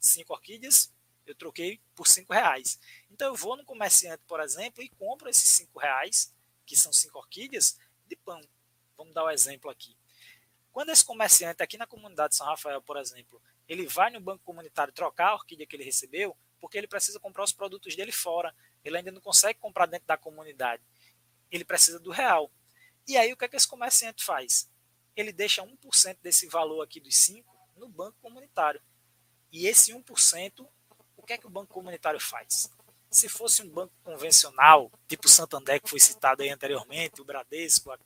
cinco 0.00 0.32
orquídeas, 0.32 0.92
eu 1.26 1.34
troquei 1.34 1.80
por 1.94 2.06
cinco 2.06 2.32
reais. 2.32 2.78
Então 3.10 3.28
eu 3.28 3.34
vou 3.34 3.56
no 3.56 3.64
comerciante, 3.64 4.22
por 4.26 4.40
exemplo, 4.40 4.82
e 4.82 4.88
compro 4.88 5.28
esses 5.28 5.48
cinco 5.48 5.78
reais, 5.78 6.32
que 6.64 6.76
são 6.76 6.92
cinco 6.92 7.18
orquídeas, 7.18 7.78
de 8.06 8.16
pão. 8.16 8.40
Vamos 8.96 9.12
dar 9.14 9.24
um 9.24 9.30
exemplo 9.30 9.70
aqui. 9.70 9.96
Quando 10.72 10.90
esse 10.90 11.04
comerciante 11.04 11.62
aqui 11.62 11.76
na 11.76 11.86
comunidade 11.86 12.30
de 12.30 12.36
São 12.36 12.46
Rafael, 12.46 12.82
por 12.82 12.96
exemplo, 12.96 13.40
ele 13.68 13.86
vai 13.86 14.10
no 14.10 14.20
banco 14.20 14.44
comunitário 14.44 14.92
trocar 14.92 15.28
a 15.28 15.34
orquídea 15.34 15.66
que 15.66 15.74
ele 15.74 15.84
recebeu, 15.84 16.36
porque 16.60 16.76
ele 16.76 16.86
precisa 16.86 17.18
comprar 17.18 17.44
os 17.44 17.52
produtos 17.52 17.96
dele 17.96 18.12
fora. 18.12 18.54
Ele 18.84 18.96
ainda 18.96 19.10
não 19.10 19.20
consegue 19.20 19.58
comprar 19.58 19.86
dentro 19.86 20.06
da 20.06 20.16
comunidade. 20.16 20.82
Ele 21.50 21.64
precisa 21.64 21.98
do 21.98 22.10
real. 22.10 22.50
E 23.06 23.16
aí 23.16 23.32
o 23.32 23.36
que, 23.36 23.44
é 23.44 23.48
que 23.48 23.56
esse 23.56 23.66
comerciante 23.66 24.24
faz? 24.24 24.68
Ele 25.16 25.32
deixa 25.32 25.62
1% 25.62 26.18
desse 26.20 26.46
valor 26.46 26.82
aqui 26.82 27.00
dos 27.00 27.16
5 27.16 27.55
no 27.76 27.88
banco 27.88 28.16
comunitário. 28.20 28.80
E 29.52 29.66
esse 29.66 29.92
1%, 29.92 30.66
o 31.16 31.22
que 31.22 31.34
é 31.34 31.38
que 31.38 31.46
o 31.46 31.50
banco 31.50 31.72
comunitário 31.72 32.20
faz? 32.20 32.70
Se 33.10 33.28
fosse 33.28 33.62
um 33.62 33.68
banco 33.68 33.94
convencional, 34.02 34.90
tipo 35.08 35.26
o 35.26 35.30
Santander, 35.30 35.80
que 35.80 35.88
foi 35.88 36.00
citado 36.00 36.42
aí 36.42 36.50
anteriormente, 36.50 37.20
o 37.20 37.24
Bradesco, 37.24 37.96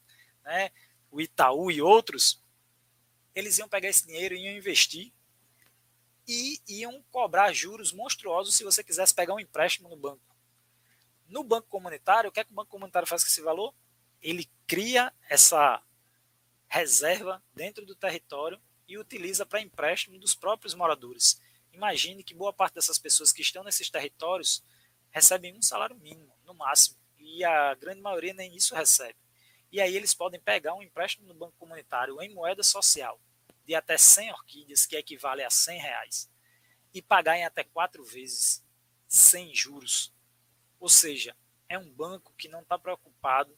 né, 0.44 0.70
o 1.10 1.20
Itaú 1.20 1.70
e 1.70 1.80
outros, 1.80 2.42
eles 3.34 3.58
iam 3.58 3.68
pegar 3.68 3.88
esse 3.88 4.06
dinheiro 4.06 4.34
e 4.34 4.44
iam 4.44 4.56
investir 4.56 5.12
e 6.26 6.60
iam 6.68 7.02
cobrar 7.10 7.52
juros 7.52 7.92
monstruosos 7.92 8.56
se 8.56 8.62
você 8.62 8.84
quisesse 8.84 9.14
pegar 9.14 9.34
um 9.34 9.40
empréstimo 9.40 9.88
no 9.88 9.96
banco. 9.96 10.36
No 11.26 11.42
banco 11.42 11.68
comunitário, 11.68 12.28
o 12.28 12.32
que 12.32 12.40
é 12.40 12.44
que 12.44 12.52
o 12.52 12.54
banco 12.54 12.70
comunitário 12.70 13.08
faz 13.08 13.22
com 13.22 13.28
esse 13.28 13.40
valor? 13.40 13.74
Ele 14.20 14.48
cria 14.66 15.12
essa 15.28 15.82
reserva 16.68 17.42
dentro 17.52 17.84
do 17.84 17.94
território 17.94 18.60
e 18.90 18.98
utiliza 18.98 19.46
para 19.46 19.60
empréstimo 19.60 20.18
dos 20.18 20.34
próprios 20.34 20.74
moradores. 20.74 21.40
Imagine 21.72 22.24
que 22.24 22.34
boa 22.34 22.52
parte 22.52 22.74
dessas 22.74 22.98
pessoas 22.98 23.32
que 23.32 23.40
estão 23.40 23.62
nesses 23.62 23.88
territórios 23.88 24.64
recebem 25.10 25.56
um 25.56 25.62
salário 25.62 25.96
mínimo, 25.96 26.34
no 26.44 26.52
máximo, 26.52 26.96
e 27.16 27.44
a 27.44 27.72
grande 27.74 28.00
maioria 28.00 28.34
nem 28.34 28.56
isso 28.56 28.74
recebe. 28.74 29.16
E 29.70 29.80
aí 29.80 29.96
eles 29.96 30.12
podem 30.12 30.40
pegar 30.40 30.74
um 30.74 30.82
empréstimo 30.82 31.28
no 31.28 31.34
banco 31.34 31.54
comunitário 31.56 32.20
em 32.20 32.34
moeda 32.34 32.64
social 32.64 33.20
de 33.64 33.76
até 33.76 33.96
100 33.96 34.32
orquídeas, 34.32 34.84
que 34.84 34.96
equivale 34.96 35.44
a 35.44 35.50
100 35.50 35.78
reais, 35.78 36.28
e 36.92 37.00
pagar 37.00 37.36
em 37.36 37.44
até 37.44 37.62
quatro 37.62 38.02
vezes 38.04 38.60
sem 39.06 39.54
juros. 39.54 40.12
Ou 40.80 40.88
seja, 40.88 41.36
é 41.68 41.78
um 41.78 41.88
banco 41.88 42.34
que 42.36 42.48
não 42.48 42.62
está 42.62 42.76
preocupado 42.76 43.56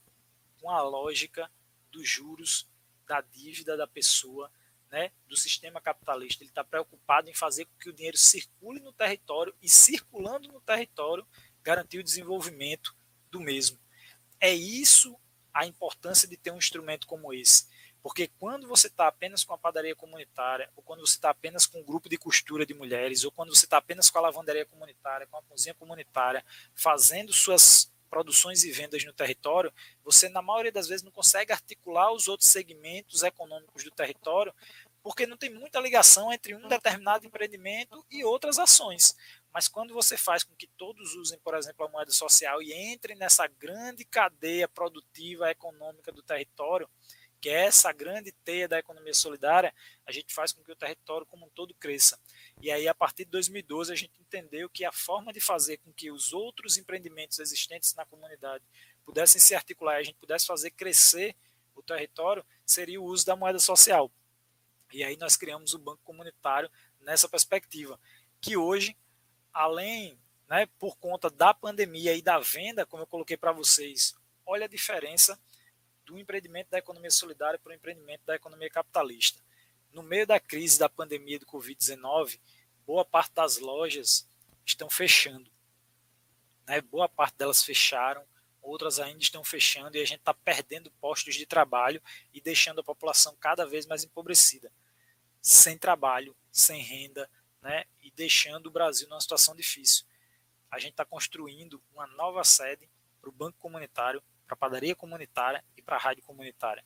com 0.60 0.68
a 0.68 0.82
lógica 0.82 1.50
dos 1.90 2.06
juros 2.06 2.68
da 3.06 3.22
dívida 3.22 3.74
da 3.78 3.86
pessoa 3.86 4.52
né, 4.92 5.10
do 5.26 5.36
sistema 5.36 5.80
capitalista. 5.80 6.44
Ele 6.44 6.50
está 6.50 6.62
preocupado 6.62 7.30
em 7.30 7.34
fazer 7.34 7.64
com 7.64 7.74
que 7.80 7.88
o 7.88 7.92
dinheiro 7.92 8.18
circule 8.18 8.78
no 8.78 8.92
território 8.92 9.54
e, 9.62 9.68
circulando 9.68 10.48
no 10.48 10.60
território, 10.60 11.26
garantir 11.62 11.98
o 11.98 12.04
desenvolvimento 12.04 12.94
do 13.30 13.40
mesmo. 13.40 13.78
É 14.38 14.52
isso 14.52 15.18
a 15.52 15.66
importância 15.66 16.28
de 16.28 16.36
ter 16.36 16.50
um 16.50 16.58
instrumento 16.58 17.06
como 17.06 17.32
esse. 17.32 17.66
Porque 18.02 18.28
quando 18.38 18.66
você 18.66 18.88
está 18.88 19.06
apenas 19.06 19.44
com 19.44 19.54
a 19.54 19.58
padaria 19.58 19.94
comunitária, 19.94 20.68
ou 20.76 20.82
quando 20.82 21.00
você 21.00 21.14
está 21.14 21.30
apenas 21.30 21.66
com 21.66 21.80
um 21.80 21.84
grupo 21.84 22.08
de 22.08 22.18
costura 22.18 22.66
de 22.66 22.74
mulheres, 22.74 23.24
ou 23.24 23.30
quando 23.30 23.54
você 23.54 23.64
está 23.64 23.78
apenas 23.78 24.10
com 24.10 24.18
a 24.18 24.22
lavanderia 24.22 24.66
comunitária, 24.66 25.26
com 25.26 25.38
a 25.38 25.42
cozinha 25.42 25.74
comunitária, 25.74 26.44
fazendo 26.74 27.32
suas 27.32 27.92
produções 28.12 28.62
e 28.62 28.70
vendas 28.70 29.02
no 29.04 29.12
território, 29.14 29.72
você, 30.04 30.28
na 30.28 30.42
maioria 30.42 30.70
das 30.70 30.86
vezes, 30.86 31.02
não 31.02 31.10
consegue 31.10 31.50
articular 31.50 32.12
os 32.12 32.28
outros 32.28 32.50
segmentos 32.50 33.22
econômicos 33.22 33.84
do 33.84 33.90
território, 33.90 34.52
porque 35.02 35.26
não 35.26 35.36
tem 35.36 35.50
muita 35.50 35.80
ligação 35.80 36.32
entre 36.32 36.54
um 36.54 36.68
determinado 36.68 37.26
empreendimento 37.26 38.04
e 38.10 38.24
outras 38.24 38.58
ações. 38.58 39.16
Mas 39.52 39.68
quando 39.68 39.92
você 39.92 40.16
faz 40.16 40.44
com 40.44 40.54
que 40.54 40.68
todos 40.78 41.14
usem, 41.16 41.38
por 41.40 41.54
exemplo, 41.54 41.84
a 41.84 41.88
moeda 41.88 42.12
social 42.12 42.62
e 42.62 42.72
entrem 42.72 43.16
nessa 43.16 43.46
grande 43.46 44.04
cadeia 44.04 44.68
produtiva 44.68 45.50
econômica 45.50 46.12
do 46.12 46.22
território, 46.22 46.88
que 47.40 47.48
é 47.48 47.64
essa 47.64 47.92
grande 47.92 48.30
teia 48.44 48.68
da 48.68 48.78
economia 48.78 49.12
solidária, 49.12 49.74
a 50.06 50.12
gente 50.12 50.32
faz 50.32 50.52
com 50.52 50.62
que 50.62 50.70
o 50.70 50.76
território 50.76 51.26
como 51.26 51.44
um 51.44 51.50
todo 51.50 51.74
cresça. 51.74 52.16
E 52.60 52.70
aí, 52.70 52.86
a 52.86 52.94
partir 52.94 53.24
de 53.24 53.32
2012, 53.32 53.92
a 53.92 53.96
gente 53.96 54.12
entendeu 54.20 54.70
que 54.70 54.84
a 54.84 54.92
forma 54.92 55.32
de 55.32 55.40
fazer 55.40 55.78
com 55.78 55.92
que 55.92 56.12
os 56.12 56.32
outros 56.32 56.78
empreendimentos 56.78 57.40
existentes 57.40 57.94
na 57.94 58.06
comunidade 58.06 58.64
pudessem 59.04 59.40
se 59.40 59.56
articular 59.56 59.96
e 59.96 60.00
a 60.00 60.04
gente 60.04 60.18
pudesse 60.20 60.46
fazer 60.46 60.70
crescer 60.70 61.34
o 61.74 61.82
território 61.82 62.44
seria 62.64 63.00
o 63.00 63.04
uso 63.04 63.26
da 63.26 63.34
moeda 63.34 63.58
social. 63.58 64.10
E 64.92 65.02
aí 65.02 65.16
nós 65.16 65.36
criamos 65.36 65.74
o 65.74 65.78
Banco 65.78 66.02
Comunitário 66.04 66.70
nessa 67.00 67.28
perspectiva, 67.28 67.98
que 68.40 68.56
hoje, 68.56 68.96
além, 69.52 70.18
né, 70.48 70.66
por 70.78 70.96
conta 70.96 71.30
da 71.30 71.54
pandemia 71.54 72.14
e 72.14 72.22
da 72.22 72.38
venda, 72.38 72.84
como 72.84 73.02
eu 73.02 73.06
coloquei 73.06 73.36
para 73.36 73.52
vocês, 73.52 74.14
olha 74.44 74.66
a 74.66 74.68
diferença 74.68 75.38
do 76.04 76.18
empreendimento 76.18 76.70
da 76.70 76.78
economia 76.78 77.10
solidária 77.10 77.58
para 77.58 77.70
o 77.70 77.74
empreendimento 77.74 78.24
da 78.24 78.34
economia 78.34 78.68
capitalista. 78.68 79.42
No 79.90 80.02
meio 80.02 80.26
da 80.26 80.40
crise 80.40 80.78
da 80.78 80.88
pandemia 80.88 81.38
do 81.38 81.46
Covid-19, 81.46 82.40
boa 82.86 83.04
parte 83.04 83.32
das 83.34 83.58
lojas 83.58 84.26
estão 84.64 84.90
fechando. 84.90 85.50
Né? 86.66 86.80
Boa 86.80 87.08
parte 87.08 87.36
delas 87.36 87.62
fecharam, 87.62 88.24
outras 88.60 88.98
ainda 88.98 89.20
estão 89.20 89.42
fechando 89.42 89.96
e 89.96 90.00
a 90.00 90.04
gente 90.04 90.20
está 90.20 90.32
perdendo 90.32 90.90
postos 90.92 91.34
de 91.34 91.44
trabalho 91.44 92.00
e 92.32 92.40
deixando 92.40 92.80
a 92.80 92.84
população 92.84 93.36
cada 93.36 93.66
vez 93.66 93.86
mais 93.86 94.04
empobrecida, 94.04 94.72
sem 95.42 95.76
trabalho, 95.76 96.34
sem 96.50 96.80
renda, 96.80 97.28
né? 97.60 97.84
e 98.00 98.10
deixando 98.12 98.68
o 98.68 98.70
Brasil 98.70 99.08
numa 99.08 99.20
situação 99.20 99.54
difícil. 99.54 100.06
A 100.70 100.78
gente 100.78 100.92
está 100.92 101.04
construindo 101.04 101.82
uma 101.92 102.06
nova 102.06 102.42
sede 102.44 102.88
para 103.20 103.28
o 103.28 103.32
Banco 103.32 103.58
Comunitário 103.58 104.22
para 104.52 104.54
a 104.54 104.56
padaria 104.56 104.94
comunitária 104.94 105.64
e 105.76 105.82
para 105.82 105.96
a 105.96 105.98
rádio 105.98 106.22
comunitária. 106.24 106.84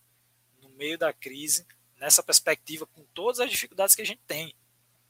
No 0.62 0.68
meio 0.70 0.96
da 0.96 1.12
crise, 1.12 1.66
nessa 1.96 2.22
perspectiva, 2.22 2.86
com 2.86 3.04
todas 3.06 3.40
as 3.40 3.50
dificuldades 3.50 3.94
que 3.94 4.02
a 4.02 4.06
gente 4.06 4.20
tem. 4.26 4.54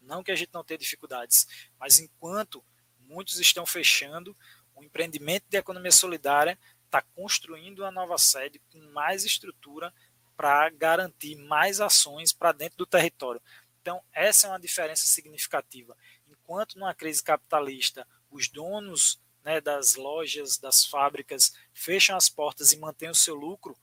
Não 0.00 0.22
que 0.22 0.30
a 0.30 0.36
gente 0.36 0.50
não 0.52 0.64
tenha 0.64 0.78
dificuldades, 0.78 1.46
mas 1.78 1.98
enquanto 1.98 2.64
muitos 3.00 3.38
estão 3.40 3.66
fechando, 3.66 4.36
o 4.74 4.82
empreendimento 4.82 5.44
de 5.48 5.56
economia 5.56 5.90
solidária 5.90 6.58
está 6.84 7.02
construindo 7.02 7.80
uma 7.80 7.90
nova 7.90 8.16
sede 8.16 8.60
com 8.72 8.78
mais 8.92 9.24
estrutura 9.24 9.92
para 10.36 10.68
garantir 10.70 11.36
mais 11.36 11.80
ações 11.80 12.32
para 12.32 12.52
dentro 12.52 12.78
do 12.78 12.86
território. 12.86 13.40
Então, 13.80 14.02
essa 14.12 14.46
é 14.46 14.50
uma 14.50 14.60
diferença 14.60 15.06
significativa. 15.06 15.96
Enquanto 16.28 16.78
numa 16.78 16.94
crise 16.94 17.22
capitalista, 17.22 18.06
os 18.30 18.48
donos 18.48 19.20
né, 19.44 19.60
das 19.60 19.94
lojas, 19.94 20.58
das 20.58 20.84
fábricas, 20.84 21.52
fecham 21.72 22.16
as 22.16 22.28
portas 22.28 22.72
e 22.72 22.78
mantêm 22.78 23.08
o 23.08 23.14
seu 23.14 23.34
lucro, 23.36 23.76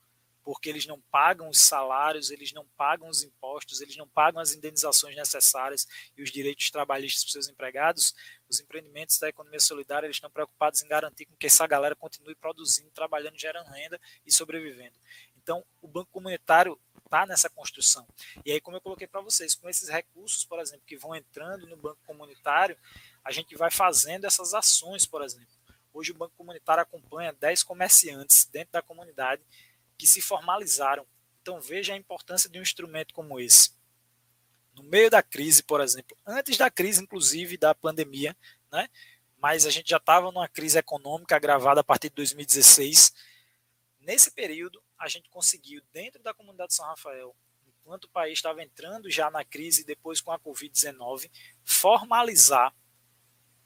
porque 0.44 0.68
eles 0.68 0.84
não 0.84 1.00
pagam 1.10 1.48
os 1.48 1.58
salários, 1.58 2.30
eles 2.30 2.52
não 2.52 2.66
pagam 2.76 3.08
os 3.08 3.22
impostos, 3.22 3.80
eles 3.80 3.96
não 3.96 4.06
pagam 4.06 4.42
as 4.42 4.52
indenizações 4.52 5.16
necessárias 5.16 5.88
e 6.14 6.22
os 6.22 6.30
direitos 6.30 6.70
trabalhistas 6.70 7.24
para 7.24 7.32
seus 7.32 7.48
empregados, 7.48 8.14
os 8.46 8.60
empreendimentos 8.60 9.18
da 9.18 9.30
economia 9.30 9.58
solidária 9.58 10.06
eles 10.06 10.18
estão 10.18 10.30
preocupados 10.30 10.82
em 10.82 10.88
garantir 10.88 11.26
que 11.38 11.46
essa 11.46 11.66
galera 11.66 11.96
continue 11.96 12.34
produzindo, 12.34 12.90
trabalhando, 12.90 13.38
gerando 13.38 13.70
renda 13.70 13.98
e 14.26 14.30
sobrevivendo. 14.30 14.98
Então, 15.44 15.62
o 15.82 15.86
Banco 15.86 16.10
Comunitário 16.10 16.80
está 17.04 17.26
nessa 17.26 17.50
construção. 17.50 18.06
E 18.46 18.50
aí, 18.50 18.60
como 18.62 18.78
eu 18.78 18.80
coloquei 18.80 19.06
para 19.06 19.20
vocês, 19.20 19.54
com 19.54 19.68
esses 19.68 19.90
recursos, 19.90 20.46
por 20.46 20.58
exemplo, 20.58 20.82
que 20.86 20.96
vão 20.96 21.14
entrando 21.14 21.66
no 21.66 21.76
Banco 21.76 22.00
Comunitário, 22.06 22.78
a 23.22 23.30
gente 23.30 23.54
vai 23.54 23.70
fazendo 23.70 24.24
essas 24.24 24.54
ações, 24.54 25.04
por 25.04 25.22
exemplo. 25.22 25.46
Hoje 25.92 26.12
o 26.12 26.14
Banco 26.14 26.32
Comunitário 26.34 26.82
acompanha 26.82 27.30
10 27.34 27.62
comerciantes 27.62 28.46
dentro 28.46 28.72
da 28.72 28.80
comunidade 28.80 29.42
que 29.98 30.06
se 30.06 30.22
formalizaram. 30.22 31.06
Então 31.42 31.60
veja 31.60 31.92
a 31.92 31.96
importância 31.96 32.48
de 32.48 32.58
um 32.58 32.62
instrumento 32.62 33.12
como 33.12 33.38
esse. 33.38 33.74
No 34.74 34.82
meio 34.82 35.10
da 35.10 35.22
crise, 35.22 35.62
por 35.62 35.82
exemplo, 35.82 36.16
antes 36.26 36.56
da 36.56 36.70
crise, 36.70 37.02
inclusive, 37.02 37.58
da 37.58 37.74
pandemia, 37.74 38.34
né? 38.72 38.88
mas 39.36 39.66
a 39.66 39.70
gente 39.70 39.90
já 39.90 39.98
estava 39.98 40.32
numa 40.32 40.48
crise 40.48 40.78
econômica 40.78 41.36
agravada 41.36 41.82
a 41.82 41.84
partir 41.84 42.08
de 42.08 42.16
2016. 42.16 43.12
Nesse 44.00 44.30
período, 44.30 44.82
a 45.04 45.08
gente 45.08 45.28
conseguiu, 45.28 45.82
dentro 45.92 46.22
da 46.22 46.32
comunidade 46.32 46.70
de 46.70 46.76
São 46.76 46.86
Rafael, 46.86 47.36
enquanto 47.66 48.04
o 48.04 48.08
país 48.08 48.38
estava 48.38 48.62
entrando 48.62 49.10
já 49.10 49.30
na 49.30 49.44
crise, 49.44 49.84
depois 49.84 50.20
com 50.20 50.32
a 50.32 50.38
Covid-19, 50.38 51.30
formalizar 51.62 52.74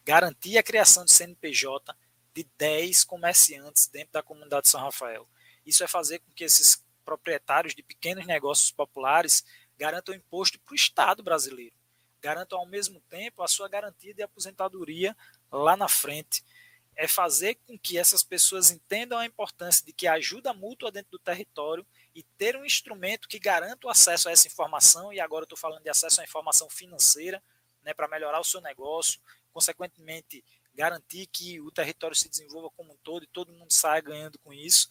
garantir 0.05 0.57
a 0.57 0.63
criação 0.63 1.05
de 1.05 1.13
CNPJ 1.13 1.95
de 2.35 2.49
10 2.57 3.05
comerciantes 3.05 3.87
dentro 3.89 4.15
da 4.15 4.23
comunidade 4.23 4.63
de 4.63 4.71
São 4.71 4.81
Rafael. 4.81 5.29
Isso 5.67 5.85
é 5.85 5.87
fazer 5.87 6.19
com 6.21 6.33
que 6.33 6.45
esses 6.45 6.83
proprietários 7.05 7.75
de 7.75 7.83
pequenos 7.83 8.27
negócios 8.27 8.71
populares 8.71 9.45
garantam 9.77 10.15
imposto 10.15 10.59
para 10.61 10.73
o 10.73 10.75
Estado 10.75 11.23
brasileiro, 11.23 11.75
garantam 12.23 12.59
ao 12.59 12.67
mesmo 12.67 13.01
tempo 13.03 13.43
a 13.43 13.49
sua 13.49 13.69
garantia 13.69 14.15
de 14.15 14.23
aposentadoria 14.23 15.15
lá 15.53 15.77
na 15.77 15.89
frente. 15.89 16.43
É 16.99 17.07
fazer 17.07 17.55
com 17.67 17.79
que 17.79 17.97
essas 17.97 18.25
pessoas 18.25 18.73
entendam 18.73 19.19
a 19.19 19.25
importância 19.25 19.87
de 19.87 19.93
que 19.93 20.07
a 20.07 20.15
ajuda 20.15 20.53
mútua 20.53 20.91
dentro 20.91 21.13
do 21.13 21.19
território 21.19 21.87
e 22.13 22.25
ter 22.25 22.57
um 22.57 22.65
instrumento 22.65 23.29
que 23.29 23.39
garanta 23.39 23.87
o 23.87 23.91
acesso 23.91 24.29
a 24.29 24.33
essa 24.33 24.49
informação, 24.49 25.13
e 25.13 25.21
agora 25.21 25.45
estou 25.45 25.57
falando 25.57 25.83
de 25.83 25.89
acesso 25.89 26.21
à 26.21 26.25
informação 26.25 26.69
financeira, 26.69 27.41
né, 27.85 27.95
para 27.95 28.09
melhorar 28.09 28.41
o 28.41 28.45
seu 28.45 28.61
negócio, 28.61 29.21
consequentemente 29.53 30.45
garantir 30.75 31.27
que 31.27 31.61
o 31.61 31.71
território 31.71 32.17
se 32.17 32.29
desenvolva 32.29 32.71
como 32.71 32.93
um 32.93 32.97
todo 32.97 33.23
e 33.23 33.29
todo 33.29 33.53
mundo 33.53 33.73
saia 33.73 34.01
ganhando 34.01 34.39
com 34.41 34.53
isso, 34.53 34.89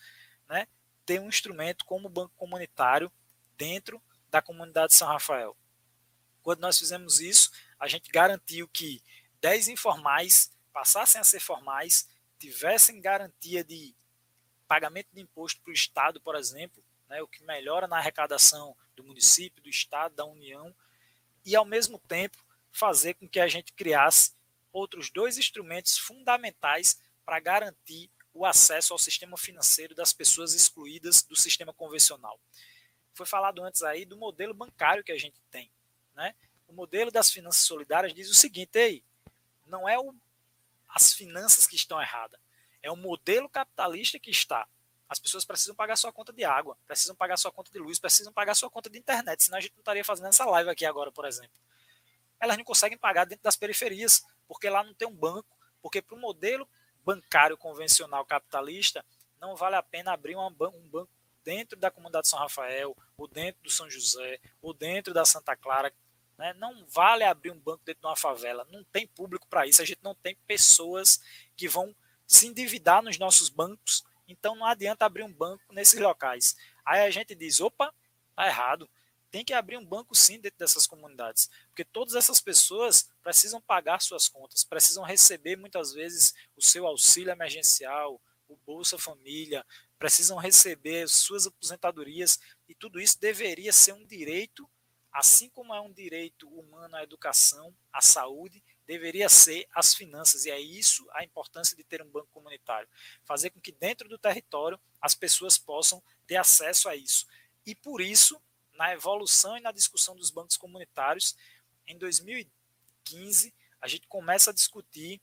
né? 0.48 0.68
ter 1.06 1.22
um 1.22 1.30
instrumento 1.30 1.86
como 1.86 2.08
o 2.08 2.10
Banco 2.10 2.34
Comunitário 2.36 3.10
dentro 3.58 4.02
da 4.30 4.42
comunidade 4.42 4.90
de 4.90 4.98
São 4.98 5.08
Rafael. 5.08 5.56
Quando 6.44 6.60
nós 6.60 6.78
fizemos 6.78 7.22
isso, 7.22 7.50
a 7.80 7.88
gente 7.88 8.12
garantiu 8.12 8.68
que 8.68 9.02
10 9.40 9.70
informais 9.70 10.52
passassem 10.78 11.20
a 11.20 11.24
ser 11.24 11.40
formais, 11.40 12.08
tivessem 12.38 13.02
garantia 13.02 13.64
de 13.64 13.96
pagamento 14.68 15.08
de 15.12 15.20
imposto 15.20 15.60
para 15.62 15.72
o 15.72 15.74
Estado, 15.74 16.22
por 16.22 16.36
exemplo, 16.36 16.84
né, 17.10 17.20
o 17.20 17.28
que 17.28 17.44
melhora 17.44 17.88
na 17.88 17.98
arrecadação 17.98 18.78
do 18.96 19.04
município, 19.04 19.64
do 19.64 19.70
Estado, 19.70 20.14
da 20.14 20.24
União, 20.24 20.76
e 21.44 21.56
ao 21.56 21.66
mesmo 21.66 21.98
tempo 21.98 22.38
fazer 22.72 23.16
com 23.16 23.28
que 23.28 23.40
a 23.40 23.48
gente 23.48 23.74
criasse 23.74 24.34
outros 24.72 25.10
dois 25.10 25.40
instrumentos 25.40 25.98
fundamentais 25.98 27.02
para 27.26 27.40
garantir 27.40 28.08
o 28.32 28.46
acesso 28.46 28.94
ao 28.94 29.00
sistema 29.00 29.36
financeiro 29.36 29.96
das 29.96 30.14
pessoas 30.14 30.54
excluídas 30.54 31.24
do 31.24 31.36
sistema 31.36 31.74
convencional. 31.74 32.40
Foi 33.16 33.26
falado 33.26 33.64
antes 33.64 33.82
aí 33.82 34.06
do 34.06 34.16
modelo 34.16 34.54
bancário 34.54 35.04
que 35.04 35.12
a 35.12 35.18
gente 35.18 35.42
tem. 35.50 35.72
Né? 36.14 36.36
O 36.68 36.74
modelo 36.74 37.10
das 37.10 37.32
finanças 37.32 37.66
solidárias 37.66 38.14
diz 38.14 38.30
o 38.30 38.36
seguinte: 38.36 38.78
aí, 38.78 39.04
não 39.66 39.90
é 39.90 39.98
o, 39.98 40.14
as 40.90 41.14
finanças 41.14 41.68
que 41.68 41.76
estão 41.76 42.02
erradas, 42.02 42.40
é 42.82 42.92
o 42.92 42.96
modelo 42.96 43.50
capitalista 43.50 44.20
que 44.20 44.32
está. 44.32 44.68
As 45.10 45.20
pessoas 45.20 45.46
precisam 45.46 45.74
pagar 45.74 45.96
sua 45.96 46.12
conta 46.12 46.34
de 46.34 46.44
água, 46.44 46.78
precisam 46.86 47.16
pagar 47.16 47.38
sua 47.38 47.52
conta 47.52 47.72
de 47.72 47.80
luz, 47.80 47.98
precisam 47.98 48.34
pagar 48.34 48.56
sua 48.56 48.70
conta 48.70 48.90
de 48.90 49.00
internet, 49.00 49.44
senão 49.44 49.58
a 49.58 49.62
gente 49.62 49.74
não 49.74 49.82
estaria 49.82 50.04
fazendo 50.04 50.28
essa 50.28 50.46
live 50.46 50.70
aqui 50.70 50.86
agora, 50.86 51.12
por 51.12 51.26
exemplo. 51.26 51.58
Elas 52.40 52.58
não 52.58 52.64
conseguem 52.64 52.98
pagar 52.98 53.26
dentro 53.26 53.44
das 53.44 53.56
periferias, 53.56 54.24
porque 54.48 54.70
lá 54.70 54.84
não 54.84 54.94
tem 54.94 55.08
um 55.08 55.16
banco, 55.16 55.58
porque 55.82 56.02
para 56.02 56.16
o 56.16 56.20
modelo 56.20 56.68
bancário 57.04 57.58
convencional 57.58 58.26
capitalista, 58.26 59.04
não 59.40 59.56
vale 59.56 59.76
a 59.76 59.84
pena 59.84 60.12
abrir 60.12 60.36
um 60.36 60.52
banco 60.52 61.10
dentro 61.44 61.80
da 61.80 61.90
comunidade 61.90 62.24
de 62.24 62.30
São 62.30 62.40
Rafael, 62.40 62.96
ou 63.18 63.28
dentro 63.28 63.64
do 63.64 63.70
São 63.70 63.90
José, 63.90 64.40
ou 64.62 64.74
dentro 64.74 65.14
da 65.14 65.24
Santa 65.24 65.56
Clara. 65.56 65.94
Né? 66.38 66.54
Não 66.54 66.86
vale 66.88 67.24
abrir 67.24 67.52
um 67.52 67.60
banco 67.60 67.84
dentro 67.86 68.02
de 68.02 68.08
uma 68.08 68.16
favela. 68.16 68.68
Não 68.72 68.84
tem 68.86 69.08
público 69.08 69.48
para 69.48 69.66
isso. 69.66 69.82
A 69.82 69.86
gente 69.86 70.00
não 70.04 70.16
tem 70.16 70.36
pessoas 70.48 71.22
que 71.56 71.68
vão 71.68 71.96
se 72.26 72.48
endividar 72.48 73.02
nos 73.02 73.18
nossos 73.18 73.50
bancos. 73.50 74.04
Então 74.28 74.56
não 74.56 74.66
adianta 74.66 75.06
abrir 75.06 75.24
um 75.24 75.34
banco 75.34 75.64
nesses 75.72 76.00
locais. 76.00 76.56
Aí 76.86 77.02
a 77.02 77.10
gente 77.10 77.34
diz: 77.34 77.62
opa, 77.62 77.94
tá 78.36 78.48
errado 78.48 78.90
tem 79.30 79.44
que 79.44 79.54
abrir 79.54 79.78
um 79.78 79.86
banco 79.86 80.16
sim 80.16 80.40
dentro 80.40 80.58
dessas 80.58 80.88
comunidades, 80.88 81.50
porque 81.68 81.84
todas 81.84 82.16
essas 82.16 82.40
pessoas 82.40 83.10
precisam 83.22 83.62
pagar 83.62 84.02
suas 84.02 84.28
contas, 84.28 84.64
precisam 84.64 85.04
receber 85.04 85.56
muitas 85.56 85.94
vezes 85.94 86.34
o 86.56 86.62
seu 86.62 86.88
auxílio 86.88 87.32
emergencial, 87.32 88.22
o 88.48 88.56
Bolsa 88.66 88.98
Família, 88.98 89.66
precisam 90.00 90.38
receber 90.38 91.08
suas 91.10 91.46
aposentadorias, 91.46 92.40
e 92.68 92.76
tudo 92.76 93.00
isso 93.00 93.20
deveria 93.20 93.74
ser 93.74 93.94
um 93.94 94.06
direito, 94.06 94.70
assim 95.18 95.50
como 95.50 95.74
é 95.74 95.82
um 95.82 95.92
direito 95.92 96.48
humano 96.48 96.96
à 96.96 97.02
educação, 97.02 97.76
à 97.92 98.04
saúde, 98.04 98.64
deveria 98.86 99.28
ser 99.28 99.68
as 99.74 99.96
finanças. 99.96 100.46
E 100.46 100.52
é 100.52 100.60
isso 100.60 101.08
a 101.12 101.24
importância 101.24 101.76
de 101.76 101.84
ter 101.84 102.04
um 102.04 102.10
banco 102.10 102.28
comunitário. 102.32 102.88
Fazer 103.26 103.50
com 103.50 103.60
que 103.60 103.72
dentro 103.72 104.08
do 104.08 104.20
território 104.20 104.80
as 105.02 105.16
pessoas 105.16 105.58
possam 105.58 106.04
ter 106.28 106.36
acesso 106.36 106.88
a 106.88 106.96
isso. 106.96 107.26
E 107.66 107.74
por 107.74 108.00
isso, 108.00 108.40
na 108.74 108.94
evolução 108.94 109.58
e 109.58 109.60
na 109.60 109.72
discussão 109.72 110.16
dos 110.16 110.30
bancos 110.30 110.56
comunitários, 110.56 111.36
em 111.88 111.98
2015, 111.98 113.52
a 113.82 113.88
gente 113.88 114.06
começa 114.06 114.52
a 114.52 114.54
discutir 114.54 115.20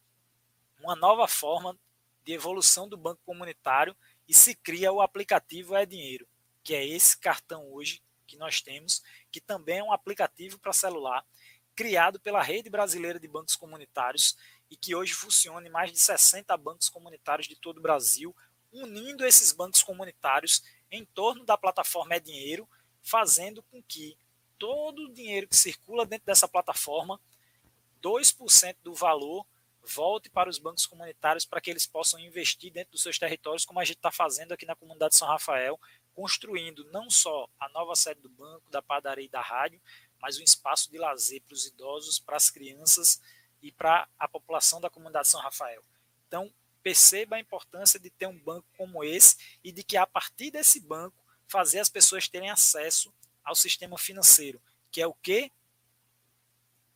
uma 0.81 0.97
nova 0.97 1.29
forma 1.29 1.79
de 2.25 2.33
evolução 2.33 2.89
do 2.89 2.97
banco 2.97 3.23
comunitário 3.25 3.97
e 4.27 4.35
se 4.35 4.57
cria 4.57 4.91
o 4.91 5.01
aplicativo 5.01 5.77
É 5.77 5.87
Dinheiro, 5.87 6.27
que 6.65 6.75
é 6.75 6.85
esse 6.85 7.17
cartão 7.17 7.73
hoje 7.73 8.03
que 8.27 8.37
nós 8.37 8.61
temos, 8.61 9.03
que 9.35 9.41
também 9.41 9.79
é 9.79 9.83
um 9.83 9.93
aplicativo 9.93 10.61
para 10.61 10.73
celular, 10.73 11.27
criado 11.75 12.21
pela 12.21 12.41
Rede 12.41 12.71
Brasileira 12.71 13.19
de 13.19 13.27
Bancos 13.27 13.57
Comunitários 13.57 14.37
e 14.71 14.77
que 14.77 14.95
hoje 14.95 15.13
funciona 15.13 15.67
em 15.67 15.71
mais 15.73 15.91
de 15.91 15.99
60 15.99 16.57
bancos 16.57 16.89
comunitários 16.89 17.49
de 17.49 17.57
todo 17.57 17.79
o 17.79 17.81
Brasil, 17.81 18.33
unindo 18.73 19.27
esses 19.27 19.51
bancos 19.51 19.83
comunitários 19.83 20.63
em 20.89 21.05
torno 21.05 21.45
da 21.45 21.59
plataforma 21.59 22.15
É 22.15 22.21
Dinheiro, 22.21 22.69
fazendo 23.03 23.61
com 23.65 23.83
que 23.83 24.17
todo 24.57 25.07
o 25.07 25.13
dinheiro 25.13 25.49
que 25.49 25.57
circula 25.57 26.07
dentro 26.07 26.27
dessa 26.27 26.47
plataforma, 26.47 27.21
2% 28.01 28.77
do 28.85 28.95
valor 28.95 29.45
volte 29.83 30.31
para 30.31 30.49
os 30.49 30.61
bancos 30.61 30.87
comunitários 30.87 31.45
para 31.45 31.61
que 31.61 31.73
eles 31.73 31.89
possam 31.89 32.21
investir 32.21 32.73
dentro 32.73 32.93
dos 32.93 33.03
seus 33.03 33.19
territórios, 33.19 33.65
como 33.65 33.81
a 33.81 33.85
gente 33.85 33.97
está 33.97 34.13
fazendo 34.13 34.53
aqui 34.53 34.65
na 34.65 34.77
comunidade 34.77 35.17
São 35.17 35.27
Rafael, 35.27 35.77
construindo 36.15 36.85
não 36.93 37.11
só 37.11 37.49
a 37.59 37.69
nova 37.69 37.95
sede 37.97 38.21
do 38.21 38.29
banco, 38.29 38.71
da 38.71 38.81
padaria 38.81 39.25
e 39.25 39.29
da 39.29 39.41
rádio, 39.41 39.81
mas 40.21 40.39
um 40.39 40.43
espaço 40.43 40.91
de 40.91 40.99
lazer 40.99 41.43
para 41.43 41.55
os 41.55 41.67
idosos, 41.67 42.19
para 42.19 42.37
as 42.37 42.49
crianças 42.49 43.21
e 43.61 43.73
para 43.73 44.09
a 44.19 44.29
população 44.29 44.81
da 44.81 44.89
comunidade 44.89 45.29
São 45.29 45.41
Rafael. 45.41 45.83
Então, 46.27 46.53
perceba 46.83 47.37
a 47.37 47.41
importância 47.41 47.99
de 47.99 48.11
ter 48.11 48.27
um 48.27 48.39
banco 48.39 48.67
como 48.77 49.03
esse 49.03 49.37
e 49.63 49.73
de 49.73 49.83
que 49.83 49.97
a 49.97 50.07
partir 50.07 50.51
desse 50.51 50.81
banco 50.81 51.17
fazer 51.47 51.79
as 51.79 51.89
pessoas 51.89 52.29
terem 52.29 52.51
acesso 52.51 53.13
ao 53.43 53.55
sistema 53.55 53.99
financeiro, 53.99 54.61
que 54.91 55.01
é 55.01 55.07
o 55.07 55.15
que 55.15 55.51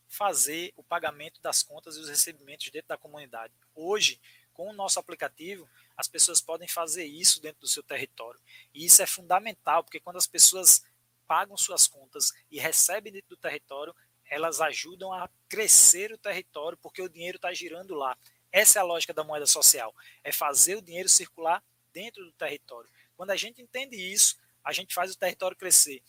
fazer 0.08 0.72
o 0.76 0.82
pagamento 0.82 1.40
das 1.40 1.62
contas 1.62 1.96
e 1.96 2.00
os 2.00 2.08
recebimentos 2.08 2.70
dentro 2.70 2.88
da 2.88 2.96
comunidade. 2.96 3.52
Hoje, 3.74 4.20
com 4.54 4.70
o 4.70 4.72
nosso 4.72 4.98
aplicativo, 4.98 5.68
as 5.98 6.06
pessoas 6.06 6.40
podem 6.40 6.68
fazer 6.68 7.04
isso 7.04 7.42
dentro 7.42 7.60
do 7.60 7.68
seu 7.68 7.82
território. 7.82 8.40
E 8.72 8.86
isso 8.86 9.02
é 9.02 9.06
fundamental, 9.06 9.82
porque 9.82 9.98
quando 9.98 10.16
as 10.16 10.28
pessoas 10.28 10.80
pagam 11.26 11.56
suas 11.56 11.88
contas 11.88 12.32
e 12.52 12.60
recebem 12.60 13.12
dentro 13.12 13.30
do 13.30 13.36
território, 13.36 13.94
elas 14.30 14.60
ajudam 14.60 15.12
a 15.12 15.28
crescer 15.48 16.12
o 16.12 16.18
território, 16.18 16.78
porque 16.78 17.02
o 17.02 17.08
dinheiro 17.08 17.36
está 17.36 17.52
girando 17.52 17.96
lá. 17.96 18.16
Essa 18.52 18.78
é 18.78 18.80
a 18.80 18.84
lógica 18.84 19.12
da 19.12 19.24
moeda 19.24 19.44
social, 19.44 19.92
é 20.22 20.30
fazer 20.30 20.76
o 20.76 20.82
dinheiro 20.82 21.08
circular 21.08 21.62
dentro 21.92 22.24
do 22.24 22.32
território. 22.32 22.88
Quando 23.16 23.30
a 23.30 23.36
gente 23.36 23.60
entende 23.60 23.96
isso, 23.96 24.36
a 24.64 24.72
gente 24.72 24.94
faz 24.94 25.12
o 25.12 25.18
território 25.18 25.56
crescer. 25.56 26.00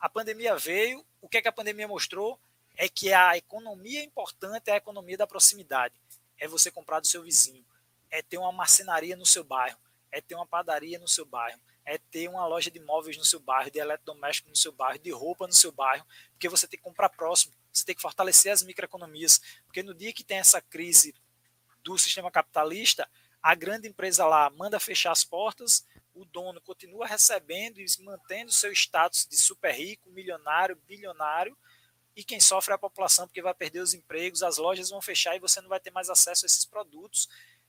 A 0.00 0.08
pandemia 0.08 0.56
veio, 0.56 1.04
o 1.20 1.28
que, 1.28 1.38
é 1.38 1.42
que 1.42 1.48
a 1.48 1.52
pandemia 1.52 1.86
mostrou? 1.86 2.40
É 2.76 2.88
que 2.88 3.12
a 3.12 3.36
economia 3.36 4.02
importante 4.02 4.68
é 4.68 4.72
a 4.72 4.76
economia 4.76 5.16
da 5.16 5.26
proximidade. 5.26 5.94
É 6.38 6.48
você 6.48 6.70
comprar 6.70 7.00
do 7.00 7.06
seu 7.06 7.22
vizinho, 7.22 7.64
é 8.10 8.22
ter 8.22 8.38
uma 8.38 8.52
marcenaria 8.52 9.16
no 9.16 9.26
seu 9.26 9.44
bairro, 9.44 9.78
é 10.10 10.20
ter 10.20 10.34
uma 10.34 10.46
padaria 10.46 10.98
no 10.98 11.08
seu 11.08 11.24
bairro, 11.24 11.60
é 11.84 11.98
ter 11.98 12.28
uma 12.28 12.46
loja 12.46 12.70
de 12.70 12.80
móveis 12.80 13.16
no 13.16 13.24
seu 13.24 13.40
bairro, 13.40 13.70
de 13.70 13.78
eletrodoméstico 13.78 14.48
no 14.48 14.56
seu 14.56 14.72
bairro, 14.72 14.98
de 14.98 15.10
roupa 15.10 15.46
no 15.46 15.52
seu 15.52 15.72
bairro, 15.72 16.06
porque 16.32 16.48
você 16.48 16.66
tem 16.66 16.78
que 16.78 16.84
comprar 16.84 17.08
próximo, 17.08 17.54
você 17.72 17.84
tem 17.84 17.94
que 17.94 18.02
fortalecer 18.02 18.52
as 18.52 18.62
microeconomias, 18.62 19.40
porque 19.64 19.82
no 19.82 19.94
dia 19.94 20.12
que 20.12 20.24
tem 20.24 20.38
essa 20.38 20.60
crise 20.60 21.14
do 21.82 21.96
sistema 21.96 22.30
capitalista, 22.30 23.08
a 23.42 23.54
grande 23.54 23.88
empresa 23.88 24.26
lá 24.26 24.50
manda 24.50 24.78
fechar 24.78 25.12
as 25.12 25.24
portas, 25.24 25.86
o 26.12 26.24
dono 26.24 26.60
continua 26.60 27.06
recebendo 27.06 27.80
e 27.80 27.86
mantendo 28.00 28.52
seu 28.52 28.72
status 28.72 29.26
de 29.26 29.36
super 29.36 29.72
rico, 29.72 30.10
milionário, 30.10 30.76
bilionário, 30.86 31.56
e 32.18 32.24
quem 32.24 32.40
sofre 32.40 32.72
é 32.72 32.74
a 32.74 32.78
população, 32.78 33.28
porque 33.28 33.40
vai 33.40 33.54
perder 33.54 33.78
os 33.78 33.94
empregos, 33.94 34.42
as 34.42 34.58
lojas 34.58 34.90
vão 34.90 35.00
fechar 35.00 35.36
e 35.36 35.38
você 35.38 35.60
não 35.60 35.68
vai 35.68 35.78
ter 35.78 35.92
mais 35.92 36.10
acesso 36.10 36.44
a 36.44 36.48
esses 36.48 36.64
produtos. 36.64 37.28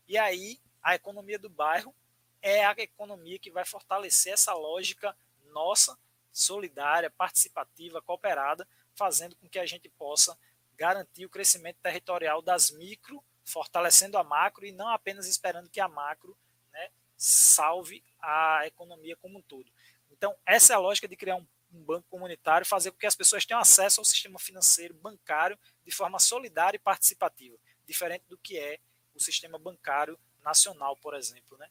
E 0.10 0.18
aí 0.18 0.60
a 0.82 0.96
economia 0.96 1.38
do 1.38 1.52
bairro 1.52 1.96
é 2.42 2.66
a 2.66 2.72
economia 2.72 3.38
que 3.38 3.52
vai 3.52 3.64
fortalecer 3.64 4.34
essa 4.34 4.56
lógica 4.56 5.16
nossa, 5.52 5.96
solidária, 6.32 7.12
participativa, 7.12 8.02
cooperada, 8.02 8.68
fazendo 8.96 9.36
com 9.36 9.48
que 9.48 9.60
a 9.60 9.68
gente 9.68 9.88
possa 9.88 10.36
garantir 10.76 11.26
o 11.26 11.30
crescimento 11.30 11.78
territorial 11.84 12.42
das 12.42 12.72
micro, 12.72 13.24
fortalecendo 13.46 14.18
a 14.18 14.24
macro 14.24 14.66
e 14.66 14.72
não 14.72 14.88
apenas 14.88 15.28
esperando 15.28 15.70
que 15.70 15.80
a 15.80 15.88
macro 15.88 16.36
né, 16.72 16.90
salve 17.16 18.04
a 18.20 18.66
economia 18.66 19.16
como 19.16 19.38
um 19.38 19.42
todo. 19.44 19.72
Então, 20.10 20.36
essa 20.44 20.74
é 20.74 20.76
a 20.76 20.80
lógica 20.80 21.08
de 21.08 21.16
criar 21.16 21.36
um, 21.36 21.46
um 21.72 21.84
banco 21.84 22.08
comunitário, 22.10 22.66
fazer 22.66 22.90
com 22.92 22.98
que 22.98 23.06
as 23.06 23.16
pessoas 23.16 23.46
tenham 23.46 23.62
acesso 23.62 24.02
ao 24.02 24.06
sistema 24.06 24.40
financeiro 24.40 24.94
bancário 24.96 25.60
de 25.86 25.92
forma 25.92 26.18
solidária 26.18 26.78
e 26.78 26.80
participativa, 26.80 27.58
diferente 27.86 28.26
do 28.28 28.38
que 28.40 28.58
é 28.58 28.80
o 29.20 29.24
sistema 29.24 29.60
bancário 29.60 30.18
nacional, 30.44 30.96
por 30.98 31.14
exemplo. 31.14 31.58
Né? 31.58 31.70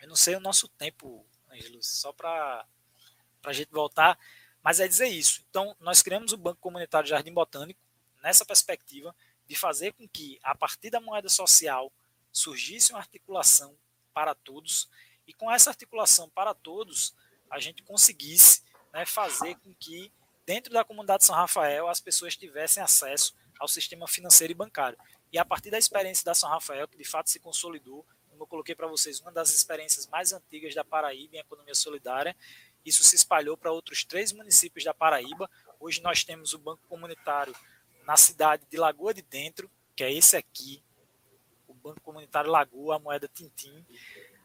Eu 0.00 0.08
não 0.08 0.16
sei 0.16 0.36
o 0.36 0.40
nosso 0.40 0.68
tempo, 0.68 1.26
Ângelo, 1.50 1.82
só 1.82 2.12
para 2.12 2.64
a 3.42 3.52
gente 3.52 3.70
voltar, 3.70 4.18
mas 4.62 4.80
é 4.80 4.86
dizer 4.86 5.08
isso. 5.08 5.44
Então, 5.50 5.76
nós 5.80 6.02
criamos 6.02 6.32
o 6.32 6.36
Banco 6.36 6.60
Comunitário 6.60 7.08
Jardim 7.08 7.32
Botânico 7.32 7.80
nessa 8.22 8.44
perspectiva 8.44 9.14
de 9.46 9.56
fazer 9.56 9.92
com 9.92 10.08
que, 10.08 10.38
a 10.42 10.54
partir 10.54 10.88
da 10.88 11.00
moeda 11.00 11.28
social, 11.28 11.92
surgisse 12.30 12.92
uma 12.92 13.00
articulação 13.00 13.76
para 14.14 14.34
todos, 14.34 14.88
e 15.26 15.32
com 15.32 15.50
essa 15.50 15.70
articulação 15.70 16.28
para 16.30 16.54
todos, 16.54 17.14
a 17.50 17.58
gente 17.58 17.82
conseguisse 17.82 18.62
né, 18.92 19.04
fazer 19.04 19.56
com 19.56 19.74
que, 19.74 20.12
dentro 20.46 20.72
da 20.72 20.84
comunidade 20.84 21.24
São 21.24 21.34
Rafael, 21.34 21.88
as 21.88 22.00
pessoas 22.00 22.36
tivessem 22.36 22.82
acesso 22.82 23.34
ao 23.58 23.68
sistema 23.68 24.06
financeiro 24.06 24.52
e 24.52 24.54
bancário. 24.54 24.98
E 25.32 25.38
a 25.38 25.44
partir 25.44 25.70
da 25.70 25.78
experiência 25.78 26.24
da 26.24 26.34
São 26.34 26.50
Rafael, 26.50 26.86
que 26.86 26.98
de 26.98 27.04
fato 27.04 27.30
se 27.30 27.40
consolidou, 27.40 28.06
como 28.28 28.42
eu 28.42 28.46
coloquei 28.46 28.74
para 28.74 28.86
vocês, 28.86 29.20
uma 29.20 29.32
das 29.32 29.50
experiências 29.50 30.06
mais 30.06 30.32
antigas 30.32 30.74
da 30.74 30.84
Paraíba 30.84 31.36
em 31.36 31.38
economia 31.38 31.74
solidária. 31.74 32.36
Isso 32.84 33.02
se 33.02 33.16
espalhou 33.16 33.56
para 33.56 33.72
outros 33.72 34.04
três 34.04 34.32
municípios 34.32 34.84
da 34.84 34.92
Paraíba. 34.92 35.48
Hoje 35.80 36.02
nós 36.02 36.22
temos 36.22 36.52
o 36.52 36.58
Banco 36.58 36.82
Comunitário 36.88 37.54
na 38.04 38.16
cidade 38.16 38.66
de 38.68 38.76
Lagoa 38.76 39.14
de 39.14 39.22
Dentro, 39.22 39.70
que 39.96 40.04
é 40.04 40.12
esse 40.12 40.36
aqui, 40.36 40.82
o 41.66 41.72
Banco 41.74 42.00
Comunitário 42.00 42.50
Lagoa, 42.50 42.96
a 42.96 42.98
moeda 42.98 43.28
Tintim. 43.28 43.86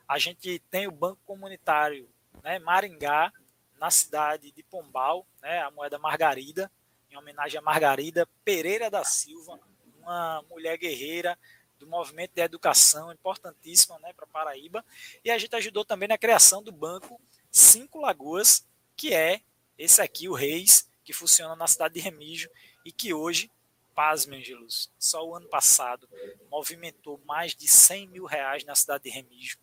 A 0.08 0.18
gente 0.18 0.60
tem 0.70 0.88
o 0.88 0.92
Banco 0.92 1.20
Comunitário 1.26 2.10
né, 2.44 2.60
Maringá, 2.60 3.34
na 3.78 3.92
cidade 3.92 4.52
de 4.52 4.64
Pombal, 4.64 5.28
né, 5.42 5.62
a 5.62 5.70
moeda 5.70 6.00
Margarida, 6.00 6.72
em 7.12 7.18
homenagem 7.18 7.60
a 7.60 7.62
Margarida 7.62 8.28
Pereira 8.44 8.90
da 8.90 9.04
Silva, 9.04 9.60
uma 10.08 10.42
mulher 10.50 10.78
guerreira 10.78 11.38
do 11.78 11.86
movimento 11.86 12.32
de 12.34 12.42
educação, 12.42 13.12
importantíssima 13.12 14.00
né, 14.00 14.14
para 14.14 14.26
Paraíba. 14.26 14.84
E 15.24 15.30
a 15.30 15.38
gente 15.38 15.56
ajudou 15.56 15.86
também 15.86 16.08
na 16.08 16.18
criação 16.18 16.64
do 16.64 16.72
banco 16.72 17.22
Cinco 17.52 18.00
Lagoas, 18.00 18.66
que 18.96 19.14
é 19.14 19.42
esse 19.78 20.02
aqui, 20.02 20.28
o 20.28 20.34
Reis, 20.34 20.90
que 21.04 21.14
funciona 21.14 21.56
na 21.56 21.68
cidade 21.68 21.96
de 21.96 22.00
Remígio 22.00 22.50
e 22.84 22.92
que 22.92 23.14
hoje, 23.14 23.52
pasmem, 23.94 24.40
Angelus, 24.40 24.90
só 24.98 25.26
o 25.26 25.36
ano 25.36 25.48
passado 25.48 26.10
movimentou 26.50 27.22
mais 27.26 27.56
de 27.56 27.68
100 27.68 28.08
mil 28.08 28.26
reais 28.26 28.64
na 28.64 28.76
cidade 28.76 29.04
de 29.04 29.10
Remígio, 29.10 29.58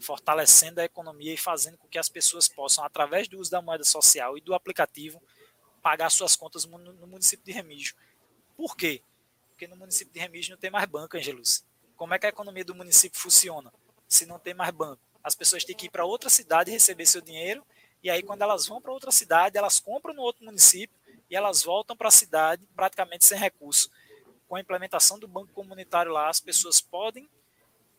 fortalecendo 0.00 0.80
a 0.80 0.84
economia 0.84 1.34
e 1.34 1.36
fazendo 1.36 1.76
com 1.76 1.88
que 1.88 1.98
as 1.98 2.08
pessoas 2.08 2.48
possam, 2.48 2.84
através 2.84 3.28
do 3.28 3.38
uso 3.38 3.50
da 3.50 3.62
moeda 3.62 3.84
social 3.84 4.38
e 4.38 4.40
do 4.40 4.54
aplicativo, 4.54 5.22
pagar 5.82 6.10
suas 6.10 6.36
contas 6.36 6.64
no 6.64 7.06
município 7.06 7.44
de 7.44 7.52
Remígio. 7.52 7.94
Por 8.56 8.76
quê? 8.76 9.02
Porque 9.62 9.68
no 9.68 9.76
município 9.76 10.12
de 10.12 10.18
Remígio 10.18 10.50
não 10.50 10.58
tem 10.58 10.72
mais 10.72 10.86
banco, 10.86 11.16
Angelus. 11.16 11.64
Como 11.94 12.12
é 12.12 12.18
que 12.18 12.26
a 12.26 12.30
economia 12.30 12.64
do 12.64 12.74
município 12.74 13.20
funciona 13.20 13.72
se 14.08 14.26
não 14.26 14.36
tem 14.36 14.54
mais 14.54 14.72
banco? 14.72 15.00
As 15.22 15.36
pessoas 15.36 15.62
têm 15.64 15.76
que 15.76 15.86
ir 15.86 15.88
para 15.88 16.04
outra 16.04 16.28
cidade 16.28 16.72
receber 16.72 17.06
seu 17.06 17.20
dinheiro, 17.20 17.64
e 18.02 18.10
aí 18.10 18.24
quando 18.24 18.42
elas 18.42 18.66
vão 18.66 18.82
para 18.82 18.92
outra 18.92 19.12
cidade, 19.12 19.56
elas 19.56 19.78
compram 19.78 20.12
no 20.12 20.22
outro 20.22 20.44
município 20.44 20.98
e 21.30 21.36
elas 21.36 21.62
voltam 21.62 21.96
para 21.96 22.08
a 22.08 22.10
cidade 22.10 22.66
praticamente 22.74 23.24
sem 23.24 23.38
recurso. 23.38 23.88
Com 24.48 24.56
a 24.56 24.60
implementação 24.60 25.16
do 25.16 25.28
banco 25.28 25.52
comunitário 25.52 26.10
lá, 26.10 26.28
as 26.28 26.40
pessoas 26.40 26.80
podem 26.80 27.30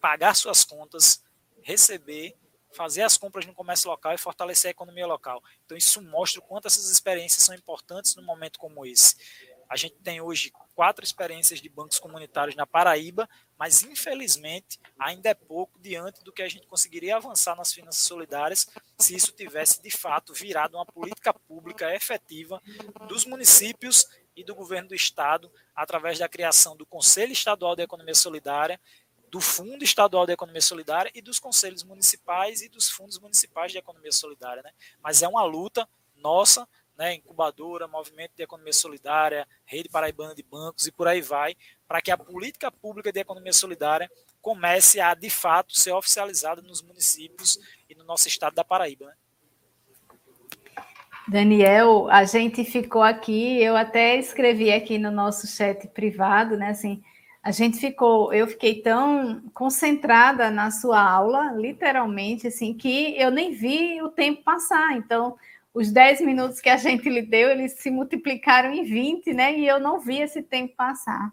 pagar 0.01 0.35
suas 0.35 0.65
contas, 0.65 1.23
receber, 1.61 2.35
fazer 2.73 3.03
as 3.03 3.17
compras 3.17 3.45
no 3.45 3.53
comércio 3.53 3.89
local 3.89 4.13
e 4.13 4.17
fortalecer 4.17 4.67
a 4.67 4.71
economia 4.71 5.07
local. 5.07 5.41
Então 5.65 5.77
isso 5.77 6.01
mostra 6.01 6.41
o 6.41 6.43
quanto 6.43 6.67
essas 6.67 6.89
experiências 6.89 7.45
são 7.45 7.55
importantes 7.55 8.17
num 8.17 8.23
momento 8.23 8.59
como 8.59 8.85
esse. 8.85 9.15
A 9.73 9.75
gente 9.75 9.95
tem 10.03 10.21
hoje 10.21 10.53
quatro 10.75 11.03
experiências 11.03 11.59
de 11.59 11.67
bancos 11.67 11.97
comunitários 11.97 12.55
na 12.55 12.63
Paraíba, 12.63 13.27
mas 13.57 13.81
infelizmente 13.81 14.79
ainda 14.99 15.29
é 15.29 15.33
pouco 15.33 15.79
diante 15.79 16.23
do 16.23 16.31
que 16.31 16.43
a 16.43 16.47
gente 16.47 16.67
conseguiria 16.67 17.15
avançar 17.15 17.55
nas 17.55 17.73
finanças 17.73 18.03
solidárias 18.03 18.69
se 18.99 19.15
isso 19.15 19.31
tivesse 19.31 19.81
de 19.81 19.89
fato 19.89 20.31
virado 20.31 20.77
uma 20.77 20.85
política 20.85 21.33
pública 21.33 21.91
efetiva 21.91 22.61
dos 23.07 23.25
municípios 23.25 24.07
e 24.35 24.43
do 24.43 24.53
governo 24.53 24.89
do 24.89 24.95
estado 24.95 25.51
através 25.75 26.19
da 26.19 26.29
criação 26.29 26.77
do 26.77 26.85
Conselho 26.85 27.31
Estadual 27.31 27.75
de 27.75 27.81
Economia 27.81 28.13
Solidária, 28.13 28.79
do 29.27 29.41
Fundo 29.41 29.83
Estadual 29.83 30.27
de 30.27 30.33
Economia 30.33 30.61
Solidária 30.61 31.11
e 31.15 31.21
dos 31.23 31.39
conselhos 31.39 31.81
municipais 31.81 32.61
e 32.61 32.69
dos 32.69 32.89
fundos 32.89 33.17
municipais 33.17 33.71
de 33.71 33.79
economia 33.79 34.11
solidária, 34.11 34.61
né? 34.61 34.69
Mas 35.01 35.23
é 35.23 35.27
uma 35.27 35.43
luta 35.43 35.89
nossa 36.15 36.67
né, 37.03 37.15
incubadora, 37.15 37.85
movimento 37.85 38.31
de 38.37 38.43
economia 38.43 38.71
solidária, 38.71 39.45
rede 39.65 39.89
paraibana 39.89 40.33
de 40.33 40.41
bancos 40.41 40.87
e 40.87 40.91
por 40.91 41.05
aí 41.05 41.21
vai, 41.21 41.53
para 41.85 42.01
que 42.01 42.09
a 42.09 42.17
política 42.17 42.71
pública 42.71 43.11
de 43.11 43.19
economia 43.19 43.51
solidária 43.51 44.09
comece 44.41 45.01
a, 45.01 45.13
de 45.13 45.29
fato, 45.29 45.77
ser 45.77 45.91
oficializada 45.91 46.61
nos 46.61 46.81
municípios 46.81 47.59
e 47.89 47.95
no 47.95 48.05
nosso 48.05 48.29
estado 48.29 48.55
da 48.55 48.63
Paraíba. 48.63 49.07
Né? 49.07 49.13
Daniel, 51.27 52.07
a 52.09 52.23
gente 52.23 52.63
ficou 52.63 53.01
aqui, 53.01 53.61
eu 53.61 53.75
até 53.75 54.15
escrevi 54.17 54.71
aqui 54.71 54.97
no 54.97 55.11
nosso 55.11 55.45
chat 55.45 55.85
privado, 55.89 56.55
né, 56.55 56.69
assim, 56.69 57.03
a 57.41 57.51
gente 57.51 57.77
ficou, 57.77 58.33
eu 58.33 58.47
fiquei 58.47 58.81
tão 58.81 59.43
concentrada 59.53 60.49
na 60.49 60.71
sua 60.71 61.01
aula, 61.01 61.51
literalmente, 61.51 62.47
assim, 62.47 62.73
que 62.73 63.13
eu 63.19 63.29
nem 63.29 63.51
vi 63.51 64.01
o 64.01 64.07
tempo 64.07 64.41
passar, 64.41 64.95
então 64.95 65.35
os 65.73 65.91
10 65.91 66.21
minutos 66.21 66.61
que 66.61 66.69
a 66.69 66.77
gente 66.77 67.09
lhe 67.09 67.23
deu, 67.23 67.49
eles 67.49 67.73
se 67.73 67.89
multiplicaram 67.89 68.71
em 68.71 68.83
20, 68.83 69.33
né? 69.33 69.57
E 69.57 69.67
eu 69.67 69.79
não 69.79 69.99
vi 69.99 70.19
esse 70.19 70.43
tempo 70.43 70.75
passar. 70.75 71.31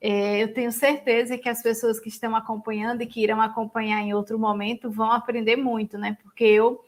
É, 0.00 0.42
eu 0.42 0.52
tenho 0.52 0.70
certeza 0.70 1.38
que 1.38 1.48
as 1.48 1.62
pessoas 1.62 1.98
que 1.98 2.08
estão 2.08 2.36
acompanhando 2.36 3.02
e 3.02 3.06
que 3.06 3.22
irão 3.22 3.40
acompanhar 3.40 4.00
em 4.00 4.14
outro 4.14 4.38
momento 4.38 4.90
vão 4.90 5.10
aprender 5.10 5.56
muito, 5.56 5.98
né? 5.98 6.16
Porque 6.22 6.44
eu 6.44 6.80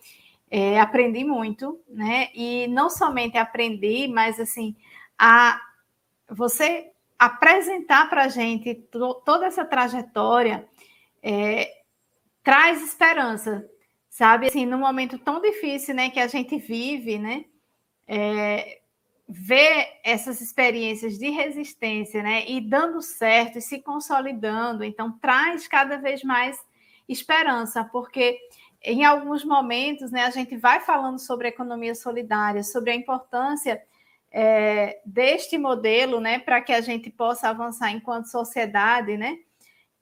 é, 0.50 0.78
aprendi 0.78 1.24
muito, 1.24 1.80
né? 1.88 2.28
E 2.34 2.68
não 2.68 2.88
somente 2.88 3.36
aprendi, 3.36 4.06
mas 4.06 4.38
assim, 4.38 4.76
a 5.18 5.60
você 6.28 6.90
apresentar 7.18 8.08
para 8.08 8.24
a 8.24 8.28
gente 8.28 8.74
toda 9.24 9.46
essa 9.46 9.64
trajetória 9.64 10.68
é, 11.22 11.70
traz 12.44 12.82
esperança, 12.82 13.68
sabe? 14.16 14.46
Assim, 14.46 14.64
num 14.64 14.78
momento 14.78 15.18
tão 15.18 15.42
difícil, 15.42 15.94
né, 15.94 16.08
que 16.08 16.18
a 16.18 16.26
gente 16.26 16.56
vive, 16.56 17.18
né? 17.18 17.44
É, 18.08 18.80
ver 19.28 20.00
essas 20.02 20.40
experiências 20.40 21.18
de 21.18 21.28
resistência, 21.28 22.22
né, 22.22 22.48
e 22.48 22.60
dando 22.60 23.02
certo 23.02 23.58
e 23.58 23.60
se 23.60 23.82
consolidando, 23.82 24.84
então 24.84 25.18
traz 25.18 25.68
cada 25.68 25.96
vez 25.98 26.22
mais 26.22 26.56
esperança, 27.08 27.84
porque 27.84 28.38
em 28.82 29.04
alguns 29.04 29.44
momentos, 29.44 30.10
né, 30.10 30.24
a 30.24 30.30
gente 30.30 30.56
vai 30.56 30.80
falando 30.80 31.18
sobre 31.18 31.48
economia 31.48 31.94
solidária, 31.94 32.62
sobre 32.62 32.92
a 32.92 32.94
importância 32.94 33.82
é, 34.32 35.00
deste 35.04 35.58
modelo, 35.58 36.20
né, 36.20 36.38
para 36.38 36.62
que 36.62 36.72
a 36.72 36.80
gente 36.80 37.10
possa 37.10 37.50
avançar 37.50 37.90
enquanto 37.90 38.30
sociedade, 38.30 39.16
né, 39.16 39.36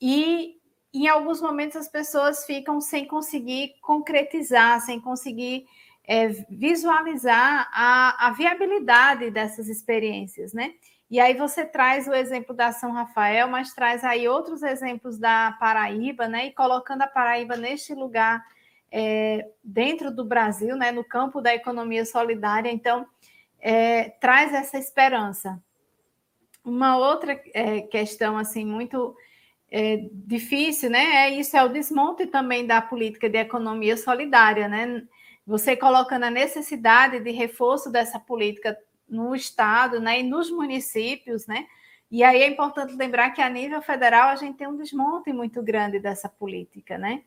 e 0.01 0.61
em 1.03 1.09
alguns 1.09 1.41
momentos 1.41 1.77
as 1.77 1.89
pessoas 1.89 2.47
ficam 2.47 2.81
sem 2.81 3.07
conseguir 3.07 3.75
concretizar, 3.81 4.81
sem 4.81 5.01
conseguir 5.01 5.67
é, 6.07 6.29
visualizar 6.49 7.69
a, 7.73 8.29
a, 8.29 8.31
viabilidade 8.33 9.31
dessas 9.31 9.69
experiências, 9.69 10.53
né? 10.53 10.75
E 11.11 11.19
aí 11.19 11.35
você 11.35 11.65
traz 11.65 12.07
o 12.07 12.15
exemplo 12.15 12.55
da 12.55 12.73
São 12.73 12.93
Rafael, 12.93 13.49
mas 13.49 13.73
traz 13.73 14.05
aí 14.05 14.29
outros 14.29 14.63
exemplos 14.63 15.19
da 15.19 15.57
Paraíba, 15.59 16.29
né? 16.29 16.47
E 16.47 16.53
colocando 16.53 17.03
a 17.03 17.07
Paraíba 17.07 17.57
neste 17.57 17.95
lugar 17.95 18.45
é, 18.91 19.49
dentro 19.63 20.15
do 20.15 20.25
Brasil, 20.25 20.77
né? 20.77 20.93
No 20.93 21.05
campo 21.05 21.41
da 21.41 21.55
economia 21.55 22.05
solidária, 22.05 22.71
então 22.71 23.07
é, 23.61 24.11
traz 24.21 24.53
essa 24.53 24.79
esperança. 24.79 25.61
Uma 26.65 26.97
outra 26.97 27.41
é, 27.53 27.81
questão 27.83 28.37
assim 28.39 28.65
muito 28.65 29.17
é, 29.77 30.09
difícil, 30.13 30.89
né? 30.89 31.27
É 31.27 31.31
isso, 31.31 31.57
é 31.57 31.65
o 31.65 31.69
desmonte 31.69 32.27
também 32.29 32.65
da 32.65 32.81
política 32.81 33.29
de 33.29 33.39
economia 33.39 33.97
solidária, 33.97 34.69
né? 34.69 35.03
Você 35.45 35.77
colocando 35.77 36.23
a 36.23 36.31
necessidade 36.31 37.19
de 37.19 37.33
reforço 37.33 37.91
dessa 37.91 38.21
política 38.21 38.79
no 39.09 39.35
Estado 39.35 39.99
né, 39.99 40.21
e 40.21 40.23
nos 40.23 40.49
municípios, 40.49 41.49
né? 41.49 41.67
E 42.09 42.23
aí 42.23 42.43
é 42.43 42.49
importante 42.49 42.95
lembrar 42.95 43.31
que 43.31 43.43
a 43.43 43.51
nível 43.51 43.83
federal 43.83 44.29
a 44.29 44.37
gente 44.37 44.59
tem 44.59 44.69
um 44.69 44.77
desmonte 44.77 45.33
muito 45.33 45.61
grande 45.61 45.99
dessa 45.99 46.29
política, 46.29 46.97
né? 46.97 47.23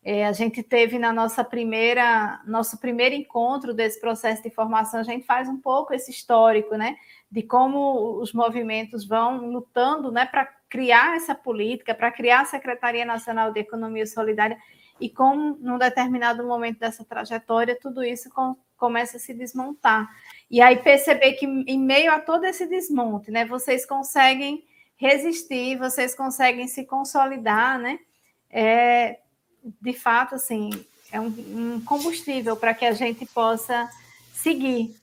É, 0.00 0.24
a 0.24 0.32
gente 0.32 0.62
teve 0.62 1.00
na 1.00 1.12
nossa 1.12 1.42
primeira, 1.42 2.40
nosso 2.46 2.78
primeiro 2.78 3.16
encontro 3.16 3.74
desse 3.74 4.00
processo 4.00 4.40
de 4.40 4.50
formação, 4.50 5.00
a 5.00 5.02
gente 5.02 5.26
faz 5.26 5.48
um 5.48 5.60
pouco 5.60 5.92
esse 5.92 6.12
histórico, 6.12 6.76
né? 6.76 6.96
De 7.30 7.42
como 7.42 8.20
os 8.20 8.32
movimentos 8.32 9.06
vão 9.06 9.50
lutando, 9.50 10.10
né, 10.10 10.24
para 10.26 10.46
criar 10.68 11.16
essa 11.16 11.34
política, 11.34 11.94
para 11.94 12.10
criar 12.10 12.42
a 12.42 12.46
Secretaria 12.46 13.04
Nacional 13.04 13.52
de 13.52 13.60
Economia 13.60 14.06
Solidária, 14.06 14.58
e 15.00 15.08
como, 15.08 15.56
num 15.60 15.78
determinado 15.78 16.44
momento 16.44 16.78
dessa 16.78 17.04
trajetória, 17.04 17.78
tudo 17.80 18.02
isso 18.02 18.28
com, 18.30 18.56
começa 18.76 19.16
a 19.16 19.20
se 19.20 19.32
desmontar. 19.32 20.08
E 20.50 20.60
aí 20.60 20.76
perceber 20.76 21.34
que, 21.34 21.46
em 21.46 21.78
meio 21.78 22.10
a 22.10 22.18
todo 22.18 22.44
esse 22.44 22.66
desmonte, 22.66 23.30
né, 23.30 23.44
vocês 23.44 23.86
conseguem 23.86 24.64
resistir, 24.96 25.78
vocês 25.78 26.14
conseguem 26.14 26.66
se 26.66 26.84
consolidar, 26.84 27.78
né? 27.78 28.00
É, 28.50 29.20
de 29.80 29.92
fato, 29.92 30.34
assim, 30.34 30.70
é 31.12 31.20
um, 31.20 31.26
um 31.26 31.80
combustível 31.84 32.56
para 32.56 32.74
que 32.74 32.84
a 32.84 32.92
gente 32.92 33.24
possa 33.26 33.88
seguir 34.32 34.94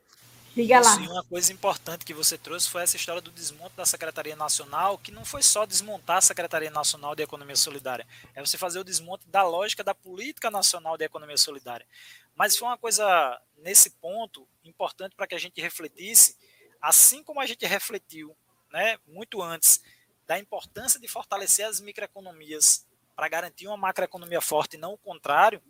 Diga 0.56 0.80
lá. 0.80 0.96
E 1.02 1.08
uma 1.10 1.24
coisa 1.26 1.52
importante 1.52 2.06
que 2.06 2.14
você 2.14 2.38
trouxe 2.38 2.70
foi 2.70 2.82
essa 2.82 2.96
história 2.96 3.22
do 3.22 3.30
desmonte 3.30 3.76
da 3.76 3.86
Secretaria 3.86 4.38
Nacional, 4.38 4.98
que 4.98 5.12
não 5.12 5.26
foi 5.26 5.44
só 5.44 5.66
desmontar 5.66 6.18
a 6.18 6.22
Secretaria 6.22 6.72
Nacional 6.72 7.14
de 7.14 7.22
Economia 7.22 7.58
Solidária, 7.58 8.08
é 8.34 8.40
você 8.40 8.58
fazer 8.58 8.80
o 8.80 8.84
desmonte 8.84 9.28
da 9.28 9.44
lógica 9.44 9.84
da 9.84 9.94
Política 9.94 10.50
Nacional 10.50 10.98
de 10.98 11.04
Economia 11.04 11.36
Solidária. 11.38 11.86
Mas 12.34 12.56
foi 12.56 12.70
uma 12.70 12.78
coisa, 12.78 13.38
nesse 13.58 13.90
ponto, 13.90 14.48
importante 14.64 15.14
para 15.14 15.28
que 15.28 15.36
a 15.36 15.40
gente 15.40 15.60
refletisse, 15.60 16.38
assim 16.82 17.22
como 17.22 17.42
a 17.42 17.46
gente 17.46 17.66
refletiu 17.66 18.34
né, 18.72 18.98
muito 19.06 19.42
antes 19.42 19.82
da 20.26 20.40
importância 20.40 21.00
de 21.02 21.08
fortalecer 21.10 21.66
as 21.66 21.82
microeconomias 21.82 22.88
para 23.14 23.28
garantir 23.28 23.68
uma 23.68 23.78
macroeconomia 23.78 24.40
forte 24.40 24.76
e 24.76 24.80
não 24.80 24.94
o 24.94 24.98
contrário, 24.98 25.62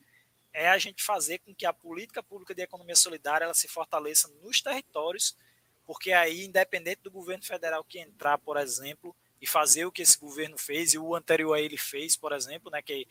é 0.56 0.70
a 0.70 0.78
gente 0.78 1.04
fazer 1.04 1.40
com 1.40 1.54
que 1.54 1.66
a 1.66 1.74
política 1.74 2.24
pública 2.24 2.56
de 2.56 2.62
economia 2.62 2.96
solidária 2.96 3.44
ela 3.44 3.54
se 3.54 3.68
fortaleça 3.68 4.30
nos 4.42 4.62
territórios, 4.62 5.38
porque 5.86 6.14
aí, 6.14 6.46
independente 6.46 7.02
do 7.04 7.12
governo 7.12 7.44
federal 7.44 7.84
que 7.84 8.00
entrar, 8.00 8.38
por 8.38 8.58
exemplo, 8.58 9.16
e 9.42 9.46
fazer 9.46 9.86
o 9.86 9.92
que 9.92 10.02
esse 10.02 10.18
governo 10.18 10.58
fez 10.58 10.94
e 10.94 10.98
o 10.98 11.14
anterior 11.14 11.54
a 11.54 11.62
ele 11.62 11.78
fez, 11.78 12.16
por 12.16 12.32
exemplo, 12.32 12.72
né, 12.72 12.82
que 12.82 13.06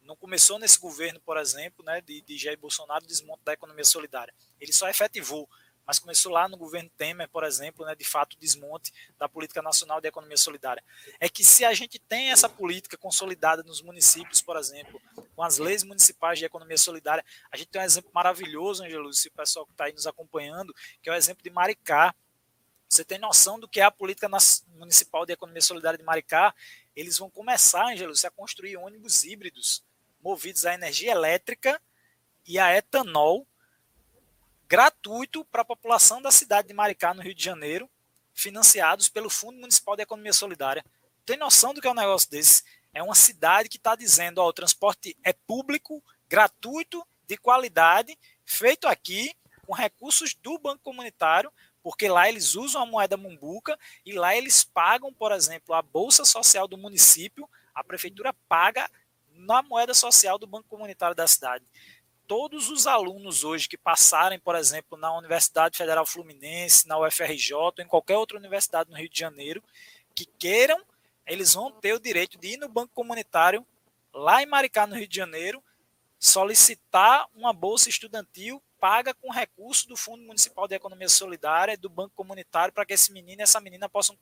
não 0.00 0.16
começou 0.16 0.58
nesse 0.58 0.78
governo, 0.78 1.20
por 1.20 1.36
exemplo, 1.36 1.84
né, 1.84 2.00
de, 2.00 2.22
de 2.22 2.38
Jair 2.38 2.58
Bolsonaro, 2.58 3.04
o 3.04 3.06
desmonte 3.06 3.44
da 3.44 3.52
economia 3.52 3.84
solidária. 3.84 4.34
Ele 4.58 4.72
só 4.72 4.88
efetivou 4.88 5.48
mas 5.86 5.98
começou 5.98 6.32
lá 6.32 6.48
no 6.48 6.56
governo 6.56 6.90
Temer, 6.96 7.28
por 7.28 7.44
exemplo, 7.44 7.86
né, 7.86 7.94
de 7.94 8.04
fato, 8.04 8.36
desmonte 8.38 8.92
da 9.18 9.28
política 9.28 9.62
nacional 9.62 10.00
de 10.00 10.08
economia 10.08 10.36
solidária. 10.36 10.82
É 11.20 11.28
que 11.28 11.44
se 11.44 11.64
a 11.64 11.72
gente 11.72 11.98
tem 11.98 12.32
essa 12.32 12.48
política 12.48 12.96
consolidada 12.96 13.62
nos 13.62 13.80
municípios, 13.80 14.42
por 14.42 14.56
exemplo, 14.56 15.00
com 15.34 15.42
as 15.42 15.58
leis 15.58 15.84
municipais 15.84 16.38
de 16.38 16.44
economia 16.44 16.76
solidária, 16.76 17.24
a 17.52 17.56
gente 17.56 17.68
tem 17.68 17.80
um 17.80 17.84
exemplo 17.84 18.10
maravilhoso, 18.12 18.84
Angelo, 18.84 19.12
se 19.12 19.28
o 19.28 19.32
pessoal 19.32 19.64
que 19.64 19.72
está 19.72 19.84
aí 19.84 19.92
nos 19.92 20.06
acompanhando, 20.06 20.74
que 21.02 21.08
é 21.08 21.12
o 21.12 21.16
exemplo 21.16 21.42
de 21.42 21.50
Maricá. 21.50 22.14
Você 22.88 23.04
tem 23.04 23.18
noção 23.18 23.58
do 23.58 23.68
que 23.68 23.80
é 23.80 23.84
a 23.84 23.90
política 23.90 24.28
municipal 24.68 25.26
de 25.26 25.32
economia 25.32 25.60
solidária 25.60 25.98
de 25.98 26.04
Maricá? 26.04 26.54
Eles 26.94 27.18
vão 27.18 27.28
começar, 27.28 27.92
Angelo, 27.92 28.12
a 28.24 28.30
construir 28.30 28.76
ônibus 28.76 29.24
híbridos 29.24 29.84
movidos 30.22 30.66
a 30.66 30.74
energia 30.74 31.12
elétrica 31.12 31.80
e 32.44 32.58
a 32.58 32.76
etanol 32.76 33.46
gratuito 35.06 35.44
para 35.44 35.62
a 35.62 35.64
população 35.64 36.20
da 36.20 36.32
cidade 36.32 36.66
de 36.66 36.74
Maricá, 36.74 37.14
no 37.14 37.22
Rio 37.22 37.34
de 37.34 37.42
Janeiro, 37.42 37.88
financiados 38.34 39.08
pelo 39.08 39.30
Fundo 39.30 39.56
Municipal 39.56 39.94
de 39.94 40.02
Economia 40.02 40.32
Solidária. 40.32 40.84
Tem 41.24 41.36
noção 41.36 41.72
do 41.72 41.80
que 41.80 41.86
é 41.86 41.90
um 41.90 41.94
negócio 41.94 42.28
desse? 42.28 42.64
É 42.92 43.00
uma 43.00 43.14
cidade 43.14 43.68
que 43.68 43.76
está 43.76 43.94
dizendo: 43.94 44.38
ó, 44.38 44.48
o 44.48 44.52
transporte 44.52 45.16
é 45.22 45.32
público, 45.32 46.02
gratuito, 46.28 47.06
de 47.24 47.36
qualidade, 47.36 48.18
feito 48.44 48.88
aqui, 48.88 49.32
com 49.64 49.72
recursos 49.72 50.34
do 50.34 50.58
Banco 50.58 50.82
Comunitário, 50.82 51.52
porque 51.84 52.08
lá 52.08 52.28
eles 52.28 52.56
usam 52.56 52.82
a 52.82 52.86
moeda 52.86 53.16
mumbuca 53.16 53.78
e 54.04 54.12
lá 54.12 54.34
eles 54.34 54.64
pagam, 54.64 55.12
por 55.12 55.30
exemplo, 55.30 55.72
a 55.72 55.82
bolsa 55.82 56.24
social 56.24 56.66
do 56.66 56.76
município, 56.76 57.48
a 57.72 57.84
prefeitura 57.84 58.34
paga 58.48 58.90
na 59.28 59.62
moeda 59.62 59.94
social 59.94 60.36
do 60.36 60.48
Banco 60.48 60.68
Comunitário 60.68 61.14
da 61.14 61.28
cidade 61.28 61.64
todos 62.26 62.68
os 62.68 62.86
alunos 62.86 63.44
hoje 63.44 63.68
que 63.68 63.76
passarem, 63.76 64.38
por 64.38 64.54
exemplo, 64.54 64.98
na 64.98 65.16
Universidade 65.16 65.76
Federal 65.76 66.04
Fluminense, 66.04 66.86
na 66.86 66.98
UFRJ, 66.98 67.54
ou 67.54 67.72
em 67.78 67.86
qualquer 67.86 68.16
outra 68.16 68.36
universidade 68.36 68.90
no 68.90 68.96
Rio 68.96 69.08
de 69.08 69.18
Janeiro, 69.18 69.62
que 70.14 70.26
queiram, 70.26 70.82
eles 71.26 71.54
vão 71.54 71.70
ter 71.70 71.92
o 71.92 72.00
direito 72.00 72.38
de 72.38 72.54
ir 72.54 72.56
no 72.56 72.68
banco 72.68 72.92
comunitário, 72.94 73.66
lá 74.12 74.42
em 74.42 74.46
Maricá, 74.46 74.86
no 74.86 74.96
Rio 74.96 75.08
de 75.08 75.16
Janeiro, 75.16 75.62
solicitar 76.18 77.26
uma 77.34 77.52
bolsa 77.52 77.88
estudantil 77.88 78.62
paga 78.78 79.14
com 79.14 79.30
recurso 79.30 79.88
do 79.88 79.96
Fundo 79.96 80.22
Municipal 80.22 80.68
de 80.68 80.74
Economia 80.74 81.08
Solidária 81.08 81.76
do 81.76 81.88
Banco 81.88 82.14
Comunitário 82.14 82.72
para 82.72 82.84
que 82.84 82.92
esse 82.92 83.12
menino 83.12 83.40
e 83.40 83.42
essa 83.42 83.60
menina 83.60 83.88
possam 83.88 84.16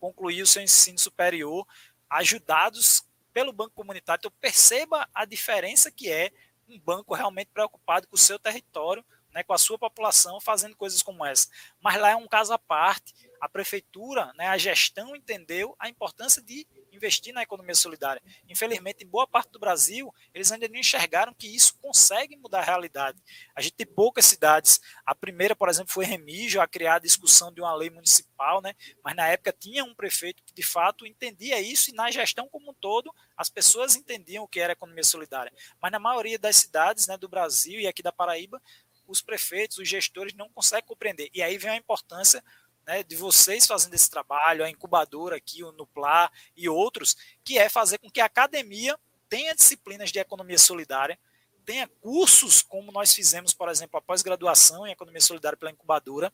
concluir 0.00 0.42
o 0.42 0.46
seu 0.46 0.62
ensino 0.62 0.98
superior 0.98 1.66
ajudados 2.08 3.04
pelo 3.32 3.52
Banco 3.52 3.74
Comunitário. 3.74 4.20
Então 4.20 4.32
perceba 4.40 5.08
a 5.12 5.24
diferença 5.24 5.90
que 5.90 6.10
é 6.10 6.30
um 6.68 6.78
banco 6.78 7.14
realmente 7.14 7.50
preocupado 7.52 8.06
com 8.08 8.16
o 8.16 8.18
seu 8.18 8.38
território, 8.38 9.04
né, 9.32 9.42
com 9.42 9.52
a 9.52 9.58
sua 9.58 9.78
população, 9.78 10.40
fazendo 10.40 10.76
coisas 10.76 11.02
como 11.02 11.24
essa. 11.24 11.48
Mas 11.80 12.00
lá 12.00 12.10
é 12.10 12.16
um 12.16 12.26
caso 12.26 12.52
à 12.52 12.58
parte. 12.58 13.12
A 13.40 13.48
prefeitura, 13.48 14.32
né, 14.34 14.48
a 14.48 14.56
gestão 14.56 15.14
entendeu 15.14 15.76
a 15.78 15.88
importância 15.88 16.42
de 16.42 16.66
investir 16.96 17.32
na 17.32 17.42
economia 17.42 17.74
solidária. 17.74 18.22
Infelizmente, 18.48 19.04
em 19.04 19.06
boa 19.06 19.26
parte 19.26 19.50
do 19.52 19.58
Brasil, 19.58 20.12
eles 20.34 20.50
ainda 20.50 20.68
não 20.68 20.76
enxergaram 20.76 21.34
que 21.34 21.46
isso 21.46 21.78
consegue 21.80 22.36
mudar 22.36 22.60
a 22.60 22.64
realidade. 22.64 23.22
A 23.54 23.60
gente 23.60 23.74
tem 23.74 23.86
poucas 23.86 24.26
cidades. 24.26 24.80
A 25.04 25.14
primeira, 25.14 25.54
por 25.54 25.68
exemplo, 25.68 25.92
foi 25.92 26.04
Remígio, 26.04 26.60
a 26.60 26.66
criar 26.66 26.96
a 26.96 26.98
discussão 26.98 27.52
de 27.52 27.60
uma 27.60 27.74
lei 27.74 27.90
municipal, 27.90 28.60
né? 28.60 28.74
mas 29.04 29.14
na 29.14 29.28
época 29.28 29.52
tinha 29.52 29.84
um 29.84 29.94
prefeito 29.94 30.42
que, 30.44 30.54
de 30.54 30.62
fato, 30.62 31.06
entendia 31.06 31.60
isso 31.60 31.90
e 31.90 31.94
na 31.94 32.10
gestão 32.10 32.48
como 32.48 32.70
um 32.70 32.74
todo, 32.74 33.12
as 33.36 33.48
pessoas 33.48 33.96
entendiam 33.96 34.44
o 34.44 34.48
que 34.48 34.60
era 34.60 34.72
economia 34.72 35.04
solidária. 35.04 35.52
Mas 35.80 35.92
na 35.92 35.98
maioria 35.98 36.38
das 36.38 36.56
cidades 36.56 37.06
né, 37.06 37.16
do 37.16 37.28
Brasil 37.28 37.80
e 37.80 37.86
aqui 37.86 38.02
da 38.02 38.12
Paraíba, 38.12 38.60
os 39.06 39.22
prefeitos, 39.22 39.78
os 39.78 39.88
gestores 39.88 40.34
não 40.34 40.48
conseguem 40.48 40.86
compreender. 40.86 41.30
E 41.32 41.42
aí 41.42 41.56
vem 41.58 41.70
a 41.70 41.76
importância 41.76 42.42
né, 42.86 43.02
de 43.02 43.16
vocês 43.16 43.66
fazendo 43.66 43.94
esse 43.94 44.08
trabalho, 44.08 44.64
a 44.64 44.70
incubadora 44.70 45.36
aqui, 45.36 45.64
o 45.64 45.72
Nupla 45.72 46.30
e 46.56 46.68
outros, 46.68 47.16
que 47.44 47.58
é 47.58 47.68
fazer 47.68 47.98
com 47.98 48.08
que 48.08 48.20
a 48.20 48.26
academia 48.26 48.98
tenha 49.28 49.54
disciplinas 49.54 50.12
de 50.12 50.18
economia 50.18 50.58
solidária, 50.58 51.18
tenha 51.64 51.88
cursos, 52.00 52.62
como 52.62 52.92
nós 52.92 53.12
fizemos, 53.12 53.52
por 53.52 53.68
exemplo, 53.68 53.98
a 53.98 54.00
pós-graduação 54.02 54.86
em 54.86 54.92
economia 54.92 55.20
solidária 55.20 55.58
pela 55.58 55.72
incubadora, 55.72 56.32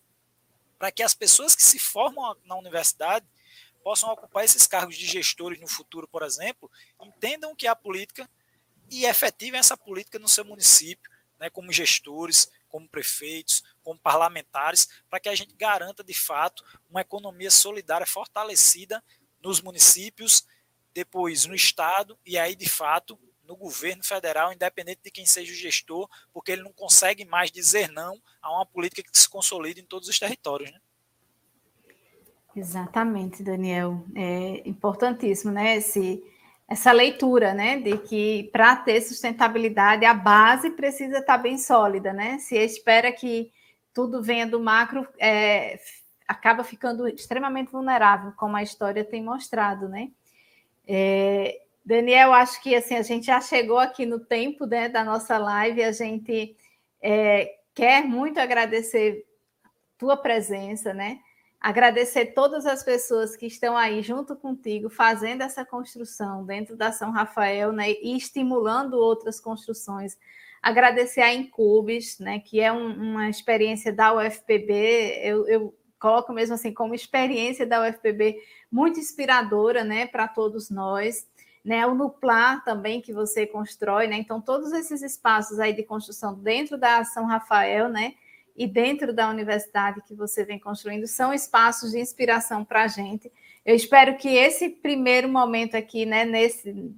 para 0.79 0.93
que 0.93 1.03
as 1.03 1.15
pessoas 1.15 1.55
que 1.55 1.63
se 1.63 1.79
formam 1.79 2.37
na 2.45 2.57
universidade 2.57 3.25
possam 3.83 4.11
ocupar 4.11 4.45
esses 4.45 4.67
cargos 4.67 4.97
de 4.97 5.07
gestores 5.07 5.59
no 5.59 5.67
futuro, 5.67 6.07
por 6.07 6.23
exemplo, 6.23 6.71
entendam 7.01 7.53
o 7.53 7.57
que 7.57 7.67
é 7.67 7.71
a 7.71 7.75
política 7.75 8.29
e 8.91 9.07
efetivem 9.07 9.59
essa 9.59 9.77
política 9.77 10.19
no 10.19 10.29
seu 10.29 10.45
município, 10.45 11.11
né, 11.41 11.49
como 11.49 11.73
gestores, 11.73 12.51
como 12.69 12.89
prefeitos, 12.89 13.65
como 13.83 13.99
parlamentares, 13.99 14.89
para 15.09 15.21
que 15.21 15.29
a 15.29 15.35
gente 15.35 15.55
garanta 15.55 16.03
de 16.03 16.15
fato 16.15 16.65
uma 16.89 17.01
economia 17.01 17.51
solidária 17.51 18.07
fortalecida 18.07 19.03
nos 19.43 19.61
municípios, 19.61 20.47
depois 20.95 21.47
no 21.47 21.55
estado 21.55 22.19
e 22.25 22.39
aí 22.39 22.55
de 22.55 22.69
fato 22.69 23.19
no 23.45 23.57
governo 23.57 24.05
federal, 24.05 24.53
independente 24.53 25.01
de 25.03 25.11
quem 25.11 25.27
seja 25.27 25.53
o 25.53 25.57
gestor, 25.57 26.09
porque 26.33 26.53
ele 26.53 26.63
não 26.63 26.73
consegue 26.73 27.25
mais 27.25 27.51
dizer 27.51 27.91
não 27.91 28.21
a 28.41 28.51
uma 28.51 28.65
política 28.65 29.03
que 29.03 29.19
se 29.19 29.29
consolida 29.29 29.81
em 29.81 29.85
todos 29.85 30.09
os 30.09 30.19
territórios, 30.19 30.71
né? 30.71 30.79
Exatamente, 32.55 33.43
Daniel. 33.43 34.05
É 34.15 34.69
importantíssimo, 34.69 35.51
né? 35.51 35.77
Esse, 35.77 36.23
essa 36.69 36.93
leitura, 36.93 37.55
né, 37.55 37.79
de 37.81 37.99
que 37.99 38.51
para 38.53 38.77
ter 38.77 39.01
sustentabilidade 39.01 40.05
a 40.05 40.15
base 40.15 40.71
precisa 40.71 41.19
estar 41.19 41.39
bem 41.39 41.59
sólida, 41.59 42.13
né? 42.13 42.39
Se 42.39 42.57
espera 42.57 43.11
que 43.11 43.51
tudo 43.95 44.23
venha 44.23 44.47
do 44.47 44.61
macro, 44.61 45.07
é, 45.19 45.79
acaba 46.27 46.65
ficando 46.65 47.07
extremamente 47.09 47.71
vulnerável, 47.71 48.33
como 48.37 48.57
a 48.57 48.63
história 48.63 49.05
tem 49.05 49.23
mostrado, 49.23 49.89
né? 49.89 50.11
É, 50.87 51.61
Daniel, 51.85 52.33
acho 52.33 52.63
que 52.63 52.75
assim 52.75 52.97
a 52.97 53.03
gente 53.03 53.27
já 53.27 53.41
chegou 53.41 53.79
aqui 53.79 54.07
no 54.07 54.21
tempo 54.21 54.67
né, 54.67 54.89
da 54.89 55.05
nossa 55.05 55.37
live, 55.37 55.83
a 55.83 55.93
gente 55.93 56.57
é, 57.01 57.57
quer 57.75 58.05
muito 58.05 58.39
agradecer 58.39 59.27
tua 59.99 60.17
presença, 60.17 60.95
né? 60.95 61.19
Agradecer 61.61 62.27
todas 62.35 62.67
as 62.67 62.83
pessoas 62.83 63.37
que 63.37 63.47
estão 63.47 63.77
aí 63.77 64.03
junto 64.03 64.35
contigo, 64.35 64.91
fazendo 64.91 65.43
essa 65.43 65.65
construção 65.65 66.45
dentro 66.45 66.77
da 66.77 66.91
São 66.91 67.13
Rafael, 67.13 67.73
né? 67.73 67.93
E 67.93 68.17
estimulando 68.17 68.95
outras 68.95 69.39
construções. 69.39 70.19
Agradecer 70.63 71.21
a 71.21 71.35
Incubes, 71.35 72.19
né? 72.19 72.39
Que 72.39 72.61
é 72.61 72.73
um, 72.73 72.93
uma 72.93 73.29
experiência 73.29 73.93
da 73.93 74.15
UFPB. 74.15 75.21
Eu, 75.23 75.49
eu 75.49 75.79
coloco 75.99 76.33
mesmo 76.33 76.55
assim 76.55 76.73
como 76.73 76.95
experiência 76.95 77.67
da 77.67 77.87
UFPB 77.87 78.37
muito 78.71 79.01
inspiradora, 79.01 79.83
né? 79.83 80.07
Para 80.07 80.29
todos 80.29 80.71
nós. 80.71 81.31
Né, 81.65 81.87
o 81.87 81.95
Nupla 81.95 82.61
também 82.65 83.01
que 83.01 83.13
você 83.13 83.47
constrói, 83.47 84.09
né? 84.09 84.17
Então, 84.17 84.41
todos 84.41 84.73
esses 84.73 85.01
espaços 85.01 85.61
aí 85.61 85.73
de 85.73 85.85
construção 85.85 86.35
dentro 86.35 86.77
da 86.77 87.05
São 87.05 87.25
Rafael, 87.25 87.89
né? 87.89 88.15
e 88.57 88.67
dentro 88.67 89.13
da 89.13 89.29
universidade 89.29 90.03
que 90.07 90.15
você 90.15 90.45
vem 90.45 90.59
construindo 90.59 91.07
são 91.07 91.33
espaços 91.33 91.93
de 91.93 91.99
inspiração 91.99 92.65
para 92.65 92.85
a 92.85 92.89
gente. 92.89 93.31
Eu 93.65 93.75
espero 93.75 94.17
que 94.17 94.29
esse 94.29 94.69
primeiro 94.69 95.29
momento 95.29 95.77
aqui, 95.77 96.05
né, 96.05 96.25
nesse 96.25 96.93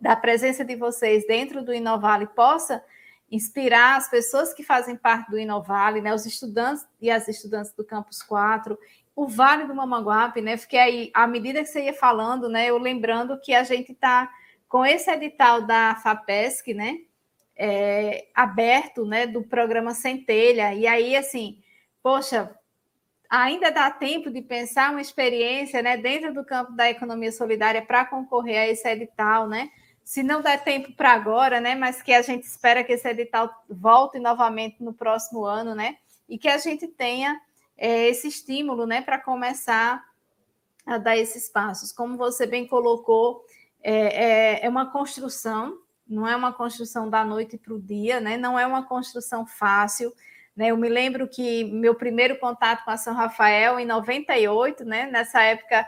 da 0.00 0.14
presença 0.14 0.64
de 0.64 0.76
vocês 0.76 1.26
dentro 1.26 1.62
do 1.62 1.74
Inovale 1.74 2.26
possa 2.26 2.82
inspirar 3.30 3.96
as 3.96 4.08
pessoas 4.08 4.54
que 4.54 4.62
fazem 4.62 4.96
parte 4.96 5.30
do 5.30 5.38
Inovale, 5.38 6.00
né, 6.00 6.14
os 6.14 6.24
estudantes 6.24 6.86
e 7.00 7.10
as 7.10 7.28
estudantes 7.28 7.72
do 7.72 7.84
Campus 7.84 8.22
4, 8.22 8.78
o 9.14 9.26
Vale 9.26 9.66
do 9.66 9.74
Mamanguape, 9.74 10.40
né? 10.40 10.56
Fiquei 10.56 10.78
aí, 10.78 11.10
à 11.12 11.26
medida 11.26 11.60
que 11.60 11.66
você 11.66 11.84
ia 11.84 11.92
falando, 11.92 12.48
né, 12.48 12.70
eu 12.70 12.78
lembrando 12.78 13.38
que 13.40 13.52
a 13.52 13.64
gente 13.64 13.92
está 13.92 14.30
com 14.68 14.84
esse 14.86 15.10
edital 15.10 15.62
da 15.62 15.96
FAPESC, 15.96 16.72
né, 16.72 16.98
é, 17.56 18.28
aberto 18.34 19.04
né, 19.04 19.26
do 19.26 19.42
programa 19.42 19.92
Centelha. 19.92 20.72
E 20.72 20.86
aí, 20.86 21.16
assim, 21.16 21.60
poxa, 22.02 22.54
ainda 23.28 23.70
dá 23.70 23.90
tempo 23.90 24.30
de 24.30 24.40
pensar 24.40 24.92
uma 24.92 25.00
experiência 25.00 25.82
né, 25.82 25.96
dentro 25.96 26.32
do 26.32 26.44
campo 26.44 26.72
da 26.72 26.88
economia 26.88 27.32
solidária 27.32 27.82
para 27.82 28.04
concorrer 28.04 28.60
a 28.60 28.68
esse 28.68 28.88
edital, 28.88 29.48
né? 29.48 29.68
Se 30.08 30.22
não 30.22 30.40
der 30.40 30.64
tempo 30.64 30.90
para 30.94 31.12
agora, 31.12 31.60
né? 31.60 31.74
Mas 31.74 32.00
que 32.00 32.14
a 32.14 32.22
gente 32.22 32.44
espera 32.44 32.82
que 32.82 32.94
esse 32.94 33.06
edital 33.06 33.62
volte 33.68 34.18
novamente 34.18 34.82
no 34.82 34.94
próximo 34.94 35.44
ano, 35.44 35.74
né? 35.74 35.98
E 36.26 36.38
que 36.38 36.48
a 36.48 36.56
gente 36.56 36.88
tenha 36.88 37.38
é, 37.76 38.08
esse 38.08 38.26
estímulo, 38.26 38.86
né, 38.86 39.02
para 39.02 39.18
começar 39.18 40.02
a 40.86 40.96
dar 40.96 41.14
esses 41.14 41.50
passos. 41.50 41.92
Como 41.92 42.16
você 42.16 42.46
bem 42.46 42.66
colocou, 42.66 43.44
é, 43.82 44.62
é, 44.62 44.64
é 44.64 44.68
uma 44.70 44.90
construção 44.90 45.78
não 46.08 46.26
é 46.26 46.34
uma 46.34 46.54
construção 46.54 47.10
da 47.10 47.22
noite 47.22 47.58
para 47.58 47.74
o 47.74 47.78
dia, 47.78 48.18
né? 48.18 48.38
não 48.38 48.58
é 48.58 48.66
uma 48.66 48.82
construção 48.82 49.44
fácil. 49.44 50.10
Né? 50.56 50.68
Eu 50.68 50.76
me 50.78 50.88
lembro 50.88 51.28
que 51.28 51.64
meu 51.64 51.94
primeiro 51.94 52.38
contato 52.38 52.82
com 52.82 52.90
a 52.90 52.96
São 52.96 53.12
Rafael, 53.12 53.78
em 53.78 53.84
98, 53.84 54.86
né? 54.86 55.06
nessa 55.12 55.42
época, 55.42 55.86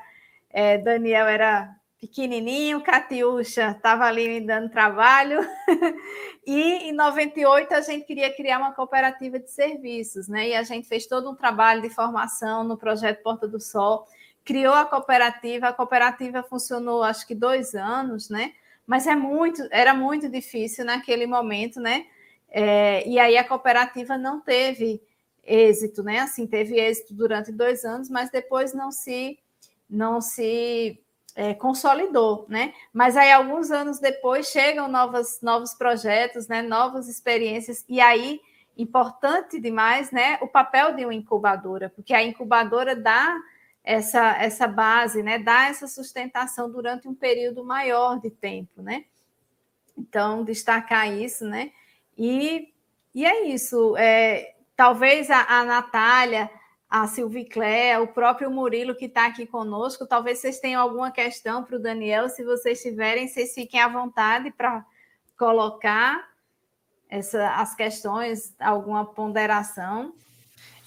é, 0.51 0.76
Daniel 0.76 1.26
era 1.26 1.74
pequenininho, 2.01 2.82
Catiúcha 2.82 3.72
estava 3.72 4.05
ali 4.05 4.27
me 4.28 4.40
dando 4.40 4.70
trabalho, 4.70 5.39
e 6.47 6.89
em 6.89 6.93
98 6.93 7.74
a 7.74 7.81
gente 7.82 8.06
queria 8.06 8.35
criar 8.35 8.59
uma 8.59 8.72
cooperativa 8.72 9.39
de 9.39 9.51
serviços, 9.51 10.27
né? 10.27 10.48
E 10.48 10.55
a 10.55 10.62
gente 10.62 10.89
fez 10.89 11.06
todo 11.06 11.31
um 11.31 11.35
trabalho 11.35 11.82
de 11.82 11.90
formação 11.90 12.64
no 12.64 12.77
projeto 12.77 13.22
Porta 13.22 13.47
do 13.47 13.60
Sol, 13.60 14.06
criou 14.44 14.74
a 14.74 14.86
cooperativa, 14.86 15.68
a 15.68 15.72
cooperativa 15.72 16.43
funcionou 16.43 17.02
acho 17.02 17.27
que 17.27 17.35
dois 17.35 17.74
anos, 17.74 18.31
né? 18.31 18.55
mas 18.90 19.06
é 19.06 19.14
muito, 19.14 19.62
era 19.70 19.94
muito 19.94 20.28
difícil 20.28 20.85
naquele 20.85 21.24
momento, 21.24 21.78
né? 21.78 22.06
É, 22.48 23.06
e 23.09 23.20
aí 23.20 23.39
a 23.39 23.47
cooperativa 23.47 24.18
não 24.18 24.40
teve 24.40 25.01
êxito, 25.44 26.02
né? 26.02 26.18
Assim, 26.18 26.44
teve 26.44 26.74
êxito 26.74 27.14
durante 27.14 27.52
dois 27.52 27.85
anos, 27.85 28.10
mas 28.10 28.32
depois 28.32 28.74
não 28.74 28.90
se 28.90 29.39
não 29.89 30.20
se 30.20 31.01
é, 31.35 31.55
consolidou, 31.55 32.47
né? 32.48 32.74
Mas 32.93 33.16
aí 33.16 33.32
alguns 33.32 33.70
anos 33.70 33.98
depois 33.98 34.48
chegam 34.48 34.89
novos 34.89 35.40
novos 35.40 35.74
projetos, 35.74 36.48
né? 36.48 36.62
Novas 36.62 37.09
experiências 37.09 37.85
e 37.89 38.01
aí 38.01 38.40
importante 38.77 39.61
demais, 39.61 40.11
né? 40.11 40.39
O 40.40 40.48
papel 40.48 40.94
de 40.94 41.05
uma 41.05 41.15
incubadora, 41.15 41.90
porque 41.90 42.15
a 42.15 42.23
incubadora 42.23 42.97
dá 42.97 43.36
essa, 43.85 44.36
essa 44.36 44.66
base, 44.66 45.23
né? 45.23 45.39
Dar 45.39 45.70
essa 45.70 45.86
sustentação 45.86 46.70
durante 46.70 47.09
um 47.09 47.15
período 47.15 47.65
maior 47.65 48.20
de 48.20 48.31
tempo, 48.31 48.82
né? 48.82 49.05
Então, 49.97 50.44
destacar 50.44 51.12
isso, 51.12 51.44
né? 51.44 51.70
E, 52.16 52.73
e 53.15 53.24
é 53.24 53.47
isso. 53.47 53.97
É, 53.97 54.55
talvez 54.77 55.31
a, 55.31 55.44
a 55.61 55.65
Natália, 55.65 56.51
a 56.91 57.07
Silvicléa, 57.07 58.01
o 58.01 58.09
próprio 58.09 58.51
Murilo 58.51 58.97
que 58.97 59.05
está 59.05 59.27
aqui 59.27 59.47
conosco, 59.47 60.05
talvez 60.07 60.41
vocês 60.41 60.59
tenham 60.59 60.83
alguma 60.83 61.12
questão 61.12 61.62
para 61.62 61.77
o 61.77 61.79
Daniel. 61.79 62.29
Se 62.29 62.43
vocês 62.45 62.83
tiverem, 62.83 63.29
vocês 63.29 63.55
fiquem 63.55 63.81
à 63.81 63.87
vontade 63.87 64.51
para 64.51 64.85
colocar. 65.39 66.29
essa, 67.09 67.55
as 67.55 67.75
questões, 67.77 68.55
alguma 68.59 69.05
ponderação. 69.05 70.12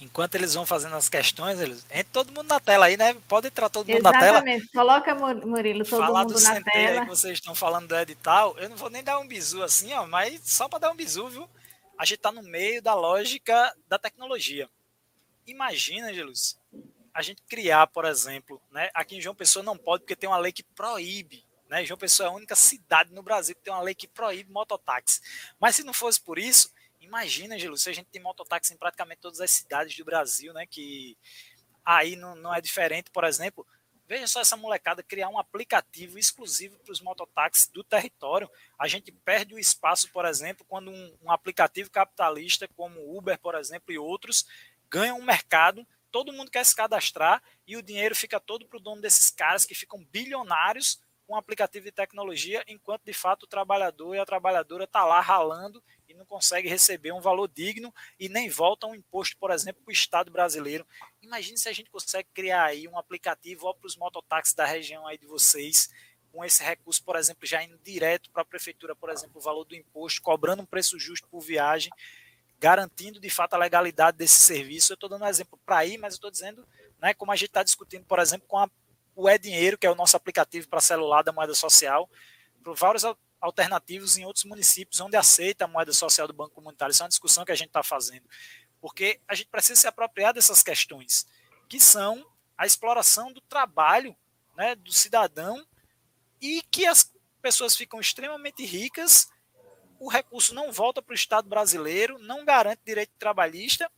Enquanto 0.02 0.36
eles 0.36 0.54
vão 0.54 0.66
fazendo 0.66 0.96
as 0.98 1.08
questões, 1.08 1.62
eles 1.62 1.86
entre 1.90 2.12
todo 2.12 2.34
mundo 2.34 2.48
na 2.48 2.60
tela 2.60 2.88
aí, 2.88 2.98
né? 2.98 3.16
Pode 3.28 3.48
entrar 3.48 3.70
todo 3.70 3.88
mundo 3.88 4.00
Exatamente. 4.00 4.34
na 4.34 4.42
tela. 4.42 4.50
Exatamente. 4.50 4.72
Coloca, 4.74 5.46
Murilo, 5.46 5.86
todo 5.86 6.00
Falar 6.00 6.22
mundo 6.24 6.34
do 6.34 6.42
na 6.42 6.62
tela. 6.62 7.00
Aí 7.00 7.00
que 7.02 7.16
vocês 7.16 7.34
estão 7.36 7.56
falando 7.56 7.88
do 7.88 7.96
edital, 7.96 8.56
eu 8.58 8.68
não 8.68 8.76
vou 8.76 8.90
nem 8.90 9.02
dar 9.02 9.20
um 9.20 9.28
bizu 9.28 9.64
assim, 9.64 9.94
ó, 9.94 10.06
mas 10.06 10.42
só 10.44 10.68
para 10.68 10.80
dar 10.80 10.92
um 10.92 10.96
bizu, 10.96 11.30
viu? 11.30 11.50
A 11.98 12.04
gente 12.04 12.18
está 12.18 12.32
no 12.32 12.44
meio 12.44 12.82
da 12.82 12.94
lógica 12.94 13.74
da 13.88 13.98
tecnologia. 13.98 14.70
Imagina, 15.46 16.14
Jesus, 16.14 16.60
a 17.14 17.22
gente 17.22 17.42
criar, 17.44 17.88
por 17.88 18.06
exemplo, 18.06 18.62
né? 18.72 18.90
Aqui 18.94 19.18
em 19.18 19.22
João 19.22 19.36
Pessoa 19.36 19.64
não 19.64 19.78
pode, 19.78 20.04
porque 20.04 20.16
tem 20.16 20.30
uma 20.30 20.38
lei 20.38 20.52
que 20.52 20.64
proíbe. 20.64 21.46
Né? 21.70 21.86
João 21.86 21.98
Pessoa 21.98 22.28
é 22.28 22.32
a 22.32 22.36
única 22.36 22.56
cidade 22.56 23.14
no 23.14 23.24
Brasil 23.24 23.56
que 23.56 23.62
tem 23.62 23.74
uma 23.74 23.82
lei 23.82 23.96
que 23.96 24.08
proíbe 24.08 24.52
mototáxi. 24.52 25.22
Mas 25.60 25.76
se 25.76 25.84
não 25.84 25.94
fosse 25.94 26.22
por 26.22 26.40
isso, 26.40 26.72
imagina, 27.02 27.58
Gelu, 27.58 27.78
se 27.78 27.90
a 27.90 27.94
gente 27.94 28.08
tem 28.08 28.22
mototáxi 28.22 28.74
em 28.74 28.78
praticamente 28.78 29.22
todas 29.22 29.42
as 29.42 29.52
cidades 29.52 29.96
do 29.96 30.06
Brasil, 30.06 30.54
né? 30.54 30.66
Que 30.66 31.18
aí 31.84 32.16
não, 32.16 32.36
não 32.36 32.54
é 32.54 32.62
diferente, 32.62 33.12
por 33.12 33.24
exemplo. 33.24 33.66
Veja 34.08 34.28
só 34.28 34.42
essa 34.42 34.58
molecada 34.58 35.02
criar 35.02 35.30
um 35.30 35.40
aplicativo 35.40 36.20
exclusivo 36.20 36.78
para 36.80 36.92
os 36.92 37.02
mototáxis 37.02 37.68
do 37.68 37.84
território. 37.84 38.50
A 38.78 38.88
gente 38.88 39.12
perde 39.12 39.56
o 39.56 39.60
espaço, 39.60 40.12
por 40.12 40.26
exemplo, 40.26 40.66
quando 40.68 40.92
um, 40.92 41.18
um 41.24 41.32
aplicativo 41.32 41.90
capitalista 41.90 42.68
como 42.76 43.18
Uber, 43.18 43.40
por 43.40 43.56
exemplo, 43.56 43.94
e 43.94 43.98
outros 43.98 44.46
ganham 44.94 45.18
um 45.18 45.24
mercado 45.24 45.86
todo 46.14 46.32
mundo 46.32 46.52
quer 46.52 46.64
se 46.64 46.76
cadastrar 46.76 47.42
e 47.66 47.76
o 47.76 47.82
dinheiro 47.82 48.16
fica 48.16 48.40
todo 48.40 48.68
para 48.68 48.78
o 48.78 48.80
dono 48.80 49.02
desses 49.02 49.32
caras 49.32 49.66
que 49.66 49.74
ficam 49.74 50.06
bilionários 50.12 51.02
com 51.26 51.36
aplicativo 51.36 51.86
de 51.86 51.92
tecnologia, 51.92 52.64
enquanto 52.68 53.04
de 53.04 53.14
fato 53.14 53.44
o 53.44 53.48
trabalhador 53.48 54.14
e 54.14 54.20
a 54.20 54.26
trabalhadora 54.26 54.84
está 54.84 55.04
lá 55.06 55.20
ralando 55.20 55.84
e 56.08 56.14
não 56.14 56.24
consegue 56.24 56.68
receber 56.68 57.12
um 57.14 57.20
valor 57.20 57.48
digno 57.48 57.92
e 58.20 58.30
nem 58.30 58.48
volta 58.48 58.86
um 58.86 58.94
imposto, 58.94 59.36
por 59.38 59.50
exemplo, 59.50 59.82
para 59.84 59.90
o 59.90 59.94
Estado 59.94 60.30
brasileiro. 60.30 60.86
Imagine 61.20 61.58
se 61.58 61.68
a 61.68 61.74
gente 61.74 61.90
consegue 61.90 62.30
criar 62.32 62.66
aí 62.66 62.88
um 62.88 63.00
aplicativo 63.00 63.74
para 63.74 63.88
os 63.88 63.96
mototáxis 63.96 64.54
da 64.54 64.66
região 64.66 65.08
aí 65.08 65.18
de 65.18 65.26
vocês, 65.26 65.90
com 66.32 66.46
esse 66.46 66.64
recurso, 66.64 67.04
por 67.04 67.16
exemplo, 67.16 67.48
já 67.48 67.64
indo 67.64 67.80
direto 67.80 68.30
para 68.30 68.44
a 68.44 68.46
prefeitura, 68.46 68.96
por 68.96 69.10
exemplo, 69.10 69.38
o 69.38 69.44
valor 69.44 69.64
do 69.66 69.76
imposto, 69.76 70.22
cobrando 70.22 70.62
um 70.62 70.66
preço 70.66 71.00
justo 71.00 71.28
por 71.30 71.42
viagem 71.42 71.92
garantindo 72.64 73.20
de 73.20 73.30
fato 73.30 73.56
a 73.56 73.58
legalidade 73.58 74.18
desse 74.18 74.40
serviço. 74.40 74.94
Eu 74.94 74.96
estou 74.96 75.10
dando 75.10 75.26
um 75.26 75.28
exemplo 75.28 75.60
para 75.66 75.86
ir, 75.86 75.98
mas 75.98 76.14
eu 76.14 76.16
estou 76.16 76.32
dizendo, 76.32 76.66
né, 76.98 77.14
como 77.14 77.30
a 77.30 77.36
gente 77.36 77.50
está 77.50 77.62
discutindo, 77.62 78.06
por 78.06 78.20
exemplo, 78.20 78.48
com 78.48 78.58
a, 78.58 78.70
o 79.14 79.30
E-Dinheiro, 79.30 79.78
que 79.78 79.86
é 79.86 79.92
o 79.92 79.96
nosso 79.96 80.16
aplicativo 80.16 80.70
para 80.70 80.80
celular 80.80 81.24
da 81.24 81.34
moeda 81.34 81.54
social, 81.54 82.10
por 82.64 82.74
vários 82.78 83.04
alternativos 83.42 84.18
em 84.18 84.24
outros 84.24 84.46
municípios 84.46 85.02
onde 85.02 85.18
aceita 85.18 85.66
a 85.66 85.68
moeda 85.68 85.92
social 85.92 86.26
do 86.26 86.34
Banco 86.34 86.56
Comunitário. 86.56 86.94
Isso 86.94 87.04
é 87.04 87.06
uma 87.06 87.10
discussão 87.10 87.44
que 87.44 87.52
a 87.52 87.56
gente 87.56 87.68
está 87.68 87.84
fazendo. 87.84 88.24
Porque 88.80 89.20
a 89.28 89.36
gente 89.36 89.50
precisa 89.50 89.82
se 89.82 89.88
apropriar 89.88 90.34
dessas 90.34 90.64
questões, 90.64 91.28
que 91.68 91.82
são 91.82 92.26
a 92.58 92.66
exploração 92.66 93.34
do 93.34 93.42
trabalho 93.42 94.16
né, 94.56 94.74
do 94.74 94.94
cidadão 94.94 95.68
e 96.40 96.62
que 96.72 96.86
as 96.86 97.12
pessoas 97.42 97.76
ficam 97.76 98.00
extremamente 98.00 98.64
ricas 98.66 99.28
o 100.04 100.10
recurso 100.10 100.54
não 100.54 100.70
volta 100.70 101.02
para 101.02 101.14
o 101.14 101.16
Estado 101.16 101.48
brasileiro, 101.48 102.20
não 102.20 102.44
garante 102.44 102.82
direito 102.86 103.14
trabalhista, 103.18 103.90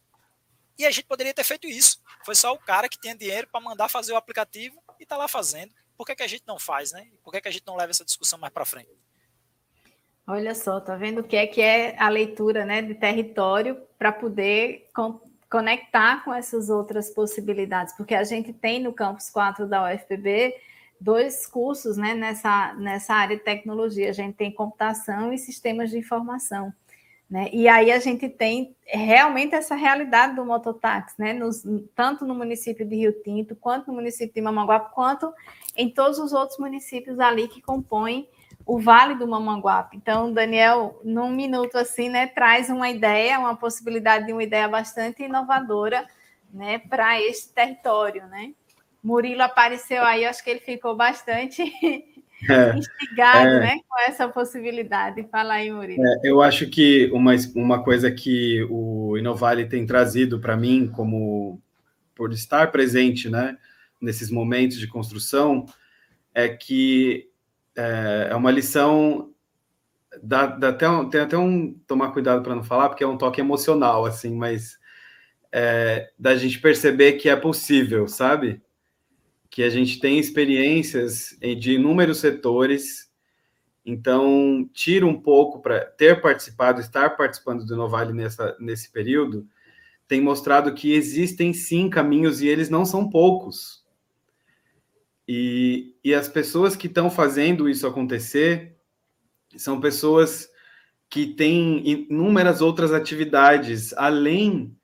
e 0.77 0.85
a 0.85 0.91
gente 0.91 1.05
poderia 1.05 1.33
ter 1.33 1.43
feito 1.43 1.67
isso. 1.67 1.99
Foi 2.23 2.35
só 2.35 2.53
o 2.53 2.59
cara 2.59 2.87
que 2.87 2.99
tinha 2.99 3.15
dinheiro 3.15 3.47
para 3.51 3.59
mandar 3.59 3.89
fazer 3.89 4.13
o 4.13 4.15
aplicativo 4.15 4.81
e 4.99 5.03
está 5.03 5.17
lá 5.17 5.27
fazendo. 5.27 5.73
Por 5.97 6.05
que, 6.05 6.15
que 6.15 6.21
a 6.21 6.27
gente 6.27 6.43
não 6.45 6.59
faz, 6.59 6.91
né? 6.91 7.07
Por 7.23 7.31
que, 7.31 7.41
que 7.41 7.47
a 7.47 7.51
gente 7.51 7.65
não 7.65 7.75
leva 7.75 7.89
essa 7.89 8.05
discussão 8.05 8.37
mais 8.37 8.53
para 8.53 8.65
frente? 8.65 8.89
Olha 10.27 10.53
só, 10.53 10.79
tá 10.79 10.95
vendo 10.95 11.21
o 11.21 11.23
que 11.23 11.37
é 11.37 11.47
que 11.47 11.61
é 11.61 11.95
a 11.99 12.09
leitura 12.09 12.65
né, 12.65 12.81
de 12.81 12.93
território 12.93 13.81
para 13.97 14.11
poder 14.11 14.89
con 14.93 15.23
conectar 15.49 16.23
com 16.25 16.33
essas 16.33 16.69
outras 16.69 17.11
possibilidades, 17.11 17.95
porque 17.95 18.13
a 18.13 18.23
gente 18.23 18.51
tem 18.51 18.81
no 18.81 18.91
campus 18.91 19.29
4 19.29 19.67
da 19.67 19.85
UFPB 19.85 20.53
dois 21.05 21.45
cursos 21.45 21.97
né, 21.97 22.15
nessa, 22.15 22.73
nessa 22.73 23.13
área 23.13 23.37
de 23.37 23.43
tecnologia. 23.43 24.09
A 24.09 24.13
gente 24.13 24.35
tem 24.35 24.51
computação 24.51 25.31
e 25.31 25.37
sistemas 25.37 25.91
de 25.91 25.99
informação. 25.99 26.73
Né? 27.29 27.47
E 27.53 27.67
aí 27.67 27.91
a 27.91 27.99
gente 27.99 28.27
tem 28.27 28.75
realmente 28.83 29.53
essa 29.53 29.75
realidade 29.75 30.35
do 30.35 30.43
mototáxi, 30.43 31.15
né? 31.19 31.33
Nos, 31.33 31.63
tanto 31.95 32.25
no 32.25 32.35
município 32.35 32.85
de 32.85 32.95
Rio 32.95 33.13
Tinto, 33.23 33.55
quanto 33.55 33.87
no 33.87 33.93
município 33.93 34.33
de 34.33 34.41
Mamanguape, 34.41 34.93
quanto 34.93 35.31
em 35.75 35.89
todos 35.89 36.17
os 36.19 36.33
outros 36.33 36.59
municípios 36.59 37.19
ali 37.19 37.47
que 37.47 37.61
compõem 37.61 38.27
o 38.65 38.79
Vale 38.79 39.15
do 39.15 39.27
Mamanguape. 39.27 39.97
Então, 39.97 40.33
Daniel, 40.33 40.99
num 41.03 41.29
minuto 41.29 41.77
assim, 41.77 42.09
né, 42.09 42.25
traz 42.25 42.69
uma 42.69 42.89
ideia, 42.89 43.39
uma 43.39 43.55
possibilidade 43.55 44.25
de 44.25 44.33
uma 44.33 44.43
ideia 44.43 44.67
bastante 44.67 45.23
inovadora, 45.23 46.07
né, 46.51 46.79
para 46.79 47.19
este 47.21 47.49
território, 47.53 48.25
né? 48.27 48.53
Murilo 49.05 49.43
apareceu 49.43 50.03
aí, 50.03 50.25
acho 50.25 50.43
que 50.43 50.49
ele 50.49 50.59
ficou 50.59 50.95
bastante 50.95 51.61
é, 52.49 52.75
instigado 52.75 53.47
é, 53.49 53.59
né, 53.59 53.79
com 53.87 53.99
essa 53.99 54.27
possibilidade. 54.27 55.27
Fala 55.31 55.53
aí, 55.53 55.71
Murilo. 55.71 56.03
É, 56.03 56.21
eu 56.23 56.41
acho 56.41 56.67
que 56.67 57.07
uma, 57.13 57.33
uma 57.55 57.83
coisa 57.83 58.11
que 58.11 58.65
o 58.67 59.15
Inovale 59.15 59.69
tem 59.69 59.85
trazido 59.85 60.39
para 60.39 60.57
mim, 60.57 60.87
como 60.87 61.61
por 62.15 62.33
estar 62.33 62.71
presente 62.71 63.29
né, 63.29 63.55
nesses 64.01 64.31
momentos 64.31 64.79
de 64.79 64.87
construção, 64.87 65.67
é 66.33 66.49
que 66.49 67.29
é, 67.77 68.29
é 68.31 68.35
uma 68.35 68.49
lição. 68.49 69.29
Dá, 70.23 70.47
dá 70.47 70.69
até 70.69 70.89
um, 70.89 71.07
tem 71.07 71.21
até 71.21 71.37
um 71.37 71.73
tomar 71.85 72.11
cuidado 72.11 72.41
para 72.41 72.55
não 72.55 72.63
falar, 72.63 72.89
porque 72.89 73.03
é 73.03 73.07
um 73.07 73.19
toque 73.19 73.39
emocional, 73.39 74.03
assim, 74.03 74.33
mas 74.33 74.79
é, 75.51 76.09
da 76.17 76.35
gente 76.35 76.59
perceber 76.59 77.13
que 77.13 77.29
é 77.29 77.35
possível, 77.35 78.07
sabe? 78.07 78.64
Que 79.55 79.63
a 79.63 79.69
gente 79.69 80.01
tem 80.01 80.19
experiências 80.19 81.33
de 81.39 81.75
inúmeros 81.75 82.17
setores, 82.17 83.09
então 83.85 84.69
tira 84.73 85.07
um 85.07 85.17
pouco 85.17 85.61
para 85.61 85.79
ter 85.85 86.21
participado, 86.21 86.81
estar 86.81 87.11
participando 87.11 87.65
do 87.65 87.73
Novale 87.73 88.11
nessa, 88.11 88.53
nesse 88.59 88.91
período, 88.91 89.47
tem 90.09 90.19
mostrado 90.19 90.73
que 90.73 90.91
existem 90.91 91.53
sim 91.53 91.89
caminhos 91.89 92.41
e 92.41 92.49
eles 92.49 92.69
não 92.69 92.85
são 92.85 93.09
poucos. 93.09 93.81
E, 95.25 95.95
e 96.03 96.13
as 96.13 96.27
pessoas 96.27 96.75
que 96.75 96.87
estão 96.87 97.09
fazendo 97.09 97.69
isso 97.69 97.87
acontecer 97.87 98.75
são 99.55 99.79
pessoas 99.79 100.49
que 101.09 101.27
têm 101.27 101.81
inúmeras 102.09 102.59
outras 102.59 102.91
atividades 102.91 103.93
além 103.93 104.75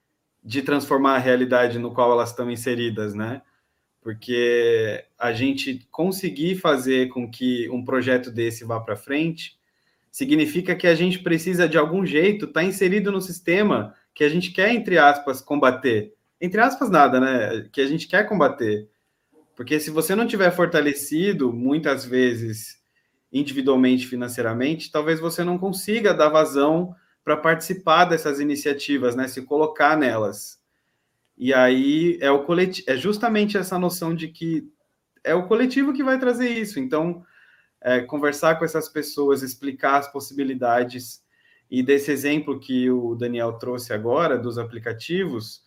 de 0.41 0.61
transformar 0.61 1.15
a 1.15 1.19
realidade 1.19 1.77
no 1.77 1.93
qual 1.93 2.13
elas 2.13 2.29
estão 2.29 2.49
inseridas, 2.49 3.13
né? 3.13 3.41
Porque 4.01 5.05
a 5.17 5.31
gente 5.31 5.87
conseguir 5.91 6.55
fazer 6.55 7.09
com 7.09 7.29
que 7.29 7.69
um 7.69 7.85
projeto 7.85 8.31
desse 8.31 8.65
vá 8.65 8.79
para 8.79 8.95
frente 8.95 9.57
significa 10.11 10.75
que 10.75 10.87
a 10.87 10.95
gente 10.95 11.19
precisa 11.19 11.69
de 11.69 11.77
algum 11.77 12.05
jeito 12.05 12.45
estar 12.45 12.61
tá 12.61 12.65
inserido 12.65 13.11
no 13.11 13.21
sistema 13.21 13.95
que 14.13 14.23
a 14.23 14.29
gente 14.29 14.51
quer 14.51 14.73
entre 14.73 14.97
aspas 14.97 15.39
combater. 15.39 16.13
Entre 16.39 16.59
aspas 16.59 16.89
nada, 16.89 17.19
né? 17.19 17.69
Que 17.71 17.79
a 17.81 17.87
gente 17.87 18.07
quer 18.07 18.27
combater. 18.27 18.89
Porque 19.55 19.79
se 19.79 19.91
você 19.91 20.15
não 20.15 20.25
tiver 20.25 20.51
fortalecido 20.51 21.53
muitas 21.53 22.03
vezes 22.03 22.81
individualmente, 23.31 24.07
financeiramente, 24.07 24.91
talvez 24.91 25.19
você 25.19 25.43
não 25.43 25.57
consiga 25.57 26.13
dar 26.13 26.29
vazão 26.29 26.93
para 27.23 27.37
participar 27.37 28.05
dessas 28.05 28.39
iniciativas, 28.39 29.15
né? 29.15 29.27
Se 29.27 29.43
colocar 29.43 29.95
nelas. 29.95 30.60
E 31.41 31.55
aí 31.55 32.19
é 32.21 32.29
o 32.29 32.43
coletivo, 32.43 32.87
é 32.87 32.95
justamente 32.95 33.57
essa 33.57 33.79
noção 33.79 34.13
de 34.13 34.27
que 34.27 34.63
é 35.23 35.33
o 35.33 35.47
coletivo 35.47 35.91
que 35.91 36.03
vai 36.03 36.19
trazer 36.19 36.49
isso. 36.49 36.79
Então, 36.79 37.25
é, 37.81 37.99
conversar 38.01 38.59
com 38.59 38.63
essas 38.63 38.87
pessoas, 38.87 39.41
explicar 39.41 39.97
as 39.97 40.11
possibilidades 40.11 41.23
e 41.67 41.81
desse 41.81 42.11
exemplo 42.11 42.59
que 42.59 42.91
o 42.91 43.15
Daniel 43.15 43.53
trouxe 43.53 43.91
agora 43.91 44.37
dos 44.37 44.59
aplicativos, 44.59 45.63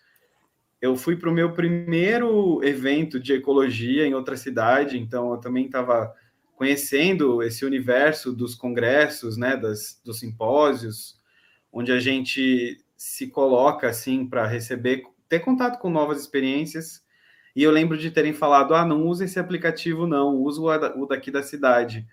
eu 0.80 0.94
fui 0.94 1.16
para 1.16 1.28
o 1.28 1.34
meu 1.34 1.52
primeiro 1.54 2.62
evento 2.62 3.18
de 3.18 3.32
ecologia 3.32 4.06
em 4.06 4.14
outra 4.14 4.36
cidade, 4.36 4.96
então 4.96 5.32
eu 5.32 5.38
também 5.38 5.66
estava 5.66 6.14
conhecendo 6.54 7.42
esse 7.42 7.64
universo 7.64 8.32
dos 8.32 8.54
congressos, 8.54 9.36
né, 9.36 9.56
das, 9.56 10.00
dos 10.04 10.20
simpósios, 10.20 11.20
onde 11.72 11.90
a 11.90 11.98
gente 11.98 12.78
se 12.96 13.26
coloca 13.26 13.88
assim 13.88 14.24
para 14.24 14.46
receber 14.46 15.02
ter 15.34 15.40
contato 15.40 15.78
com 15.80 15.90
novas 15.90 16.20
experiências. 16.20 17.02
E 17.56 17.62
eu 17.62 17.70
lembro 17.70 17.98
de 17.98 18.10
terem 18.10 18.32
falado: 18.32 18.74
ah, 18.74 18.84
não 18.84 19.06
usa 19.06 19.24
esse 19.24 19.38
aplicativo, 19.38 20.06
não, 20.06 20.36
usa 20.36 20.60
o 20.96 21.06
daqui 21.06 21.30
da 21.30 21.42
cidade. 21.42 22.06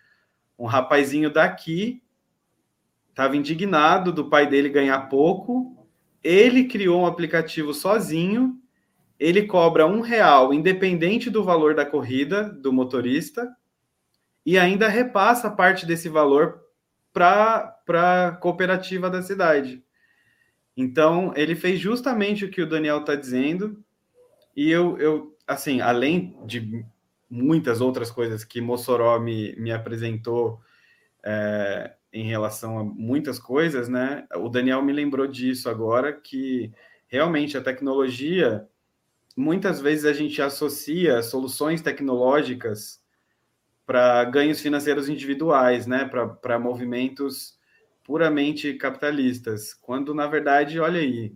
Um 0.57 0.65
rapazinho 0.65 1.29
daqui 1.29 2.01
estava 3.09 3.37
indignado 3.37 4.11
do 4.11 4.29
pai 4.29 4.47
dele 4.47 4.69
ganhar 4.69 5.01
pouco. 5.09 5.87
Ele 6.23 6.65
criou 6.65 7.01
um 7.01 7.05
aplicativo 7.05 7.73
sozinho. 7.73 8.59
Ele 9.19 9.43
cobra 9.43 9.85
um 9.85 10.01
real, 10.01 10.51
independente 10.51 11.29
do 11.29 11.43
valor 11.43 11.75
da 11.75 11.85
corrida 11.85 12.49
do 12.49 12.73
motorista, 12.73 13.55
e 14.43 14.57
ainda 14.57 14.87
repassa 14.87 15.51
parte 15.51 15.85
desse 15.85 16.09
valor 16.09 16.59
para 17.13 17.77
a 17.87 18.31
cooperativa 18.31 19.11
da 19.11 19.21
cidade. 19.21 19.83
Então, 20.75 21.33
ele 21.35 21.55
fez 21.55 21.79
justamente 21.79 22.45
o 22.45 22.49
que 22.49 22.61
o 22.61 22.69
Daniel 22.69 22.99
está 22.99 23.15
dizendo, 23.15 23.83
e 24.55 24.69
eu, 24.69 24.97
eu, 24.97 25.37
assim, 25.47 25.81
além 25.81 26.37
de 26.45 26.85
muitas 27.29 27.79
outras 27.81 28.11
coisas 28.11 28.43
que 28.43 28.59
Mossoró 28.59 29.19
me, 29.19 29.55
me 29.55 29.71
apresentou 29.71 30.59
é, 31.23 31.93
em 32.11 32.25
relação 32.25 32.77
a 32.77 32.83
muitas 32.83 33.39
coisas, 33.39 33.87
né? 33.87 34.27
O 34.35 34.49
Daniel 34.49 34.81
me 34.81 34.91
lembrou 34.91 35.27
disso 35.27 35.69
agora, 35.69 36.11
que 36.11 36.71
realmente 37.07 37.57
a 37.57 37.61
tecnologia, 37.61 38.67
muitas 39.35 39.79
vezes 39.79 40.05
a 40.05 40.13
gente 40.13 40.41
associa 40.41 41.21
soluções 41.21 41.81
tecnológicas 41.81 43.01
para 43.85 44.23
ganhos 44.25 44.59
financeiros 44.59 45.07
individuais, 45.07 45.87
né? 45.87 46.05
Para 46.41 46.59
movimentos 46.59 47.57
puramente 48.03 48.73
capitalistas, 48.73 49.73
quando 49.73 50.13
na 50.13 50.27
verdade, 50.27 50.79
olha 50.79 50.99
aí, 50.99 51.33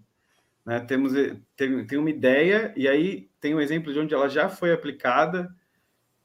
né, 0.65 0.79
temos 0.79 1.13
tem, 1.55 1.85
tem 1.85 1.97
uma 1.97 2.09
ideia 2.09 2.73
e 2.75 2.87
aí 2.87 3.29
tem 3.39 3.53
um 3.53 3.61
exemplo 3.61 3.93
de 3.93 3.99
onde 3.99 4.13
ela 4.13 4.27
já 4.27 4.49
foi 4.49 4.73
aplicada. 4.73 5.53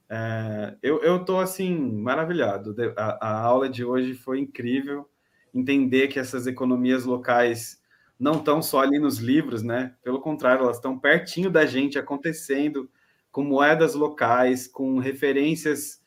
É, 0.09 0.77
eu 0.83 1.17
estou 1.17 1.39
assim 1.39 1.77
maravilhado. 1.79 2.75
A, 2.97 3.29
a 3.29 3.41
aula 3.43 3.69
de 3.69 3.85
hoje 3.85 4.15
foi 4.15 4.41
incrível. 4.41 5.09
Entender 5.55 6.09
que 6.09 6.19
essas 6.19 6.47
economias 6.47 7.05
locais 7.05 7.81
não 8.19 8.33
estão 8.35 8.61
só 8.61 8.81
ali 8.81 8.99
nos 8.99 9.19
livros, 9.19 9.63
né? 9.63 9.95
Pelo 10.03 10.21
contrário, 10.21 10.65
elas 10.65 10.77
estão 10.77 10.99
pertinho 10.99 11.51
da 11.51 11.65
gente, 11.65 11.99
acontecendo 11.99 12.91
com 13.33 13.43
moedas 13.43 13.95
locais, 13.95 14.67
com 14.67 14.99
referências 14.99 16.00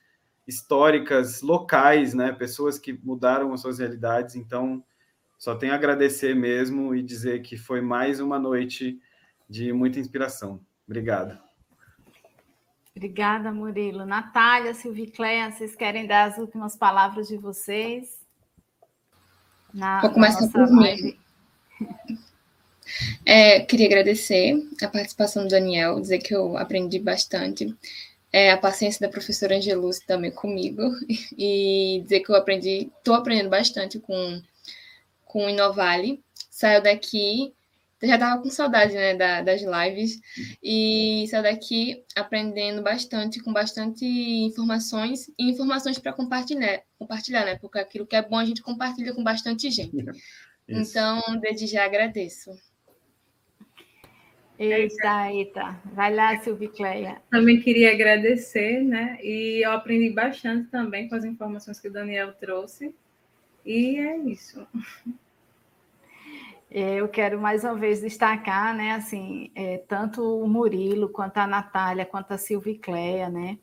históricas 0.47 1.41
locais, 1.41 2.13
né? 2.13 2.31
Pessoas 2.31 2.77
que 2.77 2.93
mudaram 2.93 3.53
as 3.53 3.61
suas 3.61 3.79
realidades. 3.79 4.35
Então, 4.35 4.83
só 5.37 5.55
tenho 5.55 5.73
a 5.73 5.75
agradecer 5.75 6.35
mesmo 6.35 6.95
e 6.95 7.01
dizer 7.01 7.41
que 7.41 7.57
foi 7.57 7.81
mais 7.81 8.19
uma 8.19 8.39
noite 8.39 8.99
de 9.49 9.71
muita 9.73 9.99
inspiração. 9.99 10.59
Obrigado. 10.85 11.37
Obrigada, 12.95 13.51
Murilo. 13.51 14.05
Natália, 14.05 14.73
Silvicléia, 14.73 15.51
vocês 15.51 15.75
querem 15.75 16.05
dar 16.05 16.29
as 16.29 16.37
últimas 16.37 16.75
palavras 16.75 17.27
de 17.27 17.37
vocês? 17.37 18.21
Na, 19.73 19.99
Vou 20.01 20.11
começar 20.11 20.47
por 20.49 20.71
mim. 20.71 21.17
É, 23.25 23.61
queria 23.61 23.87
agradecer 23.87 24.61
a 24.81 24.87
participação 24.87 25.43
do 25.43 25.49
Daniel, 25.49 25.99
dizer 25.99 26.19
que 26.19 26.35
eu 26.35 26.57
aprendi 26.57 26.99
bastante 26.99 27.75
é, 28.33 28.51
a 28.51 28.57
paciência 28.57 28.99
da 28.99 29.11
professora 29.13 29.55
Angelus 29.55 29.99
também 29.99 30.31
comigo 30.31 30.81
e 31.37 32.01
dizer 32.01 32.21
que 32.21 32.31
eu 32.31 32.35
aprendi, 32.35 32.91
estou 32.97 33.13
aprendendo 33.13 33.49
bastante 33.49 33.99
com, 33.99 34.41
com 35.23 35.45
o 35.45 35.49
Inovale. 35.49 36.23
Saiu 36.49 36.81
daqui, 36.81 37.53
já 38.01 38.15
estava 38.15 38.41
com 38.41 38.49
saudade 38.49 38.93
né, 38.93 39.15
da, 39.15 39.41
das 39.41 39.61
lives, 39.61 40.19
e 40.61 41.25
saiu 41.29 41.43
daqui 41.43 42.03
aprendendo 42.15 42.81
bastante, 42.81 43.39
com 43.39 43.53
bastante 43.53 44.03
informações 44.05 45.27
e 45.37 45.51
informações 45.51 45.99
para 45.99 46.13
compartilhar, 46.13 46.81
compartilhar, 46.97 47.45
né? 47.45 47.55
Porque 47.55 47.79
aquilo 47.79 48.07
que 48.07 48.15
é 48.15 48.21
bom 48.21 48.37
a 48.37 48.45
gente 48.45 48.63
compartilha 48.63 49.13
com 49.13 49.23
bastante 49.23 49.69
gente. 49.69 49.95
Isso. 50.67 50.91
Então, 50.91 51.21
desde 51.39 51.67
já 51.67 51.85
agradeço. 51.85 52.51
Eita, 54.71 55.31
eita. 55.31 55.81
Vai 55.93 56.13
lá, 56.13 56.37
Silvicleia. 56.39 57.21
Também 57.29 57.59
queria 57.59 57.91
agradecer, 57.91 58.81
né? 58.83 59.17
E 59.21 59.65
eu 59.65 59.71
aprendi 59.71 60.09
bastante 60.09 60.69
também 60.69 61.09
com 61.09 61.15
as 61.15 61.25
informações 61.25 61.79
que 61.79 61.87
o 61.87 61.91
Daniel 61.91 62.33
trouxe. 62.33 62.95
E 63.65 63.97
é 63.97 64.17
isso. 64.17 64.65
É, 66.71 66.95
eu 66.95 67.07
quero 67.07 67.39
mais 67.39 67.63
uma 67.63 67.75
vez 67.75 68.01
destacar, 68.01 68.75
né, 68.75 68.93
assim, 68.93 69.51
é, 69.53 69.77
tanto 69.87 70.23
o 70.23 70.47
Murilo, 70.47 71.07
quanto 71.07 71.37
a 71.37 71.45
Natália, 71.45 72.03
quanto 72.03 72.31
a 72.31 72.37
Silvicleia, 72.37 73.29
né, 73.29 73.59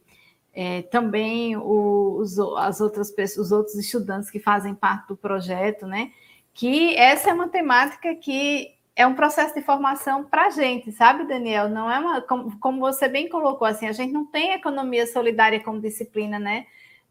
é, 0.55 0.83
também 0.83 1.57
o, 1.57 2.19
os, 2.21 2.39
as 2.39 2.81
outras 2.81 3.11
pessoas, 3.11 3.47
os 3.47 3.53
outros 3.53 3.75
estudantes 3.75 4.31
que 4.31 4.39
fazem 4.39 4.77
parte 4.77 5.09
do 5.09 5.17
projeto, 5.17 5.89
né, 5.89 6.13
que 6.55 6.95
essa 6.95 7.31
é 7.31 7.33
uma 7.33 7.49
temática 7.49 8.15
que 8.15 8.77
é 9.01 9.07
um 9.07 9.15
processo 9.15 9.55
de 9.55 9.63
formação 9.63 10.25
para 10.25 10.49
a 10.49 10.51
gente, 10.51 10.93
sabe, 10.93 11.25
Daniel? 11.27 11.71
Não 11.71 11.91
é 11.91 11.99
uma, 11.99 12.21
como, 12.21 12.59
como, 12.59 12.81
você 12.81 13.09
bem 13.09 13.31
colocou, 13.31 13.67
assim, 13.67 13.87
a 13.89 13.93
gente 13.93 14.13
não 14.13 14.27
tem 14.27 14.53
economia 14.53 15.07
solidária 15.07 15.59
como 15.59 15.81
disciplina, 15.81 16.39
né, 16.39 16.67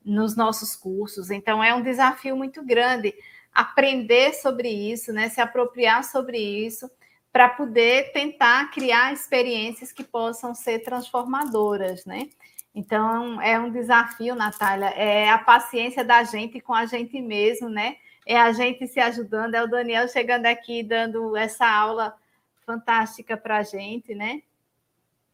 nos 0.06 0.36
nossos 0.36 0.76
cursos. 0.76 1.32
Então 1.32 1.64
é 1.64 1.74
um 1.74 1.82
desafio 1.82 2.36
muito 2.36 2.64
grande 2.64 3.16
aprender 3.52 4.34
sobre 4.36 4.70
isso, 4.70 5.12
né, 5.12 5.30
se 5.30 5.42
apropriar 5.42 6.04
sobre 6.04 6.38
isso, 6.38 6.88
para 7.34 7.50
poder 7.50 8.12
tentar 8.12 8.70
criar 8.70 9.12
experiências 9.12 9.92
que 9.92 10.04
possam 10.04 10.54
ser 10.54 10.80
transformadoras, 10.80 12.06
né? 12.06 12.30
Então 12.74 13.42
é 13.42 13.60
um 13.60 13.72
desafio, 13.72 14.36
Natália, 14.36 14.90
é 14.90 15.28
a 15.30 15.40
paciência 15.40 16.04
da 16.04 16.24
gente 16.24 16.62
com 16.62 16.74
a 16.74 16.86
gente 16.86 17.20
mesmo, 17.20 17.68
né? 17.68 17.96
É 18.30 18.38
a 18.38 18.52
gente 18.52 18.86
se 18.86 19.00
ajudando, 19.00 19.56
é 19.56 19.64
o 19.64 19.68
Daniel 19.68 20.08
chegando 20.08 20.46
aqui 20.46 20.84
dando 20.84 21.36
essa 21.36 21.68
aula 21.68 22.16
fantástica 22.64 23.36
para 23.36 23.58
a 23.58 23.64
gente, 23.64 24.14
né? 24.14 24.44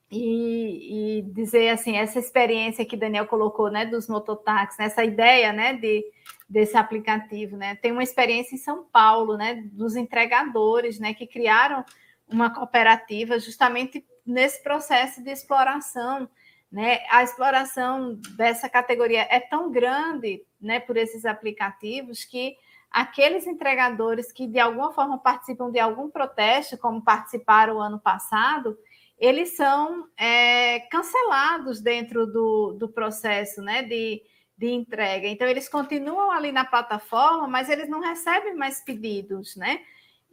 E, 0.09 1.17
e, 1.17 1.22
dizer 1.23 1.72
assim, 1.72 1.97
essa 1.97 2.19
experiência 2.19 2.85
que 2.85 2.95
Daniel 2.95 3.27
colocou, 3.27 3.69
né, 3.69 3.85
dos 3.85 4.07
mototáxis, 4.07 4.80
essa 4.80 5.03
ideia, 5.03 5.51
né, 5.51 5.73
de, 5.73 6.05
desse 6.47 6.77
aplicativo, 6.77 7.57
né? 7.57 7.76
Tem 7.76 7.91
uma 7.91 8.01
experiência 8.01 8.55
em 8.55 8.59
São 8.59 8.85
Paulo, 8.85 9.35
né, 9.35 9.61
dos 9.73 9.97
entregadores, 9.97 10.97
né, 10.97 11.13
que 11.13 11.27
criaram 11.27 11.84
uma 12.30 12.49
cooperativa 12.49 13.38
justamente 13.39 14.05
nesse 14.26 14.63
processo 14.63 15.22
de 15.22 15.31
exploração, 15.31 16.30
né? 16.72 16.99
A 17.11 17.23
exploração 17.23 18.17
dessa 18.38 18.69
categoria 18.69 19.27
é 19.30 19.41
tão 19.41 19.69
grande, 19.69 20.45
né, 20.61 20.80
por 20.80 20.95
esses 20.95 21.26
aplicativos 21.26 22.23
que 22.23 22.55
aqueles 22.91 23.45
entregadores 23.48 24.32
que 24.32 24.48
de 24.48 24.60
alguma 24.60 24.91
forma 24.94 25.18
participam 25.18 25.72
de 25.72 25.80
algum 25.80 26.10
protesto, 26.10 26.78
como 26.78 27.03
participaram 27.03 27.76
o 27.76 27.82
ano 27.82 27.99
passado, 27.99 28.78
eles 29.18 29.56
são 29.56 30.07
é, 30.18 30.82
cancelados 30.91 31.82
dentro 31.82 32.26
do, 32.26 32.74
do 32.74 32.90
processo 32.90 33.62
né, 33.62 33.82
de, 33.84 34.22
de 34.57 34.68
entrega. 34.68 35.28
Então, 35.28 35.48
eles 35.48 35.70
continuam 35.70 36.32
ali 36.32 36.52
na 36.52 36.66
plataforma, 36.66 37.48
mas 37.48 37.70
eles 37.70 37.90
não 37.90 38.02
recebem 38.02 38.56
mais 38.56 38.82
pedidos, 38.82 39.56
né? 39.56 39.80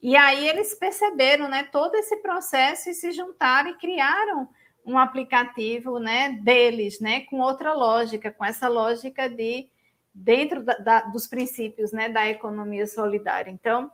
E 0.03 0.17
aí 0.17 0.49
eles 0.49 0.75
perceberam 0.75 1.49
né, 1.49 1.63
todo 1.63 1.95
esse 1.95 2.17
processo 2.17 2.91
e 2.91 2.95
se 2.95 3.13
juntaram 3.13 3.71
e 3.71 3.79
criaram 3.79 4.49
um 4.85 4.99
aplicativo 4.99 6.01
né, 6.01 6.41
deles, 6.43 6.99
né, 6.99 7.21
com 7.21 7.39
outra 7.39 7.73
lógica, 7.73 8.33
com 8.33 8.45
essa 8.45 8.67
lógica 8.67 9.29
de 9.29 9.69
dentro 10.15 10.63
da, 10.63 10.75
da, 10.75 11.01
dos 11.03 11.27
princípios 11.27 11.93
né, 11.93 12.09
da 12.09 12.29
economia 12.29 12.87
solidária. 12.87 13.51
Então, 13.51 13.91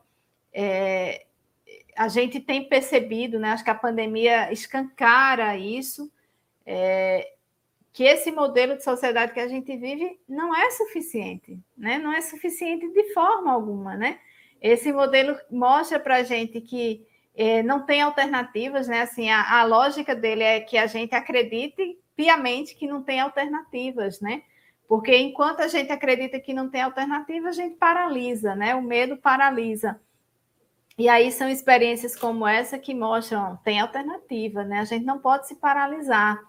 é, 0.52 1.26
a 1.96 2.08
gente 2.08 2.40
tem 2.40 2.68
percebido, 2.68 3.38
né, 3.38 3.50
acho 3.50 3.64
que 3.64 3.70
a 3.70 3.74
pandemia 3.74 4.52
escancara 4.52 5.56
isso, 5.56 6.10
é, 6.64 7.32
que 7.92 8.04
esse 8.04 8.30
modelo 8.30 8.76
de 8.76 8.84
sociedade 8.84 9.32
que 9.32 9.40
a 9.40 9.48
gente 9.48 9.76
vive 9.76 10.20
não 10.28 10.54
é 10.54 10.70
suficiente, 10.70 11.58
né? 11.76 11.98
não 11.98 12.12
é 12.12 12.20
suficiente 12.20 12.88
de 12.92 13.12
forma 13.12 13.52
alguma. 13.52 13.96
Né? 13.96 14.20
Esse 14.62 14.92
modelo 14.92 15.36
mostra 15.50 15.98
para 15.98 16.16
a 16.16 16.22
gente 16.22 16.60
que 16.60 17.04
é, 17.34 17.62
não 17.62 17.84
tem 17.86 18.00
alternativas, 18.00 18.88
né? 18.88 19.02
Assim, 19.02 19.30
a, 19.30 19.60
a 19.60 19.64
lógica 19.64 20.14
dele 20.14 20.42
é 20.42 20.60
que 20.60 20.76
a 20.76 20.86
gente 20.86 21.14
acredite 21.14 21.98
piamente 22.16 22.74
que 22.74 22.86
não 22.86 23.02
tem 23.02 23.20
alternativas, 23.20 24.20
né? 24.20 24.42
Porque 24.88 25.14
enquanto 25.14 25.60
a 25.60 25.68
gente 25.68 25.92
acredita 25.92 26.40
que 26.40 26.54
não 26.54 26.70
tem 26.70 26.80
alternativa, 26.80 27.50
a 27.50 27.52
gente 27.52 27.76
paralisa, 27.76 28.56
né? 28.56 28.74
O 28.74 28.80
medo 28.80 29.18
paralisa. 29.18 30.00
E 30.96 31.08
aí 31.10 31.30
são 31.30 31.48
experiências 31.48 32.16
como 32.16 32.46
essa 32.46 32.78
que 32.78 32.94
mostram 32.94 33.56
tem 33.62 33.78
alternativa, 33.78 34.64
né? 34.64 34.80
A 34.80 34.84
gente 34.84 35.04
não 35.04 35.18
pode 35.18 35.46
se 35.46 35.56
paralisar, 35.56 36.42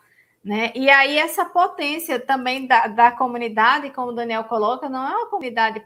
né? 0.44 0.72
E 0.74 0.90
aí 0.90 1.18
essa 1.18 1.44
potência 1.46 2.18
também 2.18 2.66
da, 2.66 2.88
da 2.88 3.12
comunidade, 3.12 3.92
como 3.92 4.12
o 4.12 4.16
Daniel 4.16 4.46
coloca, 4.46 4.88
não 4.88 5.06
é 5.06 5.18
uma 5.18 5.30
comunidade 5.30 5.86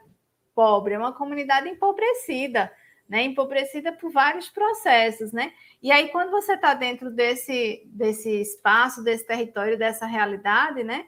pobre, 0.54 0.94
é 0.94 1.00
uma 1.00 1.12
comunidade 1.12 1.68
empobrecida, 1.68 2.72
né? 3.10 3.24
Empobrecida 3.24 3.92
por 3.92 4.12
vários 4.12 4.48
processos, 4.48 5.34
né? 5.34 5.52
E 5.82 5.92
aí 5.92 6.10
quando 6.10 6.30
você 6.30 6.54
está 6.54 6.76
dentro 6.76 7.10
desse 7.10 7.82
desse 7.88 8.30
espaço, 8.42 9.04
desse 9.04 9.26
território, 9.26 9.78
dessa 9.78 10.06
realidade, 10.06 10.84
né? 10.84 11.06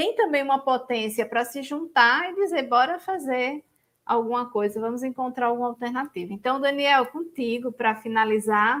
Tem 0.00 0.16
também 0.16 0.42
uma 0.42 0.58
potência 0.58 1.26
para 1.26 1.44
se 1.44 1.62
juntar 1.62 2.32
e 2.32 2.34
dizer, 2.34 2.62
bora 2.62 2.98
fazer 2.98 3.62
alguma 4.06 4.48
coisa, 4.48 4.80
vamos 4.80 5.02
encontrar 5.02 5.48
alguma 5.48 5.68
alternativa. 5.68 6.32
Então, 6.32 6.58
Daniel, 6.58 7.04
contigo 7.04 7.70
para 7.70 7.94
finalizar. 7.96 8.80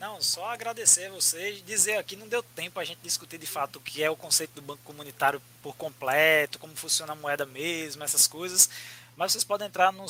Não, 0.00 0.18
só 0.22 0.46
agradecer 0.46 1.08
a 1.08 1.12
vocês, 1.12 1.62
dizer 1.62 1.98
aqui, 1.98 2.16
não 2.16 2.26
deu 2.26 2.42
tempo 2.42 2.80
a 2.80 2.84
gente 2.84 3.00
discutir 3.02 3.36
de 3.36 3.46
fato 3.46 3.76
o 3.76 3.82
que 3.82 4.02
é 4.02 4.08
o 4.08 4.16
conceito 4.16 4.54
do 4.54 4.62
banco 4.62 4.80
comunitário 4.82 5.42
por 5.62 5.76
completo, 5.76 6.58
como 6.58 6.74
funciona 6.74 7.12
a 7.12 7.16
moeda 7.16 7.44
mesmo, 7.44 8.02
essas 8.02 8.26
coisas, 8.26 8.70
mas 9.14 9.32
vocês 9.32 9.44
podem 9.44 9.68
entrar 9.68 9.92
no 9.92 10.06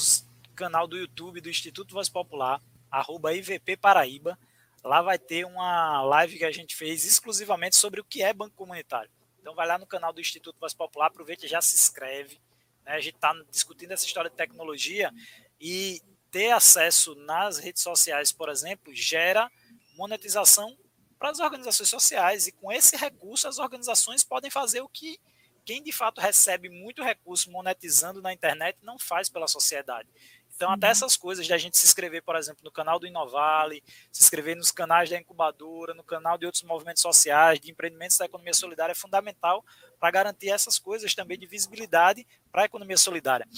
canal 0.55 0.87
do 0.87 0.97
YouTube 0.97 1.41
do 1.41 1.51
Instituto 1.51 1.93
Voz 1.93 2.09
Popular, 2.09 2.61
arroba 2.89 3.35
IVP 3.35 3.77
Paraíba, 3.77 4.39
lá 4.85 5.01
vai 5.01 5.19
ter 5.19 5.47
uma 5.47 6.03
live 6.03 6.39
que 6.39 6.45
a 6.45 6.53
gente 6.53 6.77
fez 6.77 7.05
exclusivamente 7.05 7.75
sobre 7.75 8.01
o 8.01 8.05
que 8.05 8.23
é 8.23 8.33
banco 8.33 8.55
comunitário. 8.55 9.11
Então 9.41 9.55
vai 9.55 9.67
lá 9.67 9.79
no 9.79 9.87
canal 9.87 10.13
do 10.13 10.21
Instituto 10.21 10.61
Voz 10.61 10.75
Popular, 10.75 11.07
aproveita 11.07 11.47
e 11.47 11.49
já 11.49 11.61
se 11.61 11.75
inscreve. 11.75 12.39
Né? 12.85 12.93
A 12.93 13.01
gente 13.01 13.15
está 13.15 13.35
discutindo 13.51 13.93
essa 13.93 14.07
história 14.07 14.31
de 14.31 14.37
tecnologia 14.37 15.11
e 15.59 16.03
ter 16.31 16.51
acesso 16.51 17.15
nas 17.15 17.59
redes 17.59 17.83
sociais, 17.83 18.31
por 18.31 18.49
exemplo, 18.49 18.95
gera 18.95 19.51
monetização 19.97 20.77
para 21.19 21.31
as 21.31 21.41
organizações 21.41 21.89
sociais. 21.89 22.47
E 22.47 22.53
com 22.53 22.71
esse 22.71 22.97
recurso, 22.97 23.49
as 23.49 23.59
organizações 23.59 24.23
podem 24.23 24.51
fazer 24.51 24.83
o 24.83 24.89
que 24.89 25.19
quem 25.65 25.83
de 25.83 25.93
fato 25.93 26.21
recebe 26.21 26.69
muito 26.69 27.03
recurso 27.03 27.51
monetizando 27.51 28.21
na 28.21 28.33
internet 28.33 28.79
não 28.83 28.99
faz 28.99 29.31
pela 29.31 29.49
sociedade. 29.49 30.09
Então, 30.57 30.71
até 30.71 30.87
essas 30.87 31.17
coisas 31.17 31.45
de 31.45 31.53
a 31.53 31.59
gente 31.59 31.77
se 31.77 31.85
inscrever, 31.85 32.23
por 32.23 32.37
exemplo, 32.37 32.63
no 32.63 32.71
canal 32.71 32.99
do 32.99 33.07
Inovale, 33.07 33.83
se 34.13 34.23
inscrever 34.23 34.57
nos 34.57 34.71
canais 34.71 35.11
da 35.11 35.19
incubadora, 35.19 35.95
no 35.95 36.05
canal 36.05 36.39
de 36.39 36.47
outros 36.47 36.63
movimentos 36.63 37.03
sociais, 37.03 37.59
de 37.59 37.73
empreendimentos 37.73 38.17
da 38.17 38.27
economia 38.27 38.55
solidária, 38.55 38.93
é 38.93 38.95
fundamental 38.95 39.65
para 39.99 40.13
garantir 40.13 40.51
essas 40.51 40.79
coisas 40.79 41.13
também 41.13 41.37
de 41.37 41.47
visibilidade 41.47 42.25
para 42.53 42.63
a 42.63 42.65
economia 42.67 42.97
solidária. 42.97 43.49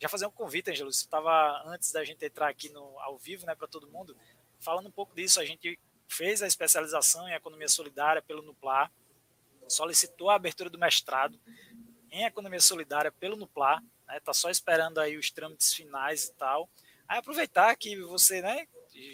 Já 0.00 0.08
fazer 0.08 0.26
um 0.26 0.32
convite, 0.32 0.68
Angelo, 0.68 0.92
você 0.92 1.04
estava 1.04 1.62
antes 1.64 1.92
da 1.92 2.04
gente 2.04 2.24
entrar 2.24 2.48
aqui 2.48 2.68
no, 2.70 2.98
ao 2.98 3.16
vivo, 3.16 3.46
né, 3.46 3.54
para 3.54 3.68
todo 3.68 3.88
mundo, 3.88 4.16
falando 4.58 4.88
um 4.88 4.92
pouco 4.92 5.14
disso, 5.14 5.40
a 5.40 5.44
gente 5.44 5.78
fez 6.08 6.42
a 6.42 6.46
especialização 6.48 7.28
em 7.28 7.34
economia 7.34 7.68
solidária 7.68 8.20
pelo 8.20 8.42
Nuplar, 8.42 8.90
solicitou 9.68 10.28
a 10.28 10.34
abertura 10.34 10.68
do 10.68 10.76
mestrado 10.76 11.38
em 12.10 12.24
economia 12.24 12.60
solidária 12.60 13.12
pelo 13.12 13.36
Nuplar, 13.36 13.80
né? 14.12 14.20
Tá 14.20 14.34
só 14.34 14.50
esperando 14.50 14.98
aí 14.98 15.16
os 15.16 15.30
trâmites 15.30 15.72
finais 15.72 16.24
e 16.24 16.34
tal. 16.34 16.68
Aí 17.08 17.18
aproveitar 17.18 17.74
que 17.76 17.96
você, 18.02 18.42
né, 18.42 18.66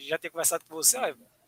já 0.07 0.19
ter 0.19 0.31
conversado 0.31 0.65
com 0.65 0.75
você, 0.75 0.99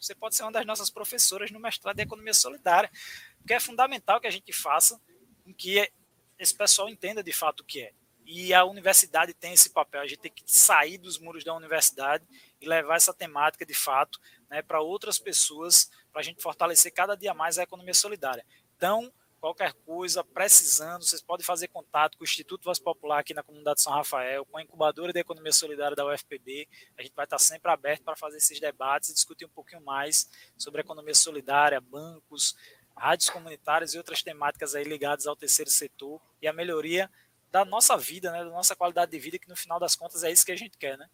você 0.00 0.14
pode 0.14 0.36
ser 0.36 0.44
uma 0.44 0.52
das 0.52 0.64
nossas 0.64 0.88
professoras 0.88 1.50
no 1.50 1.60
mestrado 1.60 1.96
de 1.96 2.02
economia 2.02 2.32
solidária, 2.32 2.90
porque 3.38 3.52
é 3.52 3.60
fundamental 3.60 4.20
que 4.20 4.26
a 4.26 4.30
gente 4.30 4.52
faça 4.52 5.00
com 5.44 5.52
que 5.52 5.90
esse 6.38 6.54
pessoal 6.56 6.88
entenda 6.88 7.22
de 7.22 7.32
fato 7.32 7.60
o 7.60 7.64
que 7.64 7.82
é. 7.82 7.92
E 8.24 8.54
a 8.54 8.64
universidade 8.64 9.34
tem 9.34 9.52
esse 9.52 9.70
papel, 9.70 10.00
a 10.00 10.06
gente 10.06 10.20
tem 10.20 10.30
que 10.30 10.44
sair 10.46 10.96
dos 10.96 11.18
muros 11.18 11.42
da 11.42 11.52
universidade 11.52 12.24
e 12.60 12.68
levar 12.68 12.96
essa 12.96 13.12
temática 13.12 13.66
de 13.66 13.74
fato 13.74 14.20
né, 14.48 14.62
para 14.62 14.80
outras 14.80 15.18
pessoas, 15.18 15.90
para 16.12 16.20
a 16.20 16.24
gente 16.24 16.40
fortalecer 16.40 16.92
cada 16.92 17.16
dia 17.16 17.34
mais 17.34 17.58
a 17.58 17.64
economia 17.64 17.92
solidária. 17.94 18.46
Então, 18.76 19.12
qualquer 19.40 19.72
coisa, 19.86 20.22
precisando, 20.22 21.02
vocês 21.02 21.22
podem 21.22 21.44
fazer 21.44 21.68
contato 21.68 22.16
com 22.16 22.22
o 22.22 22.26
Instituto 22.26 22.64
Voz 22.64 22.78
Popular 22.78 23.20
aqui 23.20 23.32
na 23.32 23.42
comunidade 23.42 23.80
São 23.80 23.92
Rafael, 23.92 24.44
com 24.44 24.58
a 24.58 24.62
incubadora 24.62 25.12
de 25.12 25.18
economia 25.18 25.52
solidária 25.52 25.96
da 25.96 26.06
UFPB. 26.06 26.68
A 26.98 27.02
gente 27.02 27.14
vai 27.14 27.24
estar 27.24 27.38
sempre 27.38 27.70
aberto 27.70 28.02
para 28.02 28.14
fazer 28.14 28.36
esses 28.36 28.60
debates 28.60 29.08
e 29.08 29.14
discutir 29.14 29.46
um 29.46 29.50
pouquinho 29.50 29.82
mais 29.82 30.28
sobre 30.58 30.82
economia 30.82 31.14
solidária, 31.14 31.80
bancos, 31.80 32.54
rádios 32.96 33.30
comunitárias 33.30 33.94
e 33.94 33.98
outras 33.98 34.22
temáticas 34.22 34.74
aí 34.74 34.84
ligadas 34.84 35.26
ao 35.26 35.34
terceiro 35.34 35.70
setor 35.70 36.20
e 36.42 36.46
a 36.46 36.52
melhoria 36.52 37.10
da 37.50 37.64
nossa 37.64 37.96
vida, 37.96 38.30
né, 38.30 38.44
da 38.44 38.50
nossa 38.50 38.76
qualidade 38.76 39.10
de 39.10 39.18
vida, 39.18 39.38
que 39.38 39.48
no 39.48 39.56
final 39.56 39.80
das 39.80 39.96
contas 39.96 40.22
é 40.22 40.30
isso 40.30 40.44
que 40.44 40.52
a 40.52 40.56
gente 40.56 40.76
quer, 40.76 40.96
né? 40.98 41.08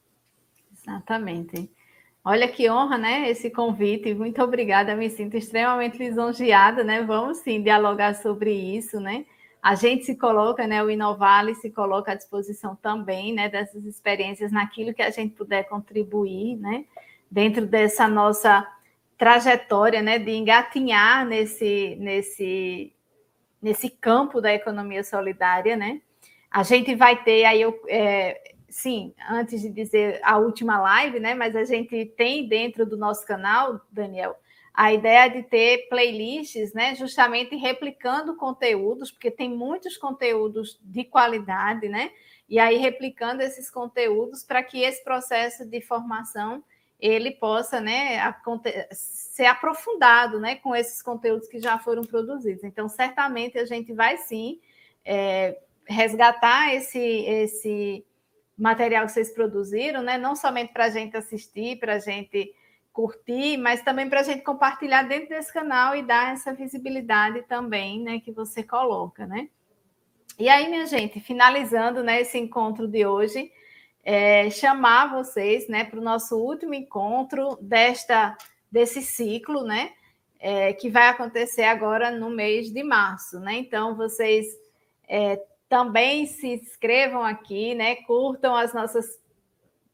Exatamente. 0.72 1.70
Olha 2.28 2.48
que 2.48 2.68
honra, 2.68 2.98
né? 2.98 3.30
Esse 3.30 3.48
convite. 3.48 4.12
Muito 4.12 4.42
obrigada. 4.42 4.96
Me 4.96 5.08
sinto 5.08 5.36
extremamente 5.36 5.96
lisonjeada, 5.96 6.82
né? 6.82 7.00
Vamos 7.04 7.38
sim 7.38 7.62
dialogar 7.62 8.16
sobre 8.16 8.52
isso, 8.52 8.98
né? 8.98 9.24
A 9.62 9.76
gente 9.76 10.04
se 10.04 10.16
coloca, 10.16 10.66
né? 10.66 10.82
O 10.82 10.90
Inovale 10.90 11.54
se 11.54 11.70
coloca 11.70 12.10
à 12.10 12.14
disposição 12.16 12.74
também, 12.74 13.32
né? 13.32 13.48
Dessas 13.48 13.84
experiências 13.84 14.50
naquilo 14.50 14.92
que 14.92 15.02
a 15.02 15.10
gente 15.10 15.36
puder 15.36 15.68
contribuir, 15.68 16.56
né? 16.56 16.84
Dentro 17.30 17.64
dessa 17.64 18.08
nossa 18.08 18.66
trajetória, 19.16 20.02
né? 20.02 20.18
De 20.18 20.32
engatinhar 20.32 21.24
nesse, 21.24 21.94
nesse, 22.00 22.92
nesse 23.62 23.88
campo 23.88 24.40
da 24.40 24.52
economia 24.52 25.04
solidária, 25.04 25.76
né? 25.76 26.00
A 26.50 26.64
gente 26.64 26.92
vai 26.96 27.22
ter 27.22 27.44
aí 27.44 27.62
é, 27.86 28.55
sim, 28.68 29.14
antes 29.28 29.62
de 29.62 29.70
dizer 29.70 30.20
a 30.22 30.38
última 30.38 30.78
live, 30.80 31.20
né? 31.20 31.34
Mas 31.34 31.54
a 31.54 31.64
gente 31.64 32.06
tem 32.16 32.48
dentro 32.48 32.84
do 32.84 32.96
nosso 32.96 33.26
canal, 33.26 33.80
Daniel, 33.90 34.36
a 34.74 34.92
ideia 34.92 35.28
de 35.28 35.42
ter 35.42 35.88
playlists, 35.88 36.74
né? 36.74 36.94
Justamente 36.94 37.56
replicando 37.56 38.36
conteúdos, 38.36 39.10
porque 39.10 39.30
tem 39.30 39.50
muitos 39.50 39.96
conteúdos 39.96 40.78
de 40.82 41.04
qualidade, 41.04 41.88
né? 41.88 42.10
E 42.48 42.58
aí 42.58 42.76
replicando 42.76 43.42
esses 43.42 43.70
conteúdos 43.70 44.44
para 44.44 44.62
que 44.62 44.82
esse 44.82 45.02
processo 45.02 45.64
de 45.64 45.80
formação 45.80 46.62
ele 46.98 47.30
possa, 47.30 47.78
né, 47.78 48.18
ser 48.90 49.44
aprofundado, 49.46 50.40
né, 50.40 50.56
com 50.56 50.74
esses 50.74 51.02
conteúdos 51.02 51.46
que 51.46 51.60
já 51.60 51.78
foram 51.78 52.02
produzidos. 52.02 52.64
Então, 52.64 52.88
certamente 52.88 53.58
a 53.58 53.66
gente 53.66 53.92
vai 53.92 54.16
sim 54.16 54.58
é, 55.04 55.58
resgatar 55.86 56.74
esse 56.74 56.98
esse 56.98 58.04
material 58.56 59.06
que 59.06 59.12
vocês 59.12 59.32
produziram, 59.32 60.02
né? 60.02 60.16
Não 60.16 60.34
somente 60.34 60.72
para 60.72 60.86
a 60.86 60.90
gente 60.90 61.16
assistir, 61.16 61.78
para 61.78 61.94
a 61.94 61.98
gente 61.98 62.54
curtir, 62.92 63.58
mas 63.58 63.82
também 63.82 64.08
para 64.08 64.20
a 64.20 64.22
gente 64.22 64.42
compartilhar 64.42 65.02
dentro 65.02 65.28
desse 65.28 65.52
canal 65.52 65.94
e 65.94 66.02
dar 66.02 66.32
essa 66.32 66.54
visibilidade 66.54 67.42
também, 67.42 68.02
né? 68.02 68.20
Que 68.20 68.32
você 68.32 68.62
coloca, 68.62 69.26
né? 69.26 69.50
E 70.38 70.48
aí, 70.48 70.68
minha 70.68 70.86
gente, 70.86 71.20
finalizando 71.20 72.02
né, 72.02 72.20
esse 72.20 72.38
encontro 72.38 72.86
de 72.86 73.06
hoje, 73.06 73.50
é, 74.04 74.48
chamar 74.50 75.10
vocês 75.14 75.66
né, 75.66 75.84
para 75.84 75.98
o 75.98 76.02
nosso 76.02 76.36
último 76.36 76.74
encontro 76.74 77.58
desta, 77.60 78.36
desse 78.70 79.02
ciclo, 79.02 79.62
né? 79.62 79.92
É, 80.38 80.72
que 80.74 80.90
vai 80.90 81.08
acontecer 81.08 81.64
agora 81.64 82.10
no 82.10 82.30
mês 82.30 82.70
de 82.70 82.82
março, 82.82 83.40
né? 83.40 83.54
Então, 83.54 83.96
vocês 83.96 84.46
é, 85.08 85.42
também 85.68 86.26
se 86.26 86.46
inscrevam 86.48 87.22
aqui, 87.22 87.74
né? 87.74 87.96
Curtam 87.96 88.54
as 88.54 88.72
nossas 88.72 89.18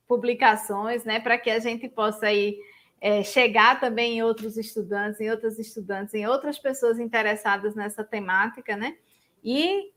publicações, 0.07 1.05
né? 1.05 1.21
Para 1.21 1.39
que 1.39 1.51
a 1.51 1.59
gente 1.59 1.89
possa 1.89 2.27
aí 2.27 2.59
é, 3.01 3.23
chegar 3.23 3.81
também 3.81 4.19
em 4.19 4.23
outros 4.23 4.57
estudantes, 4.57 5.21
em 5.21 5.31
outras 5.31 5.59
estudantes, 5.59 6.15
em 6.15 6.27
outras 6.27 6.59
pessoas 6.59 6.99
interessadas 6.99 7.75
nessa 7.75 8.05
temática, 8.05 8.77
né? 8.77 8.97
E 9.43 9.91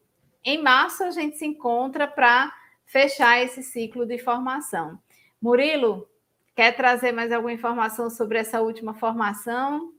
em 0.44 0.62
março 0.62 1.04
a 1.04 1.12
gente 1.12 1.38
se 1.38 1.46
encontra 1.46 2.08
para 2.08 2.54
fechar 2.86 3.44
esse 3.44 3.62
ciclo 3.62 4.06
de 4.06 4.18
formação. 4.18 4.98
Murilo, 5.42 6.08
quer 6.56 6.72
trazer 6.76 7.12
mais 7.12 7.32
alguma 7.32 7.52
informação 7.52 8.10
sobre 8.10 8.38
essa 8.38 8.62
última 8.62 8.94
formação? 8.94 9.92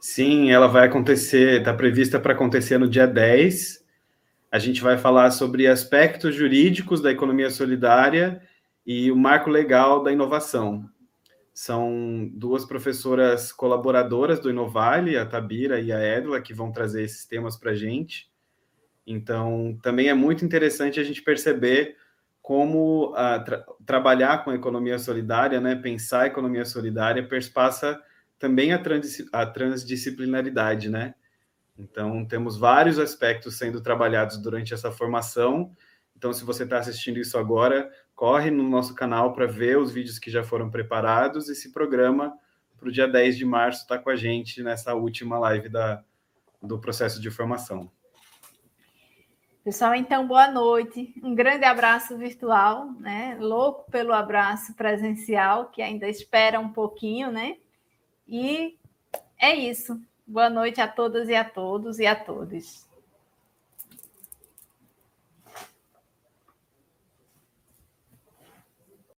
Sim, 0.00 0.50
ela 0.50 0.66
vai 0.66 0.86
acontecer, 0.86 1.60
está 1.60 1.72
prevista 1.72 2.18
para 2.18 2.32
acontecer 2.32 2.78
no 2.78 2.88
dia 2.88 3.06
10 3.06 3.83
a 4.54 4.58
gente 4.60 4.80
vai 4.80 4.96
falar 4.96 5.32
sobre 5.32 5.66
aspectos 5.66 6.32
jurídicos 6.32 7.00
da 7.02 7.10
economia 7.10 7.50
solidária 7.50 8.40
e 8.86 9.10
o 9.10 9.16
marco 9.16 9.50
legal 9.50 10.00
da 10.00 10.12
inovação. 10.12 10.88
São 11.52 12.30
duas 12.32 12.64
professoras 12.64 13.50
colaboradoras 13.50 14.38
do 14.38 14.48
Inovale, 14.48 15.16
a 15.16 15.26
Tabira 15.26 15.80
e 15.80 15.90
a 15.90 15.98
Edla, 15.98 16.40
que 16.40 16.54
vão 16.54 16.70
trazer 16.70 17.02
esses 17.02 17.26
temas 17.26 17.56
para 17.56 17.72
a 17.72 17.74
gente. 17.74 18.30
Então, 19.04 19.76
também 19.82 20.06
é 20.06 20.14
muito 20.14 20.44
interessante 20.44 21.00
a 21.00 21.02
gente 21.02 21.20
perceber 21.20 21.96
como 22.40 23.10
uh, 23.10 23.44
tra 23.44 23.64
trabalhar 23.84 24.44
com 24.44 24.50
a 24.50 24.54
economia 24.54 25.00
solidária, 25.00 25.60
né, 25.60 25.74
pensar 25.74 26.20
a 26.20 26.26
economia 26.28 26.64
solidária, 26.64 27.26
perspassa 27.26 28.00
também 28.38 28.70
a 28.72 29.46
transdisciplinaridade, 29.46 30.88
né? 30.88 31.16
Então, 31.78 32.24
temos 32.24 32.56
vários 32.56 32.98
aspectos 32.98 33.58
sendo 33.58 33.80
trabalhados 33.80 34.38
durante 34.38 34.72
essa 34.72 34.92
formação. 34.92 35.74
Então, 36.16 36.32
se 36.32 36.44
você 36.44 36.62
está 36.62 36.78
assistindo 36.78 37.18
isso 37.18 37.36
agora, 37.36 37.90
corre 38.14 38.50
no 38.50 38.62
nosso 38.62 38.94
canal 38.94 39.32
para 39.32 39.46
ver 39.46 39.78
os 39.78 39.92
vídeos 39.92 40.18
que 40.18 40.30
já 40.30 40.44
foram 40.44 40.70
preparados 40.70 41.48
e 41.48 41.54
se 41.54 41.72
programa 41.72 42.38
para 42.78 42.88
o 42.88 42.92
dia 42.92 43.08
10 43.08 43.36
de 43.36 43.44
março 43.44 43.82
estar 43.82 43.98
tá 43.98 44.02
com 44.02 44.10
a 44.10 44.16
gente 44.16 44.62
nessa 44.62 44.94
última 44.94 45.38
live 45.38 45.68
da, 45.68 46.02
do 46.62 46.78
processo 46.78 47.20
de 47.20 47.30
formação. 47.30 47.90
Pessoal, 49.64 49.94
então, 49.94 50.28
boa 50.28 50.50
noite. 50.50 51.14
Um 51.22 51.34
grande 51.34 51.64
abraço 51.64 52.18
virtual, 52.18 52.92
né? 53.00 53.36
Louco 53.40 53.90
pelo 53.90 54.12
abraço 54.12 54.74
presencial, 54.74 55.70
que 55.70 55.80
ainda 55.80 56.06
espera 56.06 56.60
um 56.60 56.68
pouquinho, 56.68 57.32
né? 57.32 57.56
E 58.28 58.78
é 59.38 59.54
isso. 59.54 59.98
Boa 60.26 60.48
noite 60.48 60.80
a 60.80 60.88
todas 60.88 61.28
e 61.28 61.34
a 61.34 61.44
todos 61.44 61.98
e 61.98 62.06
a 62.06 62.16
todos. 62.16 62.86